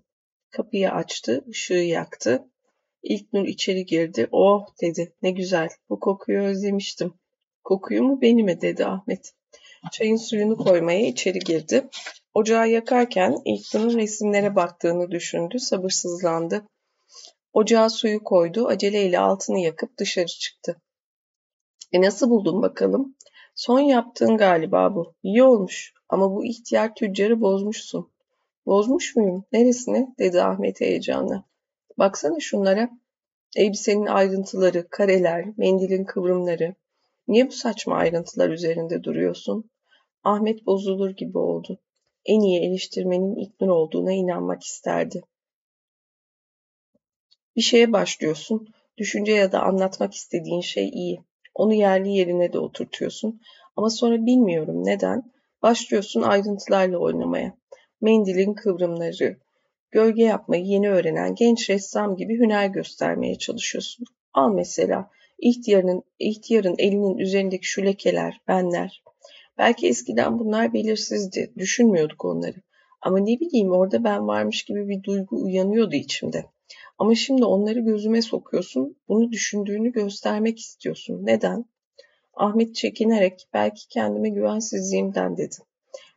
Kapıyı 0.51 0.91
açtı, 0.91 1.45
ışığı 1.49 1.73
yaktı. 1.73 2.43
İlk 3.03 3.33
nur 3.33 3.47
içeri 3.47 3.85
girdi. 3.85 4.27
Oh 4.31 4.65
dedi, 4.81 5.13
ne 5.21 5.31
güzel, 5.31 5.69
bu 5.89 5.99
kokuyu 5.99 6.41
özlemiştim. 6.41 7.13
Kokuyu 7.67 8.03
mu 8.03 8.21
beni 8.21 8.61
dedi 8.61 8.85
Ahmet. 8.85 9.33
Çayın 9.91 10.15
suyunu 10.15 10.57
koymaya 10.57 11.07
içeri 11.07 11.39
girdi. 11.39 11.89
Ocağı 12.33 12.69
yakarken 12.69 13.37
İlknur'un 13.45 13.97
resimlere 13.97 14.55
baktığını 14.55 15.11
düşündü, 15.11 15.59
sabırsızlandı. 15.59 16.67
Ocağa 17.53 17.89
suyu 17.89 18.23
koydu, 18.23 18.67
aceleyle 18.67 19.19
altını 19.19 19.59
yakıp 19.59 19.97
dışarı 19.97 20.25
çıktı. 20.25 20.81
E 21.91 22.01
nasıl 22.01 22.29
buldun 22.29 22.61
bakalım? 22.61 23.15
Son 23.55 23.79
yaptığın 23.79 24.37
galiba 24.37 24.95
bu. 24.95 25.13
İyi 25.23 25.43
olmuş 25.43 25.93
ama 26.09 26.31
bu 26.31 26.45
ihtiyar 26.45 26.95
tüccarı 26.95 27.41
bozmuşsun. 27.41 28.11
Bozmuş 28.65 29.15
muyum? 29.15 29.45
Neresini? 29.51 30.15
dedi 30.19 30.43
Ahmet 30.43 30.81
heyecanla. 30.81 31.43
Baksana 31.97 32.39
şunlara. 32.39 32.89
Elbisenin 33.55 34.05
ayrıntıları, 34.05 34.87
kareler, 34.89 35.45
mendilin 35.57 36.05
kıvrımları. 36.05 36.75
Niye 37.27 37.47
bu 37.47 37.51
saçma 37.51 37.95
ayrıntılar 37.95 38.49
üzerinde 38.49 39.03
duruyorsun? 39.03 39.69
Ahmet 40.23 40.65
bozulur 40.65 41.09
gibi 41.09 41.37
oldu 41.37 41.79
en 42.27 42.41
iyi 42.41 42.59
eleştirmenin 42.59 43.35
İlknur 43.35 43.67
olduğuna 43.67 44.11
inanmak 44.13 44.63
isterdi. 44.63 45.23
Bir 47.55 47.61
şeye 47.61 47.93
başlıyorsun, 47.93 48.67
düşünce 48.97 49.31
ya 49.31 49.51
da 49.51 49.61
anlatmak 49.63 50.13
istediğin 50.13 50.61
şey 50.61 50.89
iyi. 50.89 51.19
Onu 51.55 51.73
yerli 51.73 52.09
yerine 52.09 52.53
de 52.53 52.59
oturtuyorsun. 52.59 53.41
Ama 53.75 53.89
sonra 53.89 54.25
bilmiyorum 54.25 54.85
neden, 54.85 55.31
başlıyorsun 55.61 56.21
ayrıntılarla 56.21 56.97
oynamaya. 56.97 57.57
Mendilin 58.01 58.53
kıvrımları, 58.53 59.37
gölge 59.91 60.23
yapmayı 60.23 60.65
yeni 60.65 60.89
öğrenen 60.89 61.35
genç 61.35 61.69
ressam 61.69 62.15
gibi 62.15 62.39
hüner 62.39 62.67
göstermeye 62.67 63.37
çalışıyorsun. 63.37 64.05
Al 64.33 64.53
mesela 64.53 65.09
ihtiyarın, 65.39 66.03
ihtiyarın 66.19 66.75
elinin 66.77 67.17
üzerindeki 67.17 67.65
şu 67.67 67.85
lekeler, 67.85 68.41
benler. 68.47 69.03
Belki 69.57 69.87
eskiden 69.87 70.39
bunlar 70.39 70.73
belirsizdi, 70.73 71.53
düşünmüyorduk 71.57 72.25
onları. 72.25 72.61
Ama 73.01 73.19
ne 73.19 73.39
bileyim 73.39 73.71
orada 73.71 74.03
ben 74.03 74.27
varmış 74.27 74.63
gibi 74.63 74.89
bir 74.89 75.03
duygu 75.03 75.43
uyanıyordu 75.43 75.95
içimde. 75.95 76.45
Ama 76.97 77.15
şimdi 77.15 77.45
onları 77.45 77.79
gözüme 77.79 78.21
sokuyorsun, 78.21 78.97
bunu 79.07 79.31
düşündüğünü 79.31 79.91
göstermek 79.91 80.59
istiyorsun. 80.59 81.25
Neden? 81.25 81.65
Ahmet 82.33 82.75
çekinerek 82.75 83.47
belki 83.53 83.87
kendime 83.87 84.29
güvensizliğimden 84.29 85.37
dedi. 85.37 85.55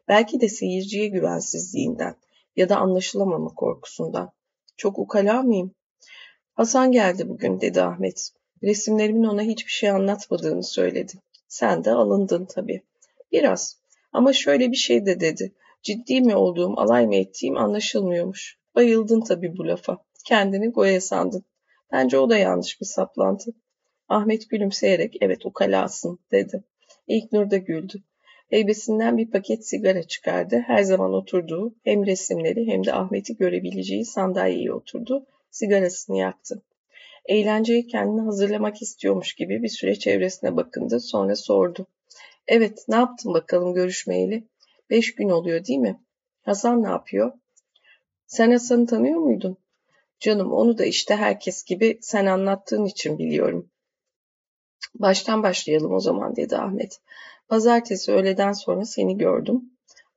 Belki 0.09 0.41
de 0.41 0.49
seyirciye 0.49 1.07
güvensizliğinden 1.07 2.17
ya 2.57 2.69
da 2.69 2.77
anlaşılamama 2.77 3.55
korkusundan. 3.55 4.33
Çok 4.77 4.99
ukala 4.99 5.43
mıyım? 5.43 5.75
Hasan 6.55 6.93
geldi 6.93 7.29
bugün 7.29 7.61
dedi 7.61 7.83
Ahmet. 7.83 8.31
Resimlerimin 8.63 9.25
ona 9.25 9.43
hiçbir 9.43 9.71
şey 9.71 9.91
anlatmadığını 9.91 10.65
söyledi. 10.65 11.13
Sen 11.49 11.85
de 11.85 11.91
alındın 11.91 12.45
tabii. 12.45 12.83
Biraz. 13.33 13.81
Ama 14.13 14.33
şöyle 14.33 14.71
bir 14.71 14.77
şey 14.77 15.07
de 15.07 15.21
dedi. 15.21 15.55
Ciddi 15.83 16.21
mi 16.21 16.37
olduğum, 16.37 16.75
alay 16.77 17.07
mı 17.07 17.17
ettiğim 17.17 17.57
anlaşılmıyormuş. 17.57 18.59
Bayıldın 18.75 19.21
tabii 19.21 19.57
bu 19.57 19.69
lafa. 19.69 19.99
Kendini 20.27 20.69
goya 20.69 21.01
sandın. 21.01 21.45
Bence 21.93 22.19
o 22.19 22.31
da 22.31 22.39
yanlış 22.39 22.81
bir 22.81 22.87
saplantı. 22.87 23.51
Ahmet 24.09 24.51
gülümseyerek 24.51 25.17
evet 25.21 25.47
ukalasın 25.47 26.19
dedi. 26.33 26.65
İlk 27.07 27.33
Nur 27.33 27.51
da 27.51 27.57
güldü. 27.57 28.03
Heybesinden 28.51 29.17
bir 29.17 29.31
paket 29.31 29.69
sigara 29.69 30.03
çıkardı. 30.03 30.63
Her 30.67 30.83
zaman 30.83 31.13
oturduğu 31.13 31.75
hem 31.85 32.07
resimleri 32.07 32.67
hem 32.67 32.87
de 32.87 32.93
Ahmet'i 32.93 33.37
görebileceği 33.37 34.05
sandalyeye 34.05 34.73
oturdu. 34.73 35.27
Sigarasını 35.51 36.17
yaktı. 36.17 36.63
Eğlenceyi 37.27 37.87
kendini 37.87 38.21
hazırlamak 38.21 38.83
istiyormuş 38.83 39.35
gibi 39.35 39.63
bir 39.63 39.69
süre 39.69 39.99
çevresine 39.99 40.57
bakındı. 40.57 41.01
Sonra 41.01 41.37
sordu. 41.37 41.87
Evet, 42.47 42.85
ne 42.89 42.97
yaptın 42.97 43.35
bakalım 43.35 43.75
görüşmeyeli? 43.75 44.49
Beş 44.91 45.15
gün 45.15 45.29
oluyor 45.29 45.65
değil 45.65 45.79
mi? 45.79 46.01
Hasan 46.43 46.83
ne 46.83 46.89
yapıyor? 46.89 47.33
Sen 48.27 48.51
Hasan'ı 48.51 48.87
tanıyor 48.87 49.21
muydun? 49.21 49.57
Canım 50.21 50.53
onu 50.53 50.79
da 50.79 50.85
işte 50.85 51.17
herkes 51.17 51.65
gibi 51.65 51.99
sen 52.03 52.27
anlattığın 52.27 52.85
için 52.85 53.19
biliyorum. 53.19 53.71
Baştan 54.95 55.43
başlayalım 55.43 55.93
o 55.95 56.01
zaman 56.01 56.37
dedi 56.37 56.57
Ahmet. 56.57 57.01
Pazartesi 57.49 58.13
öğleden 58.13 58.53
sonra 58.53 58.85
seni 58.85 59.19
gördüm. 59.19 59.73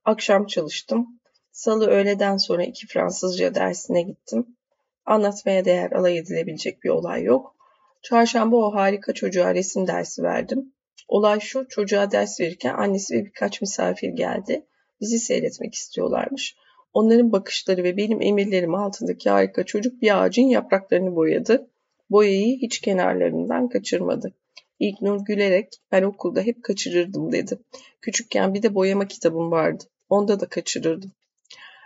Akşam 0.05 0.45
çalıştım. 0.45 1.19
Salı 1.51 1.87
öğleden 1.87 2.37
sonra 2.37 2.63
iki 2.63 2.87
Fransızca 2.87 3.55
dersine 3.55 4.01
gittim. 4.01 4.57
Anlatmaya 5.05 5.65
değer 5.65 5.91
alay 5.91 6.17
edilebilecek 6.17 6.83
bir 6.83 6.89
olay 6.89 7.23
yok. 7.23 7.55
Çarşamba 8.01 8.55
o 8.55 8.73
harika 8.75 9.13
çocuğa 9.13 9.55
resim 9.55 9.87
dersi 9.87 10.23
verdim. 10.23 10.73
Olay 11.07 11.39
şu, 11.39 11.67
çocuğa 11.69 12.11
ders 12.11 12.39
verirken 12.39 12.73
annesi 12.73 13.15
ve 13.15 13.25
birkaç 13.25 13.61
misafir 13.61 14.09
geldi. 14.09 14.65
Bizi 15.01 15.19
seyretmek 15.19 15.73
istiyorlarmış. 15.73 16.55
Onların 16.93 17.31
bakışları 17.31 17.83
ve 17.83 17.97
benim 17.97 18.21
emirlerim 18.21 18.75
altındaki 18.75 19.29
harika 19.29 19.63
çocuk 19.63 20.01
bir 20.01 20.23
ağacın 20.23 20.43
yapraklarını 20.43 21.15
boyadı. 21.15 21.69
Boyayı 22.09 22.57
hiç 22.57 22.81
kenarlarından 22.81 23.69
kaçırmadı. 23.69 24.33
İlknur 24.79 25.25
gülerek 25.25 25.69
ben 25.91 26.03
okulda 26.03 26.41
hep 26.41 26.63
kaçırırdım 26.63 27.31
dedi. 27.31 27.59
Küçükken 28.01 28.53
bir 28.53 28.63
de 28.63 28.75
boyama 28.75 29.07
kitabım 29.07 29.51
vardı. 29.51 29.83
Onda 30.09 30.39
da 30.39 30.45
kaçırırdım. 30.45 31.11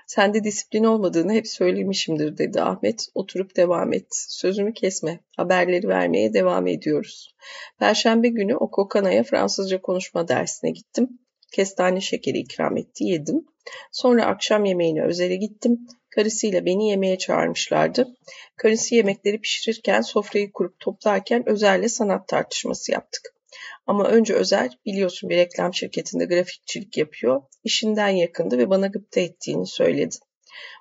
Sende 0.07 0.43
disiplin 0.43 0.83
olmadığını 0.83 1.33
hep 1.33 1.47
söylemişimdir 1.47 2.37
dedi 2.37 2.61
Ahmet. 2.61 3.07
Oturup 3.15 3.55
devam 3.55 3.93
et. 3.93 4.07
Sözümü 4.11 4.73
kesme. 4.73 5.19
Haberleri 5.37 5.87
vermeye 5.87 6.33
devam 6.33 6.67
ediyoruz. 6.67 7.35
Perşembe 7.79 8.27
günü 8.27 8.55
o 8.55 8.71
Kokana'ya 8.71 9.23
Fransızca 9.23 9.81
konuşma 9.81 10.27
dersine 10.27 10.71
gittim. 10.71 11.09
Kestane 11.51 12.01
şekeri 12.01 12.37
ikram 12.37 12.77
etti, 12.77 13.03
yedim. 13.03 13.45
Sonra 13.91 14.25
akşam 14.25 14.65
yemeğine 14.65 15.03
özele 15.03 15.35
gittim. 15.35 15.87
Karısıyla 16.09 16.65
beni 16.65 16.89
yemeğe 16.89 17.17
çağırmışlardı. 17.17 18.07
Karısı 18.55 18.95
yemekleri 18.95 19.41
pişirirken, 19.41 20.01
sofrayı 20.01 20.51
kurup 20.51 20.79
toplarken 20.79 21.49
özelle 21.49 21.89
sanat 21.89 22.27
tartışması 22.27 22.91
yaptık. 22.91 23.36
Ama 23.87 24.07
önce 24.07 24.33
Özer 24.33 24.79
biliyorsun 24.85 25.29
bir 25.29 25.37
reklam 25.37 25.73
şirketinde 25.73 26.25
grafikçilik 26.25 26.97
yapıyor. 26.97 27.41
İşinden 27.63 28.09
yakındı 28.09 28.57
ve 28.57 28.69
bana 28.69 28.87
gıpta 28.87 29.19
ettiğini 29.19 29.67
söyledi. 29.67 30.15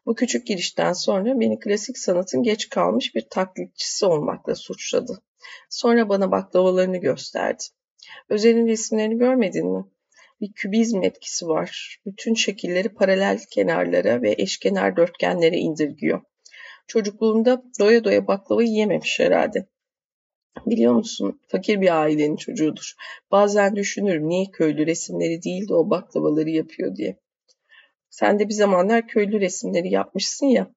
Bu 0.07 0.15
küçük 0.15 0.47
girişten 0.47 0.93
sonra 0.93 1.41
beni 1.41 1.59
klasik 1.59 1.99
sanatın 1.99 2.43
geç 2.43 2.69
kalmış 2.69 3.15
bir 3.15 3.27
taklitçisi 3.31 4.07
olmakla 4.07 4.55
suçladı. 4.55 5.23
Sonra 5.71 6.09
bana 6.09 6.31
baklavalarını 6.31 6.97
gösterdi. 6.97 7.63
Özer'in 8.29 8.67
resimlerini 8.67 9.19
görmedin 9.19 9.67
mi? 9.67 9.85
Bir 10.41 10.53
kübizm 10.53 11.03
etkisi 11.03 11.49
var. 11.49 12.01
Bütün 12.07 12.35
şekilleri 12.35 12.89
paralel 12.89 13.41
kenarlara 13.51 14.23
ve 14.23 14.35
eşkenar 14.39 14.97
dörtgenlere 14.97 15.57
indirgiyor. 15.57 16.23
Çocukluğunda 16.87 17.63
doya 17.81 18.05
doya 18.05 18.27
baklava 18.27 18.63
yiyememiş 18.63 19.21
herhalde. 19.21 19.67
Biliyor 20.67 20.93
musun 20.93 21.41
fakir 21.49 21.81
bir 21.81 22.01
ailenin 22.03 22.37
çocuğudur. 22.37 22.93
Bazen 23.31 23.77
düşünürüm 23.77 24.29
niye 24.29 24.47
köylü 24.53 24.87
resimleri 24.87 25.43
değil 25.43 25.69
de 25.69 25.75
o 25.75 25.91
baklavaları 25.91 26.51
yapıyor 26.51 26.97
diye. 26.97 27.17
Sen 28.11 28.39
de 28.39 28.49
bir 28.49 28.55
zamanlar 28.55 29.09
köylü 29.09 29.41
resimleri 29.41 29.91
yapmışsın 29.91 30.47
ya. 30.47 30.71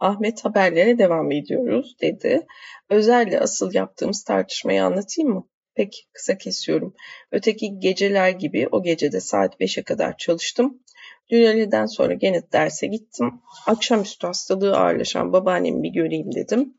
Ahmet 0.00 0.44
haberlere 0.44 0.98
devam 0.98 1.32
ediyoruz 1.32 1.96
dedi. 2.00 2.46
Özer'le 2.88 3.40
asıl 3.40 3.74
yaptığımız 3.74 4.24
tartışmayı 4.24 4.84
anlatayım 4.84 5.30
mı? 5.30 5.48
Peki 5.74 5.98
kısa 6.12 6.38
kesiyorum. 6.38 6.94
Öteki 7.32 7.78
geceler 7.78 8.30
gibi 8.30 8.68
o 8.72 8.82
gecede 8.82 9.20
saat 9.20 9.60
5'e 9.60 9.82
kadar 9.82 10.16
çalıştım. 10.16 10.82
Dün 11.30 11.42
öğleden 11.42 11.86
sonra 11.86 12.14
gene 12.14 12.52
derse 12.52 12.86
gittim. 12.86 13.40
Akşamüstü 13.66 14.26
hastalığı 14.26 14.76
ağırlaşan 14.76 15.32
babaannemi 15.32 15.82
bir 15.82 15.92
göreyim 15.92 16.34
dedim. 16.34 16.74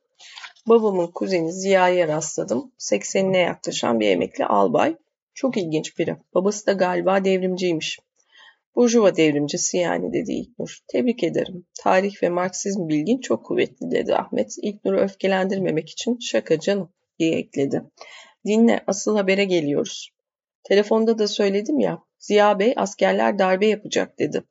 Babamın 0.68 1.08
kuzeni 1.08 1.54
Ziya'ya 1.54 2.08
rastladım. 2.08 2.72
80'ine 2.80 3.38
yaklaşan 3.38 4.00
bir 4.00 4.08
emekli 4.08 4.46
albay. 4.46 4.96
Çok 5.34 5.58
ilginç 5.58 5.98
biri. 5.98 6.18
Babası 6.34 6.68
da 6.68 6.72
galiba 6.72 7.26
devrimciymiş. 7.26 8.00
Burjuva 8.76 9.16
devrimcisi 9.16 9.78
yani 9.78 10.14
dedi 10.14 10.32
İlknur. 10.32 10.80
Tebrik 10.88 11.24
ederim. 11.24 11.66
Tarih 11.80 12.24
ve 12.24 12.30
Marksizm 12.30 12.90
bilgin 12.90 13.18
çok 13.18 13.46
kuvvetli 13.46 13.92
dedi 13.92 14.16
Ahmet. 14.16 14.56
İlknur'u 14.62 15.00
öfkelendirmemek 15.00 15.90
için 15.90 16.18
şaka 16.20 16.60
canım 16.60 16.90
diye 17.20 17.36
ekledi. 17.38 17.84
Dinle 18.46 18.84
asıl 18.88 19.18
habere 19.18 19.46
geliyoruz. 19.46 20.10
Telefonda 20.64 21.20
da 21.20 21.28
söyledim 21.28 21.80
ya 21.80 22.04
Ziya 22.20 22.60
Bey 22.60 22.74
askerler 22.78 23.40
darbe 23.40 23.68
yapacak 23.68 24.20
dedi. 24.20 24.44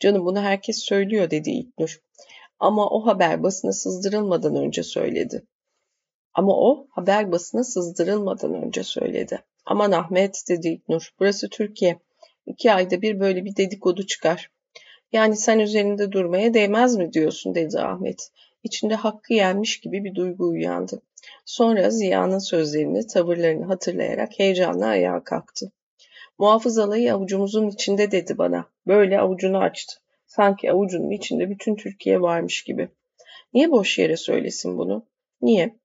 Canım 0.00 0.24
bunu 0.24 0.40
herkes 0.40 0.78
söylüyor 0.78 1.30
dedi 1.30 1.50
İlknur. 1.50 2.00
Ama 2.58 2.88
o 2.88 3.06
haber 3.06 3.42
basına 3.42 3.72
sızdırılmadan 3.72 4.56
önce 4.56 4.82
söyledi. 4.82 5.46
Ama 6.34 6.52
o 6.56 6.86
haber 6.90 7.32
basına 7.32 7.64
sızdırılmadan 7.64 8.54
önce 8.54 8.82
söyledi. 8.82 9.42
Aman 9.66 9.92
Ahmet 9.92 10.44
dedi 10.48 10.68
İlknur. 10.68 11.14
Burası 11.20 11.48
Türkiye. 11.48 11.98
İki 12.46 12.72
ayda 12.72 13.02
bir 13.02 13.20
böyle 13.20 13.44
bir 13.44 13.56
dedikodu 13.56 14.06
çıkar. 14.06 14.50
Yani 15.12 15.36
sen 15.36 15.58
üzerinde 15.58 16.12
durmaya 16.12 16.54
değmez 16.54 16.96
mi 16.96 17.12
diyorsun 17.12 17.54
dedi 17.54 17.80
Ahmet. 17.80 18.30
İçinde 18.62 18.94
hakkı 18.94 19.34
yenmiş 19.34 19.80
gibi 19.80 20.04
bir 20.04 20.14
duygu 20.14 20.48
uyandı. 20.48 21.02
Sonra 21.44 21.90
Ziya'nın 21.90 22.38
sözlerini, 22.38 23.06
tavırlarını 23.06 23.64
hatırlayarak 23.64 24.38
heyecanla 24.38 24.86
ayağa 24.86 25.24
kalktı. 25.24 25.72
Muhafız 26.38 26.78
alayı 26.78 27.14
avucumuzun 27.14 27.68
içinde 27.68 28.10
dedi 28.10 28.38
bana. 28.38 28.66
Böyle 28.86 29.20
avucunu 29.20 29.58
açtı. 29.58 29.94
Sanki 30.26 30.72
avucunun 30.72 31.10
içinde 31.10 31.50
bütün 31.50 31.76
Türkiye 31.76 32.20
varmış 32.20 32.64
gibi. 32.64 32.88
Niye 33.54 33.70
boş 33.70 33.98
yere 33.98 34.16
söylesin 34.16 34.78
bunu? 34.78 35.06
Niye? 35.42 35.81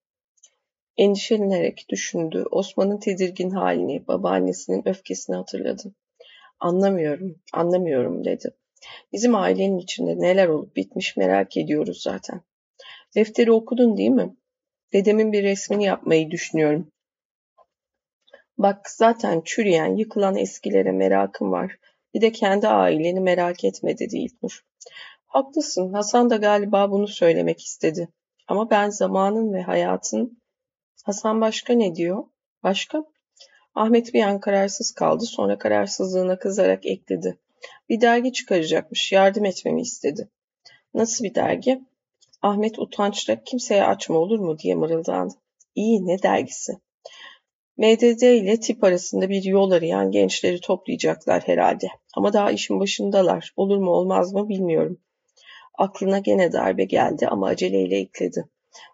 Endişelenerek 0.97 1.85
düşündü. 1.89 2.45
Osman'ın 2.51 2.97
tedirgin 2.97 3.49
halini, 3.49 4.07
babaannesinin 4.07 4.87
öfkesini 4.87 5.35
hatırladı. 5.35 5.93
Anlamıyorum, 6.59 7.35
anlamıyorum 7.53 8.25
dedi. 8.25 8.51
Bizim 9.13 9.35
ailenin 9.35 9.77
içinde 9.77 10.19
neler 10.19 10.47
olup 10.47 10.75
bitmiş 10.75 11.17
merak 11.17 11.57
ediyoruz 11.57 12.01
zaten. 12.01 12.41
Defteri 13.15 13.51
okudun 13.51 13.97
değil 13.97 14.09
mi? 14.09 14.35
Dedemin 14.93 15.31
bir 15.31 15.43
resmini 15.43 15.83
yapmayı 15.83 16.31
düşünüyorum. 16.31 16.91
Bak 18.57 18.89
zaten 18.89 19.41
çürüyen, 19.45 19.95
yıkılan 19.95 20.35
eskilere 20.35 20.91
merakım 20.91 21.51
var. 21.51 21.77
Bir 22.13 22.21
de 22.21 22.31
kendi 22.31 22.67
aileni 22.67 23.19
merak 23.19 23.63
etme 23.63 23.97
dedi 23.97 24.17
İlknur. 24.17 24.65
Haklısın, 25.27 25.93
Hasan 25.93 26.29
da 26.29 26.35
galiba 26.35 26.91
bunu 26.91 27.07
söylemek 27.07 27.59
istedi. 27.61 28.07
Ama 28.47 28.69
ben 28.69 28.89
zamanın 28.89 29.53
ve 29.53 29.61
hayatın... 29.61 30.41
Hasan 31.07 31.41
başka 31.41 31.73
ne 31.73 31.95
diyor? 31.95 32.23
Başka? 32.63 33.05
Ahmet 33.75 34.13
bir 34.13 34.23
an 34.23 34.39
kararsız 34.39 34.91
kaldı, 34.91 35.25
sonra 35.25 35.57
kararsızlığına 35.57 36.39
kızarak 36.39 36.85
ekledi. 36.85 37.37
Bir 37.89 38.01
dergi 38.01 38.33
çıkaracakmış, 38.33 39.11
yardım 39.11 39.45
etmemi 39.45 39.81
istedi. 39.81 40.29
Nasıl 40.93 41.23
bir 41.23 41.35
dergi? 41.35 41.81
Ahmet 42.41 42.79
utançla 42.79 43.43
kimseye 43.43 43.83
açma 43.83 44.17
olur 44.17 44.39
mu 44.39 44.59
diye 44.59 44.75
mırıldandı. 44.75 45.33
İyi 45.75 46.07
ne 46.07 46.23
dergisi? 46.23 46.73
MDD 47.77 48.21
ile 48.21 48.59
tip 48.59 48.83
arasında 48.83 49.29
bir 49.29 49.43
yol 49.43 49.71
arayan 49.71 50.11
gençleri 50.11 50.61
toplayacaklar 50.61 51.47
herhalde. 51.47 51.87
Ama 52.17 52.33
daha 52.33 52.51
işin 52.51 52.79
başındalar. 52.79 53.53
Olur 53.55 53.77
mu 53.77 53.91
olmaz 53.91 54.33
mı 54.33 54.49
bilmiyorum. 54.49 54.99
Aklına 55.77 56.19
gene 56.19 56.53
darbe 56.53 56.83
geldi 56.83 57.27
ama 57.27 57.47
aceleyle 57.47 57.97
ekledi. 57.97 58.49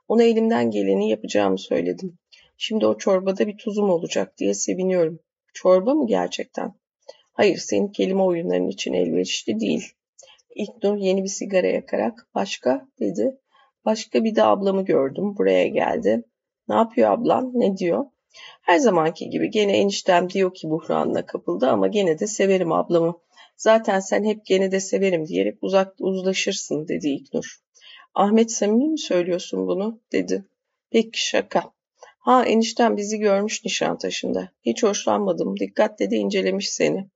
Ona 0.07 0.23
elimden 0.23 0.71
geleni 0.71 1.09
yapacağımı 1.09 1.59
söyledim. 1.59 2.17
Şimdi 2.57 2.85
o 2.85 2.97
çorbada 2.97 3.47
bir 3.47 3.57
tuzum 3.57 3.89
olacak 3.89 4.37
diye 4.37 4.53
seviniyorum. 4.53 5.19
Çorba 5.53 5.93
mı 5.93 6.07
gerçekten? 6.07 6.73
Hayır, 7.33 7.57
senin 7.57 7.87
kelime 7.87 8.23
oyunların 8.23 8.67
için 8.67 8.93
elverişli 8.93 9.59
değil. 9.59 9.83
İlknur 10.55 10.97
yeni 10.97 11.23
bir 11.23 11.29
sigara 11.29 11.67
yakarak 11.67 12.27
başka 12.35 12.87
dedi. 12.99 13.37
Başka 13.85 14.23
bir 14.23 14.35
de 14.35 14.43
ablamı 14.43 14.85
gördüm. 14.85 15.37
Buraya 15.37 15.67
geldi. 15.67 16.23
Ne 16.69 16.75
yapıyor 16.75 17.11
ablam? 17.11 17.51
Ne 17.53 17.77
diyor? 17.77 18.05
Her 18.61 18.77
zamanki 18.77 19.29
gibi 19.29 19.49
gene 19.49 19.77
eniştem 19.77 20.29
diyor 20.29 20.53
ki 20.53 20.69
buhranına 20.69 21.25
kapıldı 21.25 21.69
ama 21.69 21.87
gene 21.87 22.19
de 22.19 22.27
severim 22.27 22.71
ablamı. 22.71 23.19
Zaten 23.57 23.99
sen 23.99 24.23
hep 24.23 24.45
gene 24.45 24.71
de 24.71 24.79
severim 24.79 25.27
diyerek 25.27 25.57
uzak 25.61 25.95
uzlaşırsın 25.99 26.87
dedi 26.87 27.09
İlknur. 27.09 27.59
Ahmet 28.15 28.51
samimi 28.51 28.87
mi 28.87 28.99
söylüyorsun 28.99 29.67
bunu 29.67 29.99
dedi. 30.11 30.45
Peki 30.91 31.27
şaka. 31.27 31.71
Ha 32.19 32.45
eniştem 32.45 32.97
bizi 32.97 33.19
görmüş 33.19 33.65
Nişantaşı'nda. 33.65 34.49
Hiç 34.61 34.83
hoşlanmadım. 34.83 35.59
Dikkatle 35.59 36.11
de 36.11 36.15
incelemiş 36.15 36.69
seni. 36.69 37.09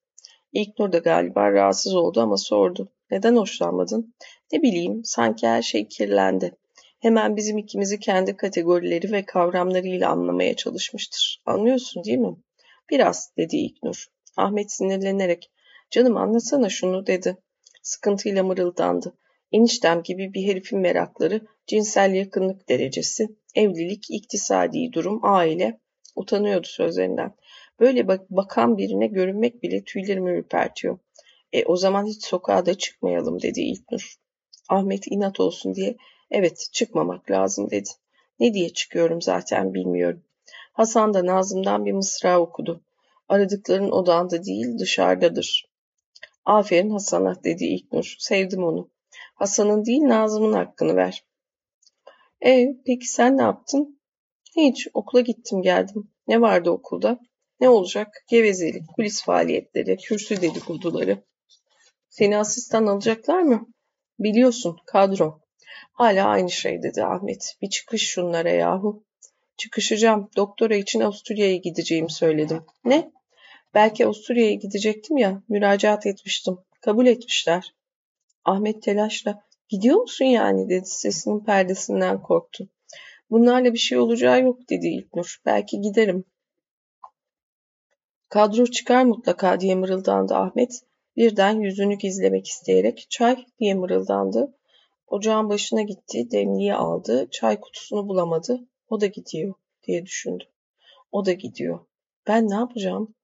İlknur 0.52 0.92
da 0.92 0.98
galiba 0.98 1.52
rahatsız 1.52 1.96
oldu 1.96 2.22
ama 2.22 2.38
sordu. 2.38 2.92
Neden 3.12 3.36
hoşlanmadın? 3.36 4.14
Ne 4.52 4.62
bileyim, 4.62 5.02
sanki 5.04 5.48
her 5.48 5.62
şey 5.62 5.88
kirlendi. 5.88 6.56
Hemen 7.00 7.36
bizim 7.36 7.58
ikimizi 7.58 8.00
kendi 8.00 8.36
kategorileri 8.36 9.12
ve 9.12 9.26
kavramlarıyla 9.26 10.10
anlamaya 10.10 10.56
çalışmıştır. 10.56 11.42
Anlıyorsun 11.46 12.04
değil 12.04 12.18
mi? 12.18 12.36
Biraz, 12.90 13.32
dedi 13.38 13.58
İlknur. 13.58 14.06
Ahmet 14.38 14.72
sinirlenerek, 14.72 15.52
canım 15.92 16.18
anlasana 16.18 16.70
şunu, 16.70 17.08
dedi. 17.08 17.38
Sıkıntıyla 17.82 18.44
mırıldandı. 18.44 19.14
Eniştem 19.52 20.04
gibi 20.04 20.34
bir 20.34 20.48
herifin 20.48 20.80
merakları, 20.80 21.42
cinsel 21.68 22.14
yakınlık 22.14 22.70
derecesi, 22.70 23.28
evlilik, 23.56 24.06
iktisadi 24.10 24.94
durum, 24.94 25.20
aile. 25.24 25.80
Utanıyordu 26.16 26.68
sözlerinden. 26.68 27.36
Böyle 27.80 28.08
bak 28.08 28.30
bakan 28.30 28.78
birine 28.78 29.08
görünmek 29.08 29.64
bile 29.64 29.84
tüylerimi 29.84 30.32
ürpertiyor. 30.32 31.00
E 31.54 31.66
o 31.66 31.76
zaman 31.76 32.06
hiç 32.06 32.26
sokağa 32.26 32.66
da 32.66 32.74
çıkmayalım 32.74 33.42
dedi 33.42 33.62
İlknur. 33.62 34.16
Ahmet 34.70 35.08
inat 35.08 35.40
olsun 35.40 35.76
diye 35.76 35.96
evet 36.32 36.70
çıkmamak 36.74 37.32
lazım 37.32 37.70
dedi. 37.70 37.90
Ne 38.40 38.54
diye 38.54 38.70
çıkıyorum 38.70 39.22
zaten 39.22 39.74
bilmiyorum. 39.74 40.24
Hasan 40.74 41.14
da 41.14 41.26
Nazım'dan 41.26 41.86
bir 41.86 41.92
mısra 41.92 42.40
okudu. 42.40 42.84
Aradıkların 43.30 43.92
odanda 43.92 44.44
değil 44.44 44.80
dışarıdadır. 44.80 45.66
Aferin 46.46 46.90
Hasan'a 46.90 47.44
dedi 47.44 47.66
İlknur. 47.66 48.16
Sevdim 48.20 48.64
onu. 48.64 48.90
Hasan'ın 49.38 49.86
değil 49.86 50.02
Nazım'ın 50.02 50.54
hakkını 50.54 50.96
ver. 50.96 51.26
E 52.46 52.68
peki 52.86 53.08
sen 53.08 53.38
ne 53.38 53.42
yaptın? 53.42 54.00
Hiç 54.56 54.88
okula 54.94 55.22
gittim 55.22 55.62
geldim. 55.62 56.12
Ne 56.28 56.42
vardı 56.42 56.70
okulda? 56.70 57.20
Ne 57.60 57.70
olacak? 57.70 58.24
Gevezelik, 58.30 58.84
kulis 58.96 59.24
faaliyetleri, 59.24 59.98
kürsü 59.98 60.42
dedikoduları. 60.42 61.24
Seni 62.10 62.38
asistan 62.38 62.88
alacaklar 62.88 63.42
mı? 63.42 63.68
Biliyorsun 64.20 64.78
kadro. 64.86 65.42
Hala 65.92 66.28
aynı 66.28 66.52
şey 66.52 66.84
dedi 66.84 67.04
Ahmet. 67.04 67.56
Bir 67.62 67.70
çıkış 67.70 68.08
şunlara 68.08 68.50
yahu. 68.50 69.04
Çıkışacağım. 69.58 70.30
Doktora 70.36 70.76
için 70.76 71.00
Avusturya'ya 71.00 71.56
gideceğimi 71.56 72.12
söyledim. 72.12 72.66
Ne? 72.86 73.12
Belki 73.74 74.06
Avusturya'ya 74.06 74.54
gidecektim 74.54 75.18
ya. 75.18 75.44
Müracaat 75.50 76.06
etmiştim. 76.06 76.58
Kabul 76.82 77.06
etmişler. 77.06 77.77
Ahmet 78.48 78.84
telaşla 78.84 79.44
gidiyor 79.70 79.98
musun 79.98 80.26
yani 80.26 80.70
dedi 80.70 80.86
sesinin 80.86 81.40
perdesinden 81.40 82.22
korktu. 82.22 82.70
Bunlarla 83.30 83.74
bir 83.74 83.78
şey 83.78 83.98
olacağı 83.98 84.42
yok 84.44 84.70
dedi 84.70 84.88
İlknur. 84.88 85.42
Belki 85.46 85.82
giderim. 85.82 86.24
Kadro 88.30 88.66
çıkar 88.66 89.04
mutlaka 89.04 89.60
diye 89.60 89.76
mırıldandı 89.76 90.36
Ahmet. 90.36 90.82
Birden 91.16 91.60
yüzünü 91.60 91.96
gizlemek 91.96 92.48
isteyerek 92.48 93.08
çay 93.10 93.46
diye 93.60 93.74
mırıldandı. 93.74 94.58
Ocağın 95.08 95.50
başına 95.50 95.82
gitti, 95.82 96.32
demliği 96.32 96.74
aldı, 96.74 97.28
çay 97.32 97.60
kutusunu 97.60 98.08
bulamadı. 98.08 98.68
O 98.90 99.02
da 99.02 99.06
gidiyor 99.06 99.54
diye 99.88 100.06
düşündü. 100.06 100.44
O 101.12 101.26
da 101.26 101.34
gidiyor. 101.34 101.80
Ben 102.28 102.50
ne 102.50 102.56
yapacağım? 102.56 103.16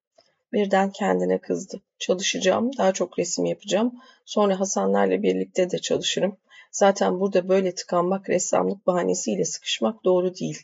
Birden 0.53 0.89
kendine 0.91 1.37
kızdı. 1.37 1.81
Çalışacağım, 1.99 2.71
daha 2.77 2.91
çok 2.91 3.19
resim 3.19 3.45
yapacağım. 3.45 3.93
Sonra 4.25 4.59
Hasanlarla 4.59 5.23
birlikte 5.23 5.71
de 5.71 5.79
çalışırım. 5.79 6.37
Zaten 6.71 7.19
burada 7.19 7.49
böyle 7.49 7.75
tıkanmak, 7.75 8.29
ressamlık 8.29 8.87
bahanesiyle 8.87 9.45
sıkışmak 9.45 10.03
doğru 10.05 10.35
değil. 10.35 10.57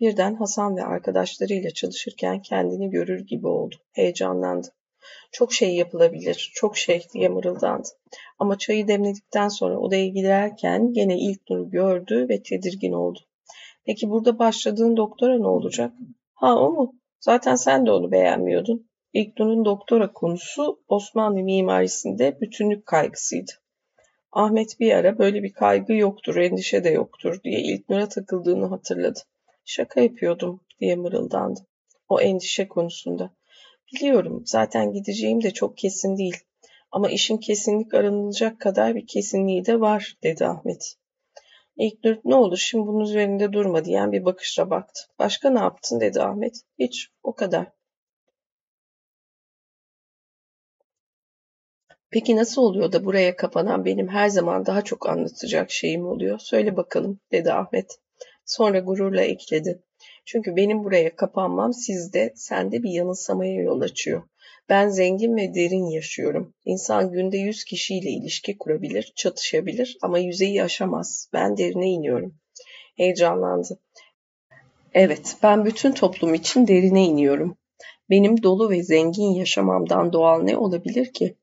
Birden 0.00 0.34
Hasan 0.34 0.76
ve 0.76 0.84
arkadaşlarıyla 0.84 1.70
çalışırken 1.70 2.42
kendini 2.42 2.90
görür 2.90 3.26
gibi 3.26 3.46
oldu. 3.46 3.74
Heyecanlandı. 3.92 4.68
Çok 5.32 5.52
şey 5.52 5.74
yapılabilir, 5.74 6.50
çok 6.54 6.76
şey 6.76 7.06
diye 7.14 7.28
mırıldandı. 7.28 7.88
Ama 8.38 8.58
çayı 8.58 8.88
demledikten 8.88 9.48
sonra 9.48 9.78
odaya 9.78 10.06
giderken 10.06 10.92
gene 10.92 11.18
ilk 11.18 11.50
Nur'u 11.50 11.70
gördü 11.70 12.26
ve 12.28 12.42
tedirgin 12.42 12.92
oldu. 12.92 13.18
Peki 13.86 14.10
burada 14.10 14.38
başladığın 14.38 14.96
doktora 14.96 15.38
ne 15.38 15.46
olacak? 15.46 15.92
Ha 16.34 16.56
o 16.56 16.70
mu? 16.70 16.94
Zaten 17.20 17.54
sen 17.54 17.86
de 17.86 17.90
onu 17.90 18.12
beğenmiyordun. 18.12 18.87
İlknur'un 19.12 19.64
doktora 19.64 20.12
konusu 20.12 20.80
Osmanlı 20.88 21.42
mimarisinde 21.42 22.40
bütünlük 22.40 22.86
kaygısıydı. 22.86 23.52
Ahmet 24.32 24.80
bir 24.80 24.92
ara 24.92 25.18
böyle 25.18 25.42
bir 25.42 25.52
kaygı 25.52 25.92
yoktur, 25.92 26.36
endişe 26.36 26.84
de 26.84 26.88
yoktur 26.88 27.42
diye 27.44 27.60
İlknur'a 27.60 28.08
takıldığını 28.08 28.66
hatırladı. 28.66 29.20
Şaka 29.64 30.00
yapıyordum 30.00 30.60
diye 30.80 30.96
mırıldandı. 30.96 31.60
O 32.08 32.20
endişe 32.20 32.68
konusunda. 32.68 33.30
Biliyorum 33.92 34.42
zaten 34.46 34.92
gideceğim 34.92 35.42
de 35.42 35.50
çok 35.50 35.76
kesin 35.76 36.16
değil. 36.16 36.36
Ama 36.90 37.10
işin 37.10 37.36
kesinlik 37.36 37.94
aranılacak 37.94 38.60
kadar 38.60 38.94
bir 38.94 39.06
kesinliği 39.06 39.66
de 39.66 39.80
var 39.80 40.16
dedi 40.22 40.46
Ahmet. 40.46 40.94
İlknur 41.76 42.16
ne 42.24 42.34
olur 42.34 42.56
şimdi 42.56 42.86
bunun 42.86 43.04
üzerinde 43.04 43.52
durma 43.52 43.84
diyen 43.84 44.12
bir 44.12 44.24
bakışla 44.24 44.70
baktı. 44.70 45.00
Başka 45.18 45.50
ne 45.50 45.58
yaptın 45.58 46.00
dedi 46.00 46.22
Ahmet. 46.22 46.60
Hiç 46.78 47.08
o 47.22 47.34
kadar. 47.34 47.77
Peki 52.10 52.36
nasıl 52.36 52.62
oluyor 52.62 52.92
da 52.92 53.04
buraya 53.04 53.36
kapanan 53.36 53.84
benim 53.84 54.08
her 54.08 54.28
zaman 54.28 54.66
daha 54.66 54.82
çok 54.82 55.08
anlatacak 55.08 55.70
şeyim 55.70 56.06
oluyor? 56.06 56.38
Söyle 56.38 56.76
bakalım 56.76 57.20
dedi 57.32 57.52
Ahmet. 57.52 57.98
Sonra 58.44 58.78
gururla 58.78 59.22
ekledi. 59.22 59.82
Çünkü 60.24 60.56
benim 60.56 60.84
buraya 60.84 61.16
kapanmam 61.16 61.72
sizde, 61.72 62.32
sende 62.36 62.82
bir 62.82 62.90
yanılsamaya 62.90 63.62
yol 63.62 63.80
açıyor. 63.80 64.22
Ben 64.68 64.88
zengin 64.88 65.36
ve 65.36 65.54
derin 65.54 65.84
yaşıyorum. 65.84 66.54
İnsan 66.64 67.12
günde 67.12 67.38
yüz 67.38 67.64
kişiyle 67.64 68.10
ilişki 68.10 68.58
kurabilir, 68.58 69.12
çatışabilir 69.16 69.98
ama 70.02 70.18
yüzeyi 70.18 70.62
aşamaz. 70.62 71.28
Ben 71.32 71.56
derine 71.56 71.90
iniyorum. 71.90 72.34
Heyecanlandı. 72.96 73.78
Evet, 74.94 75.36
ben 75.42 75.64
bütün 75.64 75.92
toplum 75.92 76.34
için 76.34 76.66
derine 76.66 77.04
iniyorum. 77.04 77.56
Benim 78.10 78.42
dolu 78.42 78.70
ve 78.70 78.82
zengin 78.82 79.34
yaşamamdan 79.34 80.12
doğal 80.12 80.42
ne 80.42 80.56
olabilir 80.56 81.12
ki? 81.12 81.36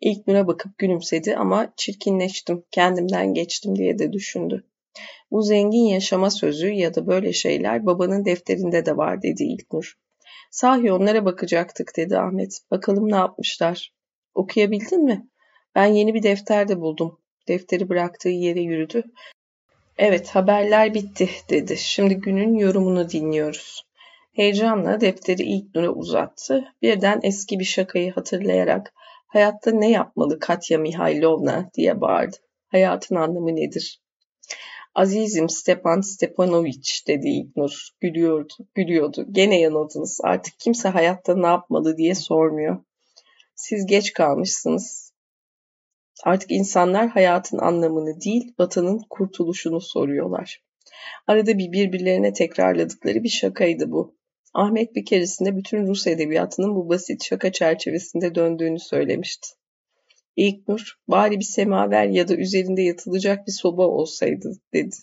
İlk 0.00 0.26
Nur'a 0.26 0.46
bakıp 0.46 0.78
gülümsedi 0.78 1.36
ama 1.36 1.72
çirkinleştim, 1.76 2.64
kendimden 2.70 3.34
geçtim 3.34 3.76
diye 3.76 3.98
de 3.98 4.12
düşündü. 4.12 4.64
Bu 5.30 5.42
zengin 5.42 5.84
yaşama 5.84 6.30
sözü 6.30 6.68
ya 6.68 6.94
da 6.94 7.06
böyle 7.06 7.32
şeyler 7.32 7.86
babanın 7.86 8.24
defterinde 8.24 8.86
de 8.86 8.96
var 8.96 9.22
dedi 9.22 9.42
İlknur. 9.42 9.98
Sahi 10.50 10.92
onlara 10.92 11.24
bakacaktık 11.24 11.92
dedi 11.96 12.18
Ahmet. 12.18 12.60
Bakalım 12.70 13.10
ne 13.10 13.16
yapmışlar. 13.16 13.92
Okuyabildin 14.34 15.04
mi? 15.04 15.28
Ben 15.74 15.86
yeni 15.86 16.14
bir 16.14 16.22
defter 16.22 16.68
de 16.68 16.80
buldum. 16.80 17.20
Defteri 17.48 17.88
bıraktığı 17.88 18.28
yere 18.28 18.60
yürüdü. 18.60 19.04
Evet 19.98 20.28
haberler 20.28 20.94
bitti 20.94 21.28
dedi. 21.50 21.76
Şimdi 21.76 22.14
günün 22.14 22.54
yorumunu 22.54 23.10
dinliyoruz. 23.10 23.86
Heyecanla 24.32 25.00
defteri 25.00 25.42
İlknur'a 25.42 25.90
uzattı. 25.90 26.64
Birden 26.82 27.20
eski 27.22 27.58
bir 27.58 27.64
şakayı 27.64 28.12
hatırlayarak 28.12 28.92
hayatta 29.36 29.70
ne 29.70 29.90
yapmalı 29.90 30.38
Katya 30.38 30.78
Mihailovna 30.78 31.70
diye 31.74 32.00
bağırdı. 32.00 32.36
Hayatın 32.68 33.14
anlamı 33.14 33.56
nedir? 33.56 34.02
Azizim 34.94 35.48
Stepan 35.48 36.00
Stepanoviç 36.00 37.04
dedi 37.08 37.28
İlknur. 37.28 37.88
Gülüyordu, 38.00 38.52
gülüyordu. 38.74 39.26
Gene 39.30 39.60
yanıldınız. 39.60 40.20
Artık 40.24 40.54
kimse 40.58 40.88
hayatta 40.88 41.36
ne 41.36 41.46
yapmalı 41.46 41.96
diye 41.96 42.14
sormuyor. 42.14 42.84
Siz 43.54 43.86
geç 43.86 44.12
kalmışsınız. 44.12 45.12
Artık 46.24 46.50
insanlar 46.50 47.08
hayatın 47.08 47.58
anlamını 47.58 48.20
değil, 48.20 48.54
vatanın 48.58 49.00
kurtuluşunu 49.10 49.80
soruyorlar. 49.80 50.62
Arada 51.26 51.58
bir 51.58 51.72
birbirlerine 51.72 52.32
tekrarladıkları 52.32 53.22
bir 53.22 53.28
şakaydı 53.28 53.90
bu. 53.90 54.16
Ahmet 54.56 54.94
bir 54.94 55.04
keresinde 55.04 55.56
bütün 55.56 55.86
Rus 55.86 56.06
edebiyatının 56.06 56.74
bu 56.74 56.88
basit 56.88 57.24
şaka 57.24 57.52
çerçevesinde 57.52 58.34
döndüğünü 58.34 58.80
söylemişti. 58.80 59.48
İlknur, 60.36 60.92
bari 61.08 61.38
bir 61.38 61.44
semaver 61.44 62.06
ya 62.06 62.28
da 62.28 62.36
üzerinde 62.36 62.82
yatılacak 62.82 63.46
bir 63.46 63.52
soba 63.52 63.86
olsaydı 63.86 64.52
dedi. 64.72 64.96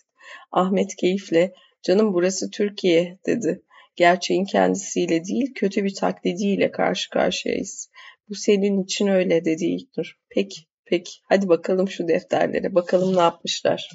Ahmet 0.51 0.95
keyifle, 0.95 1.53
canım 1.83 2.13
burası 2.13 2.49
Türkiye 2.49 3.17
dedi. 3.25 3.61
Gerçeğin 3.95 4.45
kendisiyle 4.45 5.25
değil, 5.25 5.53
kötü 5.55 5.83
bir 5.83 5.93
taklidiyle 5.93 6.71
karşı 6.71 7.09
karşıyayız. 7.09 7.89
Bu 8.29 8.35
senin 8.35 8.83
için 8.83 9.07
öyle 9.07 9.45
dedi 9.45 9.65
İlknur. 9.65 10.17
Peki, 10.29 10.61
peki. 10.85 11.11
Hadi 11.29 11.49
bakalım 11.49 11.89
şu 11.89 12.07
defterlere. 12.07 12.75
Bakalım 12.75 13.15
ne 13.15 13.21
yapmışlar. 13.21 13.89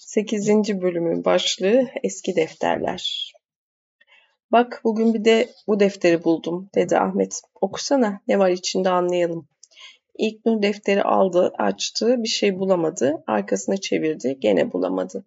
8. 0.00 0.48
bölümün 0.82 1.24
başlığı 1.24 1.88
Eski 2.02 2.36
Defterler. 2.36 3.32
Bak 4.52 4.80
bugün 4.84 5.14
bir 5.14 5.24
de 5.24 5.48
bu 5.66 5.80
defteri 5.80 6.24
buldum 6.24 6.70
dedi 6.74 6.98
Ahmet. 6.98 7.42
Okusana 7.60 8.20
ne 8.28 8.38
var 8.38 8.50
içinde 8.50 8.90
anlayalım. 8.90 9.48
İlknur 10.18 10.62
defteri 10.62 11.02
aldı, 11.02 11.52
açtı, 11.58 12.22
bir 12.22 12.28
şey 12.28 12.58
bulamadı. 12.58 13.24
Arkasını 13.26 13.80
çevirdi, 13.80 14.36
gene 14.40 14.72
bulamadı. 14.72 15.26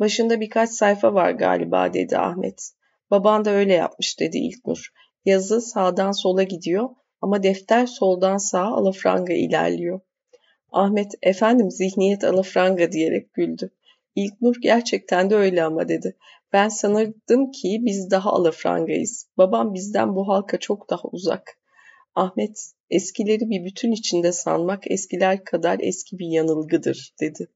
Başında 0.00 0.40
birkaç 0.40 0.70
sayfa 0.70 1.14
var 1.14 1.30
galiba 1.30 1.94
dedi 1.94 2.18
Ahmet. 2.18 2.70
Baban 3.10 3.44
da 3.44 3.50
öyle 3.50 3.74
yapmış 3.74 4.20
dedi 4.20 4.38
İlknur. 4.38 4.88
Yazı 5.24 5.60
sağdan 5.60 6.12
sola 6.12 6.42
gidiyor 6.42 6.88
ama 7.20 7.42
defter 7.42 7.86
soldan 7.86 8.36
sağa 8.36 8.66
alafranga 8.66 9.32
ilerliyor. 9.32 10.00
Ahmet 10.72 11.12
efendim 11.22 11.70
zihniyet 11.70 12.24
alafranga 12.24 12.92
diyerek 12.92 13.34
güldü. 13.34 13.70
İlknur 14.14 14.56
gerçekten 14.60 15.30
de 15.30 15.36
öyle 15.36 15.64
ama 15.64 15.88
dedi. 15.88 16.16
Ben 16.52 16.68
sanırdım 16.68 17.50
ki 17.50 17.78
biz 17.82 18.10
daha 18.10 18.30
alafrangayız. 18.32 19.28
Babam 19.38 19.74
bizden 19.74 20.14
bu 20.14 20.28
halka 20.28 20.58
çok 20.58 20.90
daha 20.90 21.08
uzak. 21.12 21.58
Ahmet, 22.14 22.72
eskileri 22.90 23.50
bir 23.50 23.64
bütün 23.64 23.92
içinde 23.92 24.32
sanmak 24.32 24.90
eskiler 24.90 25.44
kadar 25.44 25.78
eski 25.80 26.18
bir 26.18 26.26
yanılgıdır, 26.26 27.14
dedi. 27.20 27.48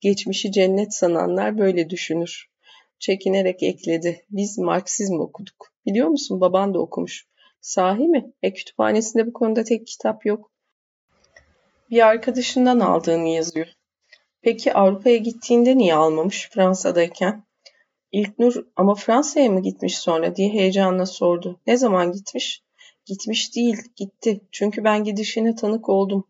Geçmişi 0.00 0.52
cennet 0.52 0.94
sananlar 0.94 1.58
böyle 1.58 1.90
düşünür. 1.90 2.50
Çekinerek 2.98 3.62
ekledi. 3.62 4.24
Biz 4.30 4.58
Marksizm 4.58 5.20
okuduk. 5.20 5.72
Biliyor 5.86 6.08
musun 6.08 6.40
baban 6.40 6.74
da 6.74 6.78
okumuş. 6.78 7.26
Sahi 7.60 8.08
mi? 8.08 8.32
E 8.42 8.52
kütüphanesinde 8.52 9.26
bu 9.26 9.32
konuda 9.32 9.64
tek 9.64 9.86
kitap 9.86 10.26
yok. 10.26 10.50
Bir 11.90 12.06
arkadaşından 12.06 12.80
aldığını 12.80 13.28
yazıyor. 13.28 13.66
Peki 14.44 14.74
Avrupa'ya 14.74 15.16
gittiğinde 15.16 15.78
niye 15.78 15.94
almamış 15.94 16.50
Fransa'dayken? 16.52 17.44
İlknur 18.12 18.54
ama 18.76 18.94
Fransa'ya 18.94 19.50
mı 19.50 19.62
gitmiş 19.62 19.98
sonra 19.98 20.36
diye 20.36 20.48
heyecanla 20.48 21.06
sordu. 21.06 21.60
Ne 21.66 21.76
zaman 21.76 22.12
gitmiş? 22.12 22.62
Gitmiş 23.06 23.56
değil, 23.56 23.76
gitti. 23.96 24.40
Çünkü 24.52 24.84
ben 24.84 25.04
gidişine 25.04 25.54
tanık 25.54 25.88
oldum. 25.88 26.28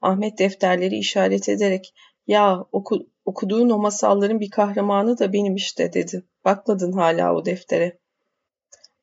Ahmet 0.00 0.38
defterleri 0.38 0.96
işaret 0.96 1.48
ederek 1.48 1.94
ya 2.26 2.64
oku, 2.72 3.06
okuduğun 3.24 3.70
o 3.70 3.78
masalların 3.78 4.40
bir 4.40 4.50
kahramanı 4.50 5.18
da 5.18 5.32
benim 5.32 5.54
işte 5.54 5.92
dedi. 5.92 6.24
Bakmadın 6.44 6.92
hala 6.92 7.34
o 7.34 7.44
deftere. 7.44 7.98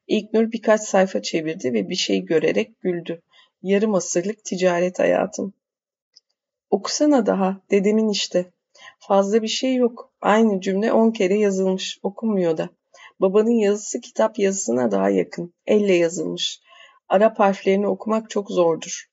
İlknur 0.07 0.51
birkaç 0.51 0.81
sayfa 0.81 1.21
çevirdi 1.21 1.73
ve 1.73 1.89
bir 1.89 1.95
şey 1.95 2.25
görerek 2.25 2.81
güldü. 2.81 3.21
Yarım 3.61 3.95
asırlık 3.95 4.45
ticaret 4.45 4.99
hayatım. 4.99 5.53
Okusana 6.69 7.25
daha, 7.25 7.61
dedemin 7.71 8.09
işte. 8.09 8.52
Fazla 9.07 9.41
bir 9.41 9.47
şey 9.47 9.75
yok. 9.75 10.13
Aynı 10.21 10.61
cümle 10.61 10.93
on 10.93 11.11
kere 11.11 11.39
yazılmış. 11.39 11.99
Okunmuyor 12.03 12.57
da. 12.57 12.69
Babanın 13.19 13.59
yazısı 13.59 14.01
kitap 14.01 14.39
yazısına 14.39 14.91
daha 14.91 15.09
yakın. 15.09 15.53
Elle 15.65 15.93
yazılmış. 15.93 16.61
Arap 17.09 17.39
harflerini 17.39 17.87
okumak 17.87 18.29
çok 18.29 18.51
zordur. 18.51 19.09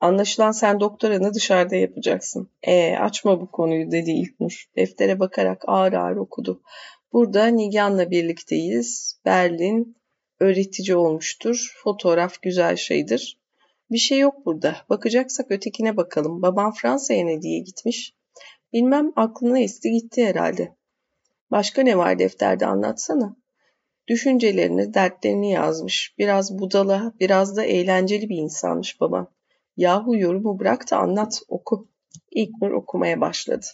Anlaşılan 0.00 0.52
sen 0.52 0.80
doktoranı 0.80 1.34
dışarıda 1.34 1.76
yapacaksın. 1.76 2.50
Ee, 2.62 2.96
açma 2.96 3.40
bu 3.40 3.50
konuyu 3.50 3.90
dedi 3.90 4.10
İlknur. 4.10 4.64
Deftere 4.76 5.20
bakarak 5.20 5.64
ağır 5.66 5.92
ağır 5.92 6.16
okudu. 6.16 6.62
Burada 7.12 7.46
Nigan'la 7.46 8.10
birlikteyiz. 8.10 9.20
Berlin 9.24 9.96
öğretici 10.40 10.96
olmuştur. 10.96 11.74
Fotoğraf 11.82 12.42
güzel 12.42 12.76
şeydir. 12.76 13.38
Bir 13.90 13.98
şey 13.98 14.18
yok 14.18 14.46
burada. 14.46 14.76
Bakacaksak 14.90 15.50
ötekine 15.50 15.96
bakalım. 15.96 16.42
Babam 16.42 16.72
Fransa'ya 16.72 17.24
ne 17.24 17.42
diye 17.42 17.58
gitmiş? 17.58 18.15
Bilmem 18.76 19.12
aklına 19.16 19.58
esti 19.58 19.90
gitti 19.90 20.26
herhalde. 20.26 20.76
Başka 21.50 21.82
ne 21.82 21.98
var 21.98 22.18
defterde 22.18 22.66
anlatsana. 22.66 23.36
Düşüncelerini, 24.08 24.94
dertlerini 24.94 25.50
yazmış. 25.50 26.14
Biraz 26.18 26.58
budala, 26.58 27.12
biraz 27.20 27.56
da 27.56 27.64
eğlenceli 27.64 28.28
bir 28.28 28.36
insanmış 28.36 29.00
babam. 29.00 29.30
Yahu 29.76 30.16
yorumu 30.16 30.58
bırak 30.58 30.90
da 30.90 30.96
anlat, 30.96 31.42
oku. 31.48 31.88
İlknur 32.30 32.70
okumaya 32.70 33.20
başladı. 33.20 33.66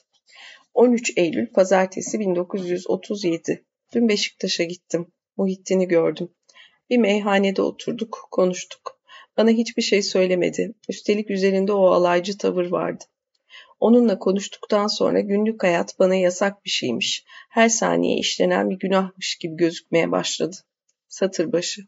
13 0.74 1.12
Eylül 1.16 1.52
Pazartesi 1.52 2.20
1937. 2.20 3.64
Dün 3.94 4.08
Beşiktaş'a 4.08 4.64
gittim. 4.64 5.06
Muhittin'i 5.36 5.88
gördüm. 5.88 6.28
Bir 6.90 6.98
meyhanede 6.98 7.62
oturduk, 7.62 8.28
konuştuk. 8.30 9.00
Bana 9.36 9.50
hiçbir 9.50 9.82
şey 9.82 10.02
söylemedi. 10.02 10.74
Üstelik 10.88 11.30
üzerinde 11.30 11.72
o 11.72 11.86
alaycı 11.86 12.38
tavır 12.38 12.70
vardı. 12.70 13.04
Onunla 13.82 14.18
konuştuktan 14.18 14.86
sonra 14.86 15.20
günlük 15.20 15.62
hayat 15.62 15.98
bana 15.98 16.14
yasak 16.14 16.64
bir 16.64 16.70
şeymiş. 16.70 17.24
Her 17.50 17.68
saniye 17.68 18.18
işlenen 18.18 18.70
bir 18.70 18.78
günahmış 18.78 19.36
gibi 19.36 19.56
gözükmeye 19.56 20.12
başladı. 20.12 20.56
Satır 21.08 21.52
başı. 21.52 21.82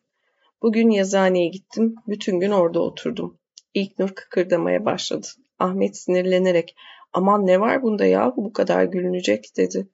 Bugün 0.63 0.91
yazıhaneye 0.91 1.49
gittim. 1.49 1.95
Bütün 2.07 2.41
gün 2.41 2.51
orada 2.51 2.81
oturdum. 2.81 3.39
İlknur 3.75 4.09
kıkırdamaya 4.09 4.85
başladı. 4.85 5.27
Ahmet 5.59 5.97
sinirlenerek 5.97 6.77
aman 7.13 7.47
ne 7.47 7.61
var 7.61 7.83
bunda 7.83 8.05
ya 8.07 8.33
bu 8.37 8.53
kadar 8.53 8.85
gülünecek 8.85 9.57
dedi. 9.57 9.89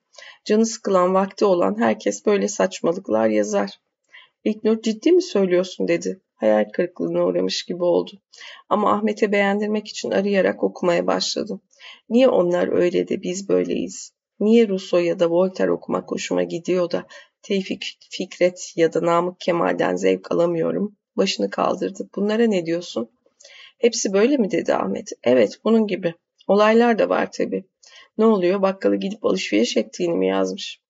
Canı 0.45 0.67
sıkılan 0.67 1.15
vakti 1.15 1.45
olan 1.45 1.81
herkes 1.81 2.27
böyle 2.27 2.49
saçmalıklar 2.49 3.29
yazar. 3.29 3.71
İlknur 4.45 4.83
ciddi 4.83 5.13
mi 5.13 5.23
söylüyorsun 5.23 5.89
dedi. 5.89 6.21
Hayal 6.35 6.65
kırıklığına 6.73 7.25
uğramış 7.27 7.63
gibi 7.63 7.85
oldu. 7.85 8.11
Ama 8.69 8.93
Ahmet'e 8.93 9.33
beğendirmek 9.33 9.89
için 9.89 10.11
arayarak 10.11 10.63
okumaya 10.63 11.07
başladım. 11.07 11.61
Niye 12.09 12.29
onlar 12.29 12.69
öyle 12.69 13.09
de 13.09 13.23
biz 13.23 13.49
böyleyiz? 13.49 14.13
Niye 14.41 14.69
Rousseau 14.69 15.05
ya 15.05 15.21
da 15.21 15.31
Voltaire 15.31 15.73
okumak 15.73 16.11
hoşuma 16.11 16.43
gidiyor 16.43 16.91
da 16.91 17.07
Tevfik 17.43 17.99
Fikret 18.11 18.73
ya 18.77 18.93
da 18.93 19.03
Namık 19.03 19.41
Kemal'den 19.41 19.97
zevk 19.97 20.33
alamıyorum? 20.33 20.97
Başını 21.17 21.51
kaldırdı. 21.51 22.09
Bunlara 22.17 22.47
ne 22.47 22.67
diyorsun? 22.67 23.11
Hepsi 23.79 24.13
böyle 24.13 24.37
mi 24.37 24.51
dedi 24.51 24.75
Ahmet. 24.75 25.13
Evet 25.25 25.61
bunun 25.65 25.87
gibi. 25.87 26.15
Olaylar 26.49 26.99
da 26.99 27.09
var 27.09 27.33
tabii. 27.33 27.65
Ne 28.19 28.25
oluyor 28.25 28.63
bakkalı 28.63 28.97
gidip 28.97 29.25
alışveriş 29.25 29.77
ettiğini 29.77 30.15
mi 30.15 30.29
yazmış? 30.29 30.81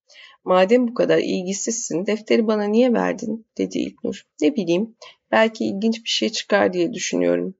Madem 0.44 0.88
bu 0.88 0.94
kadar 0.94 1.18
ilgisizsin 1.18 2.06
defteri 2.06 2.46
bana 2.46 2.64
niye 2.64 2.92
verdin 2.92 3.46
dedi 3.58 3.78
İlknur. 3.78 4.26
Ne 4.40 4.56
bileyim 4.56 4.96
belki 5.30 5.64
ilginç 5.64 6.04
bir 6.04 6.08
şey 6.08 6.28
çıkar 6.28 6.72
diye 6.72 6.92
düşünüyorum. 6.92 7.54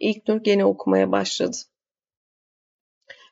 İlknur 0.00 0.36
gene 0.36 0.64
okumaya 0.64 1.12
başladı. 1.12 1.56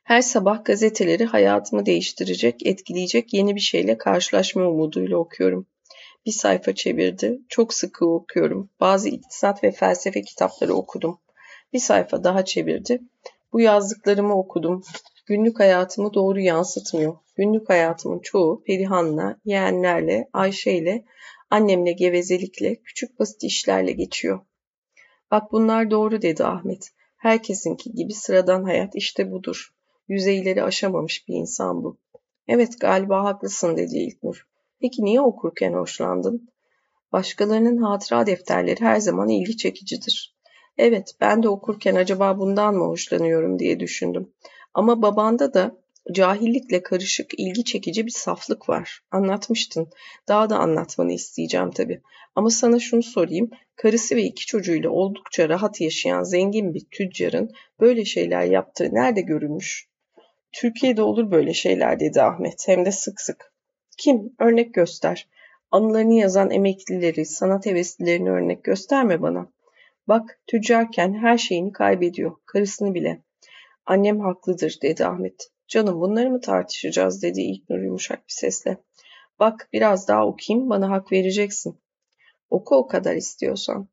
Her 0.06 0.22
sabah 0.22 0.64
gazeteleri 0.64 1.24
hayatımı 1.24 1.86
değiştirecek, 1.86 2.66
etkileyecek 2.66 3.34
yeni 3.34 3.54
bir 3.54 3.60
şeyle 3.60 3.98
karşılaşma 3.98 4.68
umuduyla 4.68 5.16
okuyorum. 5.16 5.66
Bir 6.26 6.32
sayfa 6.32 6.74
çevirdi. 6.74 7.40
Çok 7.48 7.74
sıkı 7.74 8.06
okuyorum. 8.06 8.70
Bazı 8.80 9.08
iktisat 9.08 9.64
ve 9.64 9.72
felsefe 9.72 10.22
kitapları 10.22 10.74
okudum. 10.74 11.18
Bir 11.72 11.78
sayfa 11.78 12.24
daha 12.24 12.44
çevirdi. 12.44 13.00
Bu 13.52 13.60
yazdıklarımı 13.60 14.38
okudum. 14.38 14.82
Günlük 15.26 15.60
hayatımı 15.60 16.14
doğru 16.14 16.40
yansıtmıyor. 16.40 17.16
Günlük 17.36 17.68
hayatımın 17.68 18.18
çoğu 18.18 18.62
Perihan'la, 18.66 19.36
yeğenlerle, 19.44 20.28
Ayşe'yle, 20.32 21.04
annemle 21.50 21.92
gevezelikle, 21.92 22.74
küçük 22.74 23.18
basit 23.18 23.44
işlerle 23.44 23.92
geçiyor. 23.92 24.40
Bak 25.30 25.52
bunlar 25.52 25.90
doğru 25.90 26.22
dedi 26.22 26.44
Ahmet. 26.44 26.90
Herkesinki 27.16 27.92
gibi 27.92 28.12
sıradan 28.12 28.64
hayat 28.64 28.90
işte 28.94 29.32
budur. 29.32 29.75
Yüzeyleri 30.08 30.62
aşamamış 30.62 31.28
bir 31.28 31.34
insan 31.34 31.84
bu. 31.84 31.98
Evet 32.48 32.80
galiba 32.80 33.24
haklısın 33.24 33.76
dedi 33.76 33.96
İlknur. 33.96 34.46
Peki 34.80 35.04
niye 35.04 35.20
okurken 35.20 35.72
hoşlandın? 35.72 36.48
Başkalarının 37.12 37.76
hatıra 37.76 38.26
defterleri 38.26 38.80
her 38.80 39.00
zaman 39.00 39.28
ilgi 39.28 39.56
çekicidir. 39.56 40.36
Evet 40.78 41.14
ben 41.20 41.42
de 41.42 41.48
okurken 41.48 41.94
acaba 41.94 42.38
bundan 42.38 42.74
mı 42.74 42.84
hoşlanıyorum 42.84 43.58
diye 43.58 43.80
düşündüm. 43.80 44.32
Ama 44.74 45.02
babanda 45.02 45.54
da 45.54 45.76
cahillikle 46.12 46.82
karışık 46.82 47.38
ilgi 47.38 47.64
çekici 47.64 48.06
bir 48.06 48.10
saflık 48.10 48.68
var. 48.68 49.00
Anlatmıştın. 49.10 49.88
Daha 50.28 50.50
da 50.50 50.58
anlatmanı 50.58 51.12
isteyeceğim 51.12 51.70
tabii. 51.70 52.02
Ama 52.34 52.50
sana 52.50 52.78
şunu 52.78 53.02
sorayım. 53.02 53.50
Karısı 53.76 54.16
ve 54.16 54.22
iki 54.22 54.46
çocuğuyla 54.46 54.90
oldukça 54.90 55.48
rahat 55.48 55.80
yaşayan 55.80 56.22
zengin 56.22 56.74
bir 56.74 56.86
tüccarın 56.90 57.50
böyle 57.80 58.04
şeyler 58.04 58.42
yaptığı 58.42 58.94
nerede 58.94 59.20
görülmüş? 59.20 59.88
Türkiye'de 60.56 61.02
olur 61.02 61.30
böyle 61.30 61.54
şeyler 61.54 62.00
dedi 62.00 62.22
Ahmet. 62.22 62.68
Hem 62.68 62.84
de 62.84 62.92
sık 62.92 63.20
sık. 63.20 63.52
Kim? 63.98 64.34
Örnek 64.38 64.74
göster. 64.74 65.28
Anılarını 65.70 66.14
yazan 66.14 66.50
emeklileri, 66.50 67.26
sanat 67.26 67.66
heveslilerini 67.66 68.30
örnek 68.30 68.64
gösterme 68.64 69.22
bana. 69.22 69.52
Bak 70.08 70.40
tüccarken 70.46 71.14
her 71.14 71.38
şeyini 71.38 71.72
kaybediyor. 71.72 72.36
Karısını 72.46 72.94
bile. 72.94 73.22
Annem 73.86 74.20
haklıdır 74.20 74.78
dedi 74.82 75.06
Ahmet. 75.06 75.50
Canım 75.68 76.00
bunları 76.00 76.30
mı 76.30 76.40
tartışacağız 76.40 77.22
dedi 77.22 77.40
İlknur 77.40 77.78
yumuşak 77.78 78.18
bir 78.18 78.32
sesle. 78.32 78.78
Bak 79.38 79.68
biraz 79.72 80.08
daha 80.08 80.26
okuyayım 80.26 80.70
bana 80.70 80.90
hak 80.90 81.12
vereceksin. 81.12 81.78
Oku 82.50 82.76
o 82.76 82.86
kadar 82.86 83.14
istiyorsan. 83.14 83.88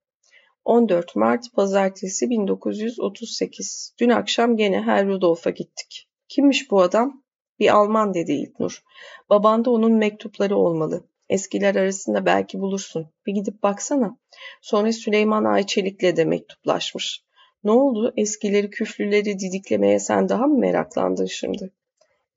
14 0.65 1.15
Mart 1.15 1.53
Pazartesi 1.53 2.30
1938. 2.30 3.94
Dün 3.99 4.10
akşam 4.10 4.57
gene 4.57 4.81
Herr 4.81 5.07
Rudolf'a 5.07 5.49
gittik. 5.49 6.07
Kimmiş 6.35 6.72
bu 6.72 6.81
adam? 6.81 7.23
Bir 7.60 7.76
Alman 7.76 8.14
dedi 8.14 8.31
İlknur. 8.31 8.84
Babanda 9.30 9.72
onun 9.72 9.93
mektupları 9.93 10.57
olmalı. 10.57 11.03
Eskiler 11.30 11.76
arasında 11.76 12.26
belki 12.26 12.60
bulursun. 12.60 13.07
Bir 13.26 13.34
gidip 13.34 13.64
baksana. 13.64 14.18
Sonra 14.61 14.91
Süleyman 14.91 15.43
Ayçelik'le 15.43 16.18
de 16.18 16.26
mektuplaşmış. 16.26 17.23
Ne 17.64 17.72
oldu? 17.72 18.14
Eskileri 18.18 18.69
küflüleri 18.69 19.39
didiklemeye 19.39 19.99
sen 19.99 20.30
daha 20.30 20.47
mı 20.47 20.57
meraklandın 20.57 21.26
şimdi? 21.26 21.72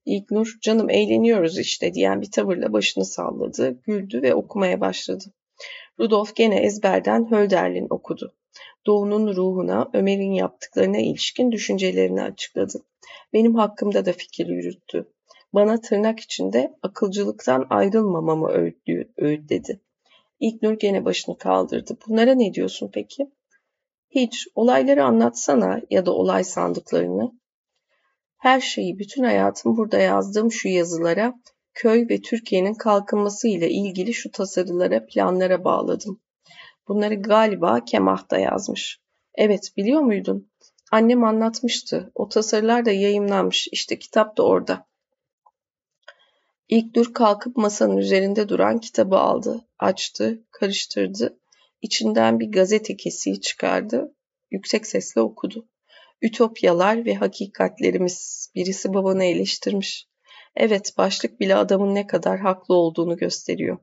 İlknur, 0.05 0.59
canım 0.62 0.90
eğleniyoruz 0.90 1.59
işte 1.59 1.94
diyen 1.94 2.20
bir 2.23 2.31
tavırla 2.31 2.73
başını 2.73 3.05
salladı, 3.05 3.81
güldü 3.82 4.23
ve 4.23 4.35
okumaya 4.35 4.81
başladı. 4.81 5.24
Rudolf 6.01 6.36
gene 6.36 6.56
ezberden 6.56 7.31
Hölderlin 7.31 7.86
okudu. 7.90 8.35
Doğu'nun 8.86 9.36
ruhuna, 9.36 9.90
Ömer'in 9.93 10.32
yaptıklarına 10.32 10.98
ilişkin 10.98 11.52
düşüncelerini 11.52 12.23
açıkladı. 12.23 12.82
Benim 13.33 13.55
hakkımda 13.55 14.05
da 14.07 14.12
fikir 14.12 14.47
yürüttü. 14.47 15.12
Bana 15.53 15.81
tırnak 15.81 16.20
içinde 16.20 16.74
akılcılıktan 16.83 17.66
ayrılmamamı 17.70 18.49
öğütledi. 19.16 19.81
İlknur 20.41 20.73
gene 20.73 21.05
başını 21.05 21.39
kaldırdı. 21.39 21.97
Bunlara 22.07 22.35
ne 22.35 22.55
diyorsun 22.55 22.91
peki? 22.95 23.31
Hiç, 24.11 24.47
olayları 24.55 25.05
anlatsana 25.05 25.81
ya 25.91 26.07
da 26.07 26.12
olay 26.12 26.45
sandıklarını. 26.45 27.33
Her 28.37 28.61
şeyi, 28.61 28.99
bütün 28.99 29.24
hayatım 29.24 29.77
burada 29.77 29.99
yazdığım 29.99 30.53
şu 30.53 30.69
yazılara, 30.69 31.35
köy 31.74 32.09
ve 32.11 32.20
Türkiye'nin 32.20 32.74
kalkınması 32.74 33.49
ile 33.49 33.70
ilgili 33.70 34.15
şu 34.15 34.31
tasarılara, 34.31 35.07
planlara 35.07 35.65
bağladım. 35.65 36.20
Bunları 36.89 37.15
galiba 37.15 37.85
Kemah 37.85 38.31
da 38.31 38.39
yazmış. 38.39 39.01
Evet, 39.35 39.73
biliyor 39.77 40.01
muydun? 40.01 40.51
Annem 40.93 41.25
anlatmıştı. 41.25 42.13
O 42.15 42.29
tasarılar 42.29 42.85
da 42.85 42.91
yayımlanmış. 42.91 43.69
İşte 43.73 43.99
kitap 43.99 44.37
da 44.37 44.43
orada. 44.43 44.87
İlk 46.69 46.95
dur 46.95 47.15
kalkıp 47.15 47.57
masanın 47.57 47.97
üzerinde 47.97 48.49
duran 48.49 48.79
kitabı 48.79 49.17
aldı, 49.17 49.65
açtı, 49.79 50.45
karıştırdı 50.51 51.39
İçinden 51.83 52.41
bir 52.41 52.53
gazete 52.53 52.97
kesiği 52.97 53.41
çıkardı. 53.41 54.15
Yüksek 54.51 54.87
sesle 54.87 55.21
okudu. 55.21 55.69
Ütopyalar 56.23 57.05
ve 57.05 57.15
hakikatlerimiz. 57.15 58.51
Birisi 58.55 58.95
babanı 58.95 59.25
eleştirmiş. 59.25 60.09
Evet, 60.57 60.95
başlık 60.99 61.41
bile 61.41 61.57
adamın 61.57 61.95
ne 61.95 62.07
kadar 62.07 62.39
haklı 62.39 62.75
olduğunu 62.75 63.17
gösteriyor. 63.17 63.79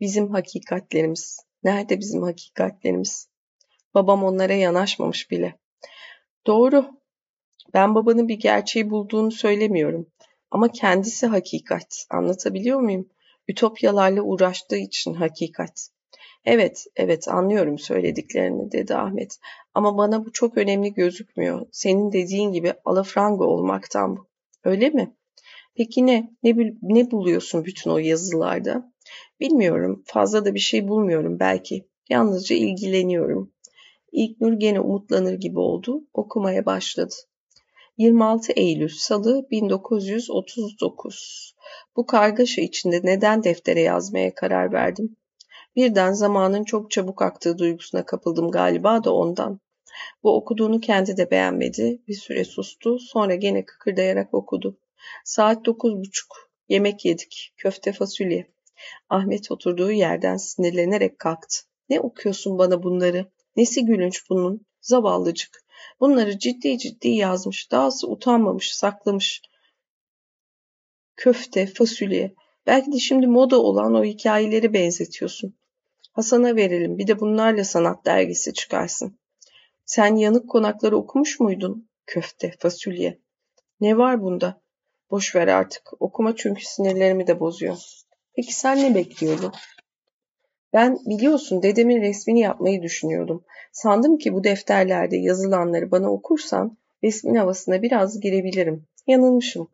Bizim 0.00 0.30
hakikatlerimiz. 0.30 1.38
Nerede 1.62 2.00
bizim 2.00 2.22
hakikatlerimiz? 2.22 3.28
Babam 3.94 4.24
onlara 4.24 4.52
yanaşmamış 4.52 5.30
bile. 5.30 5.58
Doğru. 6.46 6.90
Ben 7.74 7.94
babanın 7.94 8.28
bir 8.28 8.38
gerçeği 8.38 8.90
bulduğunu 8.90 9.30
söylemiyorum. 9.30 10.06
Ama 10.50 10.68
kendisi 10.72 11.26
hakikat. 11.26 12.06
Anlatabiliyor 12.10 12.80
muyum? 12.80 13.08
Ütopyalarla 13.48 14.22
uğraştığı 14.22 14.76
için 14.76 15.14
hakikat. 15.14 15.88
Evet, 16.44 16.86
evet 16.96 17.28
anlıyorum 17.28 17.78
söylediklerini 17.78 18.72
dedi 18.72 18.94
Ahmet. 18.94 19.38
Ama 19.74 19.96
bana 19.96 20.24
bu 20.24 20.32
çok 20.32 20.56
önemli 20.56 20.94
gözükmüyor. 20.94 21.66
Senin 21.72 22.12
dediğin 22.12 22.52
gibi 22.52 22.72
alafranga 22.84 23.44
olmaktan 23.44 24.16
bu. 24.16 24.26
Öyle 24.64 24.90
mi? 24.90 25.16
Peki 25.76 26.06
ne? 26.06 26.30
Ne, 26.42 26.56
ne 26.82 27.10
buluyorsun 27.10 27.64
bütün 27.64 27.90
o 27.90 27.98
yazılarda? 27.98 28.92
Bilmiyorum, 29.40 30.02
fazla 30.06 30.44
da 30.44 30.54
bir 30.54 30.60
şey 30.60 30.88
bulmuyorum 30.88 31.40
belki. 31.40 31.88
Yalnızca 32.08 32.56
ilgileniyorum. 32.56 33.52
İlknur 34.12 34.52
gene 34.52 34.80
umutlanır 34.80 35.34
gibi 35.34 35.58
oldu, 35.58 36.04
okumaya 36.14 36.66
başladı. 36.66 37.14
26 37.98 38.52
Eylül 38.52 38.88
Salı 38.88 39.50
1939 39.50 41.54
Bu 41.96 42.06
kargaşa 42.06 42.62
içinde 42.62 43.00
neden 43.04 43.44
deftere 43.44 43.80
yazmaya 43.80 44.34
karar 44.34 44.72
verdim? 44.72 45.16
Birden 45.76 46.12
zamanın 46.12 46.64
çok 46.64 46.90
çabuk 46.90 47.22
aktığı 47.22 47.58
duygusuna 47.58 48.06
kapıldım 48.06 48.50
galiba 48.50 49.04
da 49.04 49.14
ondan. 49.14 49.60
Bu 50.22 50.36
okuduğunu 50.36 50.80
kendi 50.80 51.16
de 51.16 51.30
beğenmedi. 51.30 52.02
Bir 52.08 52.14
süre 52.14 52.44
sustu. 52.44 52.98
Sonra 52.98 53.34
gene 53.34 53.64
kıkırdayarak 53.64 54.34
okudu. 54.34 54.78
Saat 55.24 55.64
dokuz 55.64 55.98
buçuk. 55.98 56.50
Yemek 56.68 57.04
yedik. 57.04 57.54
Köfte 57.56 57.92
fasulye. 57.92 58.46
Ahmet 59.08 59.52
oturduğu 59.52 59.92
yerden 59.92 60.36
sinirlenerek 60.36 61.18
kalktı. 61.18 61.56
Ne 61.88 62.00
okuyorsun 62.00 62.58
bana 62.58 62.82
bunları? 62.82 63.26
Nesi 63.56 63.84
gülünç 63.84 64.30
bunun? 64.30 64.66
Zavallıcık. 64.80 65.64
Bunları 66.00 66.38
ciddi 66.38 66.78
ciddi 66.78 67.08
yazmış. 67.08 67.70
Dahası 67.70 68.08
utanmamış, 68.08 68.74
saklamış. 68.74 69.42
Köfte, 71.16 71.66
fasulye. 71.66 72.34
Belki 72.66 72.92
de 72.92 72.98
şimdi 72.98 73.26
moda 73.26 73.62
olan 73.62 73.94
o 73.94 74.04
hikayeleri 74.04 74.72
benzetiyorsun. 74.72 75.54
Hasan'a 76.12 76.56
verelim. 76.56 76.98
Bir 76.98 77.06
de 77.06 77.20
bunlarla 77.20 77.64
sanat 77.64 78.04
dergisi 78.04 78.54
çıkarsın. 78.54 79.18
Sen 79.84 80.16
yanık 80.16 80.50
konakları 80.50 80.96
okumuş 80.96 81.40
muydun? 81.40 81.88
Köfte, 82.06 82.54
fasulye. 82.58 83.18
Ne 83.80 83.98
var 83.98 84.22
bunda? 84.22 84.60
Boş 85.10 85.34
ver 85.34 85.48
artık. 85.48 86.02
Okuma 86.02 86.36
çünkü 86.36 86.64
sinirlerimi 86.64 87.26
de 87.26 87.40
bozuyor. 87.40 87.78
Peki 88.36 88.54
sen 88.54 88.78
ne 88.78 88.94
bekliyordun? 88.94 89.52
Ben 90.76 90.98
biliyorsun 91.06 91.62
dedemin 91.62 92.00
resmini 92.00 92.40
yapmayı 92.40 92.82
düşünüyordum. 92.82 93.44
Sandım 93.72 94.18
ki 94.18 94.34
bu 94.34 94.44
defterlerde 94.44 95.16
yazılanları 95.16 95.90
bana 95.90 96.12
okursan 96.12 96.78
resmin 97.04 97.34
havasına 97.34 97.82
biraz 97.82 98.20
girebilirim. 98.20 98.86
Yanılmışım. 99.06 99.68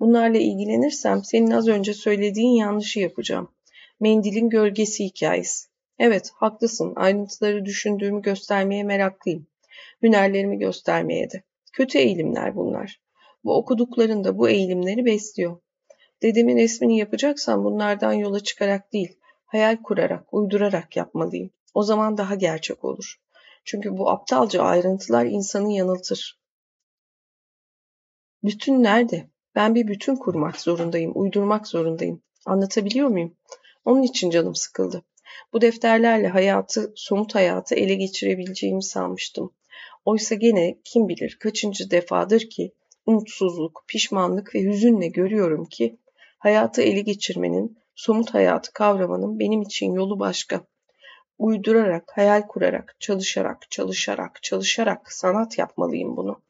Bunlarla 0.00 0.38
ilgilenirsem 0.38 1.24
senin 1.24 1.50
az 1.50 1.68
önce 1.68 1.94
söylediğin 1.94 2.56
yanlışı 2.56 3.00
yapacağım. 3.00 3.48
Mendilin 4.00 4.48
gölgesi 4.48 5.04
hikayesi. 5.04 5.68
Evet, 5.98 6.30
haklısın. 6.34 6.92
Ayrıntıları 6.96 7.64
düşündüğümü 7.64 8.22
göstermeye 8.22 8.82
meraklıyım. 8.82 9.46
Hünerlerimi 10.02 10.58
göstermeye 10.58 11.30
de. 11.30 11.42
Kötü 11.72 11.98
eğilimler 11.98 12.56
bunlar. 12.56 13.00
Bu 13.44 13.56
okuduklarında 13.56 14.38
bu 14.38 14.48
eğilimleri 14.48 15.04
besliyor. 15.04 15.60
Dedemin 16.22 16.56
resmini 16.56 16.98
yapacaksam 16.98 17.64
bunlardan 17.64 18.12
yola 18.12 18.40
çıkarak 18.40 18.92
değil, 18.92 19.18
hayal 19.48 19.82
kurarak, 19.82 20.34
uydurarak 20.34 20.96
yapmalıyım. 20.96 21.50
O 21.74 21.82
zaman 21.82 22.18
daha 22.18 22.34
gerçek 22.34 22.84
olur. 22.84 23.20
Çünkü 23.64 23.98
bu 23.98 24.10
aptalca 24.10 24.62
ayrıntılar 24.62 25.24
insanı 25.24 25.72
yanıltır. 25.72 26.38
Bütün 28.44 28.82
nerede? 28.82 29.30
Ben 29.54 29.74
bir 29.74 29.88
bütün 29.88 30.16
kurmak 30.16 30.60
zorundayım, 30.60 31.12
uydurmak 31.14 31.66
zorundayım. 31.66 32.22
Anlatabiliyor 32.46 33.08
muyum? 33.08 33.36
Onun 33.84 34.02
için 34.02 34.30
canım 34.30 34.54
sıkıldı. 34.54 35.02
Bu 35.52 35.60
defterlerle 35.60 36.28
hayatı, 36.28 36.92
somut 36.96 37.34
hayatı 37.34 37.74
ele 37.74 37.94
geçirebileceğimi 37.94 38.82
sanmıştım. 38.82 39.54
Oysa 40.04 40.34
gene 40.34 40.78
kim 40.84 41.08
bilir 41.08 41.36
kaçıncı 41.40 41.90
defadır 41.90 42.40
ki 42.40 42.72
umutsuzluk, 43.06 43.84
pişmanlık 43.88 44.54
ve 44.54 44.62
hüzünle 44.62 45.08
görüyorum 45.08 45.64
ki 45.64 45.98
hayatı 46.38 46.82
ele 46.82 47.00
geçirmenin, 47.00 47.78
somut 47.98 48.34
hayatı 48.34 48.72
kavramanın 48.72 49.38
benim 49.38 49.62
için 49.62 49.92
yolu 49.92 50.18
başka. 50.18 50.66
Uydurarak, 51.38 52.12
hayal 52.14 52.42
kurarak, 52.46 52.96
çalışarak, 53.00 53.70
çalışarak, 53.70 54.42
çalışarak 54.42 55.12
sanat 55.12 55.58
yapmalıyım 55.58 56.16
bunu. 56.16 56.42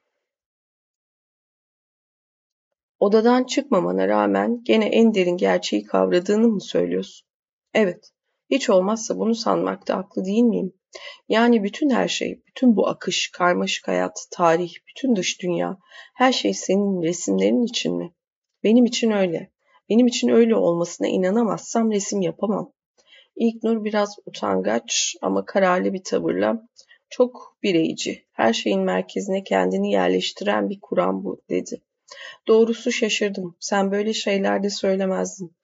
Odadan 3.01 3.45
çıkmamana 3.45 4.09
rağmen 4.09 4.61
gene 4.65 4.87
en 4.89 5.15
derin 5.15 5.37
gerçeği 5.37 5.85
kavradığını 5.85 6.49
mı 6.49 6.61
söylüyorsun? 6.61 7.29
Evet, 7.75 8.11
hiç 8.51 8.71
olmazsa 8.71 9.19
bunu 9.19 9.35
sanmakta 9.35 9.97
haklı 9.97 10.25
değil 10.25 10.43
miyim? 10.43 10.73
Yani 11.29 11.63
bütün 11.65 11.91
her 11.91 12.09
şey, 12.09 12.43
bütün 12.47 12.77
bu 12.77 12.89
akış, 12.89 13.31
karmaşık 13.31 13.89
hayat, 13.89 14.27
tarih, 14.31 14.73
bütün 14.89 15.17
dış 15.17 15.43
dünya, 15.43 15.79
her 16.15 16.33
şey 16.33 16.55
senin 16.55 17.03
resimlerin 17.03 17.65
için 17.65 17.97
mi? 17.97 18.15
Benim 18.65 18.85
için 18.85 19.11
öyle. 19.11 19.51
Benim 19.91 20.07
için 20.07 20.29
öyle 20.29 20.57
olmasına 20.57 21.09
inanamazsam 21.09 21.93
resim 21.93 22.21
yapamam. 22.21 22.73
İlknur 23.37 23.85
biraz 23.85 24.17
utangaç 24.27 25.17
ama 25.23 25.45
kararlı 25.45 25.93
bir 25.93 26.05
tavırla 26.05 26.69
çok 27.11 27.57
bireyci, 27.63 28.27
her 28.33 28.53
şeyin 28.53 28.81
merkezine 28.81 29.43
kendini 29.45 29.93
yerleştiren 29.93 30.71
bir 30.71 30.81
Kur'an 30.81 31.25
bu 31.25 31.43
dedi. 31.51 31.83
Doğrusu 32.49 32.93
şaşırdım. 32.93 33.57
Sen 33.61 33.93
böyle 33.93 34.13
şeyler 34.13 34.63
de 34.63 34.71
söylemezdin. 34.71 35.57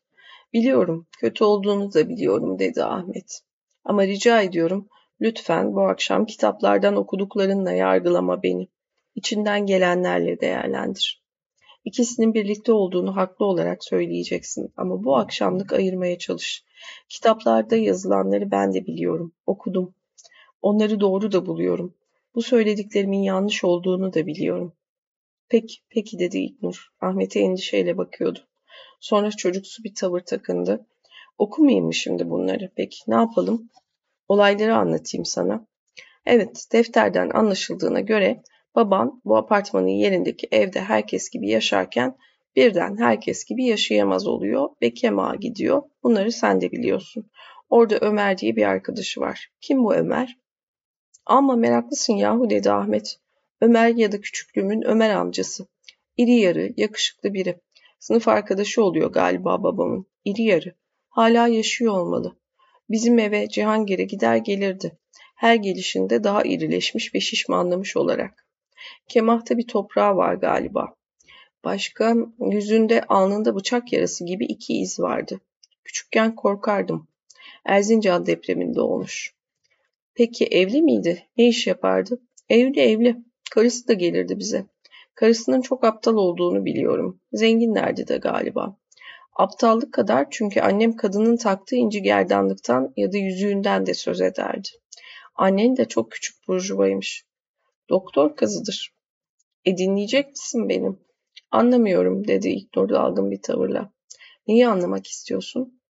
Biliyorum, 0.53 1.07
kötü 1.21 1.45
olduğunu 1.45 1.95
da 1.95 2.09
biliyorum 2.09 2.59
dedi 2.59 2.85
Ahmet. 2.85 3.41
Ama 3.85 4.07
rica 4.07 4.43
ediyorum, 4.43 4.89
lütfen 5.21 5.75
bu 5.75 5.81
akşam 5.89 6.27
kitaplardan 6.27 6.97
okuduklarınla 6.97 7.73
yargılama 7.73 8.43
beni. 8.43 8.69
İçinden 9.15 9.67
gelenlerle 9.67 10.41
değerlendir. 10.41 11.24
İkisinin 11.85 12.35
birlikte 12.35 12.73
olduğunu 12.73 13.17
haklı 13.17 13.47
olarak 13.47 13.85
söyleyeceksin 13.85 14.73
ama 14.77 15.05
bu 15.05 15.17
akşamlık 15.17 15.73
ayırmaya 15.73 16.19
çalış. 16.19 16.65
Kitaplarda 17.09 17.77
yazılanları 17.77 18.51
ben 18.51 18.75
de 18.75 18.87
biliyorum, 18.87 19.33
okudum. 19.47 19.95
Onları 20.63 21.01
doğru 21.01 21.33
da 21.33 21.47
buluyorum. 21.47 21.95
Bu 22.35 22.43
söylediklerimin 22.43 23.23
yanlış 23.23 23.65
olduğunu 23.65 24.15
da 24.15 24.27
biliyorum. 24.27 24.73
Peki, 25.49 25.75
peki 25.91 26.19
dedi 26.19 26.39
İlknur. 26.39 26.89
Ahmet'e 27.01 27.41
endişeyle 27.41 27.97
bakıyordu. 27.99 28.39
Sonra 29.01 29.31
çocuksu 29.31 29.85
bir 29.85 29.95
tavır 29.95 30.21
takındı. 30.21 30.87
Okumayayım 31.39 31.87
mı 31.87 31.95
şimdi 31.95 32.31
bunları? 32.31 32.71
Peki 32.77 32.97
ne 33.09 33.15
yapalım? 33.15 33.71
Olayları 34.29 34.77
anlatayım 34.77 35.25
sana. 35.25 35.67
Evet, 36.27 36.67
defterden 36.73 37.31
anlaşıldığına 37.31 38.01
göre 38.01 38.43
baban 38.75 39.21
bu 39.25 39.37
apartmanın 39.37 39.89
yerindeki 39.89 40.49
evde 40.51 40.81
herkes 40.81 41.31
gibi 41.31 41.49
yaşarken 41.49 42.17
birden 42.57 42.97
herkes 42.97 43.45
gibi 43.45 43.65
yaşayamaz 43.65 44.27
oluyor 44.27 44.69
ve 44.83 44.95
Kemağa 44.95 45.35
gidiyor. 45.35 45.83
Bunları 46.03 46.33
sen 46.33 46.61
de 46.61 46.73
biliyorsun. 46.73 47.31
Orada 47.71 47.99
Ömer 47.99 48.39
diye 48.39 48.57
bir 48.57 48.63
arkadaşı 48.63 49.21
var. 49.21 49.53
Kim 49.61 49.85
bu 49.85 49.95
Ömer? 49.95 50.39
Ama 51.27 51.57
meraklısın 51.57 52.13
yahu 52.13 52.51
dedi 52.51 52.71
Ahmet. 52.71 53.19
Ömer 53.61 53.89
ya 53.89 54.13
da 54.13 54.21
küçüklüğümün 54.21 54.83
Ömer 54.83 55.11
amcası. 55.11 55.67
İri 56.17 56.35
yarı, 56.35 56.73
yakışıklı 56.77 57.35
biri. 57.35 57.61
Sınıf 57.99 58.29
arkadaşı 58.29 58.85
oluyor 58.85 59.13
galiba 59.13 59.63
babamın. 59.63 60.07
İri 60.25 60.43
yarı. 60.43 60.75
Hala 61.09 61.49
yaşıyor 61.49 61.93
olmalı. 61.93 62.37
Bizim 62.91 63.19
eve 63.19 63.49
Cihangir'e 63.49 64.05
gider 64.05 64.37
gelirdi. 64.37 64.99
Her 65.37 65.55
gelişinde 65.55 66.25
daha 66.25 66.43
irileşmiş 66.43 67.15
ve 67.15 67.21
şişmanlamış 67.21 67.97
olarak. 67.97 68.47
Kemahta 69.09 69.59
bir 69.59 69.67
toprağı 69.67 70.17
var 70.17 70.35
galiba. 70.35 70.95
Başka 71.65 72.15
yüzünde 72.51 73.03
alnında 73.03 73.55
bıçak 73.55 73.93
yarası 73.93 74.25
gibi 74.25 74.45
iki 74.45 74.75
iz 74.75 75.01
vardı. 75.01 75.41
Küçükken 75.85 76.35
korkardım. 76.35 77.09
Erzincan 77.65 78.27
depreminde 78.27 78.81
olmuş. 78.81 79.35
Peki 80.15 80.47
evli 80.47 80.83
miydi? 80.83 81.29
Ne 81.37 81.49
iş 81.49 81.67
yapardı? 81.67 82.21
Evli 82.49 82.81
evli. 82.81 83.17
Karısı 83.51 83.89
da 83.89 83.93
gelirdi 83.93 84.39
bize. 84.39 84.67
Karısının 85.15 85.61
çok 85.61 85.85
aptal 85.85 86.17
olduğunu 86.17 86.65
biliyorum. 86.65 87.21
Zenginlerdi 87.33 88.09
de 88.09 88.17
galiba. 88.17 88.77
Aptallık 89.37 89.93
kadar 89.93 90.27
çünkü 90.31 90.61
annem 90.61 90.97
kadının 90.97 91.37
taktığı 91.37 91.77
inci 91.77 92.03
gerdanlıktan 92.03 92.93
ya 92.97 93.13
da 93.13 93.17
yüzüğünden 93.17 93.87
de 93.87 93.95
söz 93.95 94.21
ederdi. 94.21 94.69
Annen 95.35 95.77
de 95.77 95.85
çok 95.85 96.11
küçük 96.11 96.49
burjuvaymış. 96.49 97.25
Doktor 97.89 98.37
kızıdır. 98.37 98.95
E 99.65 99.77
dinleyecek 99.77 100.31
misin 100.31 100.69
benim? 100.69 101.01
Anlamıyorum 101.51 102.29
dedi 102.29 102.49
İlknur 102.49 102.89
dalgın 102.89 103.31
bir 103.31 103.43
tavırla. 103.43 103.93
Neyi 104.47 104.69
anlamak 104.69 105.07
istiyorsun? 105.07 105.81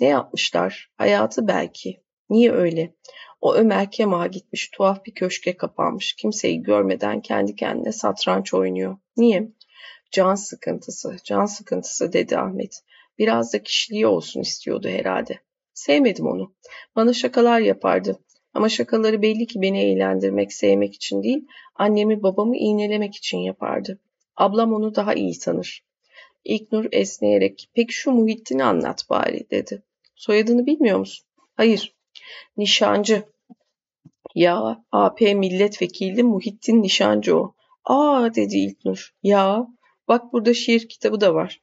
Ne 0.00 0.06
yapmışlar? 0.06 0.90
Hayatı 0.96 1.48
belki. 1.48 2.02
Niye 2.30 2.52
öyle? 2.52 2.94
O 3.40 3.54
Ömer 3.54 3.90
Kemal'a 3.90 4.26
gitmiş, 4.26 4.68
tuhaf 4.68 5.04
bir 5.04 5.14
köşke 5.14 5.56
kapanmış. 5.56 6.12
Kimseyi 6.12 6.62
görmeden 6.62 7.20
kendi 7.20 7.56
kendine 7.56 7.92
satranç 7.92 8.54
oynuyor. 8.54 8.96
Niye? 9.16 9.48
Can 10.10 10.34
sıkıntısı, 10.34 11.16
can 11.24 11.46
sıkıntısı 11.46 12.12
dedi 12.12 12.38
Ahmet. 12.38 12.80
Biraz 13.18 13.52
da 13.52 13.62
kişiliği 13.62 14.06
olsun 14.06 14.40
istiyordu 14.40 14.88
herhalde. 14.88 15.40
Sevmedim 15.74 16.26
onu. 16.26 16.54
Bana 16.96 17.12
şakalar 17.12 17.60
yapardı. 17.60 18.18
Ama 18.54 18.68
şakaları 18.68 19.22
belli 19.22 19.46
ki 19.46 19.62
beni 19.62 19.82
eğlendirmek, 19.82 20.52
sevmek 20.52 20.94
için 20.94 21.22
değil, 21.22 21.46
annemi 21.74 22.22
babamı 22.22 22.56
iğnelemek 22.56 23.16
için 23.16 23.38
yapardı. 23.38 23.98
Ablam 24.36 24.72
onu 24.72 24.94
daha 24.94 25.14
iyi 25.14 25.38
tanır. 25.38 25.84
İlknur 26.44 26.86
esneyerek 26.92 27.70
peki 27.74 27.92
şu 27.92 28.10
Muhittin'i 28.10 28.64
anlat 28.64 29.04
bari 29.10 29.50
dedi. 29.50 29.82
Soyadını 30.14 30.66
bilmiyor 30.66 30.98
musun? 30.98 31.26
Hayır. 31.54 31.94
Nişancı. 32.56 33.22
Ya 34.34 34.84
AP 34.92 35.20
milletvekili 35.20 36.22
Muhittin 36.22 36.82
Nişancı 36.82 37.36
o. 37.36 37.54
Aa 37.84 38.34
dedi 38.34 38.56
İlknur. 38.56 39.14
Ya 39.22 39.66
bak 40.08 40.32
burada 40.32 40.54
şiir 40.54 40.88
kitabı 40.88 41.20
da 41.20 41.34
var. 41.34 41.60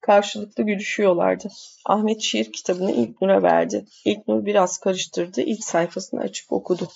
Karşılıklı 0.00 0.62
gülüşüyorlardı. 0.62 1.48
Ahmet 1.86 2.20
şiir 2.20 2.52
kitabını 2.52 2.92
İlknur'a 2.92 3.42
verdi. 3.42 3.84
İlknur 4.04 4.44
biraz 4.44 4.78
karıştırdı. 4.78 5.40
İlk 5.40 5.64
sayfasını 5.64 6.20
açıp 6.20 6.52
okudu. 6.52 6.88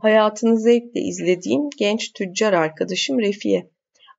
Hayatını 0.00 0.60
zevkle 0.60 1.00
izlediğim 1.00 1.70
genç 1.78 2.12
tüccar 2.12 2.52
arkadaşım 2.52 3.18
Refiye. 3.18 3.70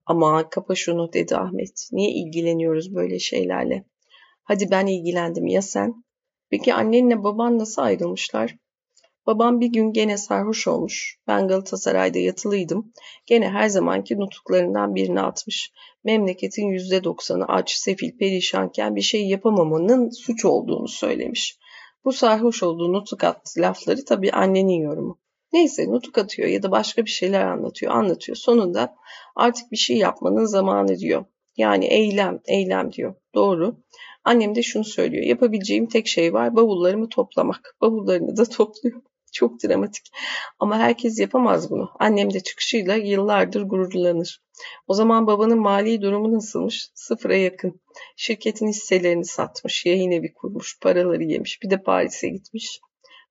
Ama 0.05 0.49
kapa 0.49 0.75
şunu 0.75 1.13
dedi 1.13 1.35
Ahmet. 1.35 1.89
Niye 1.91 2.11
ilgileniyoruz 2.11 2.95
böyle 2.95 3.19
şeylerle? 3.19 3.83
Hadi 4.43 4.71
ben 4.71 4.87
ilgilendim 4.87 5.47
ya 5.47 5.61
sen? 5.61 6.03
Peki 6.49 6.73
annenle 6.73 7.23
baban 7.23 7.59
nasıl 7.59 7.81
ayrılmışlar? 7.81 8.55
Babam 9.27 9.59
bir 9.59 9.67
gün 9.67 9.93
gene 9.93 10.17
sarhoş 10.17 10.67
olmuş. 10.67 11.19
Ben 11.27 11.47
Galatasaray'da 11.47 12.19
yatılıydım. 12.19 12.93
Gene 13.25 13.49
her 13.49 13.69
zamanki 13.69 14.19
nutuklarından 14.19 14.95
birini 14.95 15.21
atmış. 15.21 15.71
Memleketin 16.03 16.67
yüzde 16.67 17.03
doksanı 17.03 17.45
aç, 17.47 17.71
sefil, 17.71 18.17
perişanken 18.17 18.95
bir 18.95 19.01
şey 19.01 19.27
yapamamanın 19.27 20.09
suç 20.09 20.45
olduğunu 20.45 20.87
söylemiş. 20.87 21.57
Bu 22.05 22.13
sarhoş 22.13 22.63
olduğu 22.63 22.93
nutuk 22.93 23.23
attı 23.23 23.61
lafları 23.61 24.05
tabii 24.05 24.31
annenin 24.31 24.81
yorumu. 24.81 25.19
Neyse 25.53 25.91
nutuk 25.91 26.17
atıyor 26.17 26.47
ya 26.47 26.63
da 26.63 26.71
başka 26.71 27.05
bir 27.05 27.09
şeyler 27.09 27.41
anlatıyor, 27.41 27.91
anlatıyor. 27.91 28.35
Sonunda 28.35 28.95
artık 29.35 29.71
bir 29.71 29.77
şey 29.77 29.97
yapmanın 29.97 30.45
zamanı 30.45 30.97
diyor. 30.97 31.25
Yani 31.57 31.85
eylem, 31.85 32.39
eylem 32.45 32.91
diyor. 32.91 33.15
Doğru. 33.35 33.77
Annem 34.23 34.55
de 34.55 34.63
şunu 34.63 34.83
söylüyor. 34.83 35.23
Yapabileceğim 35.23 35.87
tek 35.87 36.07
şey 36.07 36.33
var 36.33 36.55
bavullarımı 36.55 37.09
toplamak. 37.09 37.75
Bavullarını 37.81 38.37
da 38.37 38.45
topluyor. 38.49 39.01
Çok 39.33 39.63
dramatik. 39.63 40.11
Ama 40.59 40.77
herkes 40.77 41.19
yapamaz 41.19 41.71
bunu. 41.71 41.91
Annem 41.99 42.33
de 42.33 42.39
çıkışıyla 42.39 42.95
yıllardır 42.95 43.61
gururlanır. 43.61 44.41
O 44.87 44.93
zaman 44.93 45.27
babanın 45.27 45.59
mali 45.59 46.01
durumu 46.01 46.33
nasılmış? 46.33 46.89
Sıfıra 46.93 47.35
yakın. 47.35 47.81
Şirketin 48.15 48.67
hisselerini 48.67 49.25
satmış, 49.25 49.85
yayın 49.85 50.11
evi 50.11 50.33
kurmuş, 50.33 50.79
paraları 50.79 51.23
yemiş. 51.23 51.63
Bir 51.63 51.69
de 51.69 51.81
Paris'e 51.81 52.29
gitmiş. 52.29 52.79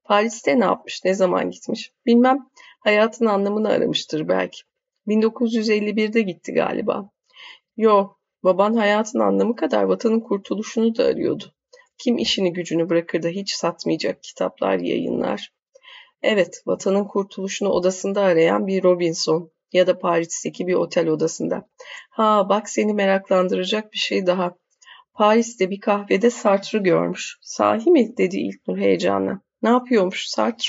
Paris'te 0.05 0.60
ne 0.60 0.64
yapmış, 0.64 1.05
ne 1.05 1.14
zaman 1.14 1.51
gitmiş? 1.51 1.93
Bilmem. 2.06 2.48
Hayatın 2.81 3.27
anlamını 3.27 3.68
aramıştır 3.68 4.28
belki. 4.28 4.60
1951'de 5.06 6.23
gitti 6.23 6.52
galiba. 6.52 7.10
Yo, 7.77 8.09
baban 8.44 8.74
hayatın 8.74 9.18
anlamı 9.18 9.56
kadar 9.56 9.82
vatanın 9.82 10.20
kurtuluşunu 10.20 10.97
da 10.97 11.05
arıyordu. 11.05 11.44
Kim 11.98 12.18
işini 12.18 12.52
gücünü 12.52 12.89
bırakır 12.89 13.23
da 13.23 13.28
hiç 13.28 13.55
satmayacak 13.55 14.23
kitaplar 14.23 14.78
yayınlar. 14.78 15.52
Evet, 16.23 16.63
vatanın 16.67 17.05
kurtuluşunu 17.05 17.69
odasında 17.69 18.23
arayan 18.23 18.67
bir 18.67 18.83
Robinson 18.83 19.51
ya 19.73 19.87
da 19.87 19.99
Paris'teki 19.99 20.67
bir 20.67 20.75
otel 20.75 21.09
odasında. 21.09 21.69
Ha 22.11 22.49
bak 22.49 22.69
seni 22.69 22.95
meraklandıracak 22.95 23.93
bir 23.93 23.99
şey 23.99 24.27
daha. 24.27 24.57
Paris'te 25.15 25.71
bir 25.71 25.81
kahvede 25.81 26.31
Sartre'ı 26.31 26.83
görmüş. 26.83 27.39
Sahi 27.41 27.91
mi? 27.91 28.17
dedi 28.17 28.37
İlknur 28.37 28.79
heyecanla. 28.79 29.41
Ne 29.63 29.69
yapıyormuş 29.69 30.27
Sartre? 30.27 30.69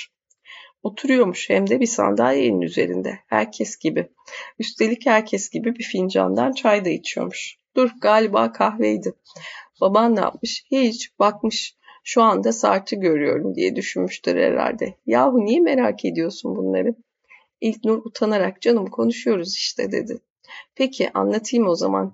Oturuyormuş 0.83 1.49
hem 1.49 1.69
de 1.69 1.79
bir 1.79 1.85
sandalyenin 1.85 2.61
üzerinde. 2.61 3.19
Herkes 3.27 3.77
gibi. 3.77 4.09
Üstelik 4.59 5.05
herkes 5.05 5.49
gibi 5.49 5.75
bir 5.75 5.83
fincandan 5.83 6.51
çay 6.51 6.85
da 6.85 6.89
içiyormuş. 6.89 7.57
Dur 7.75 7.89
galiba 8.01 8.51
kahveydi. 8.51 9.13
Baban 9.81 10.15
ne 10.15 10.19
yapmış? 10.19 10.63
Hiç 10.71 11.19
bakmış. 11.19 11.76
Şu 12.09 12.23
anda 12.23 12.53
Sartre'ı 12.53 12.99
görüyorum 12.99 13.55
diye 13.55 13.75
düşünmüştür 13.75 14.35
herhalde. 14.35 14.95
Yahu 15.05 15.45
niye 15.45 15.59
merak 15.59 16.05
ediyorsun 16.05 16.55
bunları? 16.55 16.95
İlknur 17.61 18.05
utanarak 18.05 18.61
canım 18.61 18.85
konuşuyoruz 18.85 19.55
işte 19.55 19.91
dedi. 19.91 20.19
Peki 20.75 21.11
anlatayım 21.13 21.67
o 21.67 21.75
zaman. 21.75 22.13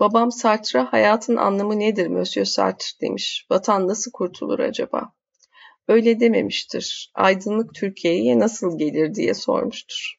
Babam 0.00 0.32
Sartre'a 0.32 0.92
hayatın 0.92 1.36
anlamı 1.36 1.78
nedir 1.78 2.06
Monsieur 2.06 2.44
Sartre 2.44 3.00
demiş. 3.00 3.46
Vatan 3.50 3.88
nasıl 3.88 4.10
kurtulur 4.10 4.58
acaba? 4.58 5.12
Öyle 5.88 6.20
dememiştir. 6.20 7.10
Aydınlık 7.14 7.74
Türkiye'ye 7.74 8.38
nasıl 8.38 8.78
gelir 8.78 9.14
diye 9.14 9.34
sormuştur. 9.34 10.18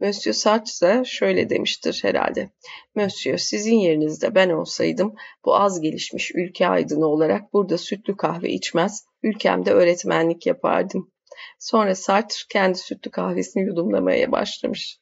Monsieur 0.00 0.34
Sartre 0.34 1.02
şöyle 1.04 1.50
demiştir 1.50 1.98
herhalde. 2.02 2.50
Monsieur 2.94 3.38
sizin 3.38 3.74
yerinizde 3.74 4.34
ben 4.34 4.50
olsaydım 4.50 5.14
bu 5.44 5.56
az 5.56 5.80
gelişmiş 5.80 6.32
ülke 6.34 6.68
aydını 6.68 7.06
olarak 7.06 7.52
burada 7.52 7.78
sütlü 7.78 8.16
kahve 8.16 8.50
içmez, 8.50 9.04
ülkemde 9.22 9.72
öğretmenlik 9.72 10.46
yapardım. 10.46 11.12
Sonra 11.58 11.94
Sartre 11.94 12.36
kendi 12.48 12.78
sütlü 12.78 13.10
kahvesini 13.10 13.62
yudumlamaya 13.62 14.32
başlamış. 14.32 14.98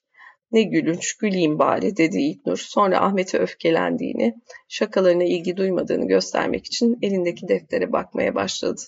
Ne 0.52 0.62
gülünç, 0.62 1.16
güleyim 1.16 1.58
bari 1.58 1.96
dedi 1.96 2.18
İlknur. 2.18 2.58
Sonra 2.58 3.00
Ahmet'e 3.00 3.38
öfkelendiğini, 3.38 4.34
şakalarına 4.68 5.24
ilgi 5.24 5.56
duymadığını 5.56 6.06
göstermek 6.08 6.66
için 6.66 6.98
elindeki 7.02 7.48
deftere 7.48 7.92
bakmaya 7.92 8.34
başladı. 8.34 8.80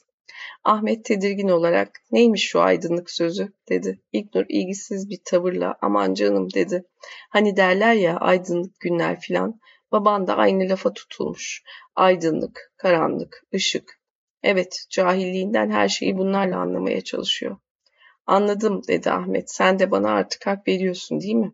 Ahmet 0.65 1.05
tedirgin 1.05 1.49
olarak 1.49 2.01
neymiş 2.13 2.49
şu 2.49 2.61
aydınlık 2.61 3.11
sözü 3.11 3.53
dedi. 3.69 4.01
İlknur 4.13 4.45
ilgisiz 4.49 5.11
bir 5.11 5.21
tavırla 5.25 5.79
aman 5.83 6.15
canım 6.15 6.53
dedi. 6.55 6.85
Hani 7.31 7.57
derler 7.57 7.95
ya 7.95 8.17
aydınlık 8.17 8.81
günler 8.81 9.21
filan. 9.21 9.61
Baban 9.93 10.27
da 10.27 10.37
aynı 10.37 10.69
lafa 10.69 10.93
tutulmuş. 10.93 11.63
Aydınlık, 11.97 12.73
karanlık, 12.77 13.43
ışık. 13.55 14.01
Evet, 14.43 14.87
cahilliğinden 14.91 15.71
her 15.71 15.89
şeyi 15.89 16.19
bunlarla 16.19 16.59
anlamaya 16.59 17.01
çalışıyor. 17.01 17.57
Anladım 18.27 18.83
dedi 18.89 19.11
Ahmet. 19.11 19.51
Sen 19.51 19.79
de 19.79 19.91
bana 19.91 20.11
artık 20.11 20.47
hak 20.47 20.69
veriyorsun 20.69 21.21
değil 21.21 21.35
mi? 21.35 21.53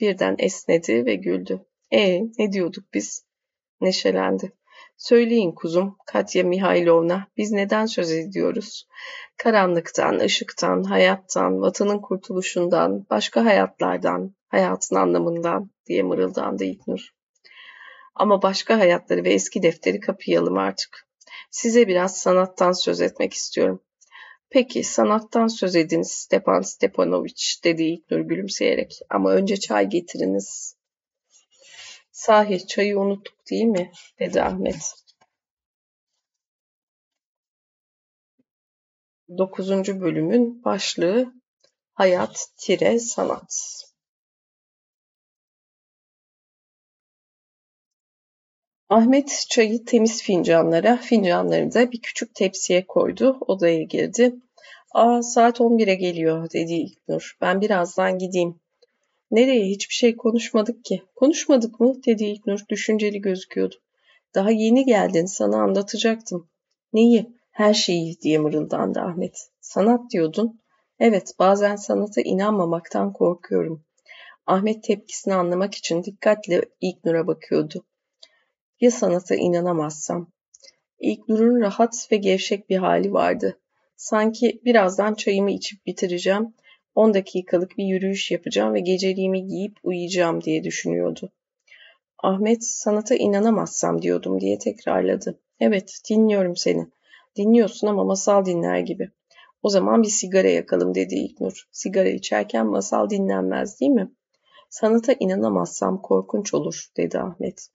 Birden 0.00 0.36
esnedi 0.38 1.06
ve 1.06 1.14
güldü. 1.14 1.66
E 1.90 2.20
ne 2.38 2.52
diyorduk 2.52 2.84
biz? 2.94 3.24
Neşelendi. 3.80 4.52
Söyleyin 4.96 5.52
kuzum, 5.52 5.96
Katya 6.06 6.44
Mihailovna, 6.44 7.26
biz 7.36 7.52
neden 7.52 7.86
söz 7.86 8.10
ediyoruz? 8.10 8.88
Karanlıktan, 9.36 10.18
ışıktan, 10.18 10.82
hayattan, 10.82 11.60
vatanın 11.60 11.98
kurtuluşundan, 11.98 13.06
başka 13.10 13.44
hayatlardan, 13.44 14.34
hayatın 14.48 14.96
anlamından 14.96 15.70
diye 15.86 16.02
mırıldandı 16.02 16.64
İlknur. 16.64 17.10
Ama 18.14 18.42
başka 18.42 18.78
hayatları 18.78 19.24
ve 19.24 19.32
eski 19.32 19.62
defteri 19.62 20.00
kapayalım 20.00 20.58
artık. 20.58 21.08
Size 21.50 21.88
biraz 21.88 22.16
sanattan 22.16 22.72
söz 22.72 23.00
etmek 23.00 23.32
istiyorum. 23.32 23.80
Peki 24.50 24.84
sanattan 24.84 25.46
söz 25.46 25.76
ediniz 25.76 26.10
Stepan 26.10 26.60
Stepanoviç 26.60 27.60
dedi 27.64 27.82
İlknur 27.82 28.20
gülümseyerek. 28.20 28.98
Ama 29.10 29.32
önce 29.32 29.56
çay 29.56 29.88
getiriniz. 29.88 30.76
Sahi 32.14 32.66
çayı 32.66 32.98
unuttuk 32.98 33.50
değil 33.50 33.64
mi? 33.64 33.92
dedi 34.18 34.42
Ahmet. 34.42 34.94
Dokuzuncu 39.38 40.00
bölümün 40.00 40.64
başlığı 40.64 41.32
Hayat 41.94 42.48
tire 42.56 42.98
sanat. 42.98 43.80
Ahmet 48.88 49.46
çayı 49.50 49.84
temiz 49.84 50.22
fincanlara, 50.22 50.96
fincanları 50.96 51.74
da 51.74 51.92
bir 51.92 52.00
küçük 52.02 52.34
tepsiye 52.34 52.86
koydu. 52.86 53.38
Odaya 53.40 53.82
girdi. 53.82 54.34
Aa 54.94 55.22
saat 55.22 55.60
11'e 55.60 55.94
geliyor 55.94 56.50
dedi 56.52 56.72
İlknur. 56.72 57.36
Ben 57.40 57.60
birazdan 57.60 58.18
gideyim. 58.18 58.63
Nereye 59.30 59.66
hiçbir 59.66 59.94
şey 59.94 60.16
konuşmadık 60.16 60.84
ki. 60.84 61.02
Konuşmadık 61.16 61.80
mı 61.80 61.94
dedi 62.06 62.24
İlknur 62.24 62.60
düşünceli 62.68 63.20
gözüküyordu. 63.20 63.74
Daha 64.34 64.50
yeni 64.50 64.84
geldin 64.84 65.26
sana 65.26 65.62
anlatacaktım. 65.62 66.48
Neyi? 66.92 67.34
Her 67.50 67.74
şeyi 67.74 68.20
diye 68.20 68.38
mırıldandı 68.38 69.00
Ahmet. 69.00 69.50
Sanat 69.60 70.10
diyordun. 70.10 70.60
Evet 70.98 71.32
bazen 71.38 71.76
sanata 71.76 72.20
inanmamaktan 72.20 73.12
korkuyorum. 73.12 73.84
Ahmet 74.46 74.84
tepkisini 74.84 75.34
anlamak 75.34 75.74
için 75.74 76.04
dikkatle 76.04 76.62
İlknur'a 76.80 77.26
bakıyordu. 77.26 77.84
Ya 78.80 78.90
sanata 78.90 79.34
inanamazsam? 79.34 80.32
İlknur'un 80.98 81.60
rahat 81.60 82.08
ve 82.12 82.16
gevşek 82.16 82.70
bir 82.70 82.76
hali 82.76 83.12
vardı. 83.12 83.60
Sanki 83.96 84.60
birazdan 84.64 85.14
çayımı 85.14 85.50
içip 85.50 85.86
bitireceğim 85.86 86.54
10 86.94 87.14
dakikalık 87.14 87.78
bir 87.78 87.84
yürüyüş 87.84 88.30
yapacağım 88.30 88.74
ve 88.74 88.80
geceliğimi 88.80 89.46
giyip 89.46 89.76
uyuyacağım 89.82 90.42
diye 90.42 90.64
düşünüyordu. 90.64 91.32
Ahmet 92.18 92.64
sanata 92.64 93.14
inanamazsam 93.14 94.02
diyordum 94.02 94.40
diye 94.40 94.58
tekrarladı. 94.58 95.40
Evet 95.60 96.00
dinliyorum 96.10 96.56
seni. 96.56 96.86
Dinliyorsun 97.36 97.86
ama 97.86 98.04
masal 98.04 98.44
dinler 98.44 98.78
gibi. 98.78 99.10
O 99.62 99.68
zaman 99.68 100.02
bir 100.02 100.08
sigara 100.08 100.48
yakalım 100.48 100.94
dedi 100.94 101.14
İlknur. 101.14 101.68
Sigara 101.72 102.08
içerken 102.08 102.66
masal 102.66 103.10
dinlenmez 103.10 103.80
değil 103.80 103.92
mi? 103.92 104.12
Sanata 104.70 105.12
inanamazsam 105.20 106.02
korkunç 106.02 106.54
olur 106.54 106.90
dedi 106.96 107.18
Ahmet. 107.18 107.68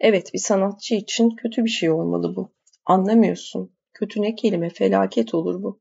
Evet 0.00 0.34
bir 0.34 0.38
sanatçı 0.38 0.94
için 0.94 1.30
kötü 1.30 1.64
bir 1.64 1.70
şey 1.70 1.90
olmalı 1.90 2.36
bu. 2.36 2.52
Anlamıyorsun. 2.86 3.72
Kötü 3.94 4.22
ne 4.22 4.34
kelime 4.34 4.70
felaket 4.70 5.34
olur 5.34 5.62
bu. 5.62 5.80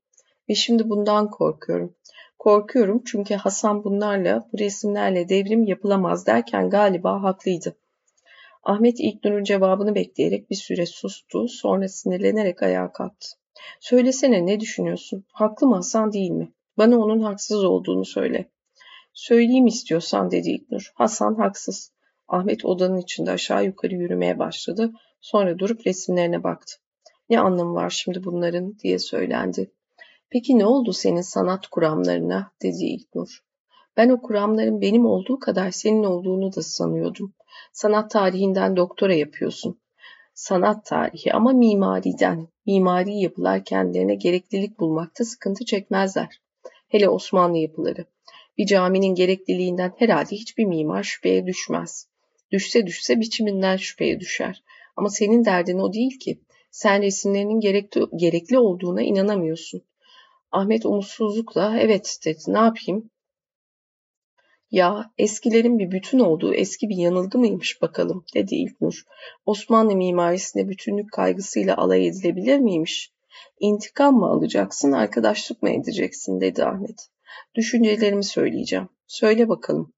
Ve 0.50 0.56
şimdi 0.56 0.90
bundan 0.90 1.30
korkuyorum. 1.30 1.96
Korkuyorum 2.42 3.04
çünkü 3.06 3.36
Hasan 3.36 3.84
bunlarla, 3.84 4.50
bu 4.54 4.60
resimlerle 4.60 5.30
devrim 5.30 5.64
yapılamaz 5.64 6.26
derken 6.26 6.70
galiba 6.70 7.24
haklıydı. 7.24 7.78
Ahmet 8.64 9.00
İlknur'un 9.00 9.44
cevabını 9.44 9.96
bekleyerek 9.96 10.50
bir 10.50 10.56
süre 10.56 10.86
sustu, 10.86 11.48
sonra 11.48 11.88
sinirlenerek 11.88 12.64
ayağa 12.64 12.92
kalktı. 12.92 13.28
Söylesene 13.80 14.46
ne 14.46 14.60
düşünüyorsun? 14.60 15.26
Haklı 15.32 15.68
mı 15.68 15.76
Hasan 15.76 16.14
değil 16.14 16.32
mi? 16.32 16.52
Bana 16.78 17.00
onun 17.00 17.20
haksız 17.20 17.64
olduğunu 17.64 18.06
söyle. 18.06 18.50
Söyleyeyim 19.14 19.68
istiyorsan 19.68 20.32
dedi 20.32 20.50
İlknur. 20.50 20.92
Hasan 20.96 21.36
haksız. 21.36 21.92
Ahmet 22.28 22.66
odanın 22.66 22.98
içinde 22.98 23.32
aşağı 23.32 23.66
yukarı 23.66 23.96
yürümeye 23.96 24.40
başladı. 24.40 24.92
Sonra 25.20 25.60
durup 25.60 25.88
resimlerine 25.88 26.44
baktı. 26.44 26.76
Ne 27.30 27.40
anlamı 27.40 27.74
var 27.74 27.90
şimdi 27.90 28.24
bunların 28.24 28.80
diye 28.80 29.00
söylendi. 29.00 29.72
Peki 30.32 30.60
ne 30.60 30.66
oldu 30.66 30.94
senin 30.94 31.22
sanat 31.22 31.68
kuramlarına 31.68 32.52
dedi 32.62 32.86
İlknur. 32.86 33.44
Ben 33.98 34.10
o 34.10 34.22
kuramların 34.22 34.82
benim 34.82 35.06
olduğu 35.06 35.40
kadar 35.40 35.72
senin 35.72 36.04
olduğunu 36.04 36.56
da 36.56 36.62
sanıyordum. 36.62 37.34
Sanat 37.74 38.12
tarihinden 38.12 38.76
doktora 38.76 39.14
yapıyorsun. 39.14 39.82
Sanat 40.34 40.86
tarihi 40.86 41.34
ama 41.34 41.52
mimariden. 41.52 42.48
Mimari 42.66 43.20
yapılar 43.20 43.66
kendilerine 43.66 44.16
gereklilik 44.16 44.80
bulmakta 44.80 45.26
sıkıntı 45.26 45.66
çekmezler. 45.66 46.42
Hele 46.88 47.10
Osmanlı 47.10 47.58
yapıları. 47.58 48.06
Bir 48.58 48.66
caminin 48.66 49.16
gerekliliğinden 49.16 49.94
herhalde 49.98 50.32
hiçbir 50.32 50.66
mimar 50.66 51.04
şüpheye 51.04 51.46
düşmez. 51.46 52.08
Düşse 52.52 52.88
düşse 52.88 53.20
biçiminden 53.20 53.78
şüpheye 53.78 54.20
düşer. 54.20 54.64
Ama 54.96 55.10
senin 55.10 55.46
derdin 55.46 55.80
o 55.80 55.94
değil 55.94 56.20
ki. 56.20 56.42
Sen 56.72 57.02
resimlerinin 57.02 57.60
gerekli, 58.18 58.60
olduğuna 58.60 59.02
inanamıyorsun. 59.02 59.82
Ahmet 60.52 60.86
umutsuzlukla 60.86 61.78
evet 61.80 62.18
dedi 62.26 62.40
ne 62.48 62.58
yapayım? 62.58 63.10
Ya 64.72 65.12
eskilerin 65.18 65.80
bir 65.80 65.92
bütün 65.92 66.20
olduğu 66.20 66.54
eski 66.54 66.90
bir 66.90 66.96
yanılgı 66.96 67.38
mıymış 67.40 67.82
bakalım 67.82 68.26
dedi 68.36 68.56
İlknur. 68.56 69.04
Osmanlı 69.46 69.96
mimarisine 69.96 70.70
bütünlük 70.70 71.12
kaygısıyla 71.12 71.78
alay 71.78 72.08
edilebilir 72.08 72.60
miymiş? 72.60 73.12
İntikam 73.60 74.16
mı 74.16 74.26
alacaksın, 74.26 74.92
arkadaşlık 74.92 75.64
mı 75.64 75.70
edeceksin 75.70 76.42
dedi 76.42 76.66
Ahmet. 76.66 77.10
Düşüncelerimi 77.56 78.24
söyleyeceğim. 78.24 78.90
Söyle 79.08 79.50
bakalım. 79.50 79.94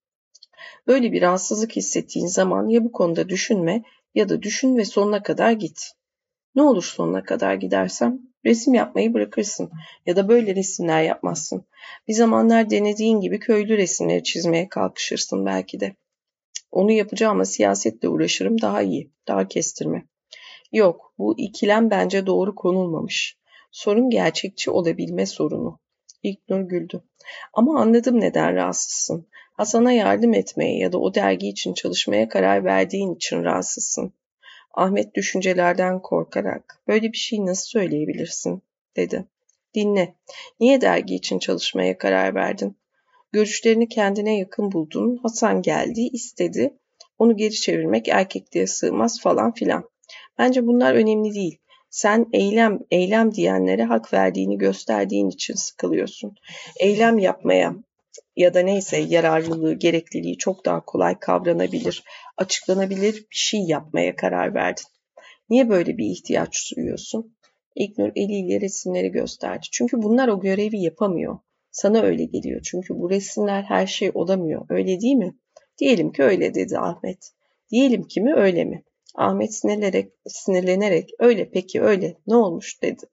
Böyle 0.88 1.12
bir 1.12 1.22
rahatsızlık 1.22 1.76
hissettiğin 1.76 2.28
zaman 2.28 2.68
ya 2.68 2.84
bu 2.84 2.92
konuda 2.92 3.30
düşünme 3.30 3.84
ya 4.16 4.30
da 4.30 4.42
düşün 4.42 4.78
ve 4.78 4.86
sonuna 4.86 5.24
kadar 5.24 5.52
git. 5.52 5.92
Ne 6.56 6.62
olur 6.62 6.84
sonuna 6.84 7.24
kadar 7.24 7.54
gidersem? 7.54 8.20
Resim 8.46 8.74
yapmayı 8.74 9.14
bırakırsın 9.14 9.72
ya 10.06 10.16
da 10.16 10.28
böyle 10.28 10.56
resimler 10.56 11.04
yapmazsın. 11.04 11.66
Bir 12.08 12.14
zamanlar 12.14 12.70
denediğin 12.70 13.20
gibi 13.22 13.40
köylü 13.40 13.78
resimleri 13.78 14.24
çizmeye 14.24 14.70
kalkışırsın 14.70 15.46
belki 15.46 15.80
de. 15.80 15.96
Onu 16.72 16.92
yapacağım 16.92 17.32
ama 17.32 17.46
siyasetle 17.46 18.10
uğraşırım 18.10 18.62
daha 18.62 18.82
iyi, 18.82 19.12
daha 19.28 19.48
kestirme. 19.48 20.06
Yok, 20.72 21.14
bu 21.18 21.40
ikilem 21.40 21.90
bence 21.90 22.26
doğru 22.26 22.56
konulmamış. 22.56 23.38
Sorun 23.72 24.10
gerçekçi 24.10 24.72
olabilme 24.72 25.26
sorunu. 25.26 25.80
İlknur 26.24 26.62
güldü. 26.62 27.04
Ama 27.54 27.80
anladım 27.80 28.22
neden 28.22 28.56
rahatsızsın. 28.56 29.28
Hasan'a 29.54 29.92
yardım 29.92 30.34
etmeye 30.34 30.78
ya 30.78 30.92
da 30.92 30.98
o 30.98 31.14
dergi 31.14 31.48
için 31.48 31.74
çalışmaya 31.74 32.30
karar 32.30 32.66
verdiğin 32.66 33.16
için 33.16 33.44
rahatsızsın. 33.44 34.14
Ahmet 34.74 35.16
düşüncelerden 35.16 36.02
korkarak 36.02 36.82
böyle 36.88 37.12
bir 37.12 37.18
şey 37.18 37.46
nasıl 37.46 37.66
söyleyebilirsin 37.66 38.62
dedi. 38.96 39.26
Dinle. 39.76 40.16
Niye 40.60 40.82
dergi 40.82 41.16
için 41.16 41.40
çalışmaya 41.40 41.98
karar 41.98 42.36
verdin? 42.36 42.78
Görüşlerini 43.32 43.90
kendine 43.90 44.38
yakın 44.38 44.72
buldun. 44.72 45.20
Hasan 45.24 45.62
geldi, 45.62 46.02
istedi. 46.02 46.74
Onu 47.20 47.38
geri 47.38 47.54
çevirmek 47.54 48.08
erkekliğe 48.08 48.68
sığmaz 48.68 49.22
falan 49.22 49.54
filan. 49.54 49.90
Bence 50.38 50.68
bunlar 50.68 50.96
önemli 50.96 51.34
değil. 51.34 51.58
Sen 51.90 52.28
eylem, 52.34 52.80
eylem 52.92 53.34
diyenlere 53.34 53.84
hak 53.84 54.14
verdiğini 54.14 54.58
gösterdiğin 54.58 55.30
için 55.30 55.54
sıkılıyorsun. 55.54 56.36
Eylem 56.80 57.20
yapmaya 57.20 57.76
ya 58.36 58.54
da 58.54 58.60
neyse 58.60 58.98
yararlılığı, 58.98 59.74
gerekliliği 59.74 60.38
çok 60.38 60.66
daha 60.66 60.86
kolay 60.86 61.20
kavranabilir, 61.20 62.04
açıklanabilir 62.38 63.14
bir 63.14 63.26
şey 63.36 63.60
yapmaya 63.60 64.16
karar 64.16 64.54
verdin. 64.54 64.86
Niye 65.50 65.70
böyle 65.70 65.98
bir 65.98 66.06
ihtiyaç 66.06 66.74
duyuyorsun? 66.76 67.36
İlknur 67.76 68.12
eliyle 68.16 68.62
resimleri 68.62 69.12
gösterdi. 69.12 69.66
Çünkü 69.72 70.02
bunlar 70.02 70.28
o 70.28 70.40
görevi 70.40 70.82
yapamıyor. 70.82 71.40
Sana 71.72 72.02
öyle 72.02 72.26
geliyor. 72.26 72.62
Çünkü 72.64 73.00
bu 73.00 73.10
resimler 73.10 73.64
her 73.64 73.88
şey 73.88 74.12
olamıyor. 74.14 74.66
Öyle 74.70 75.02
değil 75.02 75.16
mi? 75.16 75.36
Diyelim 75.78 76.12
ki 76.12 76.24
öyle 76.24 76.54
dedi 76.54 76.78
Ahmet. 76.78 77.32
Diyelim 77.72 78.04
ki 78.04 78.22
mi 78.22 78.34
öyle 78.36 78.66
mi? 78.66 78.84
Ahmet 79.16 79.54
sinirlenerek, 79.54 80.12
sinirlenerek 80.28 81.10
öyle 81.20 81.50
peki 81.52 81.82
öyle 81.82 82.18
ne 82.28 82.36
olmuş 82.36 82.82
dedi. 82.82 83.06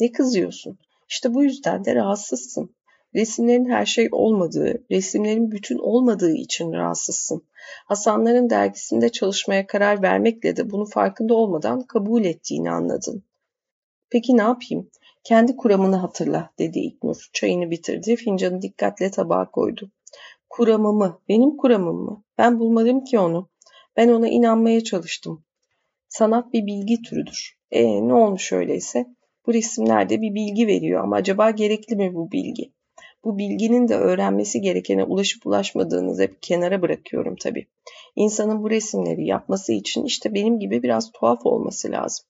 Ne 0.00 0.12
kızıyorsun? 0.12 0.78
İşte 1.08 1.34
bu 1.34 1.44
yüzden 1.44 1.84
de 1.84 1.94
rahatsızsın. 1.94 2.74
Resimlerin 3.14 3.70
her 3.70 3.86
şey 3.86 4.08
olmadığı, 4.12 4.84
resimlerin 4.90 5.50
bütün 5.50 5.78
olmadığı 5.78 6.34
için 6.34 6.72
rahatsızsın. 6.72 7.42
Hasanların 7.86 8.50
dergisinde 8.50 9.08
çalışmaya 9.08 9.66
karar 9.66 10.02
vermekle 10.02 10.56
de 10.56 10.70
bunu 10.70 10.86
farkında 10.86 11.34
olmadan 11.34 11.82
kabul 11.82 12.24
ettiğini 12.24 12.70
anladın. 12.70 13.22
Peki 14.10 14.36
ne 14.36 14.42
yapayım? 14.42 14.90
Kendi 15.24 15.56
kuramını 15.56 15.96
hatırla 15.96 16.50
dedi 16.58 16.78
İknur. 16.78 17.28
Çayını 17.32 17.70
bitirdi, 17.70 18.16
fincanı 18.16 18.62
dikkatle 18.62 19.10
tabağa 19.10 19.50
koydu. 19.50 19.90
Kuramımı, 20.50 21.20
benim 21.28 21.56
kuramım 21.56 21.96
mı? 21.96 22.24
Ben 22.38 22.58
bulmadım 22.58 23.04
ki 23.04 23.18
onu. 23.18 23.48
Ben 23.96 24.08
ona 24.08 24.28
inanmaya 24.28 24.84
çalıştım. 24.84 25.44
Sanat 26.08 26.52
bir 26.52 26.66
bilgi 26.66 27.02
türüdür. 27.02 27.58
E 27.70 28.08
ne 28.08 28.14
olmuş 28.14 28.52
öyleyse? 28.52 29.06
Bu 29.46 29.54
resimlerde 29.54 30.20
bir 30.20 30.34
bilgi 30.34 30.66
veriyor 30.66 31.02
ama 31.02 31.16
acaba 31.16 31.50
gerekli 31.50 31.96
mi 31.96 32.14
bu 32.14 32.32
bilgi? 32.32 32.72
Bu 33.24 33.38
bilginin 33.38 33.88
de 33.88 33.94
öğrenmesi 33.94 34.60
gerekene 34.60 35.04
ulaşıp 35.04 35.46
ulaşmadığınızı 35.46 36.22
hep 36.22 36.42
kenara 36.42 36.82
bırakıyorum 36.82 37.36
tabii. 37.40 37.66
İnsanın 38.16 38.62
bu 38.62 38.70
resimleri 38.70 39.26
yapması 39.26 39.72
için 39.72 40.04
işte 40.04 40.34
benim 40.34 40.58
gibi 40.58 40.82
biraz 40.82 41.12
tuhaf 41.12 41.46
olması 41.46 41.90
lazım. 41.90 42.26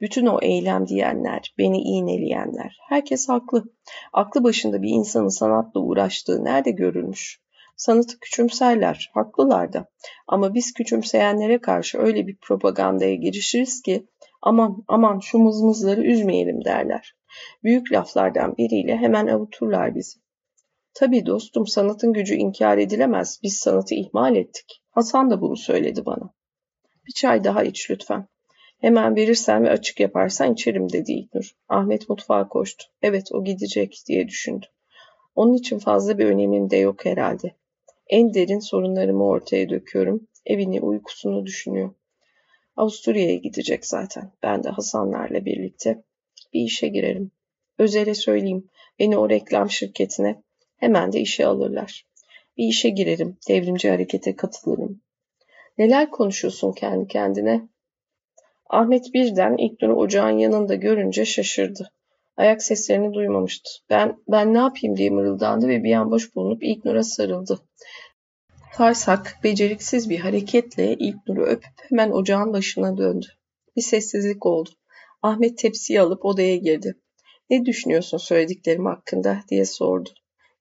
Bütün 0.00 0.26
o 0.26 0.38
eylem 0.42 0.86
diyenler, 0.86 1.54
beni 1.58 1.82
iğneleyenler, 1.82 2.78
herkes 2.88 3.28
haklı. 3.28 3.64
Aklı 4.12 4.44
başında 4.44 4.82
bir 4.82 4.88
insanın 4.88 5.28
sanatla 5.28 5.80
uğraştığı 5.80 6.44
nerede 6.44 6.70
görülmüş? 6.70 7.40
Sanatı 7.76 8.18
küçümserler, 8.20 9.10
haklılar 9.14 9.72
da. 9.72 9.86
Ama 10.28 10.54
biz 10.54 10.72
küçümseyenlere 10.72 11.60
karşı 11.60 11.98
öyle 11.98 12.26
bir 12.26 12.36
propagandaya 12.36 13.14
girişiriz 13.14 13.82
ki 13.82 14.06
aman 14.42 14.84
aman 14.88 15.18
şu 15.18 15.38
mızmızları 15.38 16.02
üzmeyelim 16.02 16.64
derler. 16.64 17.14
Büyük 17.64 17.92
laflardan 17.92 18.56
biriyle 18.56 18.96
hemen 18.96 19.26
avuturlar 19.26 19.94
bizi. 19.94 20.20
Tabii 20.94 21.26
dostum 21.26 21.66
sanatın 21.66 22.12
gücü 22.12 22.34
inkar 22.34 22.78
edilemez. 22.78 23.40
Biz 23.42 23.56
sanatı 23.56 23.94
ihmal 23.94 24.36
ettik. 24.36 24.82
Hasan 24.90 25.30
da 25.30 25.40
bunu 25.40 25.56
söyledi 25.56 26.06
bana. 26.06 26.34
Bir 27.06 27.12
çay 27.12 27.44
daha 27.44 27.62
iç 27.62 27.90
lütfen. 27.90 28.28
Hemen 28.78 29.16
verirsen 29.16 29.64
ve 29.64 29.70
açık 29.70 30.00
yaparsan 30.00 30.52
içerim 30.52 30.92
dedi 30.92 31.12
İlknur. 31.12 31.56
Ahmet 31.68 32.08
mutfağa 32.08 32.48
koştu. 32.48 32.84
Evet 33.02 33.28
o 33.32 33.44
gidecek 33.44 34.02
diye 34.08 34.28
düşündü. 34.28 34.66
Onun 35.34 35.54
için 35.54 35.78
fazla 35.78 36.18
bir 36.18 36.24
önemim 36.24 36.70
de 36.70 36.76
yok 36.76 37.04
herhalde. 37.04 37.54
En 38.06 38.34
derin 38.34 38.58
sorunlarımı 38.58 39.24
ortaya 39.24 39.68
döküyorum. 39.68 40.28
Evini, 40.46 40.80
uykusunu 40.80 41.46
düşünüyor. 41.46 41.94
Avusturya'ya 42.76 43.36
gidecek 43.36 43.86
zaten. 43.86 44.32
Ben 44.42 44.64
de 44.64 44.68
Hasanlarla 44.68 45.44
birlikte 45.44 46.04
bir 46.52 46.60
işe 46.60 46.88
girerim. 46.88 47.30
Özel'e 47.78 48.14
söyleyeyim. 48.14 48.68
Beni 48.98 49.18
o 49.18 49.28
reklam 49.30 49.70
şirketine 49.70 50.42
Hemen 50.80 51.12
de 51.12 51.20
işe 51.20 51.46
alırlar. 51.46 52.06
Bir 52.56 52.64
işe 52.64 52.88
girerim, 52.88 53.36
devrimci 53.48 53.90
harekete 53.90 54.36
katılırım. 54.36 55.02
Neler 55.78 56.10
konuşuyorsun 56.10 56.72
kendi 56.72 57.06
kendine? 57.06 57.68
Ahmet 58.70 59.14
birden 59.14 59.56
İlknur'u 59.56 59.94
ocağın 59.94 60.38
yanında 60.38 60.74
görünce 60.74 61.24
şaşırdı. 61.24 61.92
Ayak 62.36 62.62
seslerini 62.62 63.14
duymamıştı. 63.14 63.70
Ben, 63.90 64.16
ben 64.28 64.54
ne 64.54 64.58
yapayım 64.58 64.96
diye 64.96 65.10
mırıldandı 65.10 65.68
ve 65.68 65.84
bir 65.84 65.92
an 65.94 66.10
boş 66.10 66.34
bulunup 66.34 66.62
İlknur'a 66.62 67.02
sarıldı. 67.02 67.60
Tarsak, 68.74 69.36
beceriksiz 69.44 70.10
bir 70.10 70.18
hareketle 70.18 70.94
İlknur'u 70.94 71.42
öpüp 71.42 71.72
hemen 71.88 72.10
ocağın 72.10 72.52
başına 72.52 72.96
döndü. 72.96 73.26
Bir 73.76 73.82
sessizlik 73.82 74.46
oldu. 74.46 74.70
Ahmet 75.22 75.58
tepsiyi 75.58 76.00
alıp 76.00 76.24
odaya 76.24 76.56
girdi. 76.56 76.94
Ne 77.50 77.64
düşünüyorsun 77.64 78.18
söylediklerim 78.18 78.86
hakkında 78.86 79.40
diye 79.48 79.64
sordu. 79.64 80.10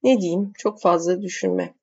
Ne 0.04 0.22
diyeyim, 0.22 0.54
çok 0.58 0.82
fazla 0.82 1.22
düşünme. 1.22 1.74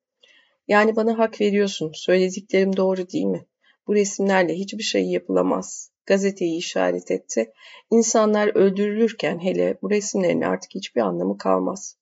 Yani 0.67 0.95
bana 0.95 1.17
hak 1.17 1.41
veriyorsun, 1.41 1.91
söylediklerim 1.93 2.77
doğru 2.77 3.09
değil 3.09 3.25
mi? 3.25 3.45
Bu 3.87 3.95
resimlerle 3.95 4.53
hiçbir 4.53 4.83
şey 4.83 5.03
yapılamaz. 5.03 5.91
Gazeteyi 6.05 6.57
işaret 6.57 7.11
etti. 7.11 7.53
İnsanlar 7.91 8.47
öldürülürken 8.47 9.39
hele 9.39 9.77
bu 9.81 9.89
resimlerin 9.89 10.41
artık 10.41 10.75
hiçbir 10.75 11.01
anlamı 11.01 11.37
kalmaz. 11.37 11.97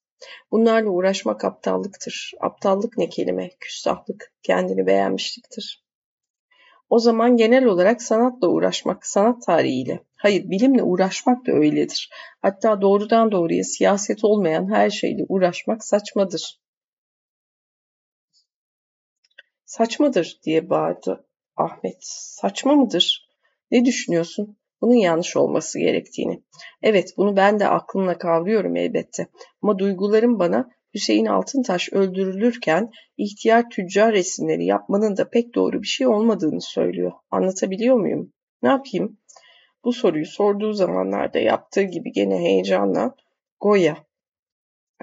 Bunlarla 0.50 0.90
uğraşmak 0.90 1.44
aptallıktır. 1.44 2.32
Aptallık 2.40 2.98
ne 2.98 3.08
kelime? 3.08 3.50
Küstahlık, 3.60 4.32
kendini 4.42 4.86
beğenmişliktir. 4.86 5.85
O 6.88 6.98
zaman 6.98 7.36
genel 7.36 7.64
olarak 7.64 8.02
sanatla 8.02 8.48
uğraşmak, 8.48 9.06
sanat 9.06 9.42
tarihiyle, 9.46 10.00
hayır 10.16 10.50
bilimle 10.50 10.82
uğraşmak 10.82 11.46
da 11.46 11.52
öyledir. 11.52 12.10
Hatta 12.42 12.80
doğrudan 12.80 13.32
doğruya 13.32 13.64
siyaset 13.64 14.24
olmayan 14.24 14.72
her 14.72 14.90
şeyle 14.90 15.24
uğraşmak 15.28 15.84
saçmadır. 15.84 16.60
Saçmadır 19.64 20.40
diye 20.44 20.70
bağırdı 20.70 21.26
Ahmet. 21.56 21.96
Saçma 22.00 22.74
mıdır? 22.74 23.28
Ne 23.70 23.84
düşünüyorsun? 23.84 24.56
Bunun 24.80 24.94
yanlış 24.94 25.36
olması 25.36 25.78
gerektiğini. 25.78 26.42
Evet 26.82 27.14
bunu 27.16 27.36
ben 27.36 27.60
de 27.60 27.68
aklımla 27.68 28.18
kavruyorum 28.18 28.76
elbette. 28.76 29.26
Ama 29.62 29.78
duygularım 29.78 30.38
bana 30.38 30.70
Hüseyin 30.96 31.26
Altıntaş 31.26 31.92
öldürülürken 31.92 32.90
ihtiyar 33.16 33.70
tüccar 33.70 34.12
resimleri 34.12 34.64
yapmanın 34.64 35.16
da 35.16 35.30
pek 35.30 35.54
doğru 35.54 35.82
bir 35.82 35.86
şey 35.86 36.06
olmadığını 36.06 36.60
söylüyor. 36.60 37.12
Anlatabiliyor 37.30 37.96
muyum? 37.96 38.32
Ne 38.62 38.68
yapayım? 38.68 39.18
Bu 39.84 39.92
soruyu 39.92 40.26
sorduğu 40.26 40.72
zamanlarda 40.72 41.38
yaptığı 41.38 41.82
gibi 41.82 42.12
gene 42.12 42.38
heyecanla 42.38 43.14
Goya. 43.60 43.96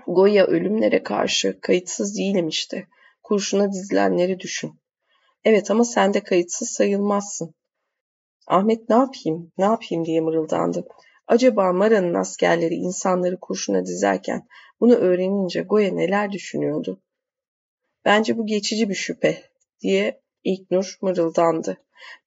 Goya 0.07 0.45
ölümlere 0.45 1.03
karşı 1.03 1.59
kayıtsız 1.61 2.17
değilim 2.17 2.47
işte. 2.47 2.87
Kurşuna 3.23 3.71
dizilenleri 3.71 4.39
düşün. 4.39 4.79
Evet 5.43 5.71
ama 5.71 5.83
sen 5.83 6.13
de 6.13 6.23
kayıtsız 6.23 6.69
sayılmazsın. 6.69 7.53
Ahmet 8.47 8.89
ne 8.89 8.95
yapayım, 8.95 9.51
ne 9.57 9.65
yapayım 9.65 10.05
diye 10.05 10.21
mırıldandı. 10.21 10.87
Acaba 11.27 11.73
Mara'nın 11.73 12.13
askerleri 12.13 12.73
insanları 12.73 13.39
kurşuna 13.39 13.85
dizerken 13.85 14.47
bunu 14.84 14.95
öğrenince 14.95 15.61
Goya 15.61 15.91
neler 15.91 16.31
düşünüyordu? 16.31 17.01
Bence 18.05 18.38
bu 18.38 18.45
geçici 18.45 18.89
bir 18.89 18.95
şüphe 18.95 19.43
diye 19.81 20.22
İlknur 20.43 20.97
mırıldandı. 21.01 21.77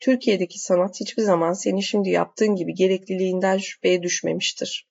Türkiye'deki 0.01 0.59
sanat 0.59 1.01
hiçbir 1.01 1.23
zaman 1.23 1.53
senin 1.53 1.81
şimdi 1.81 2.11
yaptığın 2.11 2.57
gibi 2.57 2.75
gerekliliğinden 2.75 3.59
şüpheye 3.59 4.03
düşmemiştir. 4.03 4.89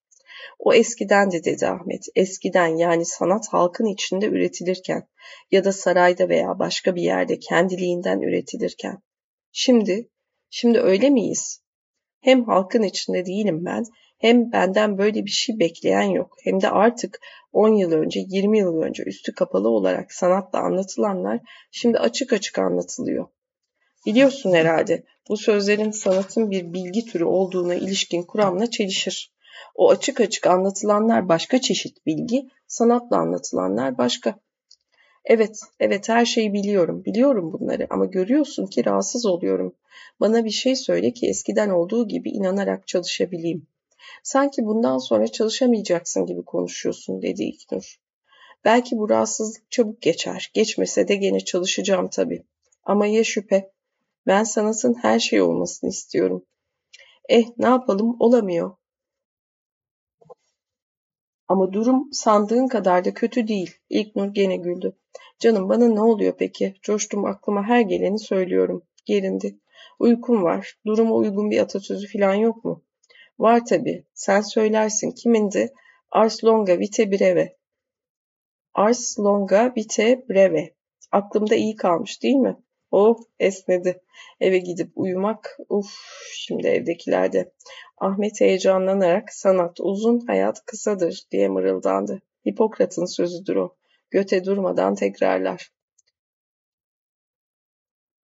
O 0.60 0.74
eskiden 0.74 1.32
de 1.32 1.44
dedi 1.44 1.68
Ahmet. 1.68 2.06
Eskiden 2.16 2.68
yani 2.68 3.06
sanat 3.06 3.48
halkın 3.48 3.86
içinde 3.86 4.26
üretilirken 4.26 5.08
ya 5.52 5.64
da 5.64 5.72
sarayda 5.72 6.30
veya 6.30 6.60
başka 6.60 6.96
bir 6.96 7.02
yerde 7.02 7.40
kendiliğinden 7.40 8.22
üretilirken. 8.22 9.02
Şimdi, 9.52 10.10
şimdi 10.50 10.80
öyle 10.80 11.10
miyiz? 11.10 11.62
Hem 12.22 12.46
halkın 12.46 12.84
içinde 12.84 13.26
değilim 13.26 13.66
ben, 13.66 13.86
hem 14.26 14.52
benden 14.52 14.97
böyle 14.97 15.26
bir 15.26 15.30
şey 15.30 15.60
bekleyen 15.60 16.10
yok. 16.10 16.38
Hem 16.43 16.61
de 16.61 16.69
artık 16.69 17.19
10 17.53 17.69
yıl 17.69 17.91
önce, 17.91 18.19
20 18.27 18.60
yıl 18.60 18.81
önce 18.81 19.03
üstü 19.03 19.34
kapalı 19.34 19.69
olarak 19.69 20.14
sanatla 20.14 20.60
anlatılanlar 20.60 21.39
şimdi 21.72 21.97
açık 21.97 22.34
açık 22.34 22.60
anlatılıyor. 22.60 23.27
Biliyorsun 24.06 24.53
herhalde 24.53 25.03
bu 25.30 25.38
sözlerin 25.38 25.91
sanatın 25.91 26.52
bir 26.52 26.73
bilgi 26.73 27.06
türü 27.06 27.23
olduğuna 27.23 27.76
ilişkin 27.76 28.23
kuramla 28.23 28.69
çelişir. 28.69 29.34
O 29.76 29.89
açık 29.89 30.22
açık 30.22 30.47
anlatılanlar 30.47 31.30
başka 31.30 31.61
çeşit 31.61 32.06
bilgi, 32.06 32.49
sanatla 32.68 33.18
anlatılanlar 33.18 33.97
başka. 33.97 34.35
Evet, 35.26 35.60
evet 35.80 36.10
her 36.10 36.26
şeyi 36.26 36.53
biliyorum. 36.53 37.06
Biliyorum 37.06 37.53
bunları 37.53 37.88
ama 37.89 38.06
görüyorsun 38.06 38.65
ki 38.65 38.85
rahatsız 38.85 39.26
oluyorum. 39.26 39.76
Bana 40.19 40.45
bir 40.45 40.52
şey 40.52 40.76
söyle 40.76 41.11
ki 41.11 41.27
eskiden 41.27 41.69
olduğu 41.69 42.07
gibi 42.07 42.30
inanarak 42.30 42.88
çalışabileyim. 42.88 43.68
Sanki 44.23 44.65
bundan 44.65 44.98
sonra 44.98 45.27
çalışamayacaksın 45.27 46.26
gibi 46.26 46.45
konuşuyorsun 46.45 47.22
dedi 47.22 47.44
İknur. 47.44 47.95
Belki 48.65 48.98
bu 48.98 49.10
rahatsızlık 49.10 49.72
çabuk 49.72 50.02
geçer. 50.02 50.52
Geçmese 50.53 51.07
de 51.07 51.15
gene 51.15 51.40
çalışacağım 51.40 52.10
tabii. 52.10 52.45
Ama 52.84 53.07
ya 53.07 53.23
şüphe? 53.23 53.72
Ben 54.27 54.44
sanatın 54.44 54.94
her 54.94 55.19
şey 55.19 55.41
olmasını 55.41 55.90
istiyorum. 55.90 56.45
Eh 57.30 57.45
ne 57.57 57.65
yapalım 57.65 58.15
olamıyor. 58.19 58.76
Ama 61.48 61.73
durum 61.73 62.10
sandığın 62.11 62.68
kadar 62.68 63.06
da 63.06 63.14
kötü 63.14 63.48
değil. 63.48 63.76
İlknur 63.90 64.27
gene 64.27 64.56
güldü. 64.57 64.98
Canım 65.40 65.69
bana 65.69 65.88
ne 65.88 66.02
oluyor 66.02 66.34
peki? 66.38 66.76
Coştum 66.82 67.26
aklıma 67.26 67.64
her 67.64 67.82
geleni 67.82 68.19
söylüyorum. 68.19 68.84
Gerindi. 69.06 69.60
Uykum 69.99 70.44
var. 70.44 70.80
Duruma 70.86 71.15
uygun 71.15 71.52
bir 71.52 71.60
atasözü 71.60 72.07
falan 72.07 72.34
yok 72.34 72.65
mu? 72.65 72.84
Var 73.40 73.66
tabii. 73.66 74.06
Sen 74.14 74.41
söylersin. 74.41 75.12
Kimindi? 75.12 75.74
Ars 76.12 76.44
longa 76.44 76.80
vite 76.80 77.12
breve. 77.12 77.57
Ars 78.74 79.20
longa 79.20 79.74
vite 79.78 80.26
breve. 80.30 80.74
Aklımda 81.12 81.56
iyi 81.56 81.76
kalmış 81.76 82.24
değil 82.24 82.36
mi? 82.36 82.57
Oh 82.91 83.18
esnedi. 83.40 84.02
Eve 84.40 84.57
gidip 84.57 84.91
uyumak. 84.95 85.57
Uf 85.70 85.91
şimdi 86.34 86.68
evdekilerde. 86.68 87.52
Ahmet 87.98 88.41
heyecanlanarak 88.41 89.34
sanat 89.34 89.80
uzun 89.80 90.20
hayat 90.28 90.66
kısadır 90.66 91.24
diye 91.32 91.48
mırıldandı. 91.48 92.22
Hipokrat'ın 92.48 93.06
sözüdür 93.06 93.56
o. 93.56 93.76
Göte 94.10 94.45
durmadan 94.45 94.95
tekrarlar. 94.95 95.72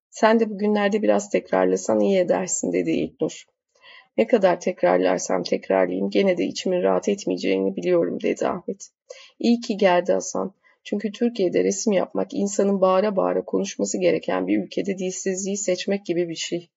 Sen 0.10 0.40
de 0.40 0.50
bugünlerde 0.50 1.02
biraz 1.02 1.30
tekrarlasan 1.30 2.00
iyi 2.00 2.18
edersin 2.18 2.74
dedi 2.74 2.92
İlknur. 2.92 3.46
Ne 4.18 4.28
kadar 4.28 4.60
tekrarlarsam 4.60 5.44
tekrarlayayım 5.44 6.10
gene 6.10 6.38
de 6.38 6.44
içimin 6.44 6.84
rahat 6.84 7.10
etmeyeceğini 7.10 7.76
biliyorum 7.76 8.22
dedi 8.22 8.48
Ahmet. 8.48 8.90
İyi 9.40 9.60
ki 9.60 9.78
geldi 9.78 10.14
Hasan. 10.14 10.54
Çünkü 10.84 11.12
Türkiye'de 11.12 11.64
resim 11.64 11.94
yapmak 11.94 12.34
insanın 12.34 12.82
bağıra 12.82 13.16
bağıra 13.16 13.46
konuşması 13.46 13.98
gereken 13.98 14.48
bir 14.48 14.64
ülkede 14.64 14.98
dilsizliği 14.98 15.58
seçmek 15.58 16.06
gibi 16.06 16.30
bir 16.30 16.36
şey. 16.36 16.70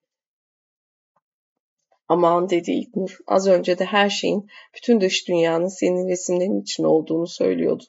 Aman 2.08 2.50
dedi 2.50 2.70
İlknur. 2.70 3.18
Az 3.26 3.48
önce 3.48 3.78
de 3.78 3.84
her 3.84 4.10
şeyin, 4.10 4.50
bütün 4.74 5.00
dış 5.00 5.28
dünyanın 5.28 5.68
senin 5.68 6.08
resimlerin 6.08 6.60
için 6.60 6.84
olduğunu 6.84 7.26
söylüyordu. 7.26 7.84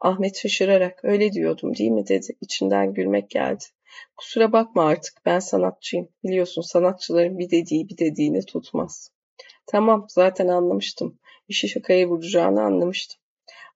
Ahmet 0.00 0.36
şaşırarak 0.36 1.00
öyle 1.02 1.32
diyordum 1.32 1.76
değil 1.76 1.90
mi 1.90 2.08
dedi. 2.08 2.36
İçinden 2.40 2.94
gülmek 2.94 3.30
geldi. 3.30 3.64
Kusura 4.16 4.52
bakma 4.52 4.84
artık 4.84 5.14
ben 5.26 5.38
sanatçıyım. 5.38 6.08
Biliyorsun 6.24 6.62
sanatçıların 6.62 7.38
bir 7.38 7.50
dediği 7.50 7.88
bir 7.88 7.98
dediğini 7.98 8.46
tutmaz. 8.46 9.10
Tamam 9.66 10.06
zaten 10.08 10.48
anlamıştım. 10.48 11.18
İşi 11.48 11.68
şakaya 11.68 12.08
vuracağını 12.08 12.62
anlamıştım. 12.62 13.20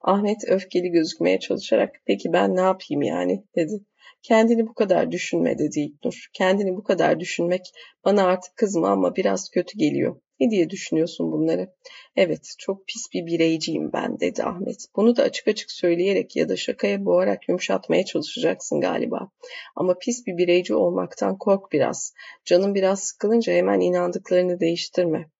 Ahmet 0.00 0.44
öfkeli 0.48 0.90
gözükmeye 0.90 1.40
çalışarak 1.40 1.94
peki 2.06 2.32
ben 2.32 2.56
ne 2.56 2.60
yapayım 2.60 3.02
yani 3.02 3.44
dedi. 3.56 3.84
Kendini 4.22 4.66
bu 4.66 4.74
kadar 4.74 5.12
düşünme 5.12 5.58
dedi 5.58 5.80
İlknur. 5.80 6.26
Kendini 6.32 6.76
bu 6.76 6.84
kadar 6.84 7.20
düşünmek 7.20 7.72
bana 8.04 8.24
artık 8.24 8.56
kızma 8.56 8.88
ama 8.88 9.16
biraz 9.16 9.50
kötü 9.50 9.78
geliyor. 9.78 10.20
Ne 10.40 10.50
diye 10.50 10.70
düşünüyorsun 10.70 11.32
bunları? 11.32 11.74
Evet, 12.16 12.54
çok 12.58 12.86
pis 12.86 13.12
bir 13.12 13.26
bireyciyim 13.26 13.92
ben 13.92 14.20
dedi 14.20 14.44
Ahmet. 14.44 14.86
Bunu 14.96 15.16
da 15.16 15.22
açık 15.22 15.48
açık 15.48 15.70
söyleyerek 15.70 16.36
ya 16.36 16.48
da 16.48 16.56
şakaya 16.56 17.04
boğarak 17.04 17.48
yumuşatmaya 17.48 18.04
çalışacaksın 18.04 18.80
galiba. 18.80 19.30
Ama 19.76 19.98
pis 19.98 20.26
bir 20.26 20.36
bireyci 20.36 20.74
olmaktan 20.74 21.38
kork 21.38 21.72
biraz. 21.72 22.14
Canın 22.44 22.74
biraz 22.74 23.00
sıkılınca 23.00 23.52
hemen 23.52 23.80
inandıklarını 23.80 24.60
değiştirme. 24.60 25.30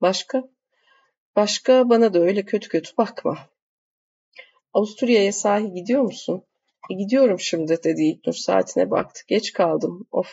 Başka? 0.00 0.44
Başka 1.36 1.88
bana 1.88 2.14
da 2.14 2.20
öyle 2.20 2.44
kötü 2.44 2.68
kötü 2.68 2.96
bakma. 2.96 3.38
Avusturya'ya 4.72 5.32
sahi 5.32 5.72
gidiyor 5.72 6.02
musun? 6.02 6.47
E, 6.90 6.94
gidiyorum 6.94 7.40
şimdi 7.40 7.78
dedi 7.84 8.02
İlknur 8.02 8.32
saatine 8.32 8.90
baktı. 8.90 9.20
Geç 9.28 9.52
kaldım. 9.52 10.06
Of. 10.10 10.32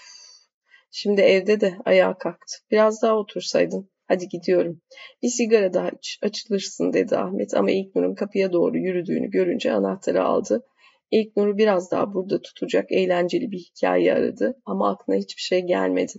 Şimdi 0.91 1.21
evde 1.21 1.61
de 1.61 1.77
ayağa 1.85 2.17
kalktı. 2.17 2.57
Biraz 2.71 3.01
daha 3.01 3.15
otursaydın. 3.15 3.89
Hadi 4.07 4.27
gidiyorum. 4.27 4.81
Bir 5.23 5.27
sigara 5.27 5.73
daha 5.73 5.89
iç, 5.89 6.19
açılırsın 6.21 6.93
dedi 6.93 7.17
Ahmet 7.17 7.53
ama 7.53 7.71
İlknur'un 7.71 8.15
kapıya 8.15 8.53
doğru 8.53 8.77
yürüdüğünü 8.77 9.29
görünce 9.29 9.71
anahtarı 9.71 10.23
aldı. 10.23 10.65
İlknur'u 11.11 11.57
biraz 11.57 11.91
daha 11.91 12.13
burada 12.13 12.41
tutacak 12.41 12.91
eğlenceli 12.91 13.51
bir 13.51 13.57
hikaye 13.57 14.13
aradı 14.13 14.61
ama 14.65 14.89
aklına 14.89 15.17
hiçbir 15.17 15.41
şey 15.41 15.61
gelmedi. 15.61 16.13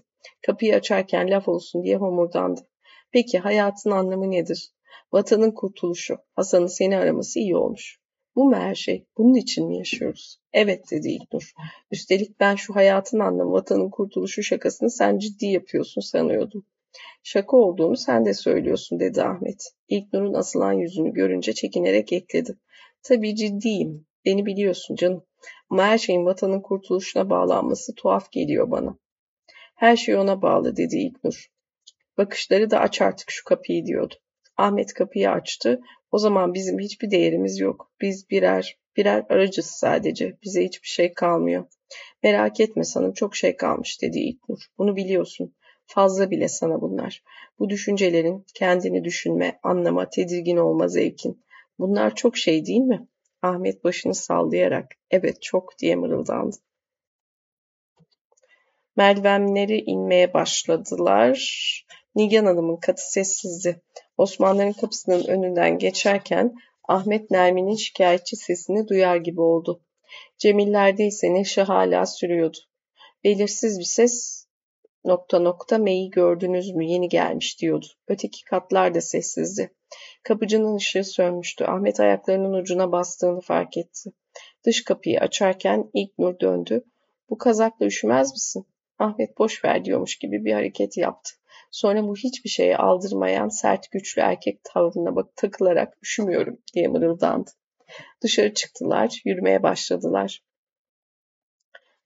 Kapıyı 0.47 0.75
açarken 0.75 1.31
laf 1.31 1.49
olsun 1.49 1.85
diye 1.85 1.97
homurdandı. 1.97 2.61
Peki 3.13 3.39
hayatın 3.39 3.91
anlamı 3.91 4.31
nedir? 4.31 4.71
Vatanın 5.13 5.51
kurtuluşu. 5.51 6.19
Hasan'ın 6.35 6.67
seni 6.67 6.97
araması 6.97 7.39
iyi 7.39 7.57
olmuş. 7.57 8.01
Bu 8.37 8.45
mu 8.45 8.57
her 8.57 8.75
şey? 8.75 9.07
Bunun 9.19 9.35
için 9.35 9.67
mi 9.67 9.79
yaşıyoruz? 9.79 10.41
Evet 10.53 10.91
dedi 10.91 11.09
İlknur. 11.09 11.53
Üstelik 11.91 12.41
ben 12.41 12.55
şu 12.55 12.75
hayatın 12.75 13.19
anlamı, 13.19 13.53
vatanın 13.53 13.91
kurtuluşu 13.91 14.43
şakasını 14.43 14.91
sen 14.91 15.19
ciddi 15.19 15.47
yapıyorsun 15.47 16.01
sanıyordum. 16.01 16.67
Şaka 17.23 17.57
olduğunu 17.57 17.97
sen 17.97 18.27
de 18.27 18.35
söylüyorsun 18.35 19.01
dedi 19.01 19.23
Ahmet. 19.23 19.73
İlknur'un 19.89 20.35
asılan 20.35 20.73
yüzünü 20.73 21.13
görünce 21.13 21.53
çekinerek 21.53 22.13
ekledi. 22.13 22.59
Tabii 23.03 23.37
ciddiyim. 23.37 24.07
Beni 24.25 24.47
biliyorsun 24.47 24.95
canım. 24.95 25.25
Ama 25.71 25.85
her 25.85 25.99
şeyin 25.99 26.25
vatanın 26.25 26.61
kurtuluşuna 26.61 27.31
bağlanması 27.31 27.95
tuhaf 27.95 28.33
geliyor 28.33 28.71
bana. 28.71 28.99
Her 29.75 29.97
şey 29.97 30.17
ona 30.17 30.43
bağlı 30.43 30.77
dedi 30.77 30.97
İlknur. 30.97 31.47
Bakışları 32.19 32.71
da 32.71 32.81
aç 32.81 33.03
artık 33.03 33.31
şu 33.31 33.45
kapıyı 33.45 33.87
diyordu. 33.87 34.15
Ahmet 34.57 34.95
kapıyı 34.95 35.31
açtı. 35.31 35.81
O 36.11 36.19
zaman 36.19 36.55
bizim 36.55 36.79
hiçbir 36.79 37.11
değerimiz 37.11 37.61
yok. 37.61 37.93
Biz 38.01 38.31
birer, 38.31 38.79
birer 38.97 39.27
aracız 39.29 39.67
sadece. 39.67 40.37
Bize 40.43 40.65
hiçbir 40.65 40.89
şey 40.89 41.13
kalmıyor. 41.15 41.65
Merak 42.23 42.61
etme 42.61 42.85
sanım 42.85 43.13
çok 43.13 43.37
şey 43.37 43.57
kalmış 43.57 44.03
dedi 44.03 44.19
İlknur. 44.19 44.59
Bunu 44.79 44.97
biliyorsun. 44.97 45.55
Fazla 45.87 46.31
bile 46.31 46.49
sana 46.49 46.81
bunlar. 46.81 47.23
Bu 47.59 47.71
düşüncelerin 47.71 48.45
kendini 48.55 49.05
düşünme, 49.05 49.61
anlama, 49.63 50.11
tedirgin 50.11 50.57
olma 50.57 50.89
zevkin. 50.89 51.45
Bunlar 51.79 52.15
çok 52.15 52.37
şey 52.37 52.67
değil 52.67 52.81
mi? 52.81 53.09
Ahmet 53.43 53.85
başını 53.85 54.15
sallayarak 54.15 54.95
evet 55.11 55.43
çok 55.43 55.79
diye 55.79 55.97
mırıldandı. 55.97 56.57
Merdivenleri 58.97 59.79
inmeye 59.79 60.35
başladılar. 60.35 61.37
Nigan 62.15 62.45
Hanım'ın 62.45 62.77
katı 62.77 63.13
sessizdi. 63.13 63.83
Osmanlıların 64.19 64.73
kapısının 64.73 65.25
önünden 65.27 65.79
geçerken 65.79 66.55
Ahmet 66.89 67.31
Nermin'in 67.31 67.77
şikayetçi 67.77 68.37
sesini 68.37 68.89
duyar 68.89 69.17
gibi 69.17 69.41
oldu. 69.41 69.81
Cemillerde 70.39 71.07
ise 71.07 71.35
neşe 71.35 71.63
hala 71.63 72.07
sürüyordu. 72.07 72.59
Belirsiz 73.25 73.79
bir 73.79 73.85
ses 73.85 74.47
nokta 75.05 75.39
nokta 75.39 75.79
May'i 75.79 76.11
gördünüz 76.11 76.71
mü 76.71 76.85
yeni 76.85 77.09
gelmiş 77.09 77.61
diyordu. 77.61 77.87
Öteki 78.09 78.45
katlar 78.45 78.95
da 78.95 79.01
sessizdi. 79.01 79.71
Kapıcının 80.23 80.77
ışığı 80.77 81.05
sönmüştü. 81.05 81.65
Ahmet 81.65 82.01
ayaklarının 82.01 82.53
ucuna 82.53 82.93
bastığını 82.93 83.41
fark 83.41 83.77
etti. 83.77 84.13
Dış 84.67 84.85
kapıyı 84.85 85.21
açarken 85.21 85.91
ilk 85.95 86.19
nur 86.19 86.41
döndü. 86.41 86.85
Bu 87.31 87.39
kazakla 87.39 87.87
üşümez 87.87 88.33
misin? 88.33 88.67
Ahmet 88.99 89.39
boş 89.39 89.65
ver 89.65 89.85
diyormuş 89.85 90.17
gibi 90.19 90.45
bir 90.45 90.53
hareket 90.53 90.97
yaptı. 90.97 91.31
Sonra 91.77 92.09
bu 92.09 92.17
hiçbir 92.17 92.51
şeye 92.51 92.77
aldırmayan 92.77 93.49
sert 93.49 93.91
güçlü 93.91 94.23
erkek 94.23 94.65
tavrına 94.65 95.17
bak 95.17 95.37
takılarak 95.37 95.99
üşümüyorum 96.03 96.59
diye 96.75 96.89
mırıldandı. 96.89 97.51
Dışarı 98.23 98.55
çıktılar, 98.55 99.21
yürümeye 99.25 99.63
başladılar. 99.63 100.43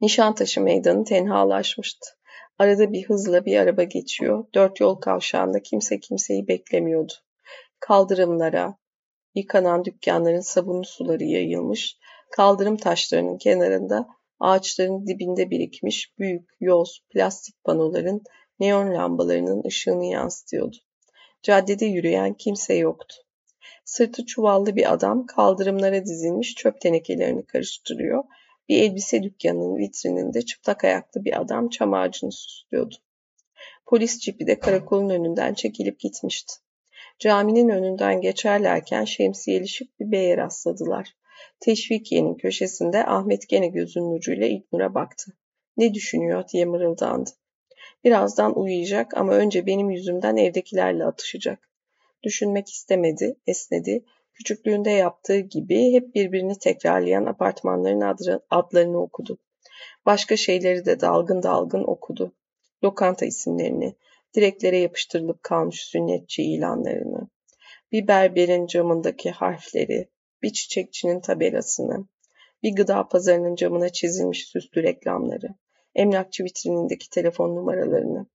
Nişantaşı 0.01 0.61
meydanı 0.61 1.05
tenhalaşmıştı. 1.05 2.11
Arada 2.59 2.93
bir 2.93 3.05
hızla 3.05 3.45
bir 3.45 3.57
araba 3.57 3.83
geçiyor. 3.83 4.45
Dört 4.55 4.81
yol 4.81 4.95
kavşağında 4.95 5.63
kimse 5.63 6.01
kimseyi 6.01 6.49
beklemiyordu. 6.49 7.13
Kaldırımlara, 7.81 8.77
yıkanan 9.35 9.85
dükkanların 9.85 10.41
sabunlu 10.41 10.85
suları 10.85 11.25
yayılmış, 11.25 11.97
kaldırım 12.31 12.77
taşlarının 12.77 13.39
kenarında 13.39 14.09
ağaçların 14.41 15.07
dibinde 15.07 15.51
birikmiş 15.51 16.19
büyük, 16.19 16.51
yoz, 16.61 17.01
plastik 17.11 17.65
panoların 17.65 18.23
neon 18.61 18.95
lambalarının 18.95 19.63
ışığını 19.67 20.05
yansıtıyordu. 20.05 20.77
Caddede 21.43 21.87
yürüyen 21.87 22.35
kimse 22.35 22.75
yoktu. 22.75 23.15
Sırtı 23.85 24.27
çuvallı 24.27 24.77
bir 24.77 24.93
adam 24.93 25.27
kaldırımlara 25.27 26.05
dizilmiş 26.05 26.55
çöp 26.55 26.81
tenekelerini 26.81 27.47
karıştırıyor. 27.47 28.25
Bir 28.69 28.83
elbise 28.83 29.23
dükkanının 29.23 29.77
vitrininde 29.77 30.43
çıplak 30.43 30.85
ayaklı 30.85 31.25
bir 31.25 31.41
adam 31.41 31.69
çam 31.69 31.95
ağacını 31.95 32.33
süslüyordu. 32.33 32.95
Polis 33.87 34.19
cipi 34.19 34.47
de 34.47 34.59
karakolun 34.59 35.11
önünden 35.11 35.55
çekilip 35.55 36.01
gitmişti. 36.01 36.55
Caminin 37.19 37.69
önünden 37.69 38.21
geçerlerken 38.21 39.05
şemsiyeli 39.05 39.69
şık 39.69 40.01
bir 40.01 40.13
beye 40.13 40.37
rastladılar. 40.37 41.09
Teşvikiye'nin 41.61 42.35
köşesinde 42.35 43.07
Ahmet 43.07 43.49
gene 43.49 43.69
gözünün 43.69 44.17
ucuyla 44.17 44.47
İlknur'a 44.47 44.95
baktı. 44.95 45.33
Ne 45.77 45.95
düşünüyor 45.95 46.49
diye 46.49 46.65
mırıldandı. 46.65 47.31
Birazdan 48.05 48.59
uyuyacak 48.59 49.17
ama 49.17 49.33
önce 49.33 49.67
benim 49.67 49.91
yüzümden 49.91 50.37
evdekilerle 50.37 51.05
atışacak. 51.05 51.69
Düşünmek 52.23 52.69
istemedi, 52.69 53.37
esnedi. 53.47 54.05
Küçüklüğünde 54.35 54.91
yaptığı 54.91 55.39
gibi 55.39 55.93
hep 55.93 56.15
birbirini 56.15 56.59
tekrarlayan 56.59 57.27
apartmanların 57.27 58.41
adlarını 58.51 59.03
okudu. 59.03 59.39
Başka 60.07 60.37
şeyleri 60.37 60.85
de 60.85 61.01
dalgın 61.01 61.43
dalgın 61.43 61.85
okudu. 61.85 62.35
Lokanta 62.85 63.27
isimlerini, 63.27 63.95
direklere 64.35 64.79
yapıştırılıp 64.79 65.43
kalmış 65.43 65.81
sünnetçi 65.81 66.43
ilanlarını, 66.43 67.29
bir 67.93 68.09
berberin 68.09 68.67
camındaki 68.67 69.31
harfleri, 69.31 70.09
bir 70.43 70.53
çiçekçinin 70.53 71.21
tabelasını, 71.21 72.09
bir 72.63 72.77
gıda 72.77 73.09
pazarının 73.09 73.55
camına 73.55 73.89
çizilmiş 73.89 74.49
süslü 74.49 74.83
reklamları, 74.83 75.49
emlakçı 75.95 76.45
vitrinindeki 76.45 77.11
telefon 77.11 77.57
numaralarını. 77.57 78.27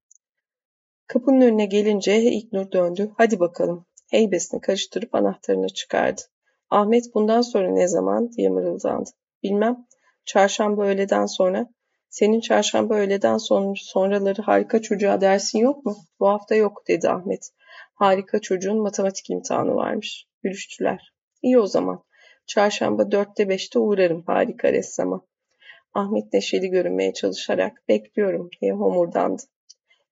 Kapının 1.08 1.42
önüne 1.42 1.66
gelince 1.66 2.22
İlknur 2.22 2.72
döndü. 2.72 3.12
Hadi 3.18 3.40
bakalım. 3.40 3.86
Heybesini 4.12 4.62
karıştırıp 4.62 5.16
anahtarını 5.16 5.70
çıkardı. 5.70 6.22
Ahmet 6.70 7.16
bundan 7.16 7.42
sonra 7.42 7.72
ne 7.72 7.88
zaman 7.88 8.32
diye 8.32 8.50
mırıldandı. 8.50 9.10
Bilmem. 9.44 9.88
Çarşamba 10.26 10.86
öğleden 10.86 11.26
sonra. 11.26 11.70
Senin 12.10 12.40
çarşamba 12.40 12.96
öğleden 12.96 13.38
son, 13.38 13.74
sonraları 13.78 14.42
harika 14.42 14.82
çocuğa 14.82 15.22
dersin 15.22 15.60
yok 15.60 15.86
mu? 15.86 15.96
Bu 16.20 16.28
hafta 16.28 16.56
yok 16.56 16.84
dedi 16.88 17.10
Ahmet. 17.10 17.50
Harika 17.94 18.40
çocuğun 18.40 18.82
matematik 18.82 19.30
imtihanı 19.30 19.76
varmış. 19.76 20.28
Gülüştüler. 20.44 21.14
İyi 21.42 21.60
o 21.60 21.68
zaman. 21.68 22.04
Çarşamba 22.48 23.12
dörtte 23.12 23.50
beşte 23.50 23.80
uğrarım 23.80 24.24
harika 24.28 24.74
ressama. 24.74 25.22
Ahmet 25.96 26.34
neşeli 26.34 26.70
görünmeye 26.70 27.14
çalışarak 27.14 27.84
bekliyorum 27.90 28.50
diye 28.62 28.74
homurdandı. 28.74 29.42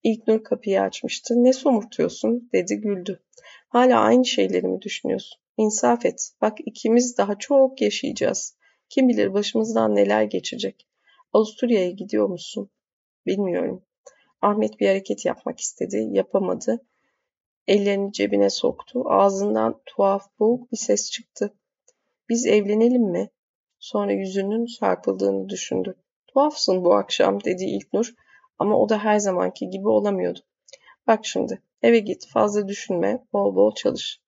İlknur 0.03 0.43
kapıyı 0.43 0.81
açmıştı. 0.81 1.43
Ne 1.43 1.53
somurtuyorsun 1.53 2.49
dedi 2.53 2.76
güldü. 2.76 3.23
Hala 3.69 3.99
aynı 3.99 4.26
şeyleri 4.26 4.68
mi 4.68 4.81
düşünüyorsun? 4.81 5.41
İnsaf 5.57 6.05
et. 6.05 6.31
Bak 6.41 6.57
ikimiz 6.65 7.18
daha 7.18 7.38
çok 7.38 7.81
yaşayacağız. 7.81 8.57
Kim 8.89 9.10
bilir 9.10 9.34
başımızdan 9.34 9.95
neler 9.95 10.23
geçecek. 10.23 10.88
Avusturya'ya 11.34 11.91
gidiyor 11.91 12.27
musun? 12.30 12.69
Bilmiyorum. 13.26 13.85
Ahmet 14.41 14.80
bir 14.80 14.88
hareket 14.88 15.26
yapmak 15.26 15.60
istedi. 15.60 16.07
Yapamadı. 16.11 16.85
Ellerini 17.68 18.11
cebine 18.11 18.49
soktu. 18.49 19.03
Ağzından 19.05 19.81
tuhaf 19.85 20.39
boğuk 20.39 20.72
bir 20.72 20.77
ses 20.77 21.11
çıktı. 21.11 21.53
Biz 22.30 22.45
evlenelim 22.45 23.03
mi? 23.03 23.30
Sonra 23.84 24.11
yüzünün 24.11 24.65
çarpıldığını 24.65 25.49
düşündü. 25.49 25.95
Tuhafsın 26.27 26.84
bu 26.84 26.95
akşam 26.95 27.43
dedi 27.43 27.64
İlknur 27.64 28.14
ama 28.60 28.77
o 28.77 28.89
da 28.89 28.97
her 28.97 29.19
zamanki 29.19 29.69
gibi 29.69 29.88
olamıyordu. 29.88 30.39
Bak 31.07 31.26
şimdi 31.26 31.61
eve 31.81 31.99
git 31.99 32.27
fazla 32.27 32.68
düşünme 32.68 33.23
bol 33.34 33.55
bol 33.55 33.76
çalış. 33.76 34.22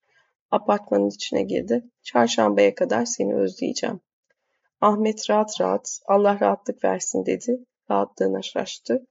Apartmanın 0.52 1.10
içine 1.10 1.44
girdi. 1.44 1.84
Çarşambaya 2.04 2.76
kadar 2.76 3.06
seni 3.06 3.36
özleyeceğim. 3.36 4.00
Ahmet 4.82 5.30
rahat 5.30 5.62
rahat 5.62 6.00
Allah 6.06 6.40
rahatlık 6.40 6.84
versin 6.84 7.26
dedi. 7.26 7.66
Rahatlığına 7.92 8.42
şaştı. 8.42 9.08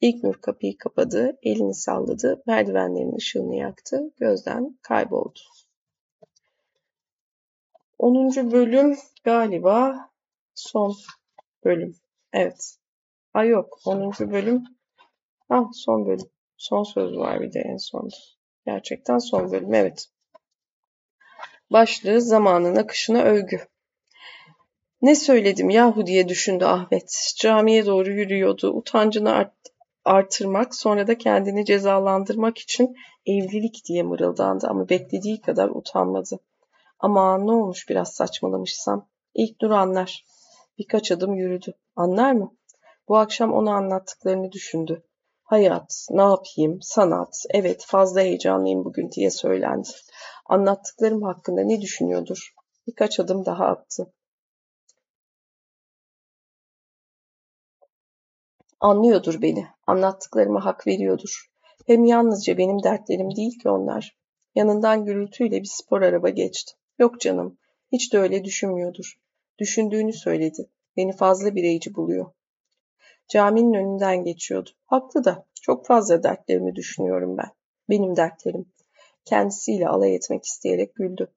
İlknur 0.00 0.34
kapıyı 0.34 0.78
kapadı, 0.78 1.38
elini 1.42 1.74
salladı, 1.74 2.42
merdivenlerin 2.46 3.16
ışığını 3.16 3.56
yaktı, 3.56 4.12
gözden 4.20 4.78
kayboldu. 4.82 5.40
10. 8.00 8.52
bölüm 8.52 8.98
galiba 9.24 10.10
son 10.54 10.94
bölüm. 11.64 11.94
Evet. 12.32 12.76
Ay 13.34 13.48
yok. 13.48 13.78
10. 13.86 14.12
bölüm. 14.20 14.64
Ah 15.48 15.64
son 15.72 16.06
bölüm. 16.06 16.30
Son 16.56 16.82
söz 16.82 17.16
var 17.16 17.40
bir 17.40 17.52
de 17.52 17.60
en 17.60 17.76
sonda. 17.76 18.16
Gerçekten 18.66 19.18
son 19.18 19.52
bölüm. 19.52 19.74
Evet. 19.74 20.06
Başlığı 21.72 22.20
zamanın 22.20 22.76
akışına 22.76 23.22
övgü. 23.22 23.60
Ne 25.02 25.14
söyledim 25.14 25.70
yahu 25.70 26.06
diye 26.06 26.28
düşündü 26.28 26.64
Ahmet. 26.64 27.34
Camiye 27.40 27.86
doğru 27.86 28.10
yürüyordu. 28.10 28.70
Utancını 28.70 29.32
art 29.32 29.54
artırmak, 30.04 30.74
sonra 30.74 31.06
da 31.06 31.18
kendini 31.18 31.64
cezalandırmak 31.64 32.58
için 32.58 32.96
evlilik 33.26 33.84
diye 33.88 34.02
mırıldandı 34.02 34.66
ama 34.66 34.88
beklediği 34.88 35.40
kadar 35.40 35.68
utanmadı. 35.68 36.40
Ama 37.00 37.38
ne 37.38 37.52
olmuş 37.52 37.88
biraz 37.88 38.12
saçmalamışsam. 38.12 39.08
İlk 39.34 39.60
dur 39.60 39.70
anlar. 39.70 40.24
Birkaç 40.78 41.12
adım 41.12 41.34
yürüdü. 41.34 41.74
Anlar 41.96 42.32
mı? 42.32 42.56
Bu 43.08 43.16
akşam 43.18 43.52
ona 43.52 43.74
anlattıklarını 43.74 44.52
düşündü. 44.52 45.02
Hayat, 45.42 46.06
ne 46.10 46.22
yapayım, 46.22 46.78
sanat, 46.82 47.44
evet 47.50 47.84
fazla 47.86 48.20
heyecanlıyım 48.20 48.84
bugün 48.84 49.10
diye 49.10 49.30
söylendi. 49.30 49.88
Anlattıklarım 50.46 51.22
hakkında 51.22 51.62
ne 51.62 51.80
düşünüyordur? 51.80 52.54
Birkaç 52.86 53.20
adım 53.20 53.46
daha 53.46 53.66
attı. 53.66 54.12
Anlıyordur 58.80 59.42
beni, 59.42 59.66
anlattıklarıma 59.86 60.64
hak 60.64 60.86
veriyordur. 60.86 61.46
Hem 61.86 62.04
yalnızca 62.04 62.58
benim 62.58 62.82
dertlerim 62.82 63.36
değil 63.36 63.58
ki 63.58 63.68
onlar. 63.68 64.16
Yanından 64.54 65.04
gürültüyle 65.04 65.60
bir 65.60 65.70
spor 65.72 66.02
araba 66.02 66.28
geçti. 66.28 66.72
Yok 67.00 67.20
canım, 67.20 67.58
hiç 67.92 68.12
de 68.12 68.18
öyle 68.18 68.44
düşünmüyordur. 68.44 69.18
Düşündüğünü 69.58 70.12
söyledi. 70.12 70.68
Beni 70.96 71.12
fazla 71.12 71.54
bireyci 71.54 71.94
buluyor. 71.94 72.26
Caminin 73.28 73.74
önünden 73.74 74.24
geçiyordu. 74.24 74.70
Haklı 74.86 75.24
da. 75.24 75.46
Çok 75.62 75.86
fazla 75.86 76.22
dertlerimi 76.22 76.76
düşünüyorum 76.76 77.36
ben. 77.38 77.50
Benim 77.88 78.16
dertlerim. 78.16 78.66
Kendisiyle 79.24 79.88
alay 79.88 80.14
etmek 80.14 80.44
isteyerek 80.44 80.94
güldü. 80.94 81.32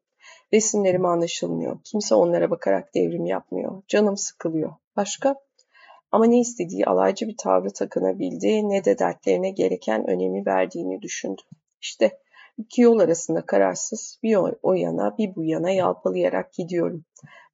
Resimlerim 0.53 1.06
anlaşılmıyor. 1.06 1.80
Kimse 1.84 2.15
onlara 2.15 2.52
bakarak 2.52 2.95
devrim 2.95 3.26
yapmıyor. 3.26 3.84
Canım 3.88 4.18
sıkılıyor. 4.18 4.73
Başka? 4.95 5.35
Ama 6.11 6.26
ne 6.26 6.40
istediği 6.40 6.85
alaycı 6.85 7.27
bir 7.27 7.38
tavrı 7.38 7.73
takınabildi 7.73 8.69
ne 8.69 8.85
de 8.85 8.99
dertlerine 8.99 9.49
gereken 9.49 10.10
önemi 10.10 10.45
verdiğini 10.45 11.02
düşündü. 11.02 11.41
İşte 11.81 12.19
iki 12.57 12.81
yol 12.81 12.99
arasında 12.99 13.45
kararsız 13.45 14.19
bir 14.23 14.38
o 14.63 14.73
yana 14.73 15.17
bir 15.17 15.35
bu 15.35 15.43
yana 15.43 15.69
yalpalayarak 15.69 16.53
gidiyorum. 16.53 17.05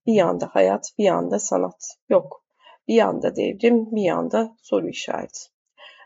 Bir 0.05 0.13
yanda 0.13 0.49
hayat, 0.51 0.93
bir 0.97 1.03
yanda 1.03 1.39
sanat. 1.39 1.97
Yok. 2.09 2.43
Bir 2.87 2.95
yanda 2.95 3.35
devrim, 3.35 3.91
bir 3.91 4.01
yanda 4.01 4.55
soru 4.61 4.89
işareti. 4.89 5.39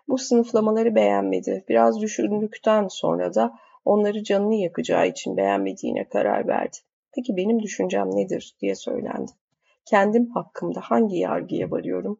Bu 0.08 0.18
sınıflamaları 0.18 0.96
beğenmedi. 0.96 1.66
Biraz 1.70 2.02
düşündükten 2.02 2.88
sonra 2.88 3.34
da 3.34 3.60
onları 3.86 4.24
canını 4.24 4.56
yakacağı 4.56 5.08
için 5.08 5.38
beğenmediğine 5.38 6.10
karar 6.10 6.48
verdi. 6.48 6.78
Peki 7.16 7.38
benim 7.38 7.64
düşüncem 7.64 8.16
nedir 8.16 8.56
diye 8.62 8.76
söylendi. 8.76 9.32
Kendim 9.86 10.30
hakkımda 10.30 10.80
hangi 10.84 11.18
yargıya 11.18 11.72
varıyorum? 11.72 12.20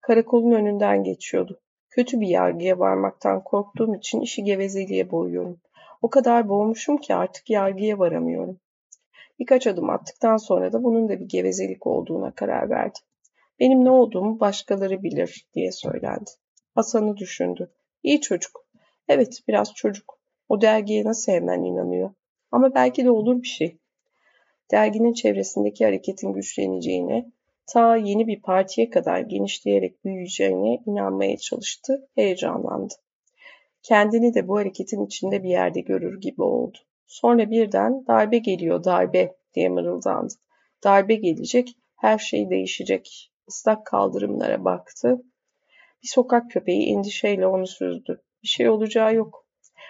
Karakolun 0.00 0.52
önünden 0.52 1.04
geçiyordu. 1.04 1.60
Kötü 1.90 2.20
bir 2.20 2.28
yargıya 2.28 2.78
varmaktan 2.78 3.44
korktuğum 3.44 3.94
için 3.94 4.20
işi 4.20 4.44
gevezeliğe 4.44 5.10
boğuyorum. 5.10 5.60
O 6.04 6.10
kadar 6.10 6.48
boğmuşum 6.48 6.96
ki 6.96 7.14
artık 7.14 7.50
yargıya 7.50 7.98
varamıyorum. 7.98 8.60
Birkaç 9.38 9.66
adım 9.66 9.90
attıktan 9.90 10.36
sonra 10.36 10.72
da 10.72 10.84
bunun 10.84 11.08
da 11.08 11.20
bir 11.20 11.24
gevezelik 11.24 11.86
olduğuna 11.86 12.34
karar 12.34 12.70
verdi. 12.70 12.98
Benim 13.60 13.84
ne 13.84 13.90
olduğumu 13.90 14.40
başkaları 14.40 15.02
bilir 15.02 15.48
diye 15.54 15.72
söylendi. 15.72 16.30
Hasan'ı 16.74 17.16
düşündü. 17.16 17.70
İyi 18.02 18.20
çocuk. 18.20 18.66
Evet 19.08 19.40
biraz 19.48 19.74
çocuk. 19.74 20.18
O 20.48 20.60
dergiye 20.60 21.04
nasıl 21.04 21.32
hemen 21.32 21.62
inanıyor. 21.62 22.10
Ama 22.52 22.74
belki 22.74 23.04
de 23.04 23.10
olur 23.10 23.42
bir 23.42 23.48
şey. 23.48 23.78
Derginin 24.70 25.12
çevresindeki 25.12 25.84
hareketin 25.84 26.32
güçleneceğine, 26.32 27.32
ta 27.66 27.96
yeni 27.96 28.26
bir 28.26 28.42
partiye 28.42 28.90
kadar 28.90 29.20
genişleyerek 29.20 30.04
büyüyeceğine 30.04 30.82
inanmaya 30.86 31.36
çalıştı, 31.36 32.08
heyecanlandı. 32.14 32.94
Kendini 33.84 34.34
de 34.34 34.48
bu 34.48 34.56
hareketin 34.58 35.06
içinde 35.06 35.42
bir 35.42 35.48
yerde 35.48 35.80
görür 35.80 36.20
gibi 36.20 36.42
oldu. 36.42 36.78
Sonra 37.06 37.50
birden 37.50 38.06
darbe 38.06 38.38
geliyor 38.38 38.84
darbe 38.84 39.36
diye 39.54 39.68
mırıldandı. 39.68 40.34
Darbe 40.84 41.14
gelecek, 41.14 41.76
her 41.96 42.18
şey 42.18 42.50
değişecek. 42.50 43.32
Islak 43.48 43.86
kaldırımlara 43.86 44.64
baktı. 44.64 45.22
Bir 46.02 46.08
sokak 46.08 46.50
köpeği 46.50 46.94
endişeyle 46.94 47.46
onu 47.46 47.66
süzdü. 47.66 48.22
Bir 48.42 48.48
şey 48.48 48.68
olacağı 48.68 49.14
yok. 49.14 49.46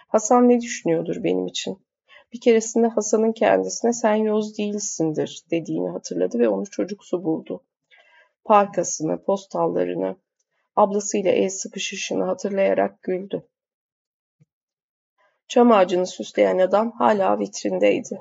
Hasan 0.08 0.48
ne 0.48 0.60
düşünüyordur 0.60 1.24
benim 1.24 1.46
için? 1.46 1.86
Bir 2.32 2.40
keresinde 2.40 2.86
Hasan'ın 2.86 3.32
kendisine 3.32 3.92
sen 3.92 4.14
yoz 4.14 4.58
değilsindir 4.58 5.44
dediğini 5.50 5.88
hatırladı 5.88 6.38
ve 6.38 6.48
onu 6.48 6.70
çocuksu 6.70 7.24
buldu. 7.24 7.64
Parkasını, 8.44 9.24
postallarını, 9.24 10.16
ablasıyla 10.76 11.30
el 11.30 11.48
sıkışışını 11.48 12.24
hatırlayarak 12.24 13.02
güldü. 13.02 13.48
Çam 15.48 15.72
ağacını 15.72 16.06
süsleyen 16.06 16.58
adam 16.58 16.92
hala 16.92 17.38
vitrindeydi. 17.38 18.18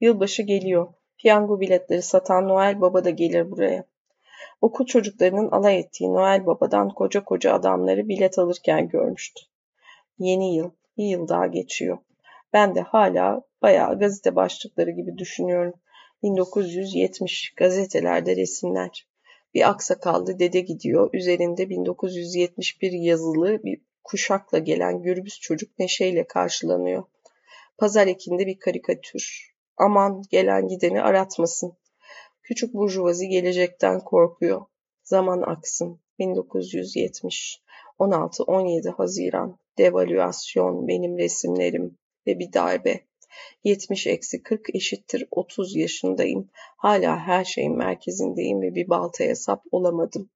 Yılbaşı 0.00 0.42
geliyor. 0.42 0.88
Piyango 1.18 1.60
biletleri 1.60 2.02
satan 2.02 2.48
Noel 2.48 2.80
Baba 2.80 3.04
da 3.04 3.10
gelir 3.10 3.50
buraya. 3.50 3.84
Okul 4.60 4.86
çocuklarının 4.86 5.50
alay 5.50 5.78
ettiği 5.78 6.14
Noel 6.14 6.46
Baba'dan 6.46 6.88
koca 6.88 7.24
koca 7.24 7.52
adamları 7.52 8.08
bilet 8.08 8.38
alırken 8.38 8.88
görmüştü. 8.88 9.40
Yeni 10.18 10.56
yıl, 10.56 10.70
bir 10.96 11.04
yıl 11.04 11.28
daha 11.28 11.46
geçiyor. 11.46 11.98
Ben 12.52 12.74
de 12.74 12.80
hala 12.80 13.42
bayağı 13.62 13.98
gazete 13.98 14.36
başlıkları 14.36 14.90
gibi 14.90 15.18
düşünüyorum. 15.18 15.74
1970 16.22 17.54
gazetelerde 17.56 18.36
resimler. 18.36 19.06
Bir 19.54 19.68
aksakallı 19.68 20.38
dede 20.38 20.60
gidiyor. 20.60 21.10
Üzerinde 21.12 21.68
1971 21.68 22.92
yazılı 22.92 23.62
bir 23.64 23.80
kuşakla 24.06 24.58
gelen 24.58 25.02
gürbüz 25.02 25.40
çocuk 25.40 25.78
neşeyle 25.78 26.26
karşılanıyor. 26.26 27.04
Pazar 27.78 28.06
ekinde 28.06 28.46
bir 28.46 28.58
karikatür. 28.58 29.54
Aman 29.76 30.22
gelen 30.30 30.68
gideni 30.68 31.02
aratmasın. 31.02 31.72
Küçük 32.42 32.74
burjuvazi 32.74 33.28
gelecekten 33.28 34.00
korkuyor. 34.00 34.62
Zaman 35.04 35.42
aksın. 35.42 36.00
1970 36.18 37.62
16-17 37.98 38.90
Haziran 38.90 39.58
devalüasyon 39.78 40.88
benim 40.88 41.18
resimlerim 41.18 41.98
ve 42.26 42.38
bir 42.38 42.52
darbe. 42.52 43.00
70 43.64 44.06
eksi 44.06 44.42
40 44.42 44.74
eşittir 44.74 45.28
30 45.30 45.76
yaşındayım. 45.76 46.50
Hala 46.76 47.18
her 47.18 47.44
şeyin 47.44 47.76
merkezindeyim 47.76 48.62
ve 48.62 48.74
bir 48.74 48.88
baltaya 48.88 49.36
sap 49.36 49.64
olamadım. 49.70 50.30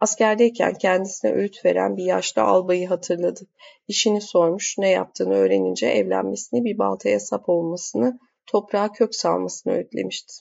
Askerdeyken 0.00 0.74
kendisine 0.74 1.32
öğüt 1.32 1.64
veren 1.64 1.96
bir 1.96 2.04
yaşlı 2.04 2.42
albayı 2.42 2.88
hatırladı. 2.88 3.40
İşini 3.88 4.20
sormuş, 4.20 4.78
ne 4.78 4.90
yaptığını 4.90 5.34
öğrenince 5.34 5.86
evlenmesini, 5.86 6.64
bir 6.64 6.78
baltaya 6.78 7.20
sap 7.20 7.48
olmasını, 7.48 8.18
toprağa 8.46 8.92
kök 8.92 9.14
salmasını 9.14 9.72
öğütlemişti. 9.72 10.34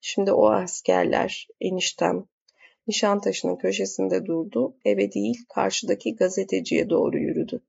Şimdi 0.00 0.32
o 0.32 0.50
askerler, 0.50 1.48
eniştem, 1.60 2.24
Nişantaşı'nın 2.86 3.56
köşesinde 3.56 4.26
durdu, 4.26 4.76
eve 4.84 5.12
değil 5.12 5.44
karşıdaki 5.48 6.16
gazeteciye 6.16 6.90
doğru 6.90 7.18
yürüdü. 7.18 7.60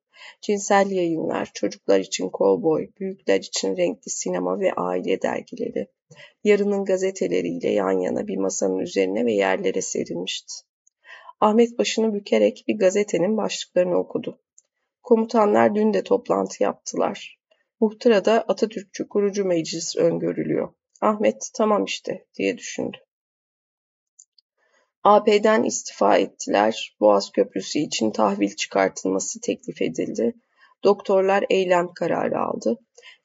Cinsel 0.41 0.91
yayınlar, 0.91 1.51
çocuklar 1.53 1.99
için 1.99 2.29
kovboy, 2.29 2.89
büyükler 2.99 3.39
için 3.39 3.77
renkli 3.77 4.11
sinema 4.11 4.59
ve 4.59 4.73
aile 4.73 5.21
dergileri, 5.21 5.87
yarının 6.43 6.85
gazeteleriyle 6.85 7.69
yan 7.69 7.99
yana 7.99 8.27
bir 8.27 8.37
masanın 8.37 8.79
üzerine 8.79 9.25
ve 9.25 9.33
yerlere 9.33 9.81
serilmişti. 9.81 10.53
Ahmet 11.39 11.79
başını 11.79 12.13
bükerek 12.13 12.63
bir 12.67 12.79
gazetenin 12.79 13.37
başlıklarını 13.37 13.95
okudu. 13.97 14.41
Komutanlar 15.03 15.75
dün 15.75 15.93
de 15.93 16.03
toplantı 16.03 16.63
yaptılar. 16.63 17.39
Muhtırada 17.79 18.41
Atatürkçü 18.47 19.07
kurucu 19.07 19.45
meclis 19.45 19.97
öngörülüyor. 19.97 20.73
Ahmet 21.01 21.49
tamam 21.55 21.85
işte 21.85 22.27
diye 22.35 22.57
düşündü. 22.57 22.97
AP'den 25.03 25.63
istifa 25.63 26.17
ettiler. 26.17 26.95
Boğaz 26.99 27.31
Köprüsü 27.31 27.79
için 27.79 28.11
tahvil 28.11 28.55
çıkartılması 28.55 29.39
teklif 29.41 29.81
edildi. 29.81 30.33
Doktorlar 30.83 31.45
eylem 31.49 31.93
kararı 31.93 32.39
aldı. 32.39 32.79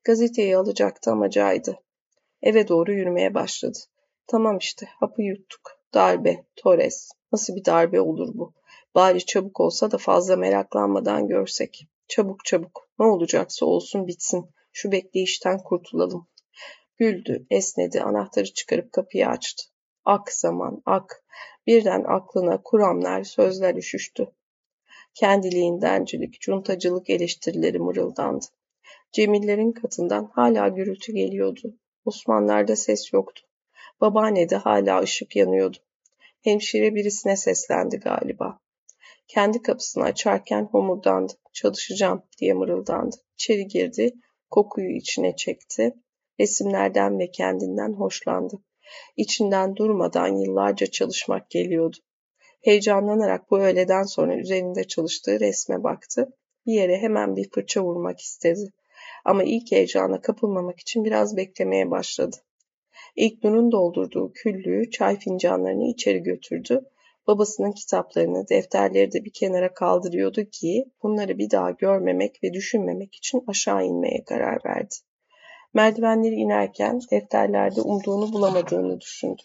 Gazeteyi 0.04 0.56
alacaktı 0.56 1.10
ama 1.10 1.30
caydı. 1.30 1.78
Eve 2.42 2.68
doğru 2.68 2.92
yürümeye 2.92 3.34
başladı. 3.34 3.78
Tamam 4.26 4.58
işte 4.58 4.86
hapı 5.00 5.22
yuttuk. 5.22 5.70
Darbe, 5.94 6.44
Torres. 6.56 7.10
Nasıl 7.34 7.56
bir 7.56 7.64
darbe 7.64 8.00
olur 8.00 8.28
bu? 8.34 8.52
Bari 8.94 9.26
çabuk 9.26 9.60
olsa 9.60 9.90
da 9.90 9.98
fazla 9.98 10.36
meraklanmadan 10.36 11.28
görsek. 11.28 11.88
Çabuk 12.08 12.44
çabuk. 12.44 12.88
Ne 12.98 13.06
olacaksa 13.06 13.66
olsun 13.66 14.06
bitsin. 14.06 14.50
Şu 14.72 14.92
bekleyişten 14.92 15.58
kurtulalım. 15.58 16.26
Güldü, 16.96 17.46
esnedi, 17.50 18.02
anahtarı 18.02 18.52
çıkarıp 18.52 18.92
kapıyı 18.92 19.28
açtı. 19.28 19.64
Ak 20.04 20.32
zaman, 20.32 20.82
ak. 20.86 21.24
Birden 21.66 22.04
aklına 22.04 22.62
kuramlar, 22.62 23.24
sözler 23.24 23.74
üşüştü. 23.74 24.30
Kendiliğindencilik, 25.14 26.40
cuntacılık 26.40 27.10
eleştirileri 27.10 27.78
mırıldandı. 27.78 28.46
Cemillerin 29.12 29.72
katından 29.72 30.30
hala 30.34 30.68
gürültü 30.68 31.12
geliyordu. 31.12 31.74
Osmanlarda 32.04 32.76
ses 32.76 33.12
yoktu. 33.12 33.42
Babaannede 34.00 34.56
hala 34.56 35.00
ışık 35.00 35.36
yanıyordu. 35.36 35.76
Hemşire 36.44 36.94
birisine 36.94 37.36
seslendi 37.36 37.96
galiba. 37.96 38.58
Kendi 39.28 39.62
kapısını 39.62 40.04
açarken 40.04 40.64
homurdandı. 40.64 41.32
Çalışacağım 41.52 42.22
diye 42.38 42.54
mırıldandı. 42.54 43.16
İçeri 43.34 43.66
girdi, 43.66 44.12
kokuyu 44.50 44.96
içine 44.96 45.36
çekti. 45.36 45.94
Resimlerden 46.40 47.18
ve 47.18 47.30
kendinden 47.30 47.92
hoşlandı. 47.92 48.54
İçinden 49.16 49.76
durmadan 49.76 50.36
yıllarca 50.36 50.86
çalışmak 50.86 51.50
geliyordu. 51.50 51.96
Heyecanlanarak 52.62 53.50
bu 53.50 53.58
öğleden 53.58 54.02
sonra 54.02 54.36
üzerinde 54.36 54.84
çalıştığı 54.84 55.40
resme 55.40 55.82
baktı. 55.82 56.28
Bir 56.66 56.72
yere 56.72 56.98
hemen 56.98 57.36
bir 57.36 57.50
fırça 57.50 57.84
vurmak 57.84 58.20
istedi. 58.20 58.72
Ama 59.24 59.42
ilk 59.44 59.72
heyecana 59.72 60.20
kapılmamak 60.20 60.80
için 60.80 61.04
biraz 61.04 61.36
beklemeye 61.36 61.90
başladı. 61.90 62.36
İlknur'un 63.16 63.72
doldurduğu 63.72 64.32
küllüğü, 64.32 64.90
çay 64.90 65.18
fincanlarını 65.18 65.84
içeri 65.84 66.22
götürdü. 66.22 66.80
Babasının 67.26 67.72
kitaplarını, 67.72 68.48
defterleri 68.48 69.12
de 69.12 69.24
bir 69.24 69.32
kenara 69.32 69.74
kaldırıyordu 69.74 70.44
ki 70.44 70.84
bunları 71.02 71.38
bir 71.38 71.50
daha 71.50 71.70
görmemek 71.70 72.44
ve 72.44 72.52
düşünmemek 72.52 73.14
için 73.14 73.44
aşağı 73.46 73.84
inmeye 73.84 74.24
karar 74.24 74.58
verdi. 74.66 74.94
Merdivenleri 75.74 76.34
inerken 76.34 77.00
defterlerde 77.10 77.80
umduğunu 77.80 78.32
bulamadığını 78.32 79.00
düşündü. 79.00 79.42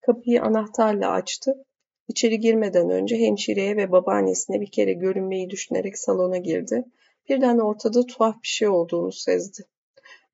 Kapıyı 0.00 0.42
anahtarla 0.42 1.10
açtı. 1.10 1.64
İçeri 2.08 2.40
girmeden 2.40 2.90
önce 2.90 3.18
hemşireye 3.18 3.76
ve 3.76 3.92
babaannesine 3.92 4.60
bir 4.60 4.70
kere 4.70 4.92
görünmeyi 4.92 5.50
düşünerek 5.50 5.98
salona 5.98 6.38
girdi. 6.38 6.84
Birden 7.28 7.58
ortada 7.58 8.06
tuhaf 8.06 8.42
bir 8.42 8.48
şey 8.48 8.68
olduğunu 8.68 9.12
sezdi. 9.12 9.62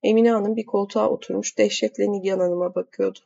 Emine 0.03 0.31
Hanım 0.31 0.55
bir 0.55 0.65
koltuğa 0.65 1.09
oturmuş 1.09 1.57
dehşetle 1.57 2.11
Nigyan 2.11 2.39
Hanım'a 2.39 2.75
bakıyordu. 2.75 3.19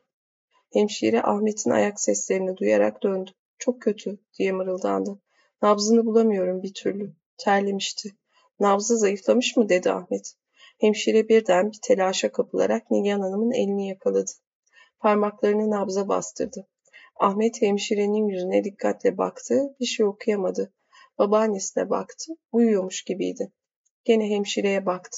Hemşire 0.73 1.21
Ahmet'in 1.23 1.69
ayak 1.69 2.01
seslerini 2.01 2.57
duyarak 2.57 3.03
döndü. 3.03 3.31
Çok 3.57 3.81
kötü 3.81 4.19
diye 4.39 4.51
mırıldandı. 4.51 5.19
Nabzını 5.61 6.05
bulamıyorum 6.05 6.63
bir 6.63 6.73
türlü. 6.73 7.13
Terlemişti. 7.37 8.09
Nabzı 8.59 8.97
zayıflamış 8.97 9.57
mı 9.57 9.69
dedi 9.69 9.91
Ahmet. 9.91 10.33
Hemşire 10.79 11.29
birden 11.29 11.71
bir 11.71 11.79
telaşa 11.83 12.31
kapılarak 12.31 12.91
Nilyan 12.91 13.21
Hanım'ın 13.21 13.51
elini 13.51 13.87
yakaladı. 13.87 14.31
Parmaklarını 14.99 15.69
nabza 15.69 16.07
bastırdı. 16.07 16.67
Ahmet 17.15 17.61
hemşirenin 17.61 18.27
yüzüne 18.27 18.63
dikkatle 18.63 19.17
baktı, 19.17 19.75
bir 19.79 19.85
şey 19.85 20.05
okuyamadı. 20.05 20.73
Babaannesine 21.17 21.89
baktı, 21.89 22.33
uyuyormuş 22.51 23.03
gibiydi. 23.03 23.51
Gene 24.05 24.29
hemşireye 24.29 24.85
baktı. 24.85 25.17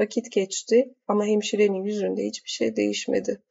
Vakit 0.00 0.32
geçti 0.32 0.94
ama 1.08 1.26
hemşirenin 1.26 1.84
yüzünde 1.84 2.24
hiçbir 2.24 2.50
şey 2.50 2.76
değişmedi. 2.76 3.42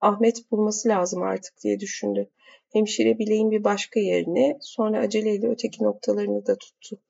Ahmet 0.00 0.50
bulması 0.50 0.88
lazım 0.88 1.22
artık 1.22 1.54
diye 1.62 1.80
düşündü. 1.80 2.30
Hemşire 2.72 3.18
bileğin 3.18 3.50
bir 3.50 3.64
başka 3.64 4.00
yerine, 4.00 4.58
sonra 4.60 4.98
aceleyle 4.98 5.48
öteki 5.48 5.84
noktalarını 5.84 6.46
da 6.46 6.56
tuttu. 6.56 7.00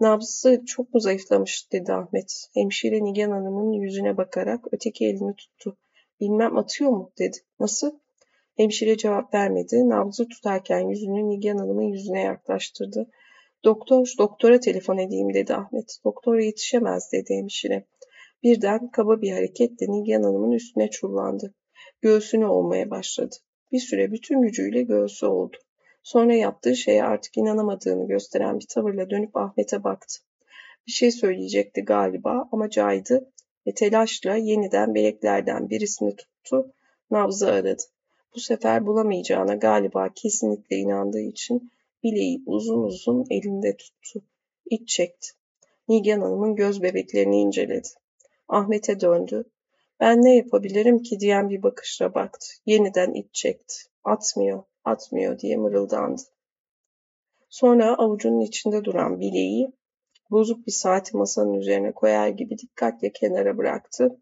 Nabzı 0.00 0.62
çok 0.66 0.94
mu 0.94 1.00
zayıflamış 1.00 1.72
dedi 1.72 1.92
Ahmet. 1.92 2.46
Hemşire 2.54 3.04
Nigan 3.04 3.30
Hanım'ın 3.30 3.72
yüzüne 3.72 4.16
bakarak 4.16 4.64
öteki 4.72 5.06
elini 5.06 5.36
tuttu. 5.36 5.76
Bilmem 6.20 6.56
atıyor 6.56 6.90
mu 6.90 7.12
dedi. 7.18 7.36
Nasıl? 7.60 7.98
Hemşire 8.56 8.96
cevap 8.96 9.34
vermedi. 9.34 9.88
Nabzı 9.88 10.28
tutarken 10.28 10.88
yüzünü 10.88 11.28
Nigan 11.28 11.56
Hanım'ın 11.58 11.88
yüzüne 11.88 12.20
yaklaştırdı. 12.22 13.10
Doktor, 13.64 14.12
doktora 14.18 14.60
telefon 14.60 14.98
edeyim 14.98 15.34
dedi 15.34 15.54
Ahmet. 15.54 15.98
Doktora 16.04 16.44
yetişemez 16.44 17.12
dedi 17.12 17.34
hemşire. 17.34 17.86
Birden 18.42 18.90
kaba 18.90 19.20
bir 19.20 19.32
hareketle 19.32 19.86
Nigan 19.88 20.22
Hanım'ın 20.22 20.52
üstüne 20.52 20.90
çullandı. 20.90 21.54
Göğsünü 22.00 22.46
olmaya 22.46 22.90
başladı. 22.90 23.36
Bir 23.72 23.78
süre 23.78 24.12
bütün 24.12 24.42
gücüyle 24.42 24.82
göğsü 24.82 25.26
oldu. 25.26 25.56
Sonra 26.02 26.34
yaptığı 26.34 26.76
şeye 26.76 27.04
artık 27.04 27.36
inanamadığını 27.36 28.08
gösteren 28.08 28.58
bir 28.58 28.66
tavırla 28.66 29.10
dönüp 29.10 29.36
Ahmet'e 29.36 29.84
baktı. 29.84 30.18
Bir 30.86 30.92
şey 30.92 31.10
söyleyecekti 31.10 31.80
galiba 31.80 32.48
ama 32.52 32.70
caydı 32.70 33.32
ve 33.66 33.74
telaşla 33.74 34.36
yeniden 34.36 34.94
beleklerden 34.94 35.70
birisini 35.70 36.16
tuttu, 36.16 36.72
nabzı 37.10 37.52
aradı. 37.52 37.82
Bu 38.34 38.40
sefer 38.40 38.86
bulamayacağına 38.86 39.54
galiba 39.54 40.08
kesinlikle 40.14 40.76
inandığı 40.76 41.20
için 41.20 41.70
bileği 42.02 42.42
uzun 42.46 42.82
uzun 42.82 43.24
elinde 43.30 43.76
tuttu. 43.76 44.22
İç 44.70 44.88
çekti. 44.88 45.28
Nigen 45.88 46.20
Hanım'ın 46.20 46.56
göz 46.56 46.82
bebeklerini 46.82 47.40
inceledi. 47.40 47.88
Ahmet'e 48.50 49.00
döndü. 49.00 49.44
Ben 50.00 50.22
ne 50.22 50.36
yapabilirim 50.36 51.02
ki 51.02 51.20
diyen 51.20 51.50
bir 51.50 51.62
bakışla 51.62 52.14
baktı. 52.14 52.46
Yeniden 52.66 53.12
iç 53.12 53.26
çekti. 53.32 53.74
Atmıyor, 54.04 54.62
atmıyor 54.84 55.38
diye 55.38 55.56
mırıldandı. 55.56 56.22
Sonra 57.48 57.94
avucunun 57.94 58.40
içinde 58.40 58.84
duran 58.84 59.20
bileği 59.20 59.72
bozuk 60.30 60.66
bir 60.66 60.72
saati 60.72 61.16
masanın 61.16 61.54
üzerine 61.54 61.92
koyar 61.92 62.28
gibi 62.28 62.58
dikkatle 62.58 63.12
kenara 63.12 63.56
bıraktı. 63.56 64.20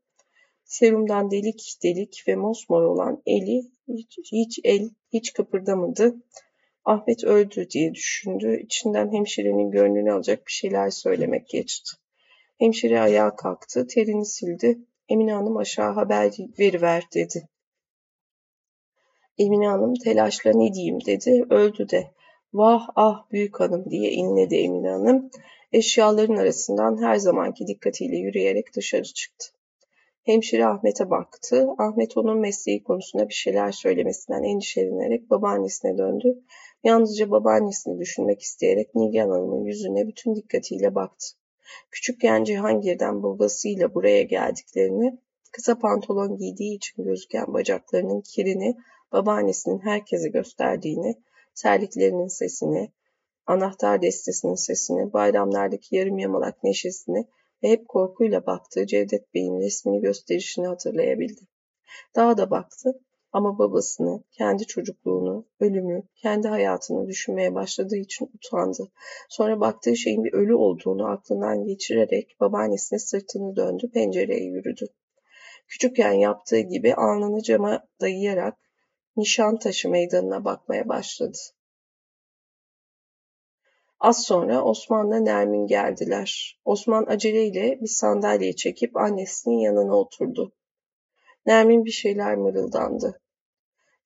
Serumdan 0.64 1.30
delik 1.30 1.78
delik 1.82 2.24
ve 2.28 2.36
mosmor 2.36 2.82
olan 2.82 3.22
eli 3.26 3.62
hiç, 3.88 4.18
hiç 4.32 4.60
el 4.64 4.90
hiç 5.12 5.32
kıpırdamadı. 5.32 6.16
Ahmet 6.84 7.24
öldü 7.24 7.70
diye 7.70 7.94
düşündü. 7.94 8.60
İçinden 8.64 9.12
hemşirenin 9.12 9.70
gönlünü 9.70 10.12
alacak 10.12 10.46
bir 10.46 10.52
şeyler 10.52 10.90
söylemek 10.90 11.48
geçti. 11.48 11.90
Hemşire 12.58 13.00
ayağa 13.00 13.36
kalktı, 13.36 13.86
terini 13.86 14.26
sildi. 14.26 14.78
Emine 15.08 15.32
Hanım 15.32 15.56
aşağı 15.56 15.92
haber 15.92 16.32
veriver 16.58 17.04
dedi. 17.14 17.48
Emine 19.38 19.68
Hanım 19.68 19.94
telaşla 19.94 20.52
ne 20.54 20.74
diyeyim 20.74 20.98
dedi. 21.06 21.44
Öldü 21.50 21.88
de. 21.88 22.10
Vah 22.52 22.88
ah 22.96 23.30
büyük 23.32 23.60
hanım 23.60 23.90
diye 23.90 24.10
inledi 24.10 24.56
Emine 24.56 24.88
Hanım. 24.90 25.30
Eşyaların 25.72 26.36
arasından 26.36 27.02
her 27.02 27.16
zamanki 27.16 27.66
dikkatiyle 27.66 28.16
yürüyerek 28.16 28.76
dışarı 28.76 29.04
çıktı. 29.04 29.46
Hemşire 30.22 30.66
Ahmet'e 30.66 31.10
baktı. 31.10 31.66
Ahmet 31.78 32.16
onun 32.16 32.38
mesleği 32.38 32.82
konusunda 32.82 33.28
bir 33.28 33.34
şeyler 33.34 33.72
söylemesinden 33.72 34.42
endişelenerek 34.42 35.30
babaannesine 35.30 35.98
döndü. 35.98 36.44
Yalnızca 36.84 37.30
babaannesini 37.30 38.00
düşünmek 38.00 38.42
isteyerek 38.42 38.94
Nilgen 38.94 39.28
Hanım'ın 39.28 39.64
yüzüne 39.64 40.08
bütün 40.08 40.34
dikkatiyle 40.34 40.94
baktı. 40.94 41.37
Küçükken 41.90 42.44
Cihangir'den 42.44 43.22
babasıyla 43.22 43.94
buraya 43.94 44.22
geldiklerini, 44.22 45.18
kısa 45.52 45.78
pantolon 45.78 46.36
giydiği 46.36 46.76
için 46.76 47.04
gözüken 47.04 47.46
bacaklarının 47.54 48.20
kirini 48.20 48.76
babaannesinin 49.12 49.78
herkese 49.78 50.28
gösterdiğini, 50.28 51.22
terliklerinin 51.54 52.28
sesini, 52.28 52.92
anahtar 53.46 54.02
destesinin 54.02 54.54
sesini, 54.54 55.12
bayramlardaki 55.12 55.96
yarım 55.96 56.18
yamalak 56.18 56.64
neşesini 56.64 57.26
ve 57.62 57.68
hep 57.68 57.88
korkuyla 57.88 58.46
baktığı 58.46 58.86
Cevdet 58.86 59.34
Bey'in 59.34 59.60
resmini 59.60 60.00
gösterişini 60.00 60.66
hatırlayabildi. 60.66 61.40
Daha 62.16 62.36
da 62.36 62.50
baktı 62.50 63.00
ama 63.32 63.58
babasını, 63.58 64.22
kendi 64.32 64.66
çocukluğunu, 64.66 65.46
ölümü, 65.60 66.02
kendi 66.16 66.48
hayatını 66.48 67.06
düşünmeye 67.06 67.54
başladığı 67.54 67.96
için 67.96 68.30
utandı. 68.34 68.92
Sonra 69.28 69.60
baktığı 69.60 69.96
şeyin 69.96 70.24
bir 70.24 70.32
ölü 70.32 70.54
olduğunu 70.54 71.06
aklından 71.06 71.64
geçirerek 71.64 72.36
babaannesine 72.40 72.98
sırtını 72.98 73.56
döndü, 73.56 73.90
pencereye 73.94 74.44
yürüdü. 74.44 74.86
Küçükken 75.68 76.12
yaptığı 76.12 76.60
gibi 76.60 76.94
alnını 76.94 77.42
cama 77.42 77.86
dayayarak 78.00 78.58
Nişantaşı 79.16 79.88
meydanına 79.88 80.44
bakmaya 80.44 80.88
başladı. 80.88 81.38
Az 84.00 84.24
sonra 84.24 84.64
Osman'la 84.64 85.20
Nermin 85.20 85.66
geldiler. 85.66 86.60
Osman 86.64 87.06
aceleyle 87.06 87.80
bir 87.80 87.86
sandalye 87.86 88.56
çekip 88.56 88.96
annesinin 88.96 89.58
yanına 89.58 89.96
oturdu. 89.96 90.52
Nermin 91.48 91.84
bir 91.84 91.90
şeyler 91.90 92.36
mırıldandı. 92.36 93.20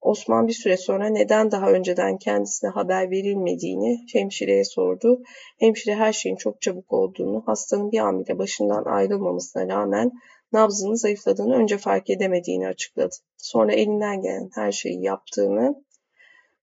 Osman 0.00 0.48
bir 0.48 0.52
süre 0.52 0.76
sonra 0.76 1.06
neden 1.06 1.50
daha 1.50 1.70
önceden 1.70 2.18
kendisine 2.18 2.70
haber 2.70 3.10
verilmediğini 3.10 3.98
hemşireye 4.12 4.64
sordu. 4.64 5.22
Hemşire 5.58 5.94
her 5.94 6.12
şeyin 6.12 6.36
çok 6.36 6.62
çabuk 6.62 6.92
olduğunu, 6.92 7.42
hastanın 7.46 7.92
bir 7.92 7.98
an 7.98 8.20
bile 8.20 8.38
başından 8.38 8.84
ayrılmamasına 8.84 9.68
rağmen 9.68 10.12
nabzının 10.52 10.94
zayıfladığını 10.94 11.54
önce 11.54 11.78
fark 11.78 12.10
edemediğini 12.10 12.68
açıkladı. 12.68 13.14
Sonra 13.36 13.72
elinden 13.72 14.22
gelen 14.22 14.50
her 14.54 14.72
şeyi 14.72 15.02
yaptığını, 15.02 15.84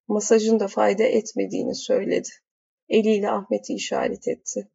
masajın 0.07 0.59
da 0.59 0.67
fayda 0.67 1.03
etmediğini 1.03 1.75
söyledi. 1.75 2.29
Eliyle 2.89 3.29
Ahmet'i 3.31 3.73
işaret 3.73 4.27
etti. 4.27 4.67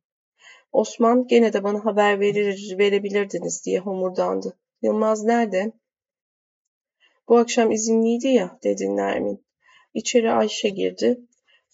Osman 0.73 1.27
gene 1.27 1.53
de 1.53 1.65
bana 1.65 1.85
haber 1.85 2.21
verir, 2.21 2.79
verebilirdiniz 2.79 3.65
diye 3.65 3.79
homurdandı. 3.79 4.57
Yılmaz 4.83 5.25
nerede? 5.25 5.73
Bu 7.29 7.39
akşam 7.39 7.71
izinliydi 7.71 8.29
ya 8.29 8.59
dedi 8.65 8.97
Nermin. 8.97 9.45
İçeri 9.95 10.31
Ayşe 10.33 10.69
girdi. 10.69 11.21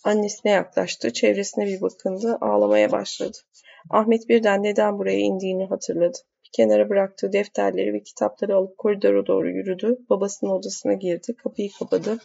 Annesine 0.05 0.53
yaklaştı. 0.53 1.13
Çevresine 1.13 1.67
bir 1.67 1.81
bakındı. 1.81 2.39
Ağlamaya 2.41 2.93
başladı. 2.93 3.39
Ahmet 3.91 4.29
birden 4.29 4.63
neden 4.63 4.99
buraya 4.99 5.19
indiğini 5.19 5.67
hatırladı. 5.67 6.19
Bir 6.45 6.51
kenara 6.53 6.89
bıraktığı 6.89 7.33
defterleri 7.33 7.93
ve 7.93 8.03
kitapları 8.03 8.57
alıp 8.57 8.79
koridora 8.79 9.27
doğru 9.27 9.51
yürüdü. 9.51 9.99
Babasının 10.11 10.51
odasına 10.51 10.93
girdi. 10.93 11.35
Kapıyı 11.37 11.71
kapadı. 11.79 12.19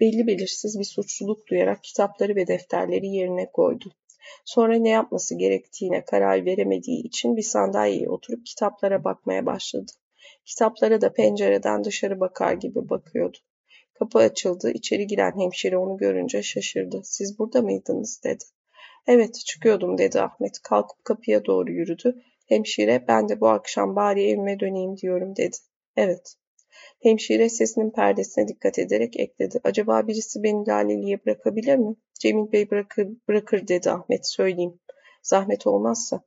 Belli 0.00 0.26
belirsiz 0.26 0.78
bir 0.78 0.84
suçluluk 0.84 1.46
duyarak 1.46 1.84
kitapları 1.84 2.36
ve 2.36 2.46
defterleri 2.46 3.06
yerine 3.06 3.50
koydu. 3.52 3.92
Sonra 4.44 4.76
ne 4.76 4.88
yapması 4.88 5.34
gerektiğine 5.38 6.04
karar 6.04 6.44
veremediği 6.44 7.02
için 7.02 7.36
bir 7.36 7.42
sandalyeye 7.42 8.08
oturup 8.08 8.46
kitaplara 8.46 9.04
bakmaya 9.04 9.46
başladı. 9.46 9.92
Kitaplara 10.44 11.00
da 11.00 11.12
pencereden 11.12 11.84
dışarı 11.84 12.20
bakar 12.20 12.52
gibi 12.52 12.88
bakıyordu. 12.88 13.38
Kapı 13.94 14.18
açıldı. 14.18 14.70
İçeri 14.70 15.06
giren 15.06 15.40
hemşire 15.40 15.76
onu 15.76 15.96
görünce 15.96 16.42
şaşırdı. 16.42 17.00
Siz 17.04 17.38
burada 17.38 17.62
mıydınız 17.62 18.20
dedi. 18.24 18.44
Evet 19.06 19.34
çıkıyordum 19.46 19.98
dedi 19.98 20.20
Ahmet. 20.20 20.62
Kalkıp 20.62 21.04
kapıya 21.04 21.44
doğru 21.44 21.72
yürüdü. 21.72 22.22
Hemşire 22.48 23.04
ben 23.08 23.28
de 23.28 23.40
bu 23.40 23.48
akşam 23.48 23.96
bari 23.96 24.28
evime 24.28 24.60
döneyim 24.60 24.96
diyorum 24.96 25.36
dedi. 25.36 25.56
Evet. 25.96 26.34
Hemşire 27.02 27.48
sesinin 27.48 27.90
perdesine 27.90 28.48
dikkat 28.48 28.78
ederek 28.78 29.20
ekledi. 29.20 29.60
Acaba 29.64 30.06
birisi 30.06 30.42
beni 30.42 30.66
Laleli'ye 30.68 31.24
bırakabilir 31.26 31.76
mi? 31.76 31.96
Cemil 32.20 32.52
Bey 32.52 32.70
bırakır, 32.70 33.08
bırakır 33.28 33.68
dedi 33.68 33.90
Ahmet 33.90 34.28
söyleyeyim. 34.28 34.80
Zahmet 35.22 35.66
olmazsa. 35.66 36.22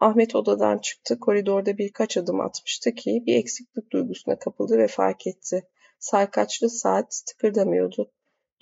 Ahmet 0.00 0.34
odadan 0.34 0.78
çıktı. 0.78 1.20
Koridorda 1.20 1.78
birkaç 1.78 2.16
adım 2.16 2.40
atmıştı 2.40 2.94
ki 2.94 3.22
bir 3.26 3.36
eksiklik 3.36 3.92
duygusuna 3.92 4.38
kapıldı 4.38 4.78
ve 4.78 4.86
fark 4.86 5.26
etti. 5.26 5.68
Sarkaçlı 5.98 6.70
saat 6.70 7.22
tıkırdamıyordu. 7.26 8.10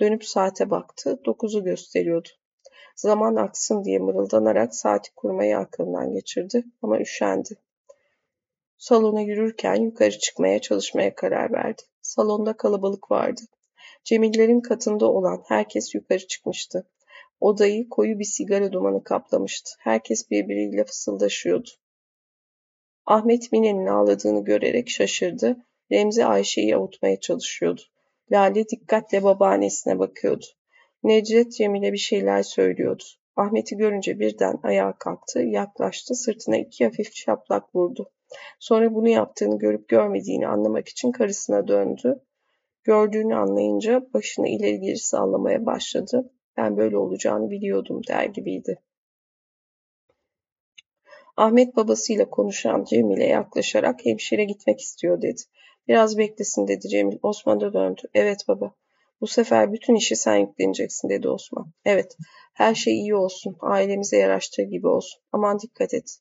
Dönüp 0.00 0.24
saate 0.24 0.70
baktı. 0.70 1.20
Dokuzu 1.24 1.64
gösteriyordu. 1.64 2.28
Zaman 2.96 3.36
aksın 3.36 3.84
diye 3.84 3.98
mırıldanarak 3.98 4.74
saati 4.74 5.14
kurmayı 5.14 5.58
aklından 5.58 6.12
geçirdi 6.12 6.64
ama 6.82 7.00
üşendi. 7.00 7.58
Salona 8.78 9.20
yürürken 9.20 9.74
yukarı 9.74 10.18
çıkmaya 10.18 10.60
çalışmaya 10.60 11.14
karar 11.14 11.52
verdi. 11.52 11.82
Salonda 12.02 12.56
kalabalık 12.56 13.10
vardı. 13.10 13.40
Cemillerin 14.04 14.60
katında 14.60 15.06
olan 15.06 15.44
herkes 15.48 15.94
yukarı 15.94 16.26
çıkmıştı. 16.26 16.86
Odayı 17.40 17.88
koyu 17.88 18.18
bir 18.18 18.24
sigara 18.24 18.72
dumanı 18.72 19.04
kaplamıştı. 19.04 19.70
Herkes 19.78 20.30
birbiriyle 20.30 20.84
fısıldaşıyordu. 20.84 21.68
Ahmet 23.06 23.52
Mine'nin 23.52 23.86
ağladığını 23.86 24.44
görerek 24.44 24.90
şaşırdı. 24.90 25.56
Remzi 25.92 26.24
Ayşe'yi 26.24 26.76
avutmaya 26.76 27.20
çalışıyordu. 27.20 27.80
Lale 28.32 28.68
dikkatle 28.68 29.22
babaannesine 29.22 29.98
bakıyordu. 29.98 30.44
Necdet 31.02 31.52
Cemile 31.52 31.92
bir 31.92 31.98
şeyler 31.98 32.42
söylüyordu. 32.42 33.04
Ahmet'i 33.36 33.76
görünce 33.76 34.18
birden 34.18 34.58
ayağa 34.62 34.98
kalktı, 34.98 35.40
yaklaştı, 35.40 36.14
sırtına 36.14 36.56
iki 36.56 36.84
hafif 36.84 37.14
şaplak 37.14 37.74
vurdu. 37.74 38.10
Sonra 38.58 38.94
bunu 38.94 39.08
yaptığını 39.08 39.58
görüp 39.58 39.88
görmediğini 39.88 40.48
anlamak 40.48 40.88
için 40.88 41.12
karısına 41.12 41.68
döndü. 41.68 42.20
Gördüğünü 42.84 43.34
anlayınca 43.34 44.06
başını 44.14 44.48
ileri 44.48 44.80
geri 44.80 44.98
sallamaya 44.98 45.66
başladı. 45.66 46.30
Ben 46.58 46.76
böyle 46.76 46.96
olacağını 46.96 47.50
biliyordum 47.50 48.00
der 48.08 48.24
gibiydi. 48.24 48.78
Ahmet 51.36 51.76
babasıyla 51.76 52.30
konuşan 52.30 52.84
Cemil'e 52.84 53.26
yaklaşarak 53.26 54.04
hemşire 54.04 54.44
gitmek 54.44 54.80
istiyor 54.80 55.22
dedi. 55.22 55.40
Biraz 55.88 56.18
beklesin 56.18 56.68
dedi 56.68 56.88
Cemil. 56.88 57.18
Osman 57.22 57.60
da 57.60 57.72
döndü. 57.72 58.00
Evet 58.14 58.44
baba. 58.48 58.74
Bu 59.20 59.26
sefer 59.26 59.72
bütün 59.72 59.94
işi 59.94 60.16
sen 60.16 60.36
yükleneceksin 60.36 61.08
dedi 61.08 61.28
Osman. 61.28 61.72
Evet. 61.84 62.16
Her 62.54 62.74
şey 62.74 62.94
iyi 62.94 63.14
olsun. 63.14 63.56
Ailemize 63.60 64.16
yaraştığı 64.16 64.62
gibi 64.62 64.86
olsun. 64.86 65.22
Aman 65.32 65.58
dikkat 65.58 65.94
et. 65.94 66.18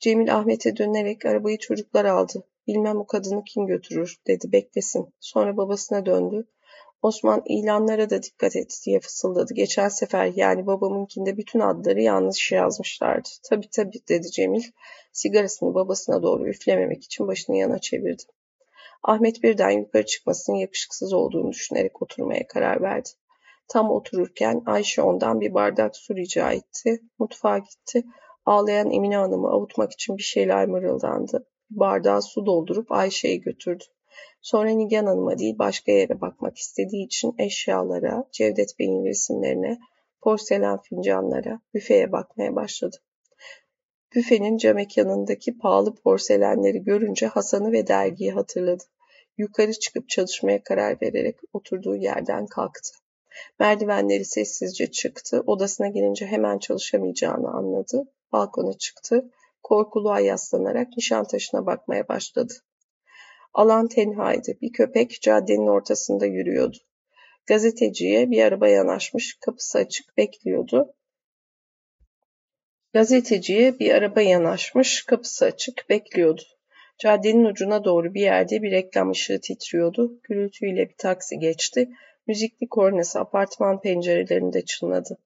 Cemil 0.00 0.36
Ahmet'e 0.36 0.76
dönerek 0.76 1.26
arabayı 1.26 1.58
çocuklar 1.58 2.04
aldı. 2.04 2.44
Bilmem 2.66 2.96
bu 2.98 3.06
kadını 3.06 3.44
kim 3.44 3.66
götürür 3.66 4.16
dedi 4.26 4.52
beklesin. 4.52 5.14
Sonra 5.20 5.56
babasına 5.56 6.06
döndü. 6.06 6.48
Osman 7.02 7.42
ilanlara 7.46 8.10
da 8.10 8.22
dikkat 8.22 8.56
et 8.56 8.80
diye 8.86 9.00
fısıldadı. 9.00 9.54
Geçen 9.54 9.88
sefer 9.88 10.32
yani 10.34 10.66
babamınkinde 10.66 11.36
bütün 11.36 11.60
adları 11.60 12.00
yanlış 12.02 12.52
yazmışlardı. 12.52 13.28
Tabi 13.50 13.70
tabi 13.70 13.92
dedi 14.08 14.30
Cemil. 14.30 14.62
Sigarasını 15.12 15.74
babasına 15.74 16.22
doğru 16.22 16.48
üflememek 16.48 17.04
için 17.04 17.28
başını 17.28 17.56
yana 17.56 17.78
çevirdi. 17.78 18.22
Ahmet 19.02 19.42
birden 19.42 19.70
yukarı 19.70 20.06
çıkmasının 20.06 20.56
yakışıksız 20.56 21.12
olduğunu 21.12 21.52
düşünerek 21.52 22.02
oturmaya 22.02 22.46
karar 22.46 22.82
verdi. 22.82 23.08
Tam 23.68 23.90
otururken 23.90 24.62
Ayşe 24.66 25.02
ondan 25.02 25.40
bir 25.40 25.54
bardak 25.54 25.96
su 25.96 26.16
rica 26.16 26.52
etti. 26.52 27.02
Mutfağa 27.18 27.58
gitti. 27.58 28.04
Ağlayan 28.46 28.90
Emine 28.90 29.16
Hanım'ı 29.16 29.48
avutmak 29.48 29.92
için 29.92 30.16
bir 30.16 30.22
şeyler 30.22 30.66
mırıldandı. 30.66 31.46
Bardağa 31.70 32.20
su 32.20 32.46
doldurup 32.46 32.92
Ayşe'ye 32.92 33.36
götürdü. 33.36 33.84
Sonra 34.40 34.70
Nigan 34.70 35.06
Hanım'a 35.06 35.38
değil 35.38 35.58
başka 35.58 35.92
yere 35.92 36.20
bakmak 36.20 36.58
istediği 36.58 37.06
için 37.06 37.34
eşyalara, 37.38 38.24
Cevdet 38.32 38.78
Bey'in 38.78 39.04
resimlerine, 39.04 39.78
porselen 40.20 40.78
fincanlara, 40.78 41.60
büfeye 41.74 42.12
bakmaya 42.12 42.54
başladı. 42.56 42.96
Büfenin 44.14 44.56
cam 44.56 44.74
mekanındaki 44.74 45.58
pahalı 45.58 45.94
porselenleri 45.94 46.82
görünce 46.82 47.26
Hasan'ı 47.26 47.72
ve 47.72 47.86
dergiyi 47.86 48.32
hatırladı. 48.32 48.84
Yukarı 49.38 49.72
çıkıp 49.72 50.08
çalışmaya 50.08 50.62
karar 50.62 51.02
vererek 51.02 51.36
oturduğu 51.52 51.96
yerden 51.96 52.46
kalktı. 52.46 52.90
Merdivenleri 53.58 54.24
sessizce 54.24 54.90
çıktı. 54.90 55.42
Odasına 55.46 55.88
gelince 55.88 56.26
hemen 56.26 56.58
çalışamayacağını 56.58 57.50
anladı. 57.50 58.04
Balkona 58.32 58.72
çıktı. 58.72 59.30
Korkuluğa 59.62 60.20
yaslanarak 60.20 60.88
Nişantaşı'na 60.96 61.66
bakmaya 61.66 62.08
başladı. 62.08 62.54
Alan 63.54 63.88
tenhaydı. 63.88 64.52
Bir 64.62 64.72
köpek 64.72 65.20
caddenin 65.22 65.66
ortasında 65.66 66.26
yürüyordu. 66.26 66.76
Gazeteciye 67.46 68.30
bir 68.30 68.42
araba 68.42 68.68
yanaşmış, 68.68 69.38
kapısı 69.40 69.78
açık 69.78 70.16
bekliyordu. 70.16 70.94
Gazeteciye 72.92 73.78
bir 73.78 73.94
araba 73.94 74.20
yanaşmış, 74.20 75.04
kapısı 75.04 75.44
açık 75.44 75.88
bekliyordu. 75.88 76.42
Caddenin 76.98 77.44
ucuna 77.44 77.84
doğru 77.84 78.14
bir 78.14 78.20
yerde 78.20 78.62
bir 78.62 78.70
reklam 78.70 79.10
ışığı 79.10 79.40
titriyordu. 79.40 80.20
Gürültüyle 80.22 80.88
bir 80.88 80.94
taksi 80.98 81.38
geçti. 81.38 81.88
Müzikli 82.26 82.68
kornası 82.68 83.20
apartman 83.20 83.80
pencerelerinde 83.80 84.64
çınladı. 84.64 85.18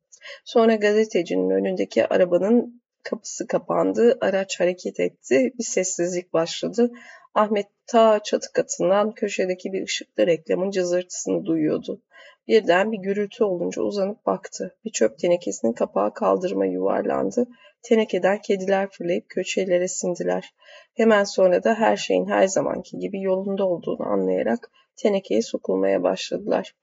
Sonra 0.44 0.75
gazetecinin 0.75 1.51
önündeki 1.51 2.07
arabanın 2.07 2.83
kapısı 3.02 3.47
kapandı, 3.47 4.18
araç 4.20 4.60
hareket 4.60 5.01
etti, 5.01 5.52
bir 5.59 5.65
sessizlik 5.65 6.33
başladı. 6.33 6.91
Ahmet 7.35 7.67
ta 7.86 8.23
çatı 8.23 8.52
katından 8.52 9.12
köşedeki 9.12 9.73
bir 9.73 9.83
ışıklı 9.83 10.27
reklamın 10.27 10.70
cızırtısını 10.70 11.47
duyuyordu. 11.47 12.02
Birden 12.49 12.93
bir 12.93 12.99
gürültü 12.99 13.44
olunca 13.44 13.83
uzanıp 13.83 14.27
baktı. 14.27 14.77
Bir 14.85 14.91
çöp 14.91 15.19
tenekesinin 15.19 15.73
kapağı 15.73 16.15
kaldırıma 16.15 16.67
yuvarlandı. 16.67 17.47
Tenekeden 17.83 18.41
kediler 18.41 18.89
fırlayıp 18.91 19.28
köşelere 19.28 19.89
sindiler. 19.89 20.55
Hemen 20.94 21.25
sonra 21.25 21.65
da 21.65 21.75
her 21.75 21.97
şeyin 21.97 22.27
her 22.27 22.47
zamanki 22.47 22.99
gibi 22.99 23.20
yolunda 23.20 23.65
olduğunu 23.65 24.07
anlayarak 24.07 24.70
tenekeye 24.97 25.43
sokulmaya 25.43 26.02
başladılar. 26.02 26.75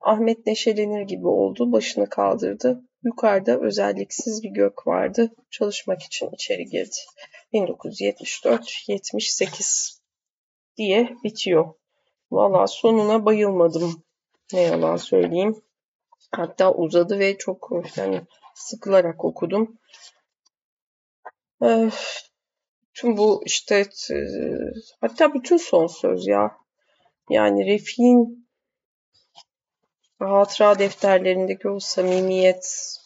Ahmet 0.00 0.46
neşelenir 0.46 1.00
gibi 1.00 1.26
oldu, 1.26 1.72
başını 1.72 2.08
kaldırdı. 2.08 2.82
Yukarıda 3.06 3.60
özelliksiz 3.60 4.42
bir 4.42 4.50
gök 4.50 4.86
vardı. 4.86 5.34
Çalışmak 5.50 6.02
için 6.02 6.30
içeri 6.30 6.64
girdi. 6.64 6.96
1974-78 7.52 9.98
diye 10.76 11.16
bitiyor. 11.24 11.74
Valla 12.30 12.66
sonuna 12.66 13.24
bayılmadım. 13.24 14.02
Ne 14.52 14.60
yalan 14.60 14.96
söyleyeyim. 14.96 15.62
Hatta 16.32 16.74
uzadı 16.74 17.18
ve 17.18 17.38
çok 17.38 17.70
yani 17.96 18.20
sıkılarak 18.54 19.24
okudum. 19.24 19.78
Ee, 21.62 21.90
tüm 22.94 23.16
bu 23.16 23.42
işte 23.44 23.86
hatta 25.00 25.34
bütün 25.34 25.56
son 25.56 25.86
söz 25.86 26.26
ya. 26.26 26.56
Yani 27.30 27.66
Refik'in 27.66 28.45
hatıra 30.18 30.78
defterlerindeki 30.78 31.68
o 31.68 31.80
samimiyet 31.80 32.96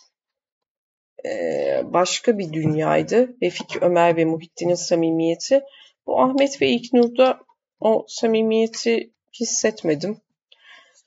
e, 1.25 1.83
başka 1.85 2.39
bir 2.39 2.53
dünyaydı. 2.53 3.37
Refik, 3.43 3.83
Ömer 3.83 4.17
ve 4.17 4.25
Muhittin'in 4.25 4.75
samimiyeti. 4.75 5.63
Bu 6.07 6.21
Ahmet 6.21 6.63
ve 6.63 6.69
İlknur'da 6.69 7.41
o 7.81 8.05
samimiyeti 8.09 9.13
hissetmedim. 9.41 10.21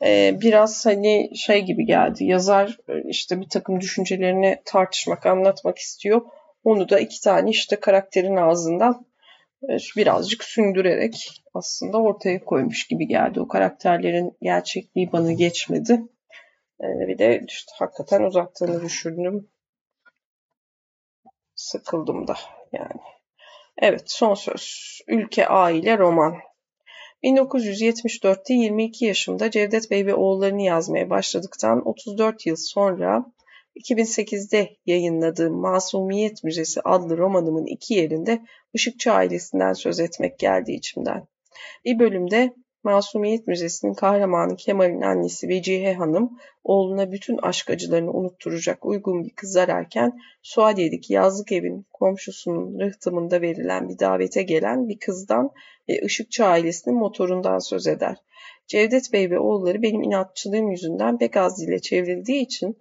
Ee, 0.04 0.38
biraz 0.42 0.86
hani 0.86 1.32
şey 1.38 1.62
gibi 1.62 1.86
geldi. 1.86 2.26
Yazar 2.26 2.78
e, 2.90 3.10
işte 3.10 3.42
bir 3.42 3.50
takım 3.50 3.82
düşüncelerini 3.82 4.62
tartışmak, 4.66 5.26
anlatmak 5.26 5.78
istiyor. 5.78 6.22
Onu 6.64 6.90
da 6.90 7.00
iki 7.00 7.22
tane 7.22 7.50
işte 7.50 7.76
karakterin 7.76 8.36
ağzından 8.36 8.94
e, 8.94 9.13
birazcık 9.98 10.44
sündürerek 10.44 11.44
aslında 11.54 11.98
ortaya 11.98 12.46
koymuş 12.46 12.88
gibi 12.88 13.08
geldi. 13.08 13.42
O 13.42 13.48
karakterlerin 13.48 14.38
gerçekliği 14.42 15.12
bana 15.12 15.32
geçmedi. 15.32 16.02
Ee, 16.82 17.08
bir 17.08 17.18
de 17.18 17.44
işte 17.48 17.72
hakikaten 17.80 18.24
uzattığını 18.24 18.82
düşündüm. 18.82 19.50
Sıkıldım 21.56 22.28
da 22.28 22.36
yani. 22.72 23.02
Evet 23.78 24.04
son 24.06 24.34
söz. 24.34 25.00
Ülke 25.08 25.48
Aile 25.48 25.98
Roman. 25.98 26.36
1974'te 27.24 28.54
22 28.54 29.06
yaşımda 29.06 29.52
Cevdet 29.52 29.92
Bey 29.92 30.06
ve 30.06 30.16
oğullarını 30.16 30.62
yazmaya 30.62 31.10
başladıktan 31.10 31.88
34 31.88 32.46
yıl 32.46 32.56
sonra 32.56 33.26
2008'de 33.76 34.70
yayınladığım 34.86 35.54
Masumiyet 35.54 36.44
Müzesi 36.44 36.82
adlı 36.82 37.18
romanımın 37.18 37.66
iki 37.66 37.94
yerinde 37.94 38.42
Işıkçı 38.74 39.14
ailesinden 39.14 39.74
söz 39.74 40.00
etmek 40.00 40.40
geldi 40.40 40.72
içimden. 40.72 41.28
Bir 41.86 42.00
bölümde 42.00 42.54
Masumiyet 42.84 43.48
Müzesi'nin 43.48 43.94
kahramanı 43.94 44.56
Kemal'in 44.56 45.02
annesi 45.02 45.48
Vecihe 45.48 45.94
Hanım, 45.94 46.40
oğluna 46.64 47.12
bütün 47.12 47.38
aşk 47.38 47.70
acılarını 47.70 48.12
unutturacak 48.12 48.86
uygun 48.86 49.24
bir 49.24 49.30
kız 49.30 49.56
ararken, 49.56 50.20
Suadiye'deki 50.42 51.14
yazlık 51.14 51.52
evin 51.52 51.86
komşusunun 51.94 52.80
rıhtımında 52.80 53.42
verilen 53.42 53.90
bir 53.90 54.00
davete 54.00 54.44
gelen 54.44 54.90
bir 54.90 55.00
kızdan 55.00 55.52
ve 55.90 56.00
Işıkçı 56.06 56.46
ailesinin 56.46 56.98
motorundan 56.98 57.60
söz 57.60 57.88
eder. 57.88 58.18
Cevdet 58.68 59.14
Bey 59.14 59.32
ve 59.32 59.40
oğulları 59.40 59.82
benim 59.82 60.04
inatçılığım 60.04 60.72
yüzünden 60.72 61.18
pek 61.18 61.38
az 61.38 61.62
dile 61.62 61.80
çevrildiği 61.80 62.42
için 62.42 62.78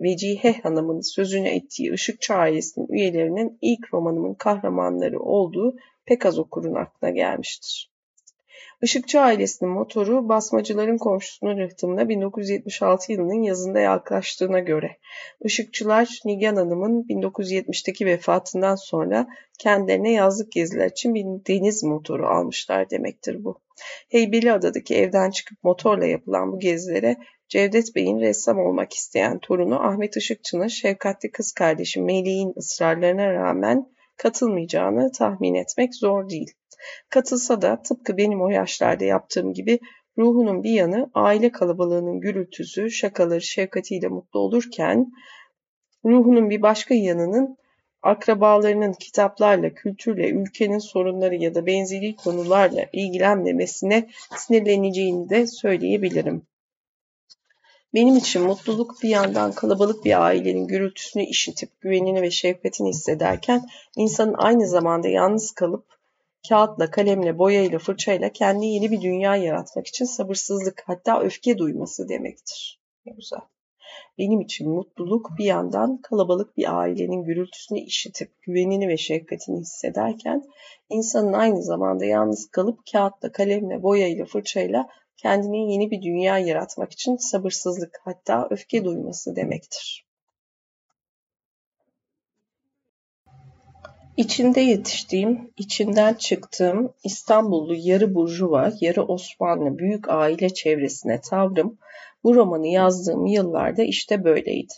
Vecihe, 0.00 0.60
Hanım'ın 0.62 1.00
sözünü 1.00 1.48
ettiği 1.48 1.92
Işıkçı 1.94 2.34
ailesinin 2.34 2.88
üyelerinin 2.88 3.58
ilk 3.62 3.94
romanımın 3.94 4.34
kahramanları 4.34 5.20
olduğu 5.20 5.76
pek 6.06 6.26
az 6.26 6.38
okurun 6.38 6.74
aklına 6.74 7.10
gelmiştir. 7.10 7.90
Işıkçı 8.82 9.20
ailesinin 9.20 9.72
motoru 9.72 10.28
basmacıların 10.28 10.98
komşusunun 10.98 11.58
rıhtımına 11.58 12.08
1976 12.08 13.12
yılının 13.12 13.42
yazında 13.42 13.80
yaklaştığına 13.80 14.60
göre 14.60 14.96
Işıkçılar 15.44 16.20
Nigan 16.24 16.56
Hanım'ın 16.56 17.02
1970'teki 17.02 18.06
vefatından 18.06 18.74
sonra 18.74 19.28
kendilerine 19.58 20.12
yazlık 20.12 20.52
geziler 20.52 20.90
için 20.90 21.14
bir 21.14 21.24
deniz 21.24 21.84
motoru 21.84 22.26
almışlar 22.26 22.90
demektir 22.90 23.44
bu. 23.44 23.60
Heybeliada'daki 24.08 24.94
evden 24.94 25.30
çıkıp 25.30 25.64
motorla 25.64 26.06
yapılan 26.06 26.52
bu 26.52 26.58
gezilere 26.58 27.16
Cevdet 27.48 27.94
Bey'in 27.94 28.20
ressam 28.20 28.58
olmak 28.58 28.92
isteyen 28.92 29.38
torunu 29.38 29.86
Ahmet 29.86 30.16
Işıkçı'nın 30.16 30.68
şefkatli 30.68 31.30
kız 31.30 31.52
kardeşi 31.52 32.00
Melih'in 32.00 32.54
ısrarlarına 32.58 33.32
rağmen 33.32 33.86
katılmayacağını 34.16 35.12
tahmin 35.12 35.54
etmek 35.54 35.94
zor 35.94 36.28
değil. 36.28 36.52
Katılsa 37.08 37.62
da 37.62 37.82
tıpkı 37.82 38.16
benim 38.16 38.42
o 38.42 38.48
yaşlarda 38.48 39.04
yaptığım 39.04 39.52
gibi 39.52 39.80
ruhunun 40.18 40.62
bir 40.62 40.70
yanı 40.70 41.10
aile 41.14 41.52
kalabalığının 41.52 42.20
gürültüsü, 42.20 42.90
şakaları, 42.90 43.42
şefkatiyle 43.42 44.08
mutlu 44.08 44.40
olurken 44.40 45.12
ruhunun 46.04 46.50
bir 46.50 46.62
başka 46.62 46.94
yanının 46.94 47.58
akrabalarının 48.02 48.92
kitaplarla, 48.92 49.74
kültürle, 49.74 50.28
ülkenin 50.28 50.78
sorunları 50.78 51.34
ya 51.34 51.54
da 51.54 51.66
benzeri 51.66 52.16
konularla 52.16 52.84
ilgilenmemesine 52.92 54.08
sinirleneceğini 54.36 55.30
de 55.30 55.46
söyleyebilirim. 55.46 56.42
Benim 57.94 58.16
için 58.16 58.42
mutluluk 58.42 59.02
bir 59.02 59.08
yandan 59.08 59.52
kalabalık 59.52 60.04
bir 60.04 60.22
ailenin 60.24 60.66
gürültüsünü 60.66 61.24
işitip 61.24 61.80
güvenini 61.80 62.22
ve 62.22 62.30
şefkatini 62.30 62.88
hissederken 62.88 63.62
insanın 63.96 64.34
aynı 64.38 64.66
zamanda 64.66 65.08
yalnız 65.08 65.50
kalıp 65.50 65.97
kağıtla, 66.48 66.90
kalemle, 66.90 67.38
boyayla, 67.38 67.78
fırçayla 67.78 68.32
kendi 68.32 68.66
yeni 68.66 68.90
bir 68.90 69.00
dünya 69.00 69.36
yaratmak 69.36 69.86
için 69.86 70.04
sabırsızlık 70.04 70.82
hatta 70.86 71.20
öfke 71.20 71.58
duyması 71.58 72.08
demektir. 72.08 72.80
Ne 73.06 73.12
güzel. 73.12 73.40
Benim 74.18 74.40
için 74.40 74.70
mutluluk 74.70 75.30
bir 75.38 75.44
yandan 75.44 76.00
kalabalık 76.02 76.56
bir 76.56 76.78
ailenin 76.78 77.24
gürültüsünü 77.24 77.78
işitip 77.78 78.42
güvenini 78.42 78.88
ve 78.88 78.96
şefkatini 78.96 79.60
hissederken 79.60 80.44
insanın 80.90 81.32
aynı 81.32 81.62
zamanda 81.62 82.04
yalnız 82.04 82.50
kalıp 82.50 82.78
kağıtla, 82.92 83.32
kalemle, 83.32 83.82
boyayla, 83.82 84.24
fırçayla 84.24 84.88
kendine 85.16 85.72
yeni 85.72 85.90
bir 85.90 86.02
dünya 86.02 86.38
yaratmak 86.38 86.92
için 86.92 87.16
sabırsızlık 87.16 88.00
hatta 88.04 88.48
öfke 88.50 88.84
duyması 88.84 89.36
demektir. 89.36 90.07
İçinde 94.18 94.60
yetiştiğim, 94.60 95.50
içinden 95.56 96.14
çıktığım 96.14 96.92
İstanbullu 97.04 97.74
yarı 97.74 98.14
burjuva, 98.14 98.72
yarı 98.80 99.02
Osmanlı 99.02 99.78
büyük 99.78 100.08
aile 100.08 100.54
çevresine 100.54 101.20
tavrım 101.20 101.78
bu 102.24 102.34
romanı 102.34 102.66
yazdığım 102.66 103.26
yıllarda 103.26 103.82
işte 103.82 104.24
böyleydi. 104.24 104.72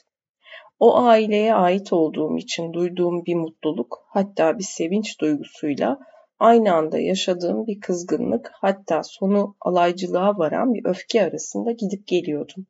O 0.80 0.96
aileye 0.96 1.54
ait 1.54 1.92
olduğum 1.92 2.36
için 2.36 2.72
duyduğum 2.72 3.24
bir 3.26 3.34
mutluluk, 3.34 4.04
hatta 4.08 4.58
bir 4.58 4.64
sevinç 4.64 5.20
duygusuyla 5.20 5.98
aynı 6.38 6.74
anda 6.74 6.98
yaşadığım 6.98 7.66
bir 7.66 7.80
kızgınlık, 7.80 8.50
hatta 8.54 9.02
sonu 9.02 9.56
alaycılığa 9.60 10.38
varan 10.38 10.74
bir 10.74 10.84
öfke 10.84 11.22
arasında 11.22 11.72
gidip 11.72 12.06
geliyordum. 12.06 12.66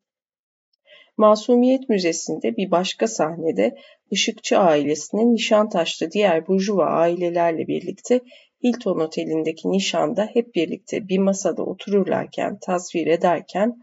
Masumiyet 1.21 1.89
Müzesi'nde 1.89 2.57
bir 2.57 2.71
başka 2.71 3.07
sahnede 3.07 3.77
Işıkçı 4.11 4.59
ailesinin 4.59 5.35
Nişantaş'ta 5.35 6.11
diğer 6.11 6.47
burjuva 6.47 6.85
ailelerle 6.85 7.67
birlikte 7.67 8.21
Hilton 8.65 9.01
Oteli'ndeki 9.01 9.71
nişanda 9.71 10.29
hep 10.33 10.55
birlikte 10.55 11.09
bir 11.09 11.19
masada 11.19 11.63
otururlarken, 11.63 12.59
tasvir 12.59 13.07
ederken 13.07 13.77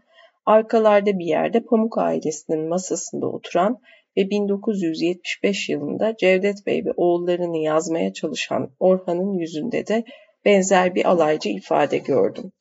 arkalarda 0.46 1.18
bir 1.18 1.24
yerde 1.24 1.60
Pamuk 1.60 1.98
ailesinin 1.98 2.68
masasında 2.68 3.26
oturan 3.26 3.78
ve 4.16 4.30
1975 4.30 5.68
yılında 5.68 6.16
Cevdet 6.16 6.66
Bey 6.66 6.84
ve 6.84 6.92
oğullarını 6.96 7.58
yazmaya 7.58 8.12
çalışan 8.12 8.70
Orhan'ın 8.78 9.32
yüzünde 9.32 9.86
de 9.86 10.04
benzer 10.44 10.94
bir 10.94 11.10
alaycı 11.10 11.48
ifade 11.48 11.98
gördüm. 11.98 12.52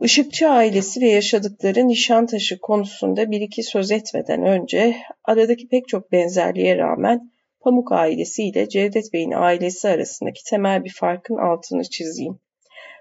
Işıkçı 0.00 0.48
ailesi 0.48 1.00
ve 1.00 1.08
yaşadıkları 1.08 1.88
Nişantaşı 1.88 2.60
konusunda 2.60 3.30
bir 3.30 3.40
iki 3.40 3.62
söz 3.62 3.90
etmeden 3.90 4.46
önce 4.46 4.96
aradaki 5.24 5.68
pek 5.68 5.88
çok 5.88 6.12
benzerliğe 6.12 6.78
rağmen 6.78 7.30
Pamuk 7.60 7.92
ailesi 7.92 8.42
ile 8.42 8.68
Cevdet 8.68 9.12
Bey'in 9.12 9.32
ailesi 9.32 9.88
arasındaki 9.88 10.44
temel 10.44 10.84
bir 10.84 10.92
farkın 10.92 11.36
altını 11.36 11.82
çizeyim. 11.82 12.38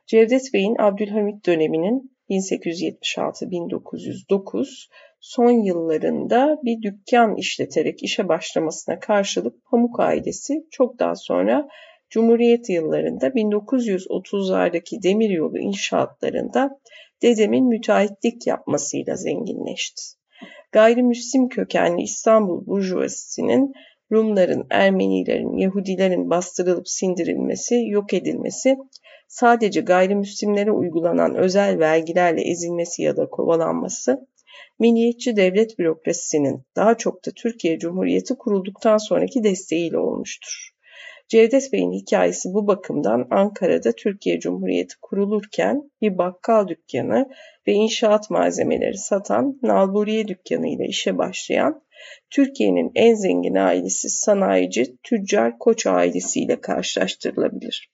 Cevdet 0.07 0.53
Bey'in 0.53 0.75
Abdülhamit 0.79 1.45
döneminin 1.45 2.11
1876-1909 2.29 4.87
son 5.19 5.51
yıllarında 5.51 6.57
bir 6.63 6.81
dükkan 6.81 7.35
işleterek 7.35 8.03
işe 8.03 8.27
başlamasına 8.27 8.99
karşılık 8.99 9.65
Pamuk 9.65 9.99
ailesi 9.99 10.67
çok 10.71 10.99
daha 10.99 11.15
sonra 11.15 11.67
Cumhuriyet 12.13 12.69
yıllarında 12.69 13.27
1930'lardaki 13.27 15.03
demiryolu 15.03 15.59
inşaatlarında 15.59 16.79
dedemin 17.21 17.67
müteahhitlik 17.67 18.47
yapmasıyla 18.47 19.15
zenginleşti. 19.15 20.03
Gayrimüslim 20.71 21.49
kökenli 21.49 22.01
İstanbul 22.01 22.65
Burjuvasisi'nin 22.65 23.73
Rumların, 24.11 24.67
Ermenilerin, 24.69 25.57
Yahudilerin 25.57 26.29
bastırılıp 26.29 26.89
sindirilmesi, 26.89 27.75
yok 27.87 28.13
edilmesi, 28.13 28.77
sadece 29.27 29.81
gayrimüslimlere 29.81 30.71
uygulanan 30.71 31.35
özel 31.35 31.79
vergilerle 31.79 32.41
ezilmesi 32.41 33.01
ya 33.01 33.17
da 33.17 33.29
kovalanması, 33.29 34.27
milliyetçi 34.79 35.35
devlet 35.35 35.79
bürokrasisinin 35.79 36.61
daha 36.75 36.97
çok 36.97 37.25
da 37.25 37.31
Türkiye 37.35 37.79
Cumhuriyeti 37.79 38.35
kurulduktan 38.35 38.97
sonraki 38.97 39.43
desteğiyle 39.43 39.97
olmuştur. 39.97 40.72
Cevdet 41.33 41.73
Bey'in 41.73 41.91
hikayesi 41.91 42.53
bu 42.53 42.67
bakımdan 42.67 43.27
Ankara'da 43.29 43.91
Türkiye 43.91 44.39
Cumhuriyeti 44.39 44.95
kurulurken 45.01 45.91
bir 46.01 46.17
bakkal 46.17 46.67
dükkanı 46.67 47.29
ve 47.67 47.71
inşaat 47.71 48.29
malzemeleri 48.29 48.97
satan 48.97 49.59
Nalburiye 49.63 50.27
dükkanı 50.27 50.67
ile 50.67 50.87
işe 50.87 51.17
başlayan 51.17 51.83
Türkiye'nin 52.29 52.91
en 52.95 53.15
zengin 53.15 53.55
ailesi 53.55 54.09
sanayici 54.09 54.97
tüccar 55.03 55.59
Koç 55.59 55.87
ailesiyle 55.87 56.61
karşılaştırılabilir. 56.61 57.89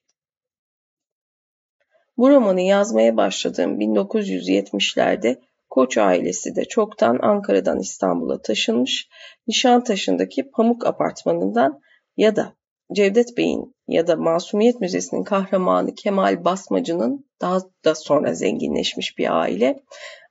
Bu 2.16 2.30
romanı 2.30 2.60
yazmaya 2.60 3.16
başladığım 3.16 3.80
1970'lerde 3.80 5.40
Koç 5.70 5.98
ailesi 5.98 6.56
de 6.56 6.64
çoktan 6.64 7.18
Ankara'dan 7.22 7.78
İstanbul'a 7.78 8.42
taşınmış, 8.42 9.08
Nişantaşı'ndaki 9.46 10.50
Pamuk 10.50 10.86
Apartmanı'ndan 10.86 11.80
ya 12.16 12.36
da 12.36 12.59
Cevdet 12.92 13.36
Bey'in 13.36 13.74
ya 13.88 14.06
da 14.06 14.16
Masumiyet 14.16 14.80
Müzesi'nin 14.80 15.24
kahramanı 15.24 15.94
Kemal 15.94 16.44
Basmacı'nın 16.44 17.30
daha 17.40 17.60
da 17.84 17.94
sonra 17.94 18.34
zenginleşmiş 18.34 19.18
bir 19.18 19.40
aile. 19.40 19.82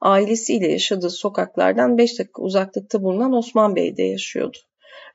Ailesiyle 0.01 0.71
yaşadığı 0.71 1.09
sokaklardan 1.09 1.97
5 1.97 2.19
dakika 2.19 2.41
uzaklıkta 2.41 3.03
bulunan 3.03 3.33
Osman 3.33 3.75
Bey'de 3.75 4.03
yaşıyordu. 4.03 4.57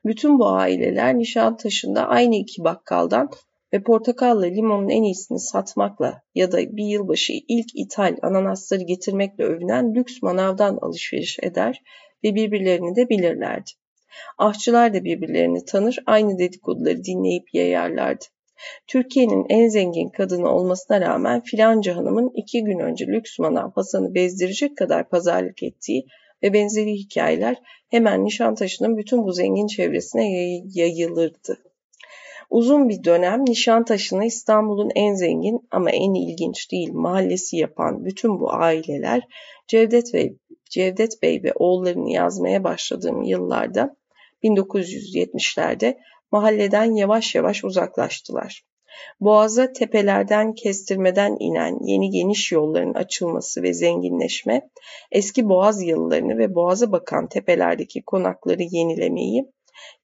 Bütün 0.05 0.39
bu 0.39 0.47
aileler 0.47 1.17
Nişantaşı'nda 1.17 2.07
aynı 2.07 2.35
iki 2.35 2.63
bakkaldan 2.63 3.29
ve 3.73 3.83
portakalla 3.83 4.45
limonun 4.45 4.89
en 4.89 5.03
iyisini 5.03 5.39
satmakla 5.39 6.21
ya 6.35 6.51
da 6.51 6.57
bir 6.57 6.85
yılbaşı 6.85 7.33
ilk 7.47 7.67
ithal 7.75 8.17
ananasları 8.21 8.83
getirmekle 8.83 9.43
övünen 9.43 9.95
lüks 9.95 10.21
manavdan 10.21 10.77
alışveriş 10.81 11.39
eder 11.41 11.81
ve 12.23 12.35
birbirlerini 12.35 12.95
de 12.95 13.09
bilirlerdi. 13.09 13.71
Ahçılar 14.37 14.93
da 14.93 15.03
birbirlerini 15.03 15.65
tanır, 15.65 15.97
aynı 16.05 16.39
dedikoduları 16.39 17.03
dinleyip 17.03 17.53
yayarlardı. 17.53 18.25
Türkiye'nin 18.87 19.45
en 19.49 19.67
zengin 19.67 20.09
kadını 20.09 20.49
olmasına 20.49 21.01
rağmen 21.01 21.41
filanca 21.41 21.95
hanımın 21.95 22.31
iki 22.35 22.63
gün 22.63 22.79
önce 22.79 23.07
lüks 23.07 23.39
manav 23.39 23.71
Hasan'ı 23.71 24.15
bezdirecek 24.15 24.77
kadar 24.77 25.09
pazarlık 25.09 25.63
ettiği 25.63 26.05
ve 26.43 26.53
benzeri 26.53 26.93
hikayeler 26.93 27.61
hemen 27.89 28.25
Nişantaşı'nın 28.25 28.97
bütün 28.97 29.23
bu 29.23 29.31
zengin 29.31 29.67
çevresine 29.67 30.25
yayılırdı. 30.73 31.57
Uzun 32.49 32.89
bir 32.89 33.03
dönem 33.03 33.45
Nişantaşı'nı 33.45 34.25
İstanbul'un 34.25 34.91
en 34.95 35.13
zengin 35.13 35.67
ama 35.71 35.91
en 35.91 36.13
ilginç 36.13 36.71
değil 36.71 36.93
mahallesi 36.93 37.57
yapan 37.57 38.05
bütün 38.05 38.39
bu 38.39 38.53
aileler 38.53 39.27
Cevdet 39.67 40.13
ve 40.13 40.33
Cevdet 40.69 41.21
Bey 41.21 41.43
ve 41.43 41.53
oğullarını 41.53 42.11
yazmaya 42.11 42.63
başladığım 42.63 43.23
yıllarda 43.23 43.95
1970'lerde 44.43 45.97
mahalleden 46.31 46.95
yavaş 46.95 47.35
yavaş 47.35 47.63
uzaklaştılar. 47.63 48.65
Boğaza 49.19 49.71
tepelerden 49.71 50.53
kestirmeden 50.53 51.37
inen 51.39 51.79
yeni 51.81 52.09
geniş 52.09 52.51
yolların 52.51 52.93
açılması 52.93 53.63
ve 53.63 53.73
zenginleşme, 53.73 54.69
eski 55.11 55.49
boğaz 55.49 55.83
yıllarını 55.83 56.37
ve 56.37 56.55
boğaza 56.55 56.91
bakan 56.91 57.29
tepelerdeki 57.29 58.01
konakları 58.01 58.63
yenilemeyi, 58.63 59.51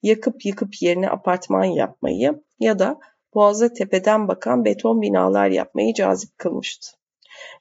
yakıp 0.04 0.46
yıkıp 0.46 0.82
yerine 0.82 1.10
apartman 1.10 1.64
yapmayı 1.64 2.44
ya 2.60 2.80
da 2.80 3.00
boğaza 3.34 3.74
tepeden 3.74 4.28
bakan 4.28 4.66
beton 4.66 5.02
binalar 5.02 5.50
yapmayı 5.50 5.94
cazip 5.94 6.38
kılmıştı. 6.38 6.92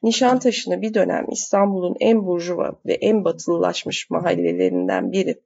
Nişantaşı'nı 0.02 0.82
bir 0.82 0.94
dönem 0.94 1.26
İstanbul'un 1.30 1.96
en 2.00 2.26
burjuva 2.26 2.72
ve 2.86 2.94
en 2.94 3.24
batılılaşmış 3.24 4.10
mahallelerinden 4.10 5.12
biri 5.12 5.40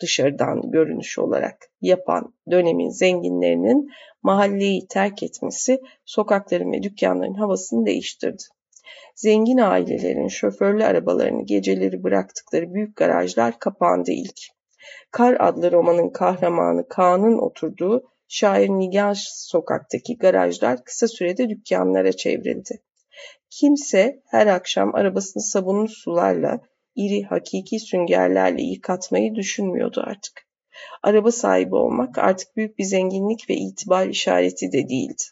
dışarıdan 0.00 0.70
görünüş 0.70 1.18
olarak 1.18 1.56
yapan 1.80 2.34
dönemin 2.50 2.90
zenginlerinin 2.90 3.90
mahalleyi 4.22 4.86
terk 4.88 5.22
etmesi 5.22 5.80
sokakların 6.04 6.72
ve 6.72 6.82
dükkanların 6.82 7.34
havasını 7.34 7.86
değiştirdi. 7.86 8.42
Zengin 9.14 9.58
ailelerin 9.58 10.28
şoförlü 10.28 10.84
arabalarını 10.84 11.46
geceleri 11.46 12.02
bıraktıkları 12.02 12.74
büyük 12.74 12.96
garajlar 12.96 13.58
kapandı 13.58 14.10
ilk. 14.10 14.40
Kar 15.10 15.36
adlı 15.40 15.72
romanın 15.72 16.08
kahramanı 16.08 16.88
Kaan'ın 16.88 17.38
oturduğu 17.38 18.04
şair 18.28 18.68
Nigar 18.68 19.18
sokaktaki 19.34 20.18
garajlar 20.18 20.84
kısa 20.84 21.08
sürede 21.08 21.48
dükkanlara 21.48 22.12
çevrildi. 22.12 22.82
Kimse 23.50 24.22
her 24.30 24.46
akşam 24.46 24.94
arabasını 24.94 25.42
sabunlu 25.42 25.88
sularla, 25.88 26.60
iri 26.96 27.22
hakiki 27.22 27.80
süngerlerle 27.80 28.62
yıkatmayı 28.62 29.34
düşünmüyordu 29.34 30.02
artık. 30.06 30.46
Araba 31.02 31.30
sahibi 31.30 31.74
olmak 31.74 32.18
artık 32.18 32.56
büyük 32.56 32.78
bir 32.78 32.84
zenginlik 32.84 33.50
ve 33.50 33.54
itibar 33.54 34.06
işareti 34.06 34.72
de 34.72 34.88
değildi. 34.88 35.22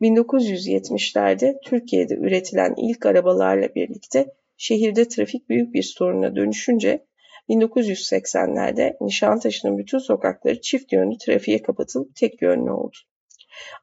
1970'lerde 0.00 1.60
Türkiye'de 1.64 2.14
üretilen 2.14 2.74
ilk 2.76 3.06
arabalarla 3.06 3.74
birlikte 3.74 4.34
şehirde 4.56 5.08
trafik 5.08 5.48
büyük 5.48 5.74
bir 5.74 5.82
soruna 5.82 6.36
dönüşünce 6.36 7.06
1980'lerde 7.48 8.96
Nişantaşı'nın 9.00 9.78
bütün 9.78 9.98
sokakları 9.98 10.60
çift 10.60 10.92
yönlü 10.92 11.18
trafiğe 11.18 11.62
kapatılıp 11.62 12.16
tek 12.16 12.42
yönlü 12.42 12.70
oldu. 12.70 12.96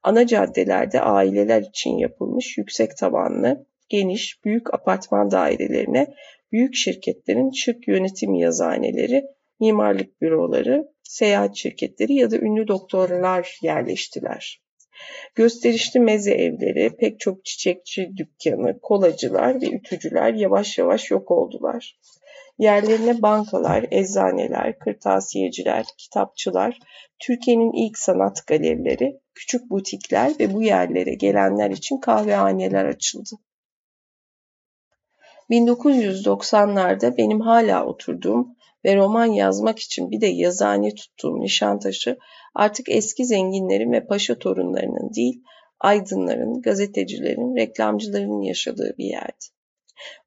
Ana 0.04 0.28
caddelerde 0.28 1.02
aileler 1.02 1.62
için 1.62 1.98
yapılmış 1.98 2.58
yüksek 2.58 2.98
tabanlı, 2.98 3.66
geniş, 3.90 4.46
büyük 4.46 4.74
apartman 4.74 5.32
dairelerine 5.32 6.16
büyük 6.52 6.76
şirketlerin 6.76 7.52
şık 7.52 7.88
yönetim 7.88 8.34
yazıhaneleri, 8.34 9.24
mimarlık 9.60 10.22
büroları, 10.22 10.88
seyahat 11.04 11.56
şirketleri 11.56 12.14
ya 12.14 12.32
da 12.32 12.38
ünlü 12.38 12.68
doktorlar 12.68 13.58
yerleştiler. 13.62 14.62
Gösterişli 15.36 16.00
meze 16.00 16.34
evleri, 16.34 16.96
pek 16.98 17.20
çok 17.20 17.46
çiçekçi 17.46 18.12
dükkanı, 18.18 18.80
kolacılar 18.80 19.62
ve 19.62 19.66
ütücüler 19.72 20.34
yavaş 20.34 20.78
yavaş 20.78 21.12
yok 21.12 21.32
oldular. 21.32 22.00
Yerlerine 22.58 23.22
bankalar, 23.22 23.86
eczaneler, 23.92 24.80
kırtasiyeciler, 24.80 25.86
kitapçılar, 25.98 26.80
Türkiye'nin 27.20 27.88
ilk 27.88 27.98
sanat 27.98 28.48
galerileri, 28.48 29.20
küçük 29.34 29.70
butikler 29.70 30.32
ve 30.40 30.54
bu 30.54 30.64
yerlere 30.64 31.14
gelenler 31.14 31.72
için 31.72 31.98
kahvehaneler 31.98 32.86
açıldı. 32.86 33.30
1990'larda 35.50 37.18
benim 37.18 37.42
hala 37.42 37.86
oturduğum 37.86 38.56
ve 38.86 38.96
roman 38.96 39.26
yazmak 39.26 39.80
için 39.80 40.12
bir 40.12 40.22
de 40.22 40.28
yazıhane 40.28 40.96
tuttuğum 40.96 41.40
Nişantaşı 41.40 42.18
artık 42.56 42.90
eski 42.90 43.26
zenginlerin 43.26 43.92
ve 43.92 44.08
paşa 44.08 44.40
torunlarının 44.40 45.14
değil, 45.14 45.44
aydınların, 45.80 46.62
gazetecilerin, 46.62 47.56
reklamcıların 47.56 48.42
yaşadığı 48.42 48.96
bir 48.98 49.06
yerdi. 49.06 49.46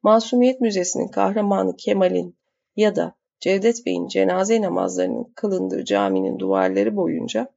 Masumiyet 0.03 0.61
Müzesi'nin 0.61 1.09
kahramanı 1.09 1.77
Kemal'in 1.77 2.39
ya 2.77 2.97
da 2.97 3.15
Cevdet 3.41 3.87
Bey'in 3.87 4.09
cenaze 4.09 4.63
namazlarının 4.63 5.33
kılındığı 5.37 5.85
caminin 5.85 6.39
duvarları 6.39 6.97
boyunca 6.97 7.49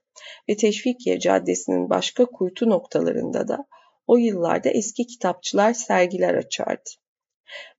ve 0.49 0.55
Teşvikiye 0.55 1.19
Caddesi'nin 1.19 1.89
başka 1.89 2.25
kuytu 2.25 2.69
noktalarında 2.69 3.47
da 3.47 3.65
o 4.07 4.17
yıllarda 4.17 4.69
eski 4.69 5.07
kitapçılar 5.07 5.73
sergiler 5.73 6.33
açardı. 6.33 6.89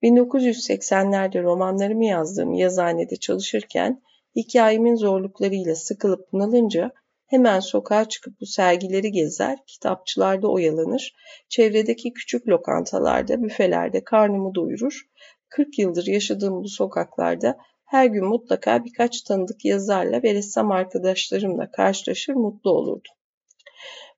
1980'lerde 0.02 1.42
romanlarımı 1.42 2.04
yazdığım 2.04 2.52
yazıhanede 2.52 3.16
çalışırken 3.16 4.02
hikayemin 4.36 4.94
zorluklarıyla 4.94 5.74
sıkılıp 5.74 6.32
bunalınca 6.32 6.92
hemen 7.26 7.60
sokağa 7.60 8.08
çıkıp 8.08 8.40
bu 8.40 8.46
sergileri 8.46 9.12
gezer, 9.12 9.58
kitapçılarda 9.66 10.48
oyalanır, 10.48 11.14
çevredeki 11.48 12.12
küçük 12.12 12.48
lokantalarda, 12.48 13.42
büfelerde 13.42 14.04
karnımı 14.04 14.54
doyurur. 14.54 15.00
40 15.48 15.78
yıldır 15.78 16.06
yaşadığım 16.06 16.62
bu 16.62 16.68
sokaklarda 16.68 17.56
her 17.84 18.06
gün 18.06 18.24
mutlaka 18.24 18.84
birkaç 18.84 19.22
tanıdık 19.22 19.64
yazarla 19.64 20.22
ve 20.22 20.34
ressam 20.34 20.70
arkadaşlarımla 20.70 21.70
karşılaşır 21.70 22.34
mutlu 22.34 22.70
olurdum. 22.70 23.12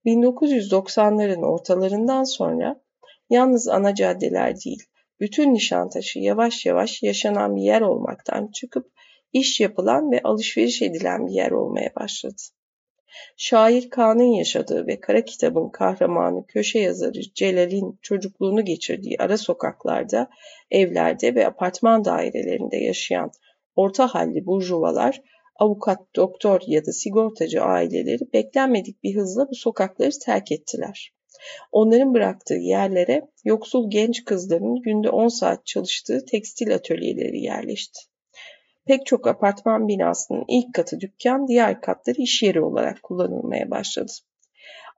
1990'ların 0.07 1.47
ortalarından 1.47 2.25
sonra 2.25 2.81
yalnız 3.31 3.69
ana 3.69 3.95
caddeler 3.95 4.57
değil, 4.65 4.83
bütün 5.21 5.55
Nişantaşı 5.55 6.19
yavaş 6.19 6.67
yavaş 6.67 7.03
yaşanan 7.03 7.57
bir 7.57 7.63
yer 7.63 7.81
olmaktan 7.81 8.51
çıkıp 8.55 8.93
iş 9.33 9.61
yapılan 9.61 10.13
ve 10.13 10.21
alışveriş 10.25 10.83
edilen 10.83 11.27
bir 11.27 11.33
yer 11.33 11.51
olmaya 11.51 11.91
başladı. 11.97 12.43
Şair 13.37 13.91
Kaan'ın 13.91 14.33
yaşadığı 14.33 14.87
ve 14.87 15.01
kara 15.01 15.25
kitabın 15.25 15.69
kahramanı 15.69 16.47
köşe 16.47 16.79
yazarı 16.79 17.21
Celal'in 17.35 17.99
çocukluğunu 18.03 18.65
geçirdiği 18.65 19.17
ara 19.19 19.37
sokaklarda, 19.37 20.31
evlerde 20.71 21.35
ve 21.35 21.47
apartman 21.47 22.05
dairelerinde 22.05 22.77
yaşayan 22.77 23.31
orta 23.77 24.07
halli 24.07 24.47
burjuvalar, 24.47 25.23
avukat, 25.57 25.99
doktor 26.17 26.61
ya 26.67 26.87
da 26.87 26.93
sigortacı 26.93 27.63
aileleri 27.63 28.33
beklenmedik 28.33 29.03
bir 29.03 29.17
hızla 29.17 29.49
bu 29.51 29.55
sokakları 29.55 30.19
terk 30.25 30.53
ettiler. 30.53 31.18
Onların 31.73 32.15
bıraktığı 32.15 32.55
yerlere 32.55 33.29
yoksul 33.45 33.91
genç 33.91 34.25
kızların 34.25 34.83
günde 34.83 35.11
10 35.11 35.29
saat 35.29 35.67
çalıştığı 35.67 36.25
tekstil 36.27 36.75
atölyeleri 36.75 37.41
yerleşti. 37.41 38.01
Pek 38.87 39.07
çok 39.07 39.27
apartman 39.27 39.89
binasının 39.89 40.45
ilk 40.49 40.75
katı 40.75 41.01
dükkan, 41.01 41.49
diğer 41.49 41.81
katları 41.81 42.21
iş 42.21 42.43
yeri 42.43 42.61
olarak 42.61 43.03
kullanılmaya 43.03 43.71
başladı. 43.71 44.13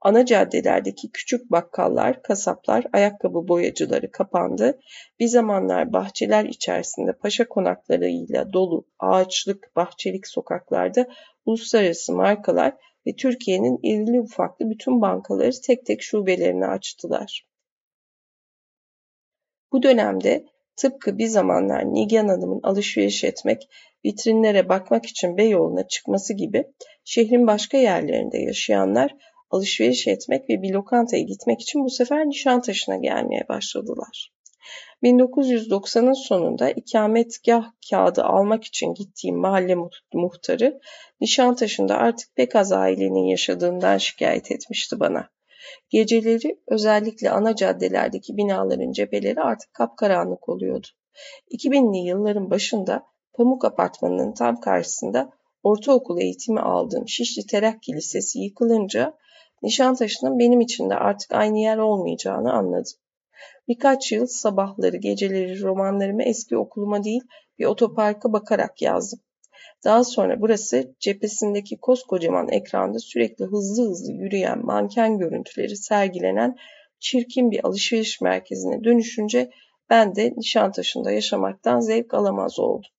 Ana 0.01 0.25
caddelerdeki 0.25 1.11
küçük 1.11 1.51
bakkallar, 1.51 2.21
kasaplar, 2.21 2.85
ayakkabı 2.93 3.47
boyacıları 3.47 4.11
kapandı. 4.11 4.79
Bir 5.19 5.27
zamanlar 5.27 5.93
bahçeler 5.93 6.45
içerisinde 6.45 7.13
paşa 7.13 7.47
konaklarıyla 7.47 8.53
dolu 8.53 8.87
ağaçlık, 8.99 9.75
bahçelik 9.75 10.27
sokaklarda 10.27 11.07
uluslararası 11.45 12.13
markalar 12.13 12.73
ve 13.07 13.15
Türkiye'nin 13.15 13.79
irili 13.83 14.21
ufaklı 14.21 14.69
bütün 14.69 15.01
bankaları 15.01 15.61
tek 15.67 15.85
tek 15.85 16.01
şubelerini 16.01 16.65
açtılar. 16.65 17.45
Bu 19.71 19.83
dönemde 19.83 20.45
tıpkı 20.75 21.17
bir 21.17 21.27
zamanlar 21.27 21.93
Nigan 21.93 22.27
Hanım'ın 22.27 22.59
alışveriş 22.63 23.23
etmek, 23.23 23.69
vitrinlere 24.05 24.69
bakmak 24.69 25.05
için 25.05 25.37
Beyoğlu'na 25.37 25.87
çıkması 25.87 26.33
gibi 26.33 26.63
şehrin 27.03 27.47
başka 27.47 27.77
yerlerinde 27.77 28.37
yaşayanlar 28.37 29.15
alışveriş 29.49 30.07
etmek 30.07 30.49
ve 30.49 30.61
bir 30.61 30.73
lokantaya 30.73 31.23
gitmek 31.23 31.61
için 31.61 31.83
bu 31.83 31.89
sefer 31.89 32.25
Nişantaşı'na 32.25 32.97
gelmeye 32.97 33.47
başladılar. 33.49 34.31
1990'ın 35.03 36.27
sonunda 36.27 36.69
ikametgah 36.69 37.71
kağıdı 37.89 38.23
almak 38.23 38.63
için 38.63 38.93
gittiğim 38.93 39.37
mahalle 39.37 39.75
muhtarı 40.13 40.79
Nişantaşı'nda 41.21 41.97
artık 41.97 42.35
pek 42.35 42.55
az 42.55 42.71
ailenin 42.71 43.27
yaşadığından 43.27 43.97
şikayet 43.97 44.51
etmişti 44.51 44.99
bana. 44.99 45.29
Geceleri 45.89 46.59
özellikle 46.67 47.31
ana 47.31 47.55
caddelerdeki 47.55 48.37
binaların 48.37 48.91
cepheleri 48.91 49.41
artık 49.41 49.73
kapkaranlık 49.73 50.49
oluyordu. 50.49 50.87
2000'li 51.51 51.97
yılların 52.07 52.51
başında 52.51 53.03
Pamuk 53.33 53.65
Apartmanı'nın 53.65 54.33
tam 54.33 54.59
karşısında 54.59 55.29
ortaokul 55.63 56.21
eğitimi 56.21 56.59
aldığım 56.59 57.07
Şişli 57.07 57.45
Terakki 57.45 57.93
Lisesi 57.93 58.39
yıkılınca 58.39 59.17
Nişantaşı'nın 59.63 60.39
benim 60.39 60.61
için 60.61 60.89
de 60.89 60.95
artık 60.95 61.33
aynı 61.33 61.59
yer 61.59 61.77
olmayacağını 61.77 62.53
anladım. 62.53 62.93
Birkaç 63.67 64.11
yıl 64.11 64.27
sabahları 64.27 64.97
geceleri 64.97 65.61
romanlarımı 65.61 66.23
eski 66.23 66.57
okuluma 66.57 67.03
değil 67.03 67.21
bir 67.59 67.65
otoparka 67.65 68.33
bakarak 68.33 68.81
yazdım. 68.81 69.19
Daha 69.83 70.03
sonra 70.03 70.41
burası 70.41 70.95
cephesindeki 70.99 71.77
koskocaman 71.77 72.49
ekranda 72.49 72.99
sürekli 72.99 73.45
hızlı 73.45 73.89
hızlı 73.89 74.11
yürüyen 74.11 74.65
manken 74.65 75.17
görüntüleri 75.17 75.77
sergilenen 75.77 76.55
çirkin 76.99 77.51
bir 77.51 77.67
alışveriş 77.67 78.21
merkezine 78.21 78.83
dönüşünce 78.83 79.51
ben 79.89 80.15
de 80.15 80.33
Nişantaşı'nda 80.37 81.11
yaşamaktan 81.11 81.79
zevk 81.79 82.13
alamaz 82.13 82.59
oldum. 82.59 82.91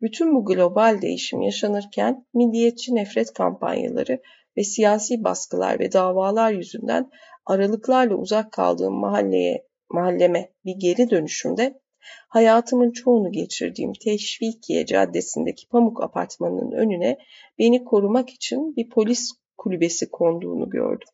Bütün 0.00 0.34
bu 0.34 0.44
global 0.44 1.02
değişim 1.02 1.42
yaşanırken 1.42 2.26
milliyetçi 2.34 2.94
nefret 2.94 3.32
kampanyaları 3.32 4.20
ve 4.56 4.64
siyasi 4.64 5.24
baskılar 5.24 5.78
ve 5.80 5.92
davalar 5.92 6.52
yüzünden 6.52 7.10
aralıklarla 7.48 8.14
uzak 8.14 8.52
kaldığım 8.52 8.94
mahalleye, 8.94 9.66
mahalleme 9.90 10.52
bir 10.64 10.74
geri 10.78 11.10
dönüşümde 11.10 11.80
hayatımın 12.28 12.90
çoğunu 12.90 13.32
geçirdiğim 13.32 13.92
Teşvikiye 13.92 14.86
Caddesi'ndeki 14.86 15.68
Pamuk 15.68 16.02
Apartmanı'nın 16.02 16.72
önüne 16.72 17.18
beni 17.58 17.84
korumak 17.84 18.30
için 18.30 18.76
bir 18.76 18.90
polis 18.90 19.32
kulübesi 19.56 20.10
konduğunu 20.10 20.70
gördüm. 20.70 21.08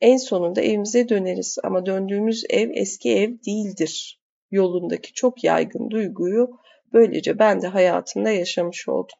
En 0.00 0.16
sonunda 0.16 0.60
evimize 0.60 1.08
döneriz 1.08 1.58
ama 1.64 1.86
döndüğümüz 1.86 2.44
ev 2.50 2.70
eski 2.74 3.12
ev 3.12 3.30
değildir 3.46 4.20
yolundaki 4.50 5.12
çok 5.12 5.44
yaygın 5.44 5.90
duyguyu 5.90 6.50
böylece 6.92 7.38
ben 7.38 7.62
de 7.62 7.66
hayatımda 7.66 8.30
yaşamış 8.30 8.88
oldum. 8.88 9.18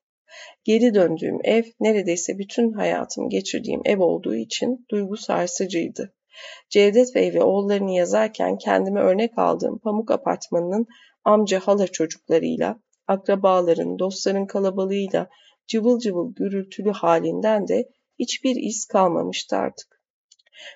Geri 0.65 0.95
döndüğüm 0.95 1.39
ev 1.45 1.65
neredeyse 1.81 2.39
bütün 2.39 2.73
hayatımı 2.73 3.29
geçirdiğim 3.29 3.81
ev 3.85 4.01
olduğu 4.01 4.35
için 4.35 4.87
duygu 4.91 5.17
sarsıcıydı. 5.17 6.15
Cevdet 6.71 7.15
Bey 7.15 7.35
ve 7.35 7.43
oğullarını 7.43 7.93
yazarken 7.93 8.59
kendime 8.59 9.01
örnek 9.01 9.39
aldığım 9.39 9.79
Pamuk 9.79 10.11
Apartmanı'nın 10.11 10.87
amca 11.25 11.61
hala 11.61 11.87
çocuklarıyla, 11.87 12.81
akrabaların, 13.07 13.99
dostların 13.99 14.47
kalabalığıyla 14.47 15.29
cıvıl 15.67 15.99
cıvıl 15.99 16.35
gürültülü 16.35 16.91
halinden 16.91 17.69
de 17.69 17.89
hiçbir 18.19 18.57
iz 18.57 18.87
kalmamıştı 18.87 19.57
artık. 19.57 20.03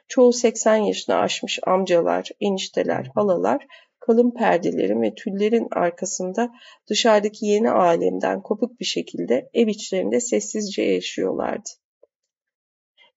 Çoğu 0.09 0.33
80 0.33 0.77
yaşını 0.77 1.17
aşmış 1.17 1.59
amcalar, 1.67 2.29
enişteler, 2.41 3.11
halalar 3.15 3.67
kalın 4.07 4.31
perdelerin 4.31 5.03
ve 5.03 5.15
tüllerin 5.15 5.69
arkasında 5.71 6.53
dışarıdaki 6.91 7.47
yeni 7.47 7.71
alemden 7.71 8.43
kopuk 8.43 8.81
bir 8.81 8.85
şekilde 8.85 9.51
ev 9.55 9.69
içlerinde 9.69 10.21
sessizce 10.21 10.83
yaşıyorlardı. 10.83 11.69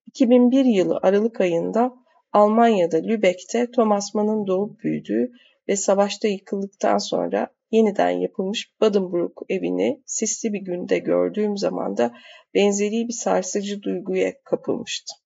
2001 0.08 0.66
yılı 0.66 1.00
Aralık 1.02 1.42
ayında 1.42 1.94
Almanya'da 2.36 2.98
Lübeck'te 2.98 3.72
Thomas 3.72 4.16
Mann'ın 4.16 4.48
doğup 4.48 4.84
büyüdüğü 4.84 5.32
ve 5.68 5.76
savaşta 5.76 6.28
yıkıldıktan 6.28 6.98
sonra 6.98 7.48
yeniden 7.72 8.10
yapılmış 8.10 8.72
Badenbrook 8.82 9.42
evini 9.50 10.04
sisli 10.06 10.54
bir 10.54 10.60
günde 10.60 10.98
gördüğüm 10.98 11.58
zaman 11.58 11.98
da 11.98 12.14
benzeri 12.54 13.08
bir 13.08 13.14
sarsıcı 13.14 13.82
duyguya 13.82 14.34
kapılmıştım. 14.44 15.18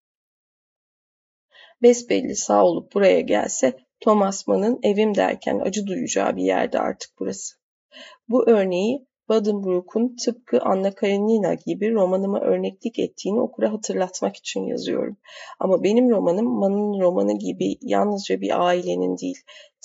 Besbelli 1.81 2.35
sağ 2.35 2.63
olup 2.63 2.93
buraya 2.93 3.21
gelse 3.21 3.77
Thomas 3.99 4.47
Mann'ın 4.47 4.79
evim 4.83 5.15
derken 5.15 5.59
acı 5.59 5.87
duyacağı 5.87 6.35
bir 6.35 6.43
yerde 6.43 6.79
artık 6.79 7.11
burası. 7.19 7.55
Bu 8.27 8.49
örneği 8.49 9.07
Buddenbrook'un 9.29 10.15
tıpkı 10.25 10.61
Anna 10.61 10.91
Karenina 10.91 11.53
gibi 11.53 11.91
romanıma 11.91 12.39
örneklik 12.39 12.99
ettiğini 12.99 13.41
okura 13.41 13.73
hatırlatmak 13.73 14.35
için 14.35 14.65
yazıyorum. 14.65 15.17
Ama 15.59 15.83
benim 15.83 16.09
romanım 16.09 16.45
Mann'ın 16.45 17.01
romanı 17.01 17.37
gibi 17.37 17.77
yalnızca 17.81 18.41
bir 18.41 18.67
ailenin 18.67 19.17
değil, 19.17 19.37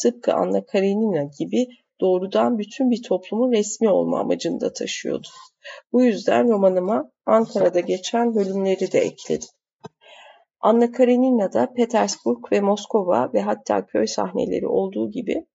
tıpkı 0.03 0.35
Anna 0.35 0.67
Karenina 0.67 1.23
gibi 1.39 1.69
doğrudan 2.01 2.59
bütün 2.59 2.91
bir 2.91 3.03
toplumun 3.03 3.53
resmi 3.53 3.91
olma 3.91 4.21
amacını 4.21 4.61
da 4.61 4.73
taşıyordu. 4.73 5.29
Bu 5.93 6.05
yüzden 6.05 6.49
romanıma 6.49 7.11
Ankara'da 7.27 7.81
geçen 7.81 8.35
bölümleri 8.35 8.93
de 8.93 8.99
ekledim. 8.99 9.49
Anna 10.61 10.93
Karenina'da 10.93 11.73
Petersburg 11.73 12.53
ve 12.53 12.61
Moskova 12.61 13.33
ve 13.35 13.41
hatta 13.41 13.87
köy 13.87 14.07
sahneleri 14.07 14.67
olduğu 14.67 15.11
gibi 15.11 15.47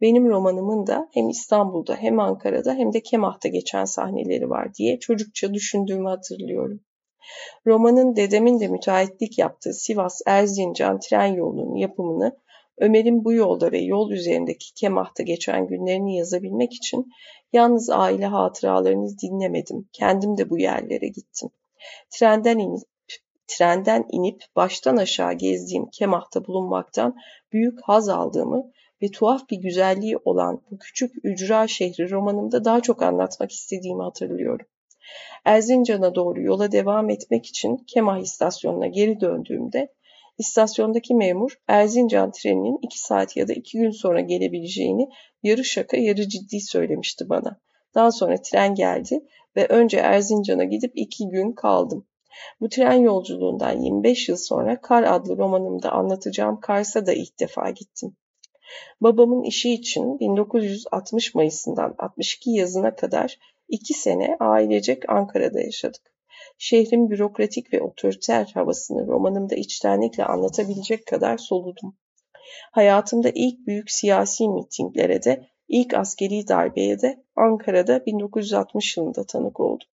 benim 0.00 0.28
romanımın 0.28 0.86
da 0.86 1.08
hem 1.12 1.28
İstanbul'da 1.28 1.96
hem 1.96 2.20
Ankara'da 2.20 2.74
hem 2.74 2.92
de 2.92 3.00
Kemah'ta 3.02 3.48
geçen 3.48 3.84
sahneleri 3.84 4.50
var 4.50 4.74
diye 4.74 4.98
çocukça 4.98 5.54
düşündüğümü 5.54 6.08
hatırlıyorum. 6.08 6.80
Romanın 7.66 8.16
dedemin 8.16 8.60
de 8.60 8.68
müteahhitlik 8.68 9.38
yaptığı 9.38 9.74
Sivas-Erzincan 9.74 11.00
tren 11.00 11.26
yolunun 11.26 11.76
yapımını 11.76 12.38
Ömer'in 12.78 13.24
bu 13.24 13.32
yolda 13.32 13.72
ve 13.72 13.78
yol 13.78 14.10
üzerindeki 14.10 14.74
Kemah'ta 14.74 15.22
geçen 15.22 15.66
günlerini 15.66 16.16
yazabilmek 16.16 16.72
için 16.72 17.06
yalnız 17.52 17.90
aile 17.90 18.26
hatıralarını 18.26 19.18
dinlemedim. 19.22 19.88
Kendim 19.92 20.38
de 20.38 20.50
bu 20.50 20.58
yerlere 20.58 21.08
gittim. 21.08 21.50
Trenden 22.10 22.58
inip 22.58 22.82
trenden 23.46 24.04
inip 24.12 24.42
baştan 24.56 24.96
aşağı 24.96 25.32
gezdiğim 25.32 25.86
Kemah'ta 25.86 26.46
bulunmaktan 26.46 27.16
büyük 27.52 27.78
haz 27.82 28.08
aldığımı 28.08 28.70
ve 29.02 29.10
tuhaf 29.10 29.50
bir 29.50 29.56
güzelliği 29.56 30.16
olan 30.24 30.62
bu 30.70 30.78
küçük 30.78 31.12
ücra 31.24 31.68
şehri 31.68 32.10
romanımda 32.10 32.64
daha 32.64 32.80
çok 32.80 33.02
anlatmak 33.02 33.52
istediğimi 33.52 34.02
hatırlıyorum. 34.02 34.66
Erzincan'a 35.44 36.14
doğru 36.14 36.42
yola 36.42 36.72
devam 36.72 37.10
etmek 37.10 37.46
için 37.46 37.76
Kemah 37.76 38.18
istasyonuna 38.18 38.86
geri 38.86 39.20
döndüğümde 39.20 39.92
istasyondaki 40.38 41.14
memur 41.14 41.60
Erzincan 41.68 42.32
treninin 42.32 42.78
iki 42.82 43.00
saat 43.00 43.36
ya 43.36 43.48
da 43.48 43.52
iki 43.52 43.78
gün 43.78 43.90
sonra 43.90 44.20
gelebileceğini 44.20 45.08
yarı 45.42 45.64
şaka 45.64 45.96
yarı 45.96 46.28
ciddi 46.28 46.60
söylemişti 46.60 47.28
bana. 47.28 47.60
Daha 47.94 48.12
sonra 48.12 48.36
tren 48.42 48.74
geldi 48.74 49.20
ve 49.56 49.66
önce 49.66 49.96
Erzincan'a 49.96 50.64
gidip 50.64 50.92
iki 50.94 51.28
gün 51.28 51.52
kaldım. 51.52 52.06
Bu 52.60 52.68
tren 52.68 52.98
yolculuğundan 53.00 53.80
25 53.80 54.28
yıl 54.28 54.36
sonra 54.36 54.80
Kar 54.80 55.02
adlı 55.02 55.36
romanımda 55.36 55.92
anlatacağım 55.92 56.60
Kars'a 56.60 57.06
da 57.06 57.12
ilk 57.12 57.40
defa 57.40 57.70
gittim. 57.70 58.16
Babamın 59.00 59.42
işi 59.42 59.72
için 59.72 60.18
1960 60.18 61.34
Mayıs'ından 61.34 61.94
62 61.98 62.50
yazına 62.50 62.96
kadar 62.96 63.38
iki 63.68 63.94
sene 63.94 64.36
ailecek 64.40 65.10
Ankara'da 65.10 65.60
yaşadık. 65.60 66.12
Şehrin 66.58 67.10
bürokratik 67.10 67.72
ve 67.72 67.82
otoriter 67.82 68.50
havasını 68.54 69.06
romanımda 69.06 69.54
içtenlikle 69.54 70.24
anlatabilecek 70.24 71.06
kadar 71.06 71.38
soludum. 71.38 71.96
Hayatımda 72.72 73.30
ilk 73.34 73.66
büyük 73.66 73.90
siyasi 73.90 74.48
mitinglere 74.48 75.22
de, 75.22 75.48
ilk 75.68 75.94
askeri 75.94 76.48
darbeye 76.48 77.00
de 77.00 77.24
Ankara'da 77.36 78.06
1960 78.06 78.96
yılında 78.96 79.24
tanık 79.24 79.60
oldum. 79.60 79.88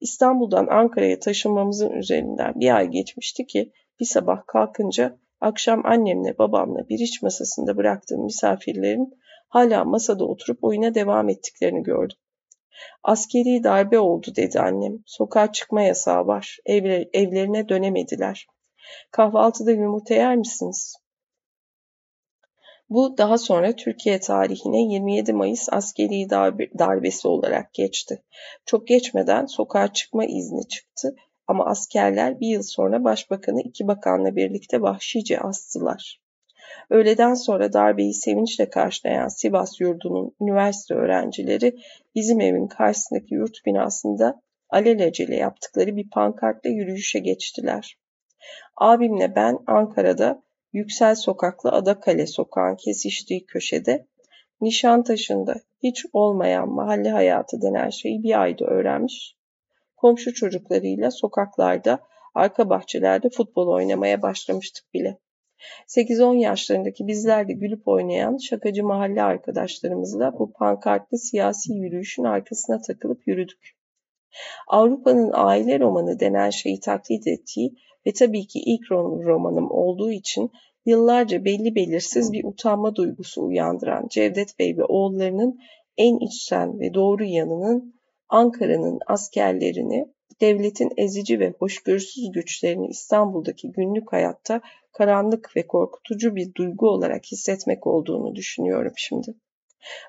İstanbul'dan 0.00 0.66
Ankara'ya 0.66 1.18
taşınmamızın 1.18 1.90
üzerinden 1.90 2.60
bir 2.60 2.76
ay 2.76 2.88
geçmişti 2.88 3.46
ki 3.46 3.72
bir 4.00 4.04
sabah 4.04 4.46
kalkınca 4.46 5.18
akşam 5.44 5.86
annemle 5.86 6.38
babamla 6.38 6.88
bir 6.88 6.98
iç 6.98 7.22
masasında 7.22 7.76
bıraktığım 7.76 8.24
misafirlerin 8.24 9.18
hala 9.48 9.84
masada 9.84 10.24
oturup 10.24 10.64
oyuna 10.64 10.94
devam 10.94 11.28
ettiklerini 11.28 11.82
gördüm. 11.82 12.16
Askeri 13.02 13.64
darbe 13.64 13.98
oldu 13.98 14.26
dedi 14.36 14.60
annem. 14.60 14.98
Sokağa 15.06 15.52
çıkma 15.52 15.82
yasağı 15.82 16.26
var. 16.26 16.58
Evler, 16.66 17.08
evlerine 17.12 17.68
dönemediler. 17.68 18.46
Kahvaltıda 19.10 19.70
yumurta 19.70 20.14
yer 20.14 20.36
misiniz? 20.36 20.96
Bu 22.88 23.18
daha 23.18 23.38
sonra 23.38 23.76
Türkiye 23.76 24.20
tarihine 24.20 24.92
27 24.92 25.32
Mayıs 25.32 25.68
askeri 25.72 26.30
darbe, 26.30 26.70
darbesi 26.78 27.28
olarak 27.28 27.74
geçti. 27.74 28.22
Çok 28.66 28.86
geçmeden 28.86 29.46
sokağa 29.46 29.92
çıkma 29.92 30.24
izni 30.24 30.68
çıktı 30.68 31.16
ama 31.46 31.66
askerler 31.66 32.40
bir 32.40 32.48
yıl 32.48 32.62
sonra 32.62 33.04
başbakanı 33.04 33.60
iki 33.60 33.88
bakanla 33.88 34.36
birlikte 34.36 34.82
vahşice 34.82 35.38
astılar. 35.40 36.20
Öğleden 36.90 37.34
sonra 37.34 37.72
darbeyi 37.72 38.14
sevinçle 38.14 38.70
karşılayan 38.70 39.28
Sivas 39.28 39.80
yurdunun 39.80 40.32
üniversite 40.40 40.94
öğrencileri 40.94 41.78
bizim 42.14 42.40
evin 42.40 42.66
karşısındaki 42.66 43.34
yurt 43.34 43.66
binasında 43.66 44.42
alelacele 44.70 45.36
yaptıkları 45.36 45.96
bir 45.96 46.10
pankartla 46.10 46.70
yürüyüşe 46.70 47.18
geçtiler. 47.18 47.98
Abimle 48.76 49.34
ben 49.36 49.58
Ankara'da 49.66 50.42
Yüksel 50.72 51.14
Sokaklı 51.14 51.70
Adakale 51.70 52.26
Sokağın 52.26 52.76
kesiştiği 52.76 53.46
köşede 53.46 54.06
Nişantaşı'nda 54.60 55.54
hiç 55.82 56.06
olmayan 56.12 56.68
mahalle 56.68 57.10
hayatı 57.10 57.62
denen 57.62 57.90
şeyi 57.90 58.22
bir 58.22 58.42
ayda 58.42 58.64
öğrenmiş. 58.64 59.36
Komşu 60.04 60.34
çocuklarıyla 60.34 61.10
sokaklarda, 61.10 62.00
arka 62.34 62.70
bahçelerde 62.70 63.30
futbol 63.30 63.68
oynamaya 63.68 64.22
başlamıştık 64.22 64.94
bile. 64.94 65.18
8-10 65.88 66.36
yaşlarındaki 66.36 67.06
bizler 67.06 67.48
de 67.48 67.52
gülüp 67.52 67.88
oynayan 67.88 68.36
şakacı 68.36 68.84
mahalle 68.84 69.22
arkadaşlarımızla 69.22 70.38
bu 70.38 70.52
pankartlı 70.52 71.18
siyasi 71.18 71.72
yürüyüşün 71.72 72.24
arkasına 72.24 72.80
takılıp 72.80 73.28
yürüdük. 73.28 73.76
Avrupa'nın 74.68 75.30
aile 75.34 75.80
romanı 75.80 76.20
denen 76.20 76.50
şeyi 76.50 76.80
taklit 76.80 77.26
ettiği 77.26 77.74
ve 78.06 78.12
tabii 78.12 78.46
ki 78.46 78.58
ilk 78.66 78.90
romanım 79.26 79.70
olduğu 79.70 80.10
için 80.10 80.50
yıllarca 80.86 81.44
belli 81.44 81.74
belirsiz 81.74 82.32
bir 82.32 82.44
utanma 82.44 82.96
duygusu 82.96 83.44
uyandıran 83.44 84.06
Cevdet 84.10 84.58
Bey 84.58 84.76
ve 84.76 84.84
oğullarının 84.84 85.58
en 85.96 86.18
içten 86.18 86.80
ve 86.80 86.94
doğru 86.94 87.24
yanının 87.24 87.94
Ankara'nın 88.34 88.98
askerlerini, 89.06 90.12
devletin 90.40 90.90
ezici 90.96 91.40
ve 91.40 91.54
hoşgörüsüz 91.58 92.32
güçlerini 92.32 92.86
İstanbul'daki 92.86 93.72
günlük 93.72 94.12
hayatta 94.12 94.60
karanlık 94.92 95.56
ve 95.56 95.66
korkutucu 95.66 96.36
bir 96.36 96.54
duygu 96.54 96.88
olarak 96.88 97.24
hissetmek 97.24 97.86
olduğunu 97.86 98.34
düşünüyorum 98.34 98.92
şimdi. 98.96 99.34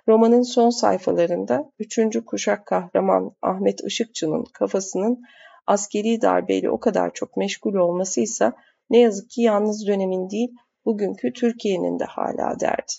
Romanın 0.08 0.42
son 0.42 0.70
sayfalarında 0.70 1.72
üçüncü 1.80 2.26
kuşak 2.26 2.66
kahraman 2.66 3.36
Ahmet 3.42 3.82
Işıkçı'nın 3.84 4.44
kafasının 4.54 5.22
askeri 5.68 6.22
darbeyle 6.22 6.70
o 6.70 6.80
kadar 6.80 7.14
çok 7.14 7.38
meşgul 7.38 7.74
olmasıysa 7.76 8.54
ne 8.90 9.00
yazık 9.00 9.30
ki 9.30 9.42
yalnız 9.42 9.88
dönemin 9.88 10.30
değil 10.30 10.50
bugünkü 10.86 11.34
Türkiye'nin 11.34 12.00
de 12.00 12.06
hala 12.06 12.60
derdi. 12.60 12.94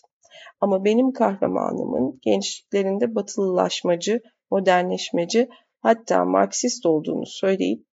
Ama 0.60 0.84
benim 0.84 1.12
kahramanımın 1.12 2.18
gençliklerinde 2.22 3.14
batılılaşmacı, 3.14 4.20
modernleşmeci 4.50 5.48
hatta 5.80 6.24
Marksist 6.24 6.86
olduğunu 6.86 7.26
söyleyip 7.26 7.86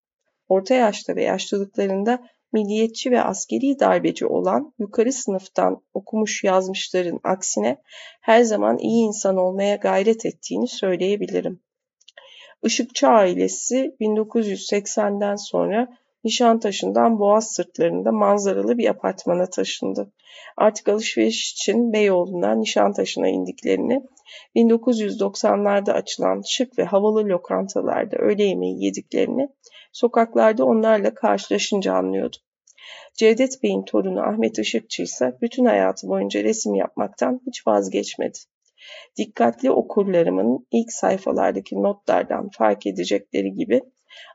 orta 0.48 0.74
yaşta 0.74 1.16
ve 1.16 1.22
yaşlılıklarında 1.22 2.22
milliyetçi 2.52 3.10
ve 3.10 3.22
askeri 3.22 3.80
darbeci 3.80 4.26
olan 4.26 4.74
yukarı 4.78 5.12
sınıftan 5.12 5.82
okumuş 5.94 6.44
yazmışların 6.44 7.20
aksine 7.24 7.76
her 8.20 8.42
zaman 8.42 8.78
iyi 8.78 9.06
insan 9.06 9.36
olmaya 9.36 9.76
gayret 9.76 10.26
ettiğini 10.26 10.68
söyleyebilirim. 10.68 11.62
Işıkçı 12.62 13.08
ailesi 13.08 13.96
1980'den 14.00 15.36
sonra 15.36 15.88
Nişantaşı'ndan 16.24 17.18
Boğaz 17.18 17.52
sırtlarında 17.52 18.12
manzaralı 18.12 18.78
bir 18.78 18.88
apartmana 18.88 19.46
taşındı. 19.46 20.12
Artık 20.56 20.88
alışveriş 20.88 21.52
için 21.52 21.92
Beyoğlu'ndan 21.92 22.60
Nişantaşı'na 22.60 23.28
indiklerini, 23.28 24.02
1990'larda 24.56 25.92
açılan 25.92 26.42
şık 26.46 26.78
ve 26.78 26.84
havalı 26.84 27.24
lokantalarda 27.24 28.16
öğle 28.16 28.44
yemeği 28.44 28.84
yediklerini, 28.84 29.48
sokaklarda 29.92 30.64
onlarla 30.64 31.14
karşılaşınca 31.14 31.94
anlıyordu. 31.94 32.36
Cevdet 33.14 33.62
Bey'in 33.62 33.82
torunu 33.82 34.20
Ahmet 34.20 34.58
Işıkçı 34.58 35.02
ise 35.02 35.38
bütün 35.42 35.64
hayatı 35.64 36.08
boyunca 36.08 36.44
resim 36.44 36.74
yapmaktan 36.74 37.40
hiç 37.46 37.66
vazgeçmedi. 37.66 38.38
Dikkatli 39.16 39.70
okurlarımın 39.70 40.66
ilk 40.70 40.92
sayfalardaki 40.92 41.82
notlardan 41.82 42.48
fark 42.48 42.86
edecekleri 42.86 43.54
gibi 43.54 43.82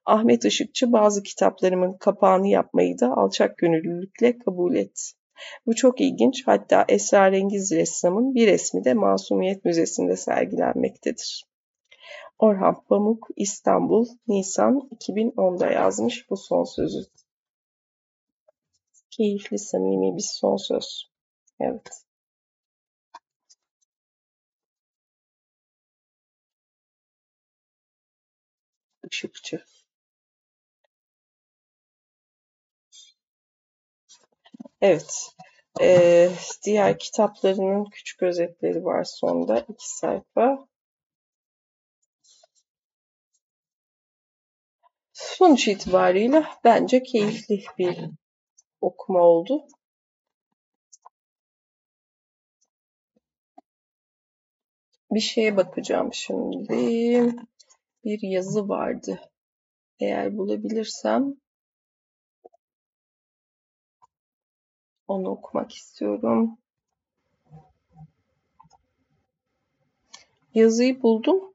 Ahmet 0.06 0.46
Işıkçı 0.46 0.92
bazı 0.92 1.24
kitaplarımın 1.24 1.94
kapağını 1.94 2.48
yapmayı 2.48 3.00
da 3.00 3.18
alçak 3.18 3.58
gönüllülükle 3.58 4.38
kabul 4.38 4.76
etti. 4.76 5.02
Bu 5.66 5.76
çok 5.76 6.02
ilginç 6.02 6.48
hatta 6.48 6.86
esrarengiz 6.90 7.72
ressamın 7.72 8.36
bir 8.36 8.48
resmi 8.48 8.84
de 8.84 8.94
Masumiyet 8.94 9.66
Müzesi'nde 9.66 10.16
sergilenmektedir. 10.16 11.46
Orhan 12.40 12.84
Pamuk 12.90 13.28
İstanbul 13.36 14.08
Nisan 14.28 14.90
2010'da 15.00 15.72
yazmış 15.72 16.30
bu 16.30 16.38
son 16.38 16.64
sözü. 16.64 17.00
Keyifli 19.10 19.60
samimi 19.60 20.16
bir 20.16 20.26
son 20.28 20.56
söz. 20.56 21.10
Evet. 21.60 22.05
Işıkçı. 29.16 29.66
Evet. 34.82 35.36
Ee, 35.82 36.30
diğer 36.66 37.00
kitaplarının 37.00 37.86
küçük 37.86 38.24
özetleri 38.24 38.86
var 38.86 39.04
sonda. 39.04 39.60
iki 39.60 39.90
sayfa. 39.98 40.68
Sonuç 45.14 45.68
itibariyle 45.68 46.46
bence 46.64 47.04
keyifli 47.04 47.64
bir 47.78 48.00
okuma 48.82 49.20
oldu. 49.20 49.68
Bir 55.12 55.20
şeye 55.20 55.58
bakacağım 55.58 56.14
şimdi. 56.14 57.36
Bir 58.06 58.22
yazı 58.22 58.70
vardı. 58.70 59.20
Eğer 60.00 60.38
bulabilirsem 60.38 61.36
onu 65.08 65.30
okumak 65.30 65.72
istiyorum. 65.72 66.58
Yazıyı 70.54 71.02
buldum 71.02 71.54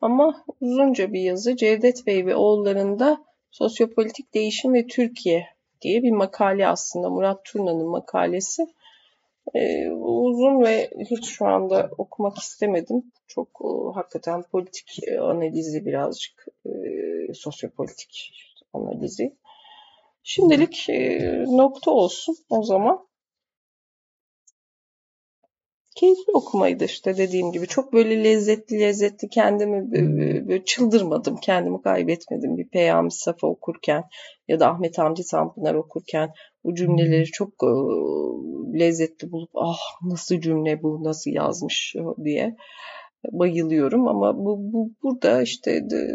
ama 0.00 0.44
uzunca 0.60 1.12
bir 1.12 1.20
yazı. 1.20 1.56
Cevdet 1.56 2.06
Bey 2.06 2.26
ve 2.26 2.36
oğullarında 2.36 3.24
Sosyopolitik 3.50 4.34
Değişim 4.34 4.74
ve 4.74 4.86
Türkiye 4.86 5.46
diye 5.80 6.02
bir 6.02 6.10
makale 6.10 6.68
aslında. 6.68 7.10
Murat 7.10 7.44
Turna'nın 7.44 7.86
makalesi. 7.86 8.66
Ee, 9.54 9.90
uzun 9.90 10.64
ve 10.64 10.90
hiç 11.10 11.26
şu 11.28 11.46
anda 11.46 11.90
okumak 11.98 12.38
istemedim. 12.38 13.12
Çok 13.26 13.48
e, 13.48 13.94
hakikaten 13.94 14.42
politik 14.42 15.08
e, 15.08 15.18
analizi 15.18 15.86
birazcık 15.86 16.46
e, 16.66 16.70
sosyopolitik 17.34 18.32
analizi. 18.72 19.36
Şimdilik 20.22 20.88
e, 20.88 21.18
nokta 21.46 21.90
olsun 21.90 22.36
o 22.50 22.62
zaman. 22.62 23.06
Keyifli 26.04 26.32
okumaydı 26.32 26.84
işte 26.84 27.16
dediğim 27.16 27.52
gibi. 27.52 27.66
Çok 27.66 27.92
böyle 27.92 28.24
lezzetli 28.24 28.80
lezzetli 28.80 29.28
kendimi 29.28 29.92
böyle 30.48 30.64
çıldırmadım, 30.64 31.36
kendimi 31.36 31.82
kaybetmedim 31.82 32.56
bir 32.56 32.68
Peyami 32.68 33.12
Safa 33.12 33.46
okurken 33.46 34.04
ya 34.48 34.60
da 34.60 34.68
Ahmet 34.68 34.98
Hamdi 34.98 35.22
Tanpınar 35.30 35.74
okurken 35.74 36.30
bu 36.64 36.74
cümleleri 36.74 37.24
çok 37.24 37.48
e, 37.48 37.70
lezzetli 38.78 39.32
bulup 39.32 39.50
ah 39.54 39.78
nasıl 40.02 40.40
cümle 40.40 40.82
bu 40.82 41.04
nasıl 41.04 41.30
yazmış 41.30 41.94
diye 42.24 42.56
bayılıyorum 43.32 44.08
ama 44.08 44.38
bu, 44.38 44.72
bu 44.72 44.90
burada 45.02 45.42
işte 45.42 45.90
de, 45.90 46.08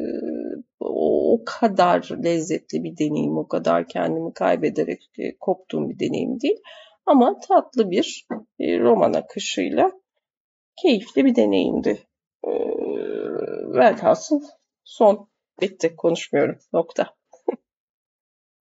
o, 0.80 1.34
o 1.34 1.44
kadar 1.46 2.10
lezzetli 2.24 2.84
bir 2.84 2.98
deneyim, 2.98 3.38
o 3.38 3.48
kadar 3.48 3.88
kendimi 3.88 4.34
kaybederek 4.34 5.10
e, 5.18 5.38
koptuğum 5.40 5.90
bir 5.90 6.00
deneyim 6.00 6.42
değil. 6.42 6.58
Ama 7.10 7.40
tatlı 7.40 7.92
bir 7.92 8.28
e, 8.60 8.80
roman 8.80 9.14
akışıyla 9.14 9.92
keyifli 10.82 11.26
bir 11.26 11.36
deneyimdi. 11.36 12.08
E, 12.44 12.52
velhasıl 13.74 14.42
son 14.84 15.30
bitti 15.62 15.96
konuşmuyorum 15.96 16.60
nokta. 16.74 17.19